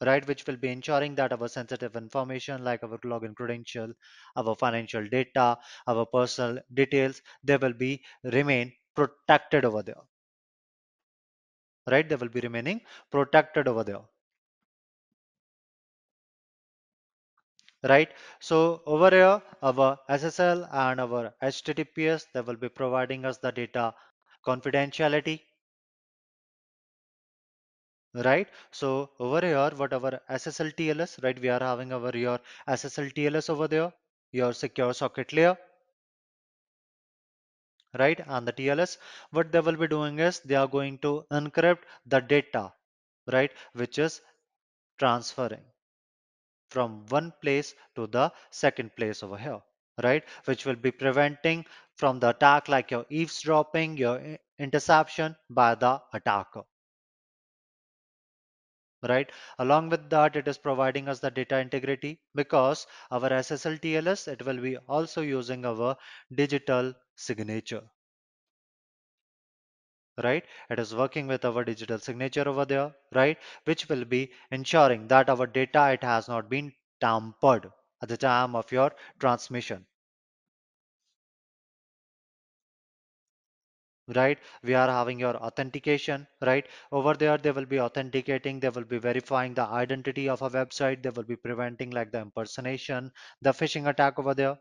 right 0.08 0.26
which 0.28 0.46
will 0.46 0.56
be 0.56 0.68
ensuring 0.68 1.14
that 1.14 1.32
our 1.32 1.48
sensitive 1.48 1.96
information 1.96 2.64
like 2.64 2.82
our 2.82 2.98
login 3.12 3.34
credential 3.34 3.92
our 4.36 4.54
financial 4.54 5.06
data 5.06 5.58
our 5.86 6.04
personal 6.06 6.58
details 6.74 7.22
they 7.44 7.56
will 7.56 7.72
be 7.72 8.02
remain 8.24 8.72
protected 8.94 9.64
over 9.64 9.82
there. 9.82 10.02
Right? 11.86 12.08
They 12.08 12.16
will 12.16 12.28
be 12.30 12.40
remaining 12.40 12.80
protected 13.10 13.68
over 13.68 13.84
there. 13.84 14.00
Right? 17.82 18.10
So 18.38 18.82
over 18.86 19.10
here 19.10 19.42
our 19.62 19.98
ssl 20.08 20.66
and 20.72 21.00
our 21.00 21.34
https 21.42 22.26
they 22.32 22.40
will 22.40 22.56
be 22.56 22.70
providing 22.70 23.26
us 23.26 23.36
the 23.38 23.52
data 23.52 23.94
confidentiality 24.46 25.40
right? 28.14 28.48
So 28.70 29.10
over 29.18 29.40
here 29.40 29.70
what 29.76 29.92
our 29.92 30.20
ssl 30.30 30.72
tls 30.76 31.22
right? 31.22 31.40
We 31.40 31.48
are 31.48 31.60
having 31.60 31.92
our 31.92 32.16
your 32.16 32.38
ssl 32.68 33.12
tls 33.14 33.50
over 33.50 33.68
there 33.68 33.92
your 34.32 34.52
secure 34.52 34.94
socket 34.94 35.32
layer 35.32 35.56
right? 37.98 38.20
And 38.26 38.48
the 38.48 38.52
tls 38.52 38.96
what 39.30 39.52
they 39.52 39.60
will 39.60 39.76
be 39.76 39.86
doing 39.86 40.18
is 40.18 40.40
they 40.40 40.56
are 40.56 40.66
going 40.66 40.98
to 40.98 41.24
encrypt 41.30 41.82
the 42.06 42.20
data 42.20 42.72
right? 43.32 43.52
Which 43.74 43.98
is 43.98 44.20
transferring 44.98 45.64
from 46.70 47.04
one 47.10 47.32
place 47.42 47.74
to 47.94 48.06
the 48.06 48.32
second 48.50 48.96
place 48.96 49.22
over 49.22 49.36
here 49.36 49.60
right? 50.02 50.24
Which 50.46 50.64
will 50.64 50.76
be 50.76 50.90
preventing 50.90 51.66
from 51.96 52.18
the 52.18 52.30
attack 52.30 52.68
like 52.68 52.90
your 52.90 53.04
eavesdropping 53.10 53.96
your 53.98 54.20
interception 54.58 55.36
by 55.50 55.74
the 55.74 56.00
attacker 56.14 56.62
right? 59.02 59.30
Along 59.58 59.88
with 59.88 60.08
that 60.10 60.36
it 60.36 60.48
is 60.48 60.58
providing 60.58 61.08
us 61.08 61.20
the 61.20 61.30
data 61.30 61.58
integrity 61.58 62.20
because 62.34 62.86
our 63.10 63.28
ssl 63.30 63.78
tls 63.80 64.26
it 64.28 64.44
will 64.44 64.60
be 64.60 64.76
also 64.88 65.22
using 65.22 65.64
our 65.66 65.96
digital 66.34 66.94
signature 67.16 67.82
right? 70.22 70.44
It 70.70 70.78
is 70.78 70.94
working 70.94 71.26
with 71.26 71.44
our 71.44 71.64
digital 71.64 71.98
signature 71.98 72.48
over 72.48 72.64
there 72.64 72.94
right? 73.12 73.36
Which 73.64 73.88
will 73.88 74.04
be 74.04 74.32
ensuring 74.52 75.08
that 75.08 75.28
our 75.28 75.48
data 75.48 75.90
it 75.90 76.04
has 76.04 76.28
not 76.28 76.48
been 76.48 76.72
tampered 77.00 77.72
at 78.00 78.08
the 78.08 78.16
time 78.16 78.54
of 78.54 78.70
your 78.70 78.92
transmission 79.18 79.86
right? 84.14 84.38
We 84.62 84.74
are 84.74 84.88
having 84.88 85.18
your 85.20 85.36
authentication 85.36 86.26
right? 86.42 86.66
Over 86.92 87.14
there 87.14 87.38
they 87.38 87.50
will 87.50 87.66
be 87.66 87.80
authenticating 87.80 88.60
they 88.60 88.68
will 88.68 88.84
be 88.84 88.98
verifying 88.98 89.54
the 89.54 89.64
identity 89.64 90.28
of 90.28 90.42
a 90.42 90.50
website 90.50 91.02
they 91.02 91.10
will 91.10 91.24
be 91.24 91.36
preventing 91.36 91.90
like 91.90 92.12
the 92.12 92.20
impersonation 92.20 93.12
the 93.42 93.52
phishing 93.52 93.88
attack 93.88 94.18
over 94.18 94.34
there 94.34 94.58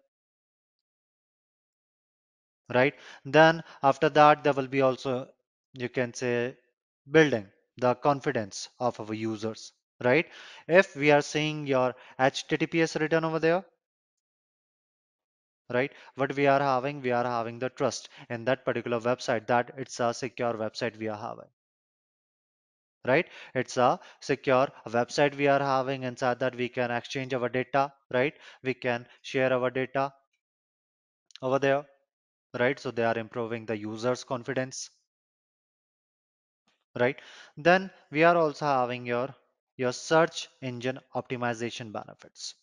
right? 2.73 2.95
Then 3.25 3.63
after 3.83 4.09
that 4.09 4.43
there 4.43 4.53
will 4.53 4.67
be 4.67 4.81
also 4.81 5.29
you 5.73 5.89
can 5.89 6.13
say 6.13 6.57
building 7.11 7.47
the 7.77 7.93
confidence 7.95 8.69
of 8.79 8.99
our 8.99 9.13
users 9.13 9.73
right? 10.03 10.27
If 10.67 10.95
we 10.95 11.11
are 11.11 11.21
seeing 11.21 11.67
your 11.67 11.95
https 12.19 12.99
written 12.99 13.25
over 13.25 13.39
there 13.39 13.65
right? 15.73 15.91
What 16.15 16.35
we 16.35 16.47
are 16.47 16.59
having 16.59 17.01
we 17.01 17.11
are 17.11 17.23
having 17.23 17.59
the 17.59 17.69
trust 17.69 18.09
in 18.29 18.45
that 18.45 18.65
particular 18.65 18.99
website 18.99 19.47
that 19.47 19.71
it's 19.77 19.99
a 19.99 20.13
secure 20.13 20.53
website 20.53 20.97
we 20.97 21.07
are 21.07 21.17
having 21.17 21.49
right? 23.05 23.27
It's 23.55 23.77
a 23.77 23.99
secure 24.21 24.67
website 24.87 25.35
we 25.35 25.47
are 25.47 25.59
having 25.59 26.03
inside 26.03 26.39
that 26.39 26.55
we 26.55 26.69
can 26.69 26.91
exchange 26.91 27.33
our 27.33 27.49
data 27.49 27.91
right? 28.11 28.33
We 28.63 28.73
can 28.73 29.07
share 29.21 29.51
our 29.53 29.69
data 29.69 30.13
over 31.41 31.59
there 31.59 31.85
right? 32.59 32.79
So 32.79 32.91
they 32.91 33.03
are 33.05 33.17
improving 33.17 33.65
the 33.65 33.77
users 33.77 34.23
confidence 34.23 34.89
right? 36.99 37.19
Then 37.57 37.89
we 38.11 38.23
are 38.23 38.35
also 38.37 38.65
having 38.65 39.05
your 39.05 39.33
your 39.77 39.91
search 39.93 40.49
engine 40.61 40.99
optimization 41.15 41.91
benefits 41.91 42.55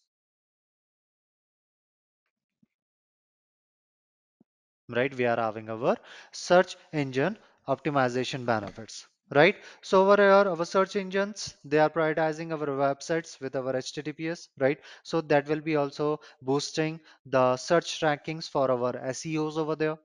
right? 4.88 5.14
We 5.14 5.24
are 5.26 5.36
having 5.36 5.68
our 5.70 5.96
search 6.32 6.76
engine 6.92 7.38
optimization 7.68 8.44
benefits 8.46 9.06
right? 9.34 9.56
So 9.82 10.02
over 10.08 10.22
here 10.22 10.50
our 10.52 10.64
search 10.64 10.96
engines 10.96 11.54
they 11.64 11.78
are 11.78 11.90
prioritizing 11.90 12.52
our 12.52 12.66
websites 12.84 13.40
with 13.40 13.56
our 13.56 13.72
https 13.74 14.48
right? 14.58 14.78
So 15.02 15.20
that 15.22 15.48
will 15.48 15.60
be 15.60 15.76
also 15.76 16.20
boosting 16.42 17.00
the 17.24 17.56
search 17.56 18.00
rankings 18.00 18.48
for 18.50 18.70
our 18.70 18.92
seos 19.12 19.56
over 19.56 19.76
there. 19.76 19.96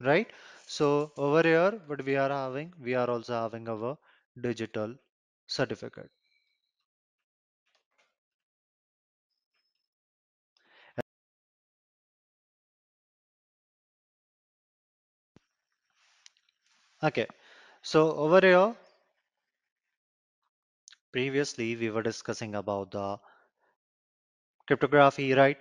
Right? 0.00 0.30
So 0.66 1.12
over 1.16 1.42
here 1.42 1.70
what 1.86 2.04
we 2.04 2.14
are 2.16 2.28
having 2.28 2.74
we 2.78 2.94
are 2.94 3.08
also 3.08 3.32
having 3.32 3.66
our 3.66 3.96
digital 4.38 4.94
certificate. 5.50 6.10
Okay 17.02 17.26
so 17.82 18.12
over 18.16 18.40
here 18.40 18.74
previously 21.12 21.76
we 21.76 21.88
were 21.88 22.02
discussing 22.02 22.56
about 22.56 22.90
the 22.90 23.16
cryptography 24.66 25.34
right? 25.34 25.58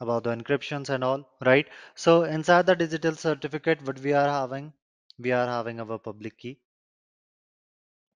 About 0.00 0.24
the 0.24 0.34
encryptions 0.36 0.90
and 0.90 1.04
all 1.04 1.28
right? 1.46 1.68
So 1.94 2.24
inside 2.24 2.66
the 2.66 2.74
digital 2.74 3.14
certificate 3.14 3.80
what 3.82 4.00
we 4.00 4.12
are 4.12 4.28
having? 4.28 4.72
We 5.18 5.32
are 5.32 5.46
having 5.46 5.80
our 5.80 5.98
public 5.98 6.38
key 6.38 6.58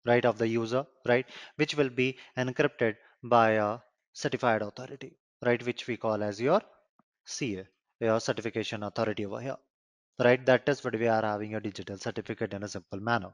right 0.06 0.26
of 0.26 0.38
the 0.38 0.48
user 0.48 0.86
right 1.06 1.26
which 1.56 1.76
will 1.76 1.90
be 1.90 2.18
encrypted 2.38 2.96
by 3.24 3.52
a 3.52 3.80
certified 4.14 4.62
authority 4.62 5.18
right 5.46 5.66
which 5.66 5.88
we 5.88 5.98
call 5.98 6.24
as 6.24 6.42
your 6.42 6.62
CA 7.26 7.66
your 8.00 8.20
certification 8.20 8.84
authority 8.84 9.26
over 9.26 9.42
here 9.42 9.58
right? 10.20 10.46
That 10.46 10.68
is 10.70 10.84
what 10.84 10.98
we 11.00 11.08
are 11.08 11.22
having 11.22 11.56
a 11.56 11.60
digital 11.62 11.98
certificate 11.98 12.54
in 12.54 12.64
a 12.64 12.68
simple 12.68 13.00
manner 13.00 13.34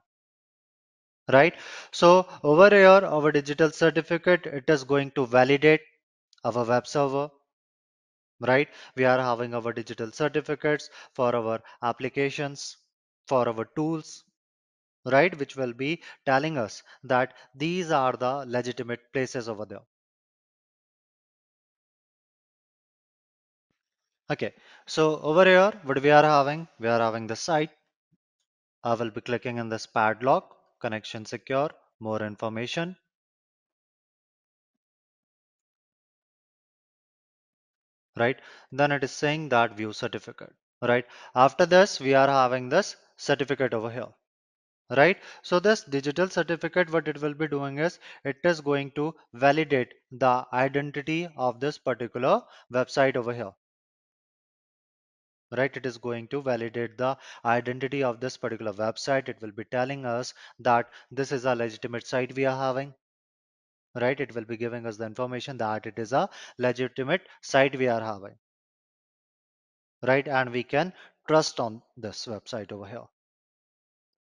right? 1.32 1.54
So 1.92 2.28
over 2.44 2.70
here 2.70 3.02
our 3.06 3.32
digital 3.32 3.72
certificate 3.72 4.46
it 4.46 4.70
is 4.70 4.84
going 4.84 5.12
to 5.12 5.26
validate 5.26 5.82
our 6.44 6.64
web 6.66 6.88
server 6.88 7.30
right? 8.42 8.70
We 8.96 9.06
are 9.06 9.20
having 9.20 9.54
our 9.54 9.74
digital 9.74 10.12
certificates 10.12 10.90
for 11.14 11.36
our 11.36 11.62
applications 11.84 12.78
for 13.28 13.48
our 13.48 13.66
tools 13.76 14.24
right 15.10 15.38
which 15.38 15.56
will 15.56 15.74
be 15.74 16.02
telling 16.26 16.58
us 16.58 16.84
that 17.04 17.34
these 17.56 17.92
are 17.92 18.14
the 18.14 18.46
legitimate 18.48 19.02
places 19.14 19.50
over 19.50 19.66
there. 19.66 19.86
Okay 24.32 24.54
so 24.86 25.20
over 25.22 25.46
here 25.46 25.74
what 25.84 26.02
we 26.02 26.12
are 26.12 26.24
having 26.24 26.68
we 26.80 26.88
are 26.88 27.00
having 27.00 27.28
the 27.28 27.36
site. 27.36 27.72
I 28.84 28.94
will 28.94 29.10
be 29.12 29.22
clicking 29.22 29.60
on 29.60 29.70
this 29.70 29.86
padlock 29.86 30.56
connection 30.80 31.26
secure 31.26 31.70
more 32.00 32.22
information. 32.22 32.96
Right 38.16 38.40
then 38.72 38.92
it 38.92 39.04
is 39.04 39.12
saying 39.12 39.50
that 39.50 39.76
view 39.76 39.94
certificate. 39.94 40.54
Right 40.82 41.06
after 41.36 41.66
this 41.66 42.00
we 42.00 42.14
are 42.14 42.28
having 42.28 42.70
this 42.70 42.96
certificate 43.18 43.74
over 43.74 43.92
here 43.92 44.08
right? 44.90 45.18
So 45.44 45.60
this 45.60 45.84
digital 45.84 46.30
certificate 46.30 46.92
what 46.92 47.08
it 47.08 47.22
will 47.22 47.34
be 47.34 47.48
doing 47.48 47.80
is 47.80 48.00
it 48.24 48.38
is 48.44 48.62
going 48.62 48.92
to 48.92 49.16
validate 49.34 49.94
the 50.12 50.46
identity 50.54 51.28
of 51.38 51.60
this 51.60 51.78
particular 51.78 52.42
website 52.72 53.16
over 53.16 53.34
here 53.34 53.54
right? 55.52 55.76
It 55.76 55.86
is 55.86 55.98
going 55.98 56.28
to 56.30 56.42
validate 56.42 56.98
the 56.98 57.18
identity 57.44 58.04
of 58.04 58.20
this 58.20 58.38
particular 58.38 58.74
website. 58.74 59.30
It 59.30 59.42
will 59.42 59.52
be 59.52 59.64
telling 59.64 60.06
us 60.06 60.34
that 60.60 60.90
this 61.12 61.32
is 61.32 61.46
a 61.46 61.56
legitimate 61.56 62.06
site 62.06 62.36
we 62.36 62.46
are 62.46 62.58
having 62.58 62.94
right? 63.96 64.20
It 64.20 64.36
will 64.36 64.46
be 64.46 64.58
giving 64.58 64.86
us 64.86 64.98
the 64.98 65.06
information 65.06 65.58
that 65.58 65.86
it 65.86 65.98
is 65.98 66.14
a 66.14 66.30
legitimate 66.58 67.28
site 67.42 67.76
we 67.76 67.88
are 67.88 68.02
having 68.02 68.36
right? 70.04 70.28
And 70.28 70.52
we 70.52 70.64
can 70.64 70.94
trust 71.28 71.60
on 71.60 71.82
this 71.98 72.26
website 72.26 72.72
over 72.72 72.88
here 72.88 73.06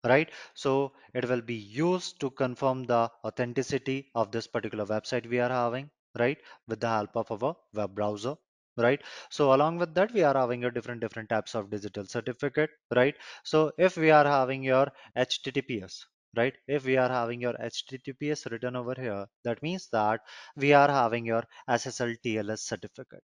right? 0.04 0.30
So 0.54 0.94
it 1.14 1.28
will 1.28 1.42
be 1.42 1.56
used 1.56 2.20
to 2.22 2.30
confirm 2.32 2.84
the 2.86 3.10
authenticity 3.26 4.12
of 4.16 4.32
this 4.32 4.48
particular 4.48 4.86
website 4.86 5.28
we 5.28 5.40
are 5.40 5.50
having 5.50 5.90
right? 6.18 6.38
With 6.68 6.80
the 6.82 6.88
help 6.90 7.16
of 7.16 7.32
our 7.44 7.56
web 7.74 7.96
browser 7.96 8.36
right? 8.78 9.02
So 9.30 9.54
along 9.54 9.78
with 9.78 9.94
that 9.96 10.12
we 10.14 10.24
are 10.24 10.34
having 10.36 10.64
a 10.66 10.72
different 10.72 11.02
different 11.02 11.30
types 11.30 11.56
of 11.56 11.70
digital 11.70 12.06
certificate 12.06 12.70
right? 12.96 13.16
So 13.44 13.72
if 13.78 13.98
we 13.98 14.12
are 14.12 14.26
having 14.26 14.64
your 14.64 14.88
https 15.18 16.06
right? 16.38 16.56
If 16.68 16.86
we 16.86 16.98
are 16.98 17.10
having 17.10 17.42
your 17.42 17.54
https 17.54 18.50
written 18.52 18.76
over 18.76 18.96
here 18.98 19.26
that 19.44 19.62
means 19.64 19.88
that 19.92 20.22
we 20.56 20.74
are 20.74 20.90
having 20.90 21.26
your 21.26 21.44
ssl 21.70 22.16
tls 22.26 22.60
certificate 22.60 23.24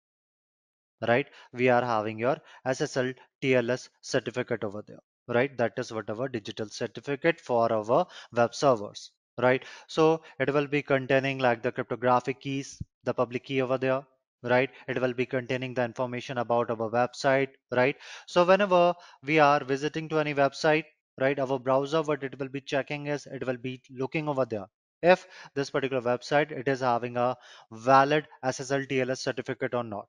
right? 1.07 1.29
We 1.53 1.69
are 1.69 1.85
having 1.85 2.19
your 2.19 2.39
ssl 2.67 3.15
tls 3.41 3.89
certificate 4.01 4.65
over 4.65 4.83
there 4.83 4.99
right? 5.29 5.57
That 5.59 5.73
is 5.79 5.93
what 5.93 6.09
our 6.11 6.29
digital 6.29 6.69
certificate 6.69 7.41
for 7.41 7.73
our 7.73 8.07
web 8.33 8.55
servers 8.55 9.11
right? 9.39 9.65
So 9.87 10.23
it 10.39 10.53
will 10.53 10.67
be 10.67 10.83
containing 10.83 11.39
like 11.39 11.63
the 11.63 11.73
cryptographic 11.73 12.41
keys 12.41 12.81
the 13.05 13.15
public 13.15 13.45
key 13.45 13.61
over 13.63 13.79
there 13.79 14.03
right? 14.43 14.71
It 14.89 15.01
will 15.01 15.13
be 15.15 15.27
containing 15.27 15.75
the 15.75 15.85
information 15.85 16.39
about 16.39 16.71
our 16.71 16.91
website 16.91 17.51
right? 17.73 17.97
So 18.27 18.45
whenever 18.45 18.95
we 19.23 19.39
are 19.39 19.65
visiting 19.65 20.09
to 20.11 20.19
any 20.19 20.35
website 20.35 20.85
right 21.21 21.39
our 21.39 21.59
browser 21.59 22.03
what 22.03 22.23
it 22.25 22.39
will 22.39 22.49
be 22.49 22.61
checking 22.61 23.07
is 23.07 23.27
it 23.27 23.47
will 23.47 23.57
be 23.57 23.83
looking 23.91 24.29
over 24.29 24.45
there. 24.45 24.67
If 25.03 25.27
this 25.55 25.71
particular 25.71 26.03
website 26.03 26.51
it 26.51 26.69
is 26.69 26.81
having 26.81 27.17
a 27.17 27.37
valid 27.71 28.27
ssl 28.45 28.87
tls 28.89 29.19
certificate 29.19 29.75
or 29.75 29.85
not 29.85 30.09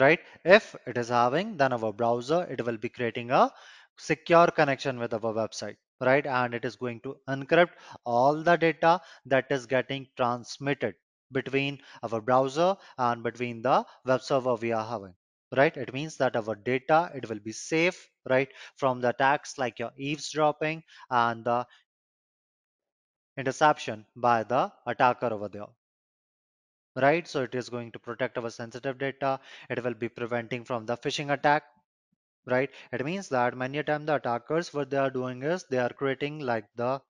right? 0.00 0.20
If 0.44 0.74
it 0.86 0.96
is 0.98 1.08
having 1.08 1.56
then 1.56 1.72
our 1.72 1.92
browser 1.92 2.42
it 2.50 2.64
will 2.64 2.76
be 2.76 2.88
creating 2.88 3.30
a 3.30 3.50
secure 3.98 4.48
connection 4.48 4.98
with 4.98 5.12
our 5.14 5.32
website 5.34 5.76
right? 6.00 6.26
And 6.26 6.54
it 6.54 6.64
is 6.64 6.76
going 6.76 7.00
to 7.02 7.16
encrypt 7.28 7.72
all 8.04 8.42
the 8.42 8.56
data 8.56 9.00
that 9.26 9.46
is 9.50 9.66
getting 9.66 10.06
transmitted 10.16 10.94
between 11.32 11.80
our 12.02 12.20
browser 12.20 12.76
and 12.98 13.22
between 13.22 13.62
the 13.62 13.84
web 14.04 14.22
server 14.22 14.54
we 14.56 14.72
are 14.72 14.86
having 14.86 15.14
right? 15.56 15.76
It 15.76 15.92
means 15.94 16.16
that 16.18 16.36
our 16.36 16.54
data 16.56 17.10
it 17.14 17.28
will 17.28 17.38
be 17.40 17.52
safe 17.52 18.08
right 18.28 18.48
from 18.76 19.00
the 19.00 19.10
attacks 19.10 19.58
like 19.58 19.78
your 19.78 19.92
eavesdropping 19.96 20.82
and 21.10 21.44
the 21.44 21.66
interception 23.36 24.04
by 24.16 24.42
the 24.42 24.72
attacker 24.86 25.26
over 25.32 25.48
there 25.48 25.66
right? 26.96 27.26
So 27.28 27.42
it 27.44 27.54
is 27.54 27.68
going 27.68 27.92
to 27.92 27.98
protect 27.98 28.38
our 28.38 28.50
sensitive 28.50 28.98
data. 28.98 29.40
It 29.70 29.82
will 29.84 29.94
be 29.94 30.08
preventing 30.08 30.64
from 30.64 30.86
the 30.86 30.96
phishing 30.96 31.32
attack 31.32 31.64
right? 32.46 32.70
It 32.92 33.04
means 33.04 33.28
that 33.30 33.56
many 33.56 33.78
a 33.78 33.84
time 33.84 34.06
the 34.06 34.16
attackers 34.16 34.74
what 34.74 34.90
they 34.90 34.96
are 34.98 35.10
doing 35.10 35.42
is 35.42 35.64
they 35.70 35.78
are 35.78 35.90
creating 35.92 36.40
like 36.40 36.66
the 36.76 37.00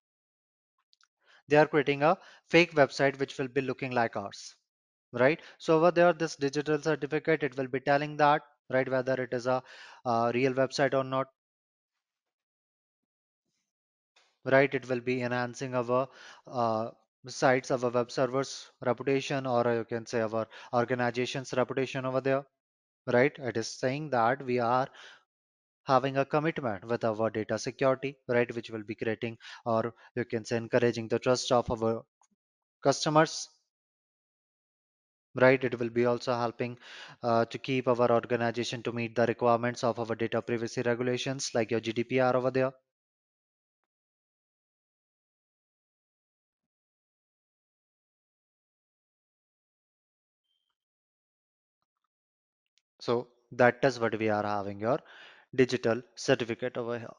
they 1.48 1.56
are 1.56 1.66
creating 1.66 2.02
a 2.02 2.18
fake 2.50 2.72
website 2.74 3.18
which 3.18 3.38
will 3.38 3.48
be 3.48 3.62
looking 3.62 3.90
like 3.92 4.14
ours 4.14 4.56
right? 5.12 5.40
So 5.58 5.76
over 5.78 5.90
there 5.90 6.12
this 6.12 6.36
digital 6.36 6.80
certificate 6.82 7.42
it 7.44 7.56
will 7.56 7.68
be 7.68 7.80
telling 7.80 8.16
that 8.18 8.42
right 8.70 8.88
whether 8.88 9.14
it 9.22 9.32
is 9.34 9.46
a, 9.46 9.62
a 10.04 10.32
real 10.34 10.54
website 10.54 10.94
or 10.94 11.04
not 11.04 11.28
right? 14.44 14.72
It 14.74 14.88
will 14.88 15.00
be 15.00 15.20
enhancing 15.22 15.74
our 15.74 16.08
uh, 16.46 16.90
sites 17.26 17.70
our 17.70 17.90
web 17.90 18.10
servers 18.10 18.70
reputation 18.86 19.46
or 19.46 19.62
you 19.74 19.84
can 19.84 20.06
say 20.06 20.20
our 20.22 20.46
organization's 20.72 21.52
reputation 21.54 22.04
over 22.06 22.20
there 22.20 22.44
right? 23.12 23.32
It 23.38 23.56
is 23.56 23.68
saying 23.68 24.10
that 24.10 24.44
we 24.44 24.58
are 24.60 24.88
having 25.86 26.18
a 26.18 26.24
commitment 26.26 26.84
with 26.86 27.04
our 27.04 27.30
data 27.30 27.58
security 27.58 28.18
right? 28.28 28.54
Which 28.54 28.70
will 28.70 28.82
be 28.82 28.94
creating 28.94 29.38
or 29.64 29.94
you 30.14 30.24
can 30.26 30.44
say 30.44 30.58
encouraging 30.58 31.08
the 31.08 31.18
trust 31.18 31.50
of 31.52 31.70
our 31.70 32.04
customers 32.82 33.48
right? 35.36 35.62
It 35.62 35.78
will 35.78 35.90
be 35.90 36.06
also 36.06 36.34
helping 36.34 36.78
uh, 37.22 37.44
to 37.46 37.58
keep 37.58 37.86
our 37.88 38.10
organization 38.10 38.82
to 38.82 38.92
meet 38.92 39.14
the 39.14 39.26
requirements 39.26 39.84
of 39.84 39.98
our 40.00 40.16
data 40.16 40.42
privacy 40.42 40.82
regulations 40.82 41.50
like 41.54 41.70
your 41.70 41.80
gdpr 41.80 42.34
over 42.34 42.50
there 42.50 42.72
so 53.06 53.14
that 53.62 53.78
is 53.88 54.00
what 54.00 54.18
we 54.22 54.28
are 54.38 54.46
having 54.54 54.80
your 54.86 54.98
digital 55.62 56.02
certificate 56.16 56.76
over 56.76 56.98
here. 56.98 57.16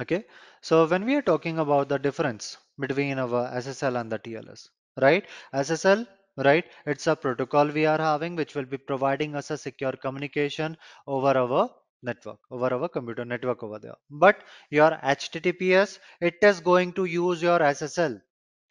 Okay? 0.00 0.24
So 0.62 0.86
when 0.86 1.04
we 1.04 1.14
are 1.16 1.22
talking 1.22 1.58
about 1.58 1.88
the 1.88 1.98
difference 1.98 2.56
between 2.78 3.18
our 3.18 3.42
ssl 3.60 4.00
and 4.00 4.10
the 4.12 4.18
tls 4.18 4.68
right? 5.00 5.24
Ssl 5.54 6.06
right 6.36 6.64
it's 6.86 7.06
a 7.06 7.16
protocol 7.16 7.66
we 7.68 7.86
are 7.86 7.98
having 7.98 8.36
which 8.36 8.54
will 8.54 8.64
be 8.74 8.78
providing 8.78 9.34
us 9.36 9.50
a 9.50 9.58
secure 9.58 9.92
communication 9.92 10.76
over 11.06 11.32
our 11.44 11.68
network 12.02 12.38
over 12.50 12.72
our 12.74 12.88
computer 12.88 13.24
network 13.24 13.62
over 13.62 13.78
there. 13.78 13.96
But 14.10 14.42
your 14.70 14.90
https 14.92 15.98
it 16.20 16.36
is 16.42 16.60
going 16.60 16.92
to 16.94 17.04
use 17.04 17.42
your 17.42 17.58
ssl 17.60 18.20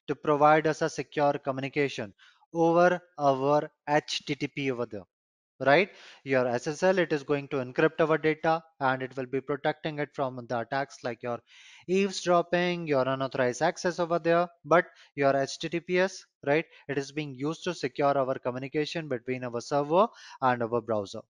to 0.08 0.16
provide 0.16 0.68
us 0.68 0.82
a 0.82 0.90
secure 0.90 1.34
communication 1.34 2.14
over 2.54 3.02
our 3.18 3.72
http 3.90 4.72
over 4.72 4.86
there 4.86 5.06
right? 5.62 5.90
Your 6.24 6.46
ssl 6.46 6.98
it 7.00 7.14
is 7.14 7.24
going 7.24 7.48
to 7.50 7.58
encrypt 7.58 8.00
our 8.02 8.18
data 8.18 8.62
and 8.80 9.02
it 9.02 9.16
will 9.18 9.26
be 9.26 9.42
protecting 9.42 10.00
it 10.00 10.10
from 10.14 10.46
the 10.48 10.60
attacks 10.60 10.98
like 11.04 11.24
your 11.24 11.40
eavesdropping 11.88 12.88
your 12.88 13.08
unauthorized 13.08 13.62
access 13.62 14.00
over 14.00 14.20
there. 14.20 14.48
But 14.66 14.86
your 15.16 15.34
https 15.34 16.20
right 16.46 16.66
it 16.90 16.98
is 16.98 17.12
being 17.12 17.36
used 17.36 17.64
to 17.66 17.74
secure 17.74 18.18
our 18.18 18.38
communication 18.40 19.08
between 19.10 19.44
our 19.46 19.62
server 19.62 20.08
and 20.42 20.64
our 20.64 20.82
browser 20.82 21.22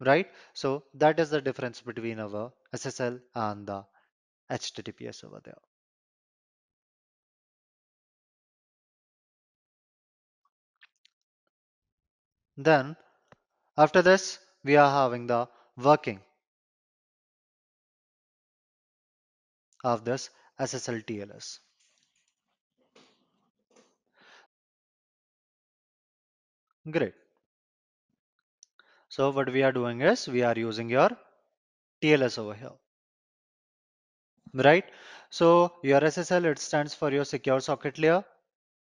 right? 0.00 0.30
So 0.52 0.84
that 0.94 1.18
is 1.20 1.30
the 1.30 1.40
difference 1.40 1.80
between 1.80 2.20
our 2.20 2.52
ssl 2.74 3.20
and 3.34 3.66
the 3.66 3.84
https 4.50 5.24
over 5.24 5.40
there. 5.44 5.58
Then 12.56 12.96
after 13.76 14.02
this 14.02 14.38
we 14.64 14.76
are 14.76 14.90
having 14.90 15.26
the 15.28 15.48
working 15.76 16.22
of 19.84 20.04
this 20.04 20.30
ssl 20.58 21.00
tls 21.06 21.60
great 26.90 27.14
So 29.14 29.30
what 29.30 29.52
we 29.52 29.62
are 29.62 29.72
doing 29.72 30.00
is 30.00 30.26
we 30.28 30.42
are 30.42 30.58
using 30.58 30.90
your 30.90 31.10
TLS 32.02 32.38
over 32.38 32.54
here, 32.54 32.72
right? 34.54 34.84
So 35.30 35.72
your 35.82 36.00
SSL, 36.00 36.44
it 36.46 36.58
stands 36.58 36.94
for 36.94 37.10
your 37.12 37.24
secure 37.24 37.60
socket 37.60 37.98
layer, 37.98 38.24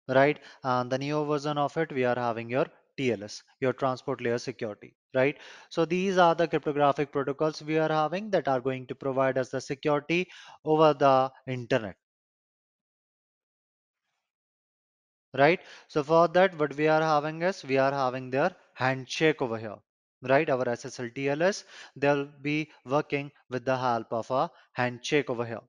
right? 0.10 0.39
And 0.64 0.91
the 0.91 0.97
new 0.97 1.26
version 1.26 1.57
of 1.57 1.77
it, 1.77 1.91
we 1.93 2.06
are 2.06 2.15
having 2.15 2.49
your 2.49 2.68
TLS, 2.99 3.43
your 3.61 3.73
transport 3.73 4.22
layer 4.22 4.38
security, 4.39 4.95
right? 5.15 5.38
So 5.69 5.85
these 5.85 6.18
are 6.18 6.35
the 6.35 6.47
cryptographic 6.47 7.11
protocols 7.11 7.61
we 7.64 7.77
are 7.80 7.89
having 7.91 8.31
that 8.31 8.47
are 8.47 8.61
going 8.61 8.88
to 8.88 8.95
provide 8.95 9.38
us 9.38 9.49
the 9.49 9.61
security 9.61 10.27
over 10.65 10.93
the 10.93 11.31
internet, 11.47 11.97
right? 15.38 15.60
So 15.88 16.03
for 16.03 16.27
that, 16.30 16.57
what 16.57 16.76
we 16.76 16.88
are 16.88 17.02
having 17.02 17.41
is 17.43 17.64
we 17.64 17.77
are 17.77 17.91
having 17.91 18.31
their 18.31 18.56
handshake 18.73 19.41
over 19.41 19.57
here, 19.57 19.77
right? 20.27 20.49
Our 20.49 20.65
SSL 20.65 21.14
TLS, 21.15 21.64
they'll 21.95 22.26
be 22.41 22.72
working 22.85 23.31
with 23.49 23.65
the 23.65 23.77
help 23.77 24.11
of 24.11 24.30
a 24.31 24.49
handshake 24.73 25.30
over 25.30 25.45
here, 25.45 25.61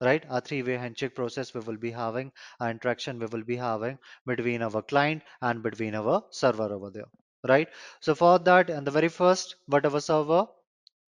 right? 0.00 0.24
A 0.28 0.40
three-way 0.40 0.76
handshake 0.76 1.14
process 1.14 1.54
we 1.54 1.60
will 1.60 1.76
be 1.76 1.90
having, 1.90 2.32
interaction 2.60 3.18
we 3.18 3.26
will 3.26 3.44
be 3.44 3.56
having 3.56 3.98
between 4.26 4.62
our 4.62 4.82
client 4.82 5.22
and 5.40 5.62
between 5.62 5.94
our 5.94 6.24
server 6.30 6.72
over 6.72 6.90
there, 6.90 7.08
right? 7.46 7.68
So 8.00 8.14
for 8.14 8.38
that, 8.40 8.70
and 8.70 8.86
the 8.86 8.90
very 8.90 9.08
first, 9.08 9.56
whatever 9.66 10.00
server, 10.00 10.46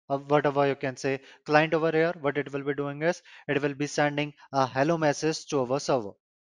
uh, 0.09 0.17
whatever 0.17 0.67
you 0.67 0.75
can 0.75 0.97
say 0.97 1.19
client 1.45 1.73
over 1.73 1.91
here, 1.91 2.13
what 2.21 2.37
it 2.37 2.51
will 2.51 2.63
be 2.63 2.73
doing 2.73 3.01
is 3.03 3.21
it 3.47 3.61
will 3.61 3.75
be 3.75 3.87
sending 3.87 4.33
a 4.51 4.65
hello 4.65 4.97
message 4.97 5.45
to 5.47 5.61
our 5.61 5.79
server, 5.79 6.11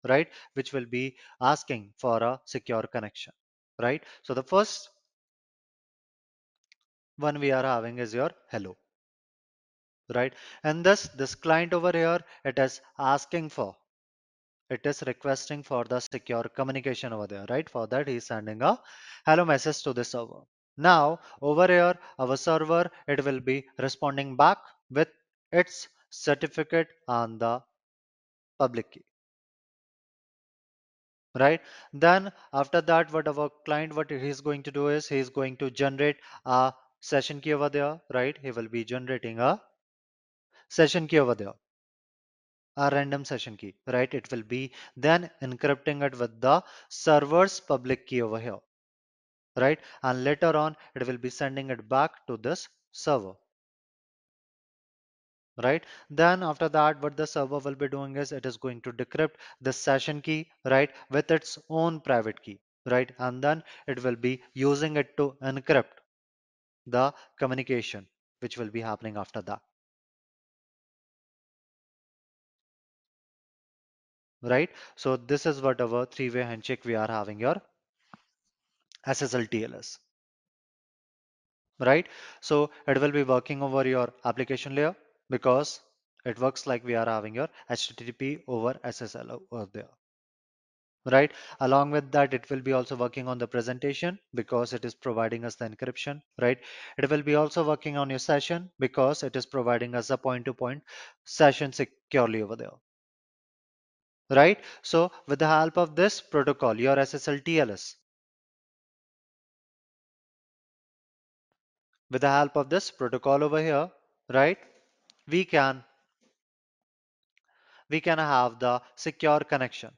right? 0.08 0.28
Which 0.54 0.74
will 0.74 0.86
be 0.86 1.18
asking 1.42 1.94
for 1.98 2.22
a 2.24 2.40
secure 2.46 2.84
connection, 2.84 3.34
right? 3.80 4.04
So 4.24 4.34
the 4.34 4.44
first 4.44 4.90
one 7.22 7.40
we 7.40 7.52
are 7.52 7.64
having 7.64 8.00
is 8.00 8.14
your 8.14 8.32
hello, 8.50 8.78
right? 10.14 10.34
And 10.64 10.86
thus 10.86 11.08
this 11.16 11.36
client 11.36 11.74
over 11.74 11.92
here, 11.94 12.20
it 12.46 12.60
is 12.60 12.82
asking 13.00 13.50
for 13.50 13.76
it 14.70 14.86
is 14.86 15.04
requesting 15.06 15.64
for 15.64 15.84
the 15.84 16.00
secure 16.00 16.44
communication 16.56 17.14
over 17.14 17.28
there, 17.28 17.46
right? 17.50 17.70
For 17.70 17.88
that, 17.88 18.08
he's 18.08 18.26
sending 18.28 18.62
a 18.62 18.80
hello 19.26 19.46
message 19.46 19.84
to 19.84 19.94
the 19.94 20.04
server. 20.06 20.42
Now, 20.78 21.20
over 21.42 21.68
here, 21.68 21.96
our 22.18 22.38
server, 22.38 22.90
it 23.08 23.24
will 23.26 23.42
be 23.42 23.68
responding 23.78 24.38
back 24.38 24.60
with 24.90 25.10
its 25.52 25.90
certificate 26.10 26.88
on 27.08 27.38
the 27.38 27.62
public 28.60 28.92
key, 28.92 29.04
right? 31.38 31.62
Then 31.94 32.32
after 32.54 32.82
that, 32.82 33.12
what 33.12 33.28
our 33.28 33.50
client, 33.66 33.94
what 33.96 34.10
he's 34.10 34.40
going 34.42 34.64
to 34.64 34.72
do 34.72 34.88
is 34.88 35.08
he's 35.08 35.30
going 35.30 35.58
to 35.58 35.70
generate 35.70 36.18
a 36.46 36.74
session 37.02 37.42
key 37.42 37.54
over 37.54 37.70
there, 37.70 38.02
right? 38.14 38.38
He 38.42 38.52
will 38.52 38.70
be 38.70 38.86
generating 38.86 39.40
a 39.40 39.62
session 40.70 41.08
key 41.08 41.20
over 41.20 41.36
there 41.36 41.54
a 42.76 42.90
random 42.92 43.24
session 43.24 43.56
key, 43.56 43.74
right? 43.88 44.14
It 44.14 44.30
will 44.30 44.44
be 44.44 44.74
then 44.98 45.32
encrypting 45.42 46.04
it 46.06 46.18
with 46.20 46.42
the 46.42 46.62
server's 46.90 47.62
public 47.62 48.08
key 48.08 48.22
over 48.22 48.40
here, 48.42 48.60
right? 49.56 49.80
And 50.04 50.24
later 50.26 50.58
on, 50.58 50.76
it 50.96 51.08
will 51.08 51.18
be 51.18 51.30
sending 51.30 51.70
it 51.70 51.88
back 51.88 52.28
to 52.28 52.36
this 52.38 52.68
server, 52.92 53.34
right? 55.64 55.86
Then 56.10 56.44
after 56.44 56.68
that, 56.68 57.02
what 57.02 57.16
the 57.16 57.26
server 57.26 57.60
will 57.60 57.76
be 57.76 57.88
doing 57.88 58.18
is 58.18 58.34
it 58.34 58.46
is 58.46 58.58
going 58.58 58.82
to 58.82 58.92
decrypt 58.92 59.36
the 59.62 59.72
session 59.72 60.22
key, 60.22 60.50
right? 60.66 60.92
With 61.10 61.32
its 61.32 61.58
own 61.70 62.02
private 62.02 62.44
key, 62.44 62.60
right? 62.86 63.10
And 63.18 63.42
then 63.42 63.64
it 63.88 64.04
will 64.04 64.18
be 64.18 64.44
using 64.54 64.98
it 64.98 65.16
to 65.18 65.38
encrypt 65.42 66.01
the 66.92 67.14
communication, 67.40 68.08
which 68.40 68.58
will 68.58 68.70
be 68.70 68.82
happening 68.82 69.18
after 69.18 69.42
that, 69.44 69.62
right? 74.44 74.70
So 74.96 75.18
this 75.18 75.46
is 75.48 75.62
what 75.62 75.82
our 75.82 76.06
three-way 76.06 76.44
handshake 76.44 76.86
we 76.86 76.94
are 76.96 77.08
having 77.08 77.40
your 77.40 77.56
SSL 79.06 79.48
TLS. 79.48 80.00
right? 81.80 82.08
So 82.40 82.70
it 82.88 83.00
will 83.02 83.12
be 83.12 83.24
working 83.24 83.62
over 83.62 83.86
your 83.88 84.14
application 84.24 84.76
layer 84.76 84.96
because 85.30 85.82
it 86.26 86.40
works 86.40 86.66
like 86.68 86.84
we 86.86 86.96
are 86.96 87.06
having 87.06 87.36
your 87.36 87.50
HTTP 87.70 88.44
over 88.48 88.80
SSL 88.84 89.32
over 89.52 89.68
there, 89.74 89.90
right? 91.06 91.32
Along 91.60 91.92
with 91.92 92.12
that 92.12 92.34
it 92.34 92.50
will 92.50 92.62
be 92.62 92.74
also 92.74 92.96
working 92.96 93.28
on 93.28 93.38
the 93.38 93.48
presentation 93.48 94.20
because 94.34 94.74
it 94.74 94.86
is 94.86 94.94
providing 94.96 95.46
us 95.46 95.56
the 95.56 95.70
encryption 95.70 96.22
right? 96.40 96.60
It 96.98 97.10
will 97.10 97.22
be 97.24 97.36
also 97.36 97.66
working 97.66 97.98
on 97.98 98.10
your 98.10 98.20
session 98.20 98.70
because 98.80 99.24
it 99.24 99.36
is 99.36 99.46
providing 99.46 99.96
us 99.96 100.10
a 100.10 100.18
point 100.18 100.46
to 100.46 100.54
point 100.54 100.84
session 101.26 101.74
securely 101.74 102.42
over 102.42 102.56
there 102.56 102.72
right? 104.30 104.60
So 104.82 105.12
with 105.28 105.40
the 105.40 105.48
help 105.48 105.78
of 105.78 105.96
this 105.96 106.22
protocol 106.22 106.80
your 106.80 106.96
ssl 106.96 107.44
tls 107.44 107.96
with 112.12 112.22
the 112.22 112.30
help 112.30 112.56
of 112.58 112.70
this 112.70 112.92
protocol 112.92 113.44
over 113.44 113.62
here 113.62 113.90
right 114.30 114.60
we 115.28 115.46
can 115.46 115.84
we 117.90 118.00
can 118.02 118.18
have 118.18 118.60
the 118.60 118.82
secure 118.96 119.42
connection 119.42 119.92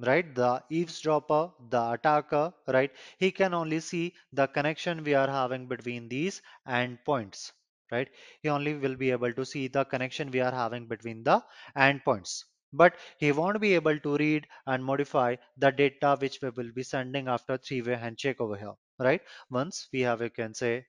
right? 0.00 0.34
The 0.34 0.62
eavesdropper 0.70 1.50
the 1.70 1.92
attacker 1.92 2.52
right? 2.66 2.90
He 3.18 3.30
can 3.30 3.54
only 3.54 3.80
see 3.80 4.14
the 4.32 4.46
connection 4.48 5.04
we 5.04 5.14
are 5.14 5.28
having 5.28 5.66
between 5.68 6.08
these 6.08 6.42
endpoints 6.66 7.52
right? 7.92 8.08
He 8.42 8.48
only 8.48 8.74
will 8.74 8.96
be 8.96 9.10
able 9.12 9.32
to 9.32 9.44
see 9.44 9.68
the 9.68 9.84
connection 9.84 10.30
we 10.30 10.40
are 10.40 10.52
having 10.52 10.86
between 10.86 11.22
the 11.24 11.42
endpoints 11.76 12.44
but 12.72 12.96
he 13.18 13.32
won't 13.32 13.60
be 13.60 13.74
able 13.74 13.98
to 14.00 14.16
read 14.16 14.46
and 14.66 14.84
modify 14.84 15.36
the 15.56 15.70
data 15.70 16.16
which 16.20 16.40
we 16.42 16.50
will 16.50 16.72
be 16.72 16.82
sending 16.82 17.28
after 17.28 17.56
three-way 17.58 17.94
handshake 17.96 18.40
over 18.40 18.56
here 18.56 18.74
right? 18.98 19.22
Once 19.50 19.88
we 19.92 20.00
have 20.00 20.20
you 20.20 20.30
can 20.30 20.54
say 20.54 20.86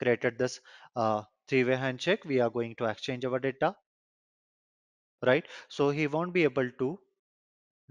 created 0.00 0.36
this 0.38 0.60
uh, 0.96 1.22
three-way 1.46 1.76
handshake 1.76 2.24
we 2.24 2.40
are 2.40 2.50
going 2.50 2.74
to 2.74 2.86
exchange 2.86 3.24
our 3.24 3.38
data 3.38 3.76
right? 5.24 5.46
So 5.68 5.90
he 5.90 6.06
won't 6.08 6.32
be 6.32 6.42
able 6.44 6.70
to 6.78 6.98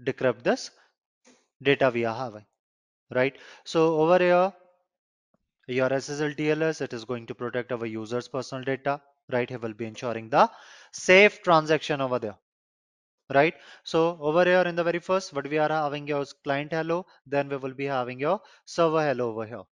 decrypt 0.04 0.42
this 0.42 0.70
data 1.62 1.90
we 1.92 2.04
are 2.04 2.16
having 2.16 2.44
right? 3.14 3.36
So 3.64 4.00
over 4.00 4.18
here 4.18 4.52
your 5.66 5.88
SSL 5.90 6.36
TLS 6.36 6.80
it 6.80 6.92
is 6.92 7.04
going 7.04 7.26
to 7.26 7.34
protect 7.34 7.72
our 7.72 7.86
users 7.86 8.28
personal 8.28 8.64
data 8.64 9.00
right? 9.30 9.50
It 9.50 9.60
will 9.60 9.74
be 9.74 9.86
ensuring 9.86 10.28
the 10.30 10.50
safe 10.92 11.42
transaction 11.42 12.00
over 12.00 12.18
there 12.18 12.36
right? 13.34 13.54
So 13.84 14.18
over 14.20 14.44
here 14.44 14.62
in 14.62 14.76
the 14.76 14.84
very 14.84 15.00
first 15.00 15.32
what 15.32 15.48
we 15.48 15.58
are 15.58 15.68
having 15.68 16.06
your 16.06 16.24
client 16.44 16.72
hello 16.72 17.06
then 17.26 17.48
we 17.48 17.56
will 17.56 17.74
be 17.74 17.86
having 17.86 18.20
your 18.20 18.40
server 18.64 19.02
hello 19.02 19.30
over 19.30 19.46
here 19.46 19.64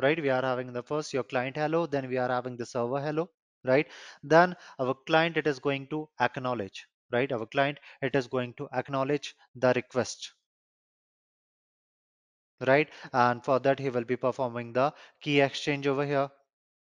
right? 0.00 0.20
We 0.20 0.30
are 0.30 0.42
having 0.42 0.72
the 0.72 0.82
first 0.82 1.12
your 1.12 1.24
client 1.24 1.56
hello 1.56 1.86
then 1.86 2.08
we 2.08 2.16
are 2.16 2.28
having 2.28 2.56
the 2.56 2.66
server 2.66 3.00
hello 3.00 3.28
right? 3.64 3.86
Then 4.22 4.56
our 4.78 4.94
client 5.06 5.36
it 5.36 5.46
is 5.46 5.58
going 5.58 5.86
to 5.88 6.08
acknowledge 6.20 6.86
right? 7.14 7.32
Our 7.32 7.46
client 7.46 7.78
it 8.02 8.14
is 8.16 8.28
going 8.28 8.54
to 8.54 8.68
acknowledge 8.72 9.34
the 9.54 9.72
request 9.74 10.32
right? 12.66 12.88
And 13.12 13.44
for 13.44 13.60
that 13.60 13.78
he 13.78 13.90
will 13.90 14.04
be 14.04 14.16
performing 14.16 14.72
the 14.72 14.92
key 15.20 15.40
exchange 15.40 15.86
over 15.86 16.04
here 16.04 16.30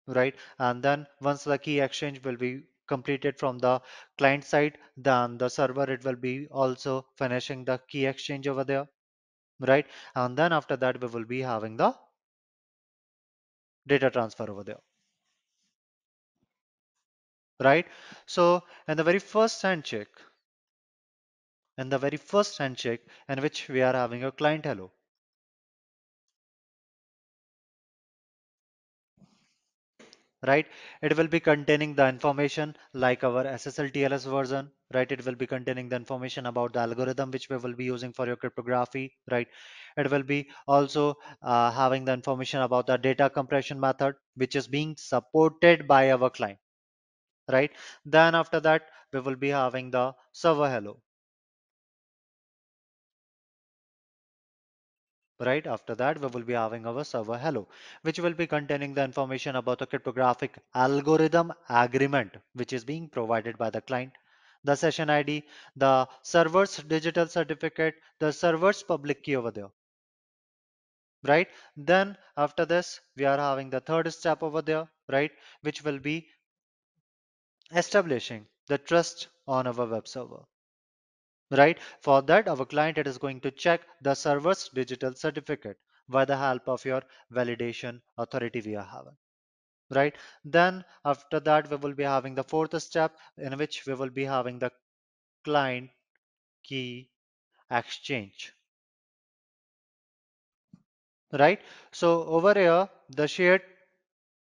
right? 0.06 0.34
And 0.58 0.82
then 0.82 1.06
once 1.20 1.44
the 1.44 1.58
key 1.58 1.80
exchange 1.80 2.22
will 2.24 2.36
be 2.36 2.62
completed 2.88 3.38
from 3.38 3.58
the 3.58 3.80
client 4.18 4.44
side 4.44 4.78
then 4.96 5.38
the 5.38 5.48
server 5.48 5.90
it 5.90 6.04
will 6.04 6.16
be 6.16 6.48
also 6.48 7.06
finishing 7.18 7.64
the 7.64 7.78
key 7.88 8.06
exchange 8.06 8.48
over 8.48 8.64
there 8.64 8.88
right? 9.60 9.86
And 10.16 10.36
then 10.38 10.52
after 10.52 10.76
that 10.76 11.00
we 11.00 11.08
will 11.08 11.26
be 11.26 11.42
having 11.42 11.76
the 11.76 11.94
data 13.86 14.10
transfer 14.10 14.50
over 14.50 14.62
there 14.64 14.80
right? 17.64 17.86
So 18.26 18.62
in 18.88 18.96
the 18.96 19.04
very 19.04 19.18
first 19.18 19.62
handshake 19.62 20.14
in 21.78 21.88
the 21.88 21.98
very 21.98 22.16
first 22.16 22.58
handshake 22.58 23.06
in 23.28 23.40
which 23.40 23.68
we 23.68 23.80
are 23.80 23.92
having 23.92 24.24
a 24.24 24.32
client 24.32 24.64
hello. 24.64 24.90
Right? 30.46 30.66
It 31.02 31.16
will 31.16 31.26
be 31.26 31.40
containing 31.40 31.94
the 31.96 32.06
information 32.08 32.76
like 32.92 33.24
our 33.24 33.42
ssl 33.44 33.90
tls 33.92 34.24
version 34.30 34.70
right? 34.92 35.10
It 35.10 35.24
will 35.24 35.34
be 35.34 35.46
containing 35.46 35.88
the 35.88 35.96
information 35.96 36.46
about 36.46 36.72
the 36.74 36.80
algorithm 36.80 37.32
which 37.32 37.48
we 37.48 37.56
will 37.56 37.74
be 37.74 37.84
using 37.84 38.12
for 38.12 38.26
your 38.26 38.36
cryptography 38.36 39.16
right? 39.28 39.48
It 39.96 40.10
will 40.10 40.22
be 40.22 40.50
also 40.68 41.16
uh, 41.42 41.72
having 41.72 42.04
the 42.04 42.12
information 42.12 42.60
about 42.60 42.86
the 42.86 42.96
data 42.96 43.28
compression 43.28 43.80
method 43.80 44.14
which 44.36 44.54
is 44.54 44.68
being 44.68 44.96
supported 44.96 45.88
by 45.88 46.12
our 46.12 46.30
client 46.30 46.58
right? 47.48 47.70
Then 48.04 48.34
after 48.34 48.60
that 48.60 48.90
we 49.12 49.20
will 49.20 49.36
be 49.36 49.48
having 49.50 49.90
the 49.90 50.14
server 50.32 50.68
hello 50.70 51.00
right? 55.38 55.66
After 55.66 55.94
that 55.96 56.20
we 56.20 56.26
will 56.26 56.42
be 56.42 56.54
having 56.54 56.86
our 56.86 57.04
server 57.04 57.38
hello 57.38 57.68
which 58.02 58.18
will 58.18 58.34
be 58.34 58.46
containing 58.46 58.94
the 58.94 59.04
information 59.04 59.56
about 59.56 59.78
the 59.78 59.86
cryptographic 59.86 60.58
algorithm 60.74 61.52
agreement 61.68 62.36
which 62.54 62.72
is 62.72 62.84
being 62.84 63.08
provided 63.08 63.56
by 63.58 63.70
the 63.70 63.80
client 63.80 64.12
the 64.64 64.74
session 64.74 65.10
id 65.10 65.42
the 65.76 66.08
server's 66.22 66.76
digital 66.96 67.26
certificate 67.28 67.94
the 68.18 68.32
server's 68.32 68.82
public 68.82 69.22
key 69.22 69.36
over 69.36 69.50
there 69.50 69.70
right? 71.26 71.48
Then 71.76 72.16
after 72.36 72.64
this 72.64 73.00
we 73.16 73.24
are 73.24 73.36
having 73.38 73.68
the 73.70 73.80
third 73.80 74.12
step 74.12 74.42
over 74.42 74.62
there 74.62 74.88
right? 75.10 75.32
Which 75.62 75.82
will 75.82 75.98
be 75.98 76.28
establishing 77.72 78.46
the 78.68 78.78
trust 78.78 79.28
on 79.46 79.66
our 79.66 79.86
web 79.86 80.08
server 80.08 80.44
right? 81.50 81.78
For 82.00 82.22
that 82.22 82.48
our 82.48 82.64
client 82.64 82.98
it 82.98 83.06
is 83.06 83.18
going 83.18 83.40
to 83.42 83.50
check 83.50 83.82
the 84.02 84.14
server's 84.14 84.68
digital 84.68 85.14
certificate 85.14 85.78
by 86.08 86.24
the 86.24 86.36
help 86.36 86.68
of 86.68 86.84
your 86.84 87.02
validation 87.32 88.00
authority 88.18 88.60
we 88.60 88.76
are 88.76 88.84
having 88.84 89.16
right? 89.90 90.14
Then 90.44 90.84
after 91.04 91.40
that 91.40 91.70
we 91.70 91.76
will 91.76 91.94
be 91.94 92.02
having 92.02 92.34
the 92.34 92.44
fourth 92.44 92.80
step 92.82 93.16
in 93.38 93.56
which 93.58 93.86
we 93.86 93.94
will 93.94 94.10
be 94.10 94.24
having 94.24 94.58
the 94.58 94.70
client 95.44 95.90
key 96.62 97.10
exchange 97.70 98.52
right? 101.32 101.60
So 101.92 102.24
over 102.24 102.54
here 102.54 102.88
the 103.10 103.28
shared 103.28 103.62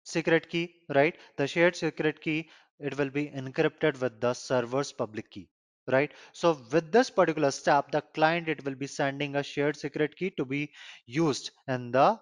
secret 0.04 0.50
key 0.50 0.76
right? 0.94 1.16
The 1.38 1.48
shared 1.48 1.76
secret 1.76 2.22
key 2.22 2.50
it 2.80 2.98
will 2.98 3.10
be 3.10 3.30
encrypted 3.30 4.00
with 4.00 4.20
the 4.20 4.34
server's 4.34 4.91
public 4.91 5.30
key 5.32 5.50
right? 5.88 6.12
So 6.32 6.58
with 6.72 6.91
this 6.91 7.10
particular 7.10 7.52
step 7.52 7.91
the 7.91 8.02
client 8.02 8.48
it 8.48 8.64
will 8.66 8.76
be 8.76 8.88
sending 8.88 9.36
a 9.36 9.44
shared 9.44 9.76
secret 9.76 10.16
key 10.16 10.32
to 10.38 10.45
be 10.45 10.72
used 11.06 11.52
in 11.68 11.91
the 11.91 12.20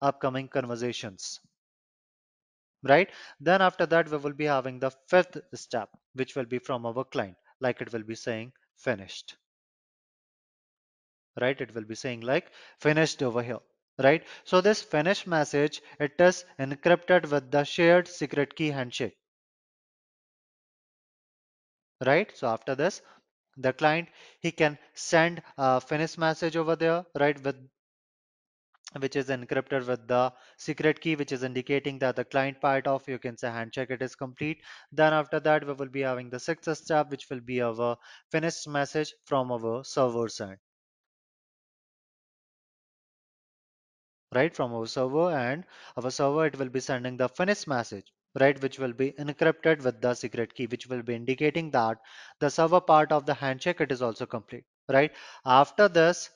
upcoming 0.00 0.48
conversations 0.48 1.40
right? 2.82 3.08
Then 3.40 3.62
after 3.62 3.86
that 3.86 4.10
we 4.10 4.18
will 4.18 4.32
be 4.32 4.44
having 4.44 4.78
the 4.78 4.90
fifth 5.08 5.38
step 5.54 5.88
which 6.14 6.36
will 6.36 6.44
be 6.44 6.58
from 6.58 6.84
our 6.84 7.04
client 7.04 7.36
like 7.60 7.80
it 7.80 7.92
will 7.92 8.02
be 8.02 8.14
saying 8.14 8.52
finished 8.76 9.36
right? 11.40 11.58
It 11.60 11.74
will 11.74 11.84
be 11.84 11.94
saying 11.94 12.20
like 12.20 12.50
finished 12.80 13.22
over 13.22 13.42
here 13.42 13.60
right? 13.98 14.22
So 14.44 14.60
this 14.60 14.82
finished 14.82 15.26
message 15.26 15.80
it 15.98 16.12
is 16.18 16.44
encrypted 16.58 17.30
with 17.30 17.50
the 17.50 17.64
shared 17.64 18.08
secret 18.08 18.54
key 18.54 18.68
handshake 18.68 19.16
right? 22.06 22.30
So 22.36 22.48
after 22.48 22.74
this 22.74 23.02
the 23.56 23.72
client 23.72 24.08
he 24.40 24.50
can 24.50 24.78
send 24.94 25.42
a 25.58 25.80
finish 25.80 26.16
message 26.16 26.56
over 26.56 26.74
there 26.74 27.04
right 27.18 27.42
with 27.44 27.56
which 28.98 29.16
is 29.16 29.28
encrypted 29.28 29.86
with 29.86 30.06
the 30.06 30.32
secret 30.58 31.00
key 31.00 31.16
which 31.16 31.32
is 31.32 31.42
indicating 31.42 31.98
that 31.98 32.16
the 32.16 32.24
client 32.24 32.60
part 32.60 32.86
of 32.86 33.06
you 33.08 33.18
can 33.18 33.36
say 33.36 33.50
handshake 33.50 33.90
it 33.90 34.02
is 34.02 34.14
complete. 34.14 34.62
Then 34.90 35.12
after 35.14 35.40
that 35.40 35.66
we 35.66 35.72
will 35.72 35.88
be 35.88 36.02
having 36.02 36.28
the 36.30 36.40
sixth 36.40 36.76
step 36.76 37.10
which 37.10 37.28
will 37.30 37.40
be 37.40 37.62
our 37.62 37.96
finished 38.30 38.68
message 38.68 39.14
from 39.24 39.50
our 39.50 39.82
server 39.84 40.28
side. 40.28 40.58
Right 44.34 44.54
from 44.54 44.74
our 44.74 44.86
server 44.86 45.30
and 45.30 45.64
our 45.96 46.10
server 46.10 46.46
it 46.46 46.58
will 46.58 46.68
be 46.68 46.80
sending 46.80 47.16
the 47.16 47.28
finished 47.28 47.66
message 47.66 48.11
right 48.40 48.60
which 48.62 48.78
will 48.78 48.92
be 48.92 49.12
encrypted 49.12 49.82
with 49.82 50.00
the 50.00 50.14
secret 50.14 50.54
key 50.54 50.66
which 50.66 50.86
will 50.86 51.02
be 51.02 51.14
indicating 51.14 51.70
that 51.70 51.98
the 52.40 52.50
server 52.50 52.80
part 52.80 53.12
of 53.12 53.26
the 53.26 53.34
handshake 53.34 53.80
it 53.80 53.92
is 53.92 54.02
also 54.02 54.26
complete 54.26 54.64
right? 54.88 55.12
After 55.44 55.88
this 55.88 56.30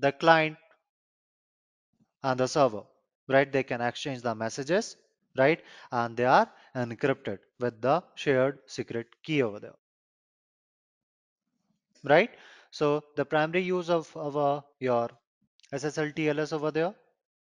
the 0.00 0.12
client 0.12 0.58
and 2.24 2.40
the 2.40 2.46
server 2.48 2.82
right 3.28 3.52
they 3.52 3.62
can 3.62 3.80
exchange 3.80 4.22
the 4.22 4.34
messages 4.34 4.96
right? 5.36 5.62
And 5.92 6.16
they 6.16 6.24
are 6.24 6.50
encrypted 6.74 7.38
with 7.60 7.80
the 7.80 8.02
shared 8.16 8.58
secret 8.66 9.06
key 9.22 9.42
over 9.42 9.60
there 9.60 9.76
right? 12.04 12.30
So 12.70 13.02
the 13.16 13.24
primary 13.24 13.62
use 13.62 13.90
of 13.90 14.16
our 14.16 14.64
your 14.80 15.10
ssl 15.74 16.14
tls 16.14 16.52
over 16.52 16.70
there 16.70 16.94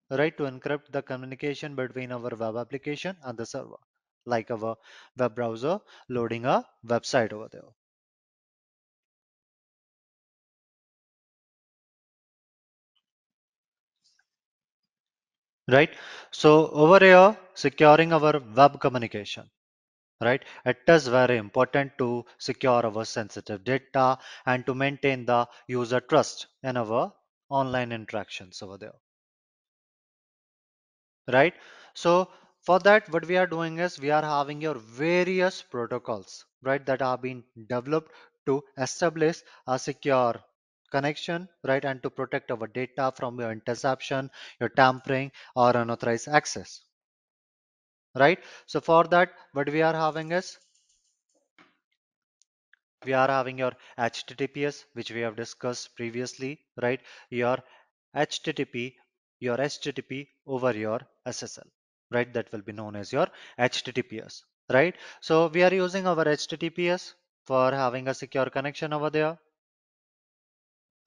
right 0.10 0.38
to 0.38 0.44
encrypt 0.44 0.92
the 0.92 1.02
communication 1.02 1.76
between 1.76 2.12
our 2.12 2.30
web 2.44 2.58
application 2.58 3.16
and 3.24 3.38
the 3.38 3.46
server 3.46 3.82
like 4.26 4.52
our 4.52 4.76
web 5.18 5.36
browser 5.36 5.80
loading 6.10 6.46
a 6.46 6.66
website 6.86 7.34
over 7.34 7.48
there. 7.52 7.62
Right? 15.70 15.94
So 16.32 16.70
over 16.70 17.00
here 17.00 17.38
securing 17.54 18.14
our 18.14 18.40
web 18.56 18.80
communication 18.80 19.50
right? 20.22 20.44
It 20.66 20.78
is 20.88 21.08
very 21.08 21.38
important 21.38 21.98
to 22.00 22.26
secure 22.40 22.86
our 22.86 23.06
sensitive 23.06 23.64
data 23.64 24.18
and 24.46 24.66
to 24.66 24.74
maintain 24.74 25.26
the 25.26 25.48
user 25.68 26.00
trust 26.02 26.48
in 26.64 26.78
our 26.78 27.14
online 27.50 27.92
interactions 27.92 28.62
over 28.62 28.78
there 28.78 28.94
right? 31.32 31.54
So 31.94 32.30
for 32.62 32.80
that, 32.80 33.10
what 33.12 33.26
we 33.28 33.38
are 33.38 33.48
doing 33.48 33.80
is 33.80 34.00
we 34.00 34.12
are 34.12 34.22
having 34.24 34.62
your 34.62 34.76
various 34.76 35.62
protocols, 35.62 36.46
right, 36.62 36.86
that 36.86 37.02
are 37.02 37.18
being 37.18 37.44
developed 37.70 38.12
to 38.46 38.64
establish 38.78 39.42
a 39.68 39.80
secure 39.80 40.36
connection, 40.92 41.48
right, 41.64 41.84
and 41.86 42.02
to 42.04 42.10
protect 42.10 42.52
our 42.52 42.68
data 42.68 43.12
from 43.16 43.40
your 43.40 43.52
interception, 43.52 44.30
your 44.60 44.70
tampering, 44.70 45.32
or 45.56 45.76
unauthorized 45.76 46.28
access, 46.28 46.82
right? 48.16 48.40
So 48.66 48.82
for 48.82 49.04
that, 49.06 49.32
what 49.54 49.70
we 49.70 49.82
are 49.82 49.94
having 49.94 50.32
is 50.32 50.58
we 53.06 53.14
are 53.14 53.28
having 53.28 53.58
your 53.60 53.72
HTTPS, 53.98 54.84
which 54.94 55.12
we 55.12 55.22
have 55.22 55.36
discussed 55.36 55.96
previously, 55.96 56.60
right? 56.82 57.00
Your 57.30 57.58
HTTP, 58.16 58.96
your 59.40 59.58
HTTP 59.58 60.28
over 60.46 60.72
your 60.76 61.00
SSL, 61.28 61.68
right? 62.12 62.32
That 62.34 62.52
will 62.52 62.62
be 62.62 62.72
known 62.72 62.96
as 62.96 63.12
your 63.12 63.28
HTTPS, 63.60 64.44
right? 64.72 64.96
So 65.22 65.48
we 65.48 65.64
are 65.64 65.74
using 65.74 66.08
our 66.08 66.26
HTTPS 66.26 67.14
for 67.46 67.72
having 67.72 68.08
a 68.08 68.14
secure 68.14 68.50
connection 68.50 68.94
over 68.94 69.10
there, 69.10 69.38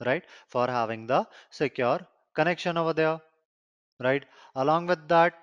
right? 0.04 0.24
For 0.48 0.66
having 0.66 1.06
the 1.06 1.26
secure 1.50 2.00
connection 2.34 2.76
over 2.76 2.92
there, 2.92 3.20
right? 4.00 4.24
Along 4.54 4.86
with 4.86 5.06
that, 5.08 5.34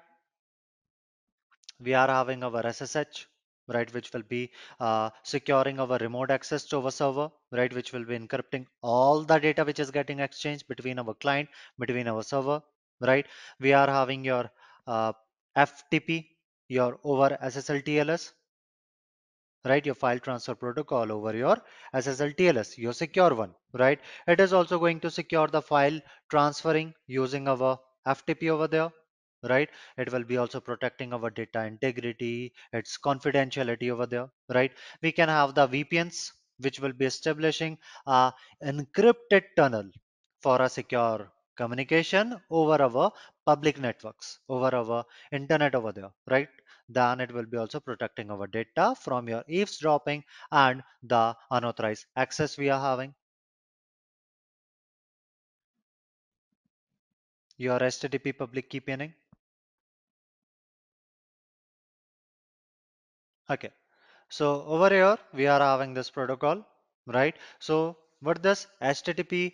we 1.80 1.94
are 1.94 2.08
having 2.08 2.44
our 2.44 2.64
SSH, 2.74 3.28
right, 3.68 3.94
which 3.94 4.12
will 4.14 4.24
be 4.24 4.50
uh, 4.80 5.10
securing 5.24 5.80
our 5.80 5.98
remote 6.00 6.32
access 6.32 6.66
to 6.66 6.82
our 6.82 6.92
server, 6.92 7.30
right, 7.52 7.72
which 7.74 7.94
will 7.94 8.06
be 8.06 8.18
encrypting 8.18 8.66
all 8.82 9.24
the 9.24 9.38
data 9.38 9.64
which 9.64 9.80
is 9.80 9.92
getting 9.92 10.20
exchanged 10.20 10.68
between 10.68 10.98
our 10.98 11.14
client, 11.14 11.50
between 11.78 12.08
our 12.08 12.24
server, 12.24 12.62
right. 13.02 13.26
We 13.60 13.74
are 13.74 13.88
having 13.88 14.24
your 14.26 14.50
uh, 14.86 15.14
FTP, 15.58 16.28
your 16.70 17.00
over 17.04 17.38
SSL 17.42 17.84
TLS, 17.84 18.32
right? 19.66 19.86
Your 19.86 19.96
file 19.96 20.20
transfer 20.20 20.56
protocol 20.56 21.12
over 21.12 21.36
your 21.36 21.58
SSL 21.94 22.36
TLS 22.36 22.78
your 22.78 22.94
secure 22.94 23.34
one 23.34 23.54
right? 23.74 24.00
It 24.28 24.40
is 24.40 24.54
also 24.54 24.80
going 24.80 25.00
to 25.02 25.12
secure 25.12 25.48
the 25.48 25.62
file 25.62 26.00
transferring 26.30 26.94
using 27.08 27.48
our 27.48 27.80
FTP 28.08 28.50
over 28.50 28.68
there 28.68 28.90
right? 29.44 29.70
It 29.98 30.12
will 30.12 30.24
be 30.24 30.38
also 30.38 30.60
protecting 30.60 31.14
our 31.14 31.30
data 31.30 31.66
integrity 31.66 32.54
its 32.74 32.98
confidentiality 32.98 33.92
over 33.92 34.06
there 34.06 34.30
right? 34.50 34.72
We 35.02 35.12
can 35.12 35.30
have 35.30 35.56
the 35.56 35.68
VPNs 35.68 36.32
which 36.60 36.80
will 36.80 36.94
be 36.94 37.06
establishing 37.06 37.78
a 38.08 38.34
encrypted 38.64 39.44
tunnel 39.56 39.90
for 40.42 40.62
a 40.62 40.70
secure 40.70 41.32
communication 41.58 42.40
over 42.50 42.78
our 42.88 43.12
public 43.46 43.78
networks 43.80 44.40
over 44.48 44.72
our 44.82 45.04
internet 45.32 45.76
over 45.76 45.92
there 45.92 46.12
right 46.36 46.50
then 46.90 47.20
it 47.20 47.32
will 47.34 47.46
be 47.46 47.58
also 47.58 47.80
protecting 47.80 48.32
our 48.32 48.48
data 48.48 48.96
from 48.96 49.28
your 49.28 49.44
eavesdropping 49.48 50.24
and 50.52 50.84
the 51.04 51.36
unauthorized 51.52 52.06
access 52.16 52.58
we 52.58 52.70
are 52.70 52.80
having. 52.80 53.14
Your 57.58 57.80
HTTP 57.80 58.38
public 58.38 58.70
key 58.70 58.80
pinning. 58.80 59.14
Okay. 63.50 63.72
So 64.30 64.64
over 64.66 64.90
here 64.90 65.18
we 65.34 65.48
are 65.48 65.60
having 65.60 65.94
this 65.94 66.10
protocol, 66.10 66.66
right? 67.08 67.36
So 67.60 67.98
what 68.22 68.42
does 68.42 68.68
HTTP 68.82 69.54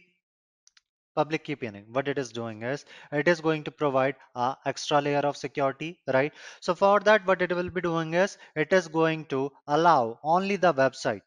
public 1.15 1.44
key 1.45 1.56
pinning 1.56 1.85
what 1.91 2.07
it 2.07 2.18
is 2.18 2.31
doing 2.31 2.64
is 2.64 2.85
it 3.11 3.27
is 3.27 3.41
going 3.41 3.64
to 3.64 3.72
provide 3.72 4.15
a 4.35 4.56
extra 4.65 5.02
layer 5.02 5.19
of 5.19 5.38
security 5.38 5.99
right? 6.14 6.34
So 6.61 6.76
for 6.76 6.99
that 7.02 7.26
what 7.26 7.41
it 7.41 7.52
will 7.56 7.69
be 7.69 7.81
doing 7.81 8.14
is 8.14 8.38
it 8.56 8.73
is 8.73 8.88
going 8.88 9.26
to 9.27 9.52
allow 9.68 10.19
only 10.23 10.56
the 10.57 10.73
website 10.73 11.22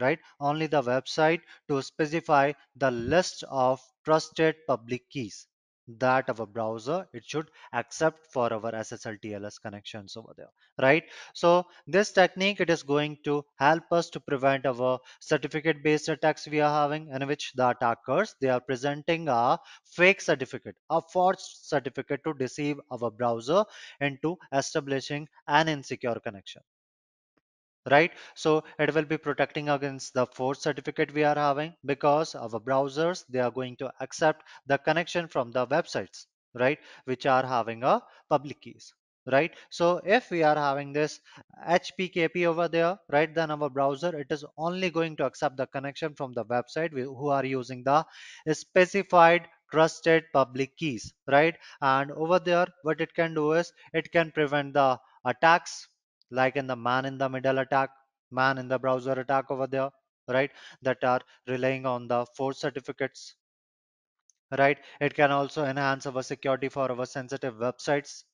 right? 0.00 0.18
Only 0.40 0.66
the 0.66 0.82
website 0.82 1.42
to 1.68 1.82
specify 1.82 2.52
the 2.76 2.90
list 2.90 3.44
of 3.50 3.82
trusted 4.04 4.56
public 4.66 5.10
keys 5.10 5.46
that 5.98 6.28
our 6.28 6.46
browser 6.46 7.08
it 7.12 7.24
should 7.24 7.50
accept 7.72 8.26
for 8.32 8.52
our 8.52 8.72
SSL 8.72 9.18
TLS 9.20 9.60
connections 9.60 10.16
over 10.16 10.32
there, 10.36 10.50
right? 10.80 11.04
So 11.34 11.66
this 11.86 12.12
technique 12.12 12.60
it 12.60 12.70
is 12.70 12.82
going 12.82 13.18
to 13.24 13.44
help 13.56 13.90
us 13.92 14.10
to 14.10 14.20
prevent 14.20 14.66
our 14.66 14.98
certificate 15.20 15.82
based 15.82 16.08
attacks 16.08 16.46
we 16.46 16.60
are 16.60 16.72
having 16.82 17.08
in 17.08 17.26
which 17.26 17.52
the 17.54 17.70
attackers 17.70 18.34
they 18.40 18.48
are 18.48 18.60
presenting 18.60 19.28
a 19.28 19.58
fake 19.84 20.20
certificate, 20.20 20.76
a 20.90 21.00
forged 21.00 21.40
certificate 21.40 22.22
to 22.24 22.34
deceive 22.34 22.78
our 22.90 23.10
browser 23.10 23.64
into 24.00 24.36
establishing 24.52 25.28
an 25.46 25.68
insecure 25.68 26.20
connection 26.20 26.62
right? 27.90 28.12
So 28.34 28.64
it 28.78 28.94
will 28.94 29.04
be 29.04 29.18
protecting 29.18 29.68
against 29.68 30.14
the 30.14 30.26
force 30.26 30.62
certificate 30.62 31.12
we 31.14 31.24
are 31.24 31.34
having 31.34 31.74
because 31.84 32.34
our 32.34 32.60
browsers 32.60 33.24
they 33.28 33.40
are 33.40 33.50
going 33.50 33.76
to 33.76 33.92
accept 34.00 34.44
the 34.66 34.78
connection 34.78 35.28
from 35.28 35.50
the 35.52 35.66
websites 35.66 36.26
right? 36.54 36.78
Which 37.04 37.26
are 37.26 37.46
having 37.46 37.82
a 37.82 38.02
public 38.28 38.60
keys 38.62 38.92
right? 39.30 39.54
So 39.70 40.00
if 40.04 40.30
we 40.30 40.42
are 40.42 40.56
having 40.56 40.92
this 40.92 41.20
hpkp 41.68 42.46
over 42.46 42.66
there 42.68 42.98
right 43.10 43.34
then 43.34 43.50
our 43.50 43.68
browser 43.70 44.16
it 44.18 44.26
is 44.30 44.44
only 44.56 44.90
going 44.90 45.16
to 45.16 45.24
accept 45.26 45.56
the 45.56 45.66
connection 45.66 46.14
from 46.14 46.32
the 46.32 46.44
website 46.46 46.92
who 46.92 47.28
are 47.28 47.44
using 47.44 47.82
the 47.84 48.04
specified 48.52 49.48
trusted 49.70 50.24
public 50.32 50.76
keys 50.76 51.12
right? 51.26 51.56
And 51.80 52.10
over 52.12 52.38
there 52.38 52.66
what 52.82 53.00
it 53.00 53.14
can 53.14 53.34
do 53.34 53.52
is 53.52 53.72
it 53.92 54.10
can 54.12 54.30
prevent 54.32 54.74
the 54.74 54.98
attacks 55.24 55.88
like 56.30 56.56
in 56.56 56.66
the 56.66 56.76
man 56.76 57.04
in 57.04 57.18
the 57.18 57.28
middle 57.28 57.58
attack, 57.58 57.90
man 58.30 58.58
in 58.58 58.68
the 58.68 58.78
browser 58.78 59.12
attack 59.12 59.50
over 59.50 59.66
there, 59.66 59.90
right? 60.28 60.50
That 60.82 61.02
are 61.04 61.20
relying 61.46 61.86
on 61.86 62.08
the 62.08 62.26
force 62.36 62.60
certificates, 62.60 63.34
right? 64.58 64.78
It 65.00 65.14
can 65.14 65.30
also 65.30 65.64
enhance 65.64 66.04
our 66.06 66.22
security 66.22 66.68
for 66.68 66.92
our 66.92 67.06
sensitive 67.06 67.54
websites, 67.54 68.24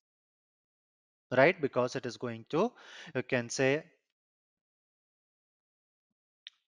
right? 1.37 1.61
Because 1.61 1.97
it 1.97 2.07
is 2.07 2.16
going 2.16 2.47
to, 2.51 2.73
you 3.15 3.23
can 3.23 3.49
say, 3.51 3.85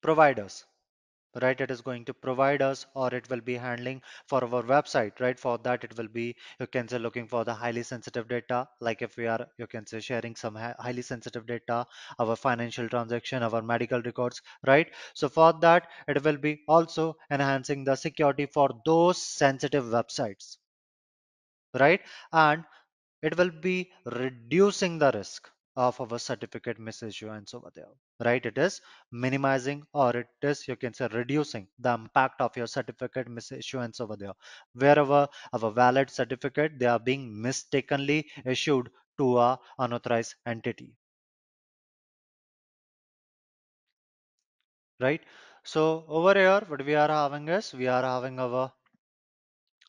providers 0.01 0.65
right? 1.43 1.61
It 1.61 1.71
is 1.71 1.81
going 1.81 2.05
to 2.07 2.15
provide 2.15 2.63
us 2.63 2.87
or 2.95 3.15
it 3.15 3.29
will 3.31 3.41
be 3.41 3.55
handling 3.57 4.03
for 4.27 4.43
our 4.45 4.63
website 4.63 5.21
right? 5.21 5.39
For 5.39 5.59
that 5.59 5.85
it 5.85 5.97
will 5.97 6.09
be 6.09 6.37
you 6.61 6.67
can 6.67 6.89
say 6.89 6.99
looking 6.99 7.29
for 7.29 7.45
the 7.45 7.55
highly 7.55 7.83
sensitive 7.83 8.29
data. 8.29 8.69
Like 8.81 9.03
if 9.03 9.17
we 9.17 9.27
are 9.27 9.47
you 9.59 9.67
can 9.67 9.87
say 9.87 10.01
sharing 10.01 10.37
some 10.37 10.57
highly 10.57 11.03
sensitive 11.03 11.47
data 11.47 11.87
our 12.19 12.37
financial 12.37 12.89
transaction 12.89 13.43
our 13.43 13.63
medical 13.63 14.03
records 14.03 14.43
right? 14.67 14.89
So 15.15 15.29
for 15.29 15.53
that 15.61 15.89
it 16.09 16.23
will 16.25 16.37
be 16.39 16.63
also 16.69 17.17
enhancing 17.31 17.85
the 17.85 17.97
security 17.97 18.47
for 18.47 18.69
those 18.85 19.23
sensitive 19.23 19.85
websites 19.85 20.57
right? 21.79 22.01
And 22.33 22.65
it 23.23 23.37
will 23.39 23.51
be 23.51 23.93
reducing 24.07 24.99
the 24.99 25.13
risk 25.13 25.51
of 25.77 26.01
our 26.01 26.19
certificate 26.19 26.79
misissuance 26.79 27.55
over 27.55 27.71
there 27.75 27.93
right 28.25 28.47
it 28.47 28.59
is 28.59 28.81
minimizing 29.13 29.83
or 29.93 30.11
it 30.17 30.29
is 30.43 30.67
you 30.69 30.77
can 30.77 30.95
say 30.95 31.09
reducing 31.13 31.67
the 31.79 31.93
impact 31.93 32.41
of 32.41 32.57
your 32.57 32.67
certificate 32.67 33.29
misissuance 33.29 34.01
over 34.01 34.17
there 34.17 34.35
wherever 34.75 35.29
our 35.53 35.71
valid 35.71 36.11
certificate 36.11 36.79
they 36.79 36.87
are 36.87 36.99
being 37.01 37.41
mistakenly 37.43 38.27
issued 38.45 38.91
to 39.19 39.39
a 39.39 39.59
unauthorized 39.79 40.35
entity. 40.47 40.95
Right? 45.01 45.23
So 45.65 46.05
over 46.09 46.35
here 46.35 46.61
what 46.69 46.85
we 46.85 46.95
are 46.95 47.09
having 47.09 47.49
is 47.49 47.73
we 47.75 47.87
are 47.87 48.03
having 48.03 48.39
our 48.39 48.73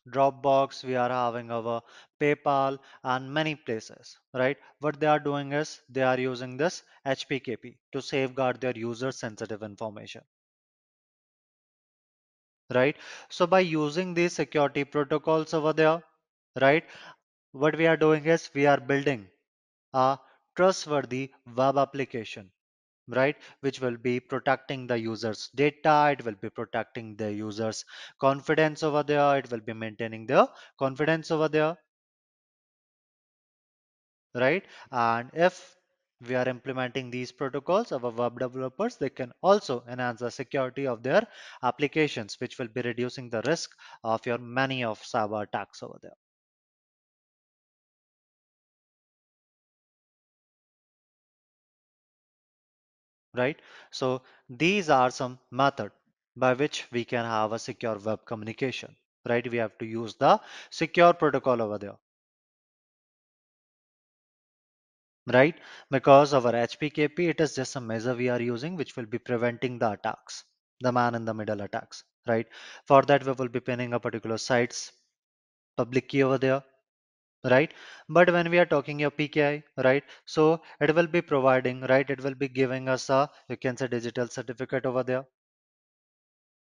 Dropbox, 0.10 0.84
we 0.84 0.96
are 0.96 1.10
having 1.10 1.52
our 1.52 1.82
PayPal 2.20 2.80
and 3.04 3.34
many 3.34 3.56
places, 3.56 4.18
right? 4.34 4.58
What 4.80 5.00
they 5.00 5.08
are 5.08 5.20
doing 5.20 5.54
is 5.54 5.82
they 5.90 6.04
are 6.04 6.20
using 6.20 6.58
this 6.58 6.84
HPKP 7.06 7.78
to 7.94 8.02
safeguard 8.02 8.62
their 8.62 8.78
user 8.78 9.12
sensitive 9.12 9.64
information, 9.64 10.24
right? 12.74 12.96
So 13.30 13.46
by 13.46 13.60
using 13.60 14.14
these 14.14 14.32
security 14.34 14.86
protocols 14.86 15.54
over 15.54 15.74
there, 15.74 16.02
right? 16.62 16.86
What 17.54 17.78
we 17.78 17.88
are 17.88 17.98
doing 17.98 18.26
is 18.26 18.50
we 18.54 18.66
are 18.68 18.80
building 18.80 19.28
a 19.94 20.20
trustworthy 20.56 21.34
web 21.56 21.78
application 21.78 22.52
right 23.10 23.36
which 23.62 23.80
will 23.82 23.98
be 23.98 24.20
protecting 24.20 24.88
the 24.88 24.98
user's 25.00 25.50
data 25.56 26.16
it 26.18 26.24
will 26.26 26.36
be 26.42 26.50
protecting 26.50 27.16
the 27.18 27.32
user's 27.34 27.84
confidence 28.20 28.84
over 28.84 29.04
there 29.04 29.38
it 29.38 29.50
will 29.52 29.62
be 29.62 29.74
maintaining 29.74 30.26
the 30.28 30.50
confidence 30.80 31.32
over 31.32 31.48
there 31.50 31.78
right? 34.36 34.66
And 34.92 35.30
if 35.34 35.76
we 36.28 36.36
are 36.36 36.48
implementing 36.48 37.10
these 37.12 37.32
protocols 37.32 37.92
our 37.92 38.10
web 38.10 38.40
developers 38.40 38.96
they 38.98 39.10
can 39.10 39.32
also 39.44 39.84
enhance 39.88 40.22
the 40.22 40.32
security 40.32 40.88
of 40.88 41.04
their 41.04 41.28
applications 41.62 42.40
which 42.40 42.58
will 42.58 42.68
be 42.70 42.82
reducing 42.82 43.30
the 43.30 43.42
risk 43.46 43.70
of 44.04 44.26
your 44.26 44.38
many 44.40 44.84
of 44.84 45.00
cyber 45.02 45.44
attacks 45.44 45.84
over 45.84 46.00
there 46.02 46.18
right? 53.38 53.62
So 53.92 54.24
these 54.50 54.90
are 54.90 55.12
some 55.12 55.40
method 55.52 55.92
by 56.36 56.54
which 56.54 56.88
we 56.92 57.06
can 57.06 57.26
have 57.26 57.52
a 57.54 57.60
secure 57.60 57.98
web 58.00 58.26
communication, 58.26 58.96
right? 59.28 59.50
We 59.50 59.58
have 59.58 59.78
to 59.80 59.86
use 59.86 60.16
the 60.16 60.40
secure 60.72 61.14
protocol 61.14 61.62
over 61.62 61.78
there, 61.78 61.98
right? 65.34 65.56
Because 65.92 66.34
our 66.34 66.54
HPKP, 66.56 67.30
it 67.30 67.40
is 67.42 67.56
just 67.56 67.76
a 67.76 67.82
measure 67.82 68.16
we 68.16 68.30
are 68.30 68.42
using 68.42 68.76
which 68.76 68.96
will 68.96 69.06
be 69.06 69.18
preventing 69.20 69.80
the 69.80 69.92
attacks, 69.92 70.44
the 70.82 70.92
man 70.92 71.16
in 71.16 71.26
the 71.26 71.34
middle 71.34 71.62
attacks, 71.62 72.04
right? 72.28 72.48
For 72.86 73.02
that, 73.04 73.26
we 73.26 73.32
will 73.34 73.48
be 73.50 73.60
pinning 73.60 73.94
a 73.94 74.00
particular 74.00 74.38
site's 74.38 74.92
public 75.78 76.10
key 76.10 76.24
over 76.24 76.38
there, 76.40 76.64
right? 77.44 77.74
But 78.10 78.32
when 78.32 78.50
we 78.52 78.60
are 78.60 78.66
talking 78.66 79.00
your 79.00 79.12
PKI, 79.12 79.64
right? 79.84 80.04
So 80.26 80.62
it 80.80 80.94
will 80.96 81.08
be 81.08 81.22
providing, 81.22 81.82
right? 81.82 82.10
It 82.10 82.22
will 82.24 82.36
be 82.36 82.48
giving 82.50 82.90
us 82.90 83.10
a, 83.10 83.30
you 83.50 83.58
can 83.58 83.78
say 83.78 83.88
digital 83.88 84.28
certificate 84.28 84.86
over 84.86 85.04
there, 85.04 85.26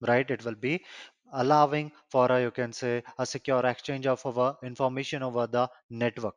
right? 0.06 0.30
It 0.30 0.44
will 0.44 0.54
be 0.54 0.84
allowing 1.32 1.90
for 2.08 2.30
a, 2.30 2.40
you 2.42 2.52
can 2.52 2.72
say 2.72 3.02
a 3.18 3.26
secure 3.26 3.66
exchange 3.66 4.06
of 4.06 4.24
our 4.24 4.56
information 4.62 5.24
over 5.24 5.48
the 5.48 5.68
network 5.90 6.36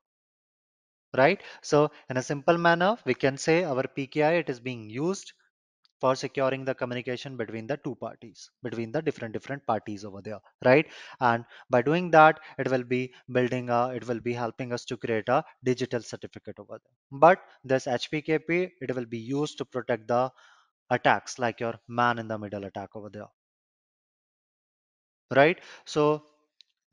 right? 1.17 1.41
So 1.61 1.91
in 2.09 2.15
a 2.17 2.23
simple 2.23 2.57
manner, 2.57 2.97
we 3.05 3.13
can 3.13 3.37
say 3.37 3.63
our 3.65 3.83
PKI, 3.87 4.31
it 4.35 4.49
is 4.49 4.59
being 4.61 4.89
used 4.89 5.33
for 5.99 6.15
securing 6.15 6.65
the 6.65 6.75
communication 6.75 7.37
between 7.37 7.67
the 7.67 7.77
two 7.77 7.95
parties, 7.95 8.49
between 8.63 8.91
the 8.91 9.01
different 9.01 9.33
different 9.33 9.65
parties 9.65 10.05
over 10.05 10.21
there, 10.21 10.39
right? 10.65 10.85
And 11.19 11.45
by 11.69 11.81
doing 11.81 12.11
that, 12.11 12.39
it 12.57 12.69
will 12.69 12.83
be 12.83 13.13
building 13.31 13.69
a, 13.69 13.89
it 13.89 14.07
will 14.07 14.19
be 14.19 14.33
helping 14.33 14.73
us 14.73 14.85
to 14.85 14.97
create 14.97 15.29
a 15.29 15.43
digital 15.63 16.01
certificate 16.01 16.59
over 16.59 16.79
there. 16.83 17.19
But 17.19 17.39
this 17.63 17.87
HPKP, 17.87 18.71
it 18.81 18.95
will 18.95 19.05
be 19.05 19.19
used 19.19 19.57
to 19.59 19.65
protect 19.65 20.07
the 20.07 20.31
attacks 20.89 21.39
like 21.39 21.59
your 21.61 21.75
man 21.87 22.19
in 22.19 22.27
the 22.27 22.37
middle 22.39 22.65
attack 22.65 22.95
over 22.95 23.09
there, 23.09 23.27
right? 25.35 25.59
So 25.85 26.25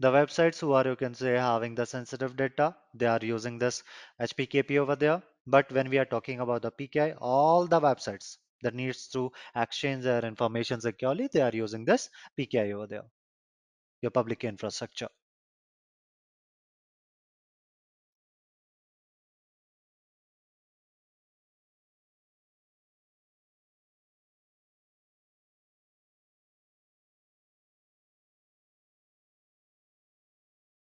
the 0.01 0.11
websites 0.13 0.61
who 0.61 0.73
are 0.73 0.87
you 0.87 0.97
can 0.97 1.15
say 1.15 1.35
having 1.35 1.75
the 1.77 1.87
sensitive 1.87 2.37
data 2.37 2.77
they 2.95 3.07
are 3.07 3.21
using 3.23 3.59
this 3.59 3.83
hpkp 4.21 4.79
over 4.79 4.97
there 4.97 5.23
but 5.47 5.73
when 5.73 5.91
we 5.91 5.99
are 5.99 6.05
talking 6.07 6.41
about 6.41 6.63
the 6.63 6.73
pki 6.73 7.17
all 7.21 7.67
the 7.67 7.81
websites 7.81 8.39
that 8.65 8.75
needs 8.75 9.09
to 9.09 9.31
exchange 9.55 10.03
their 10.05 10.25
information 10.25 10.81
securely 10.81 11.29
they 11.33 11.41
are 11.41 11.55
using 11.55 11.85
this 11.85 12.11
pki 12.39 12.73
over 12.75 12.87
there 12.87 13.05
your 14.03 14.11
public 14.11 14.45
infrastructure 14.45 15.09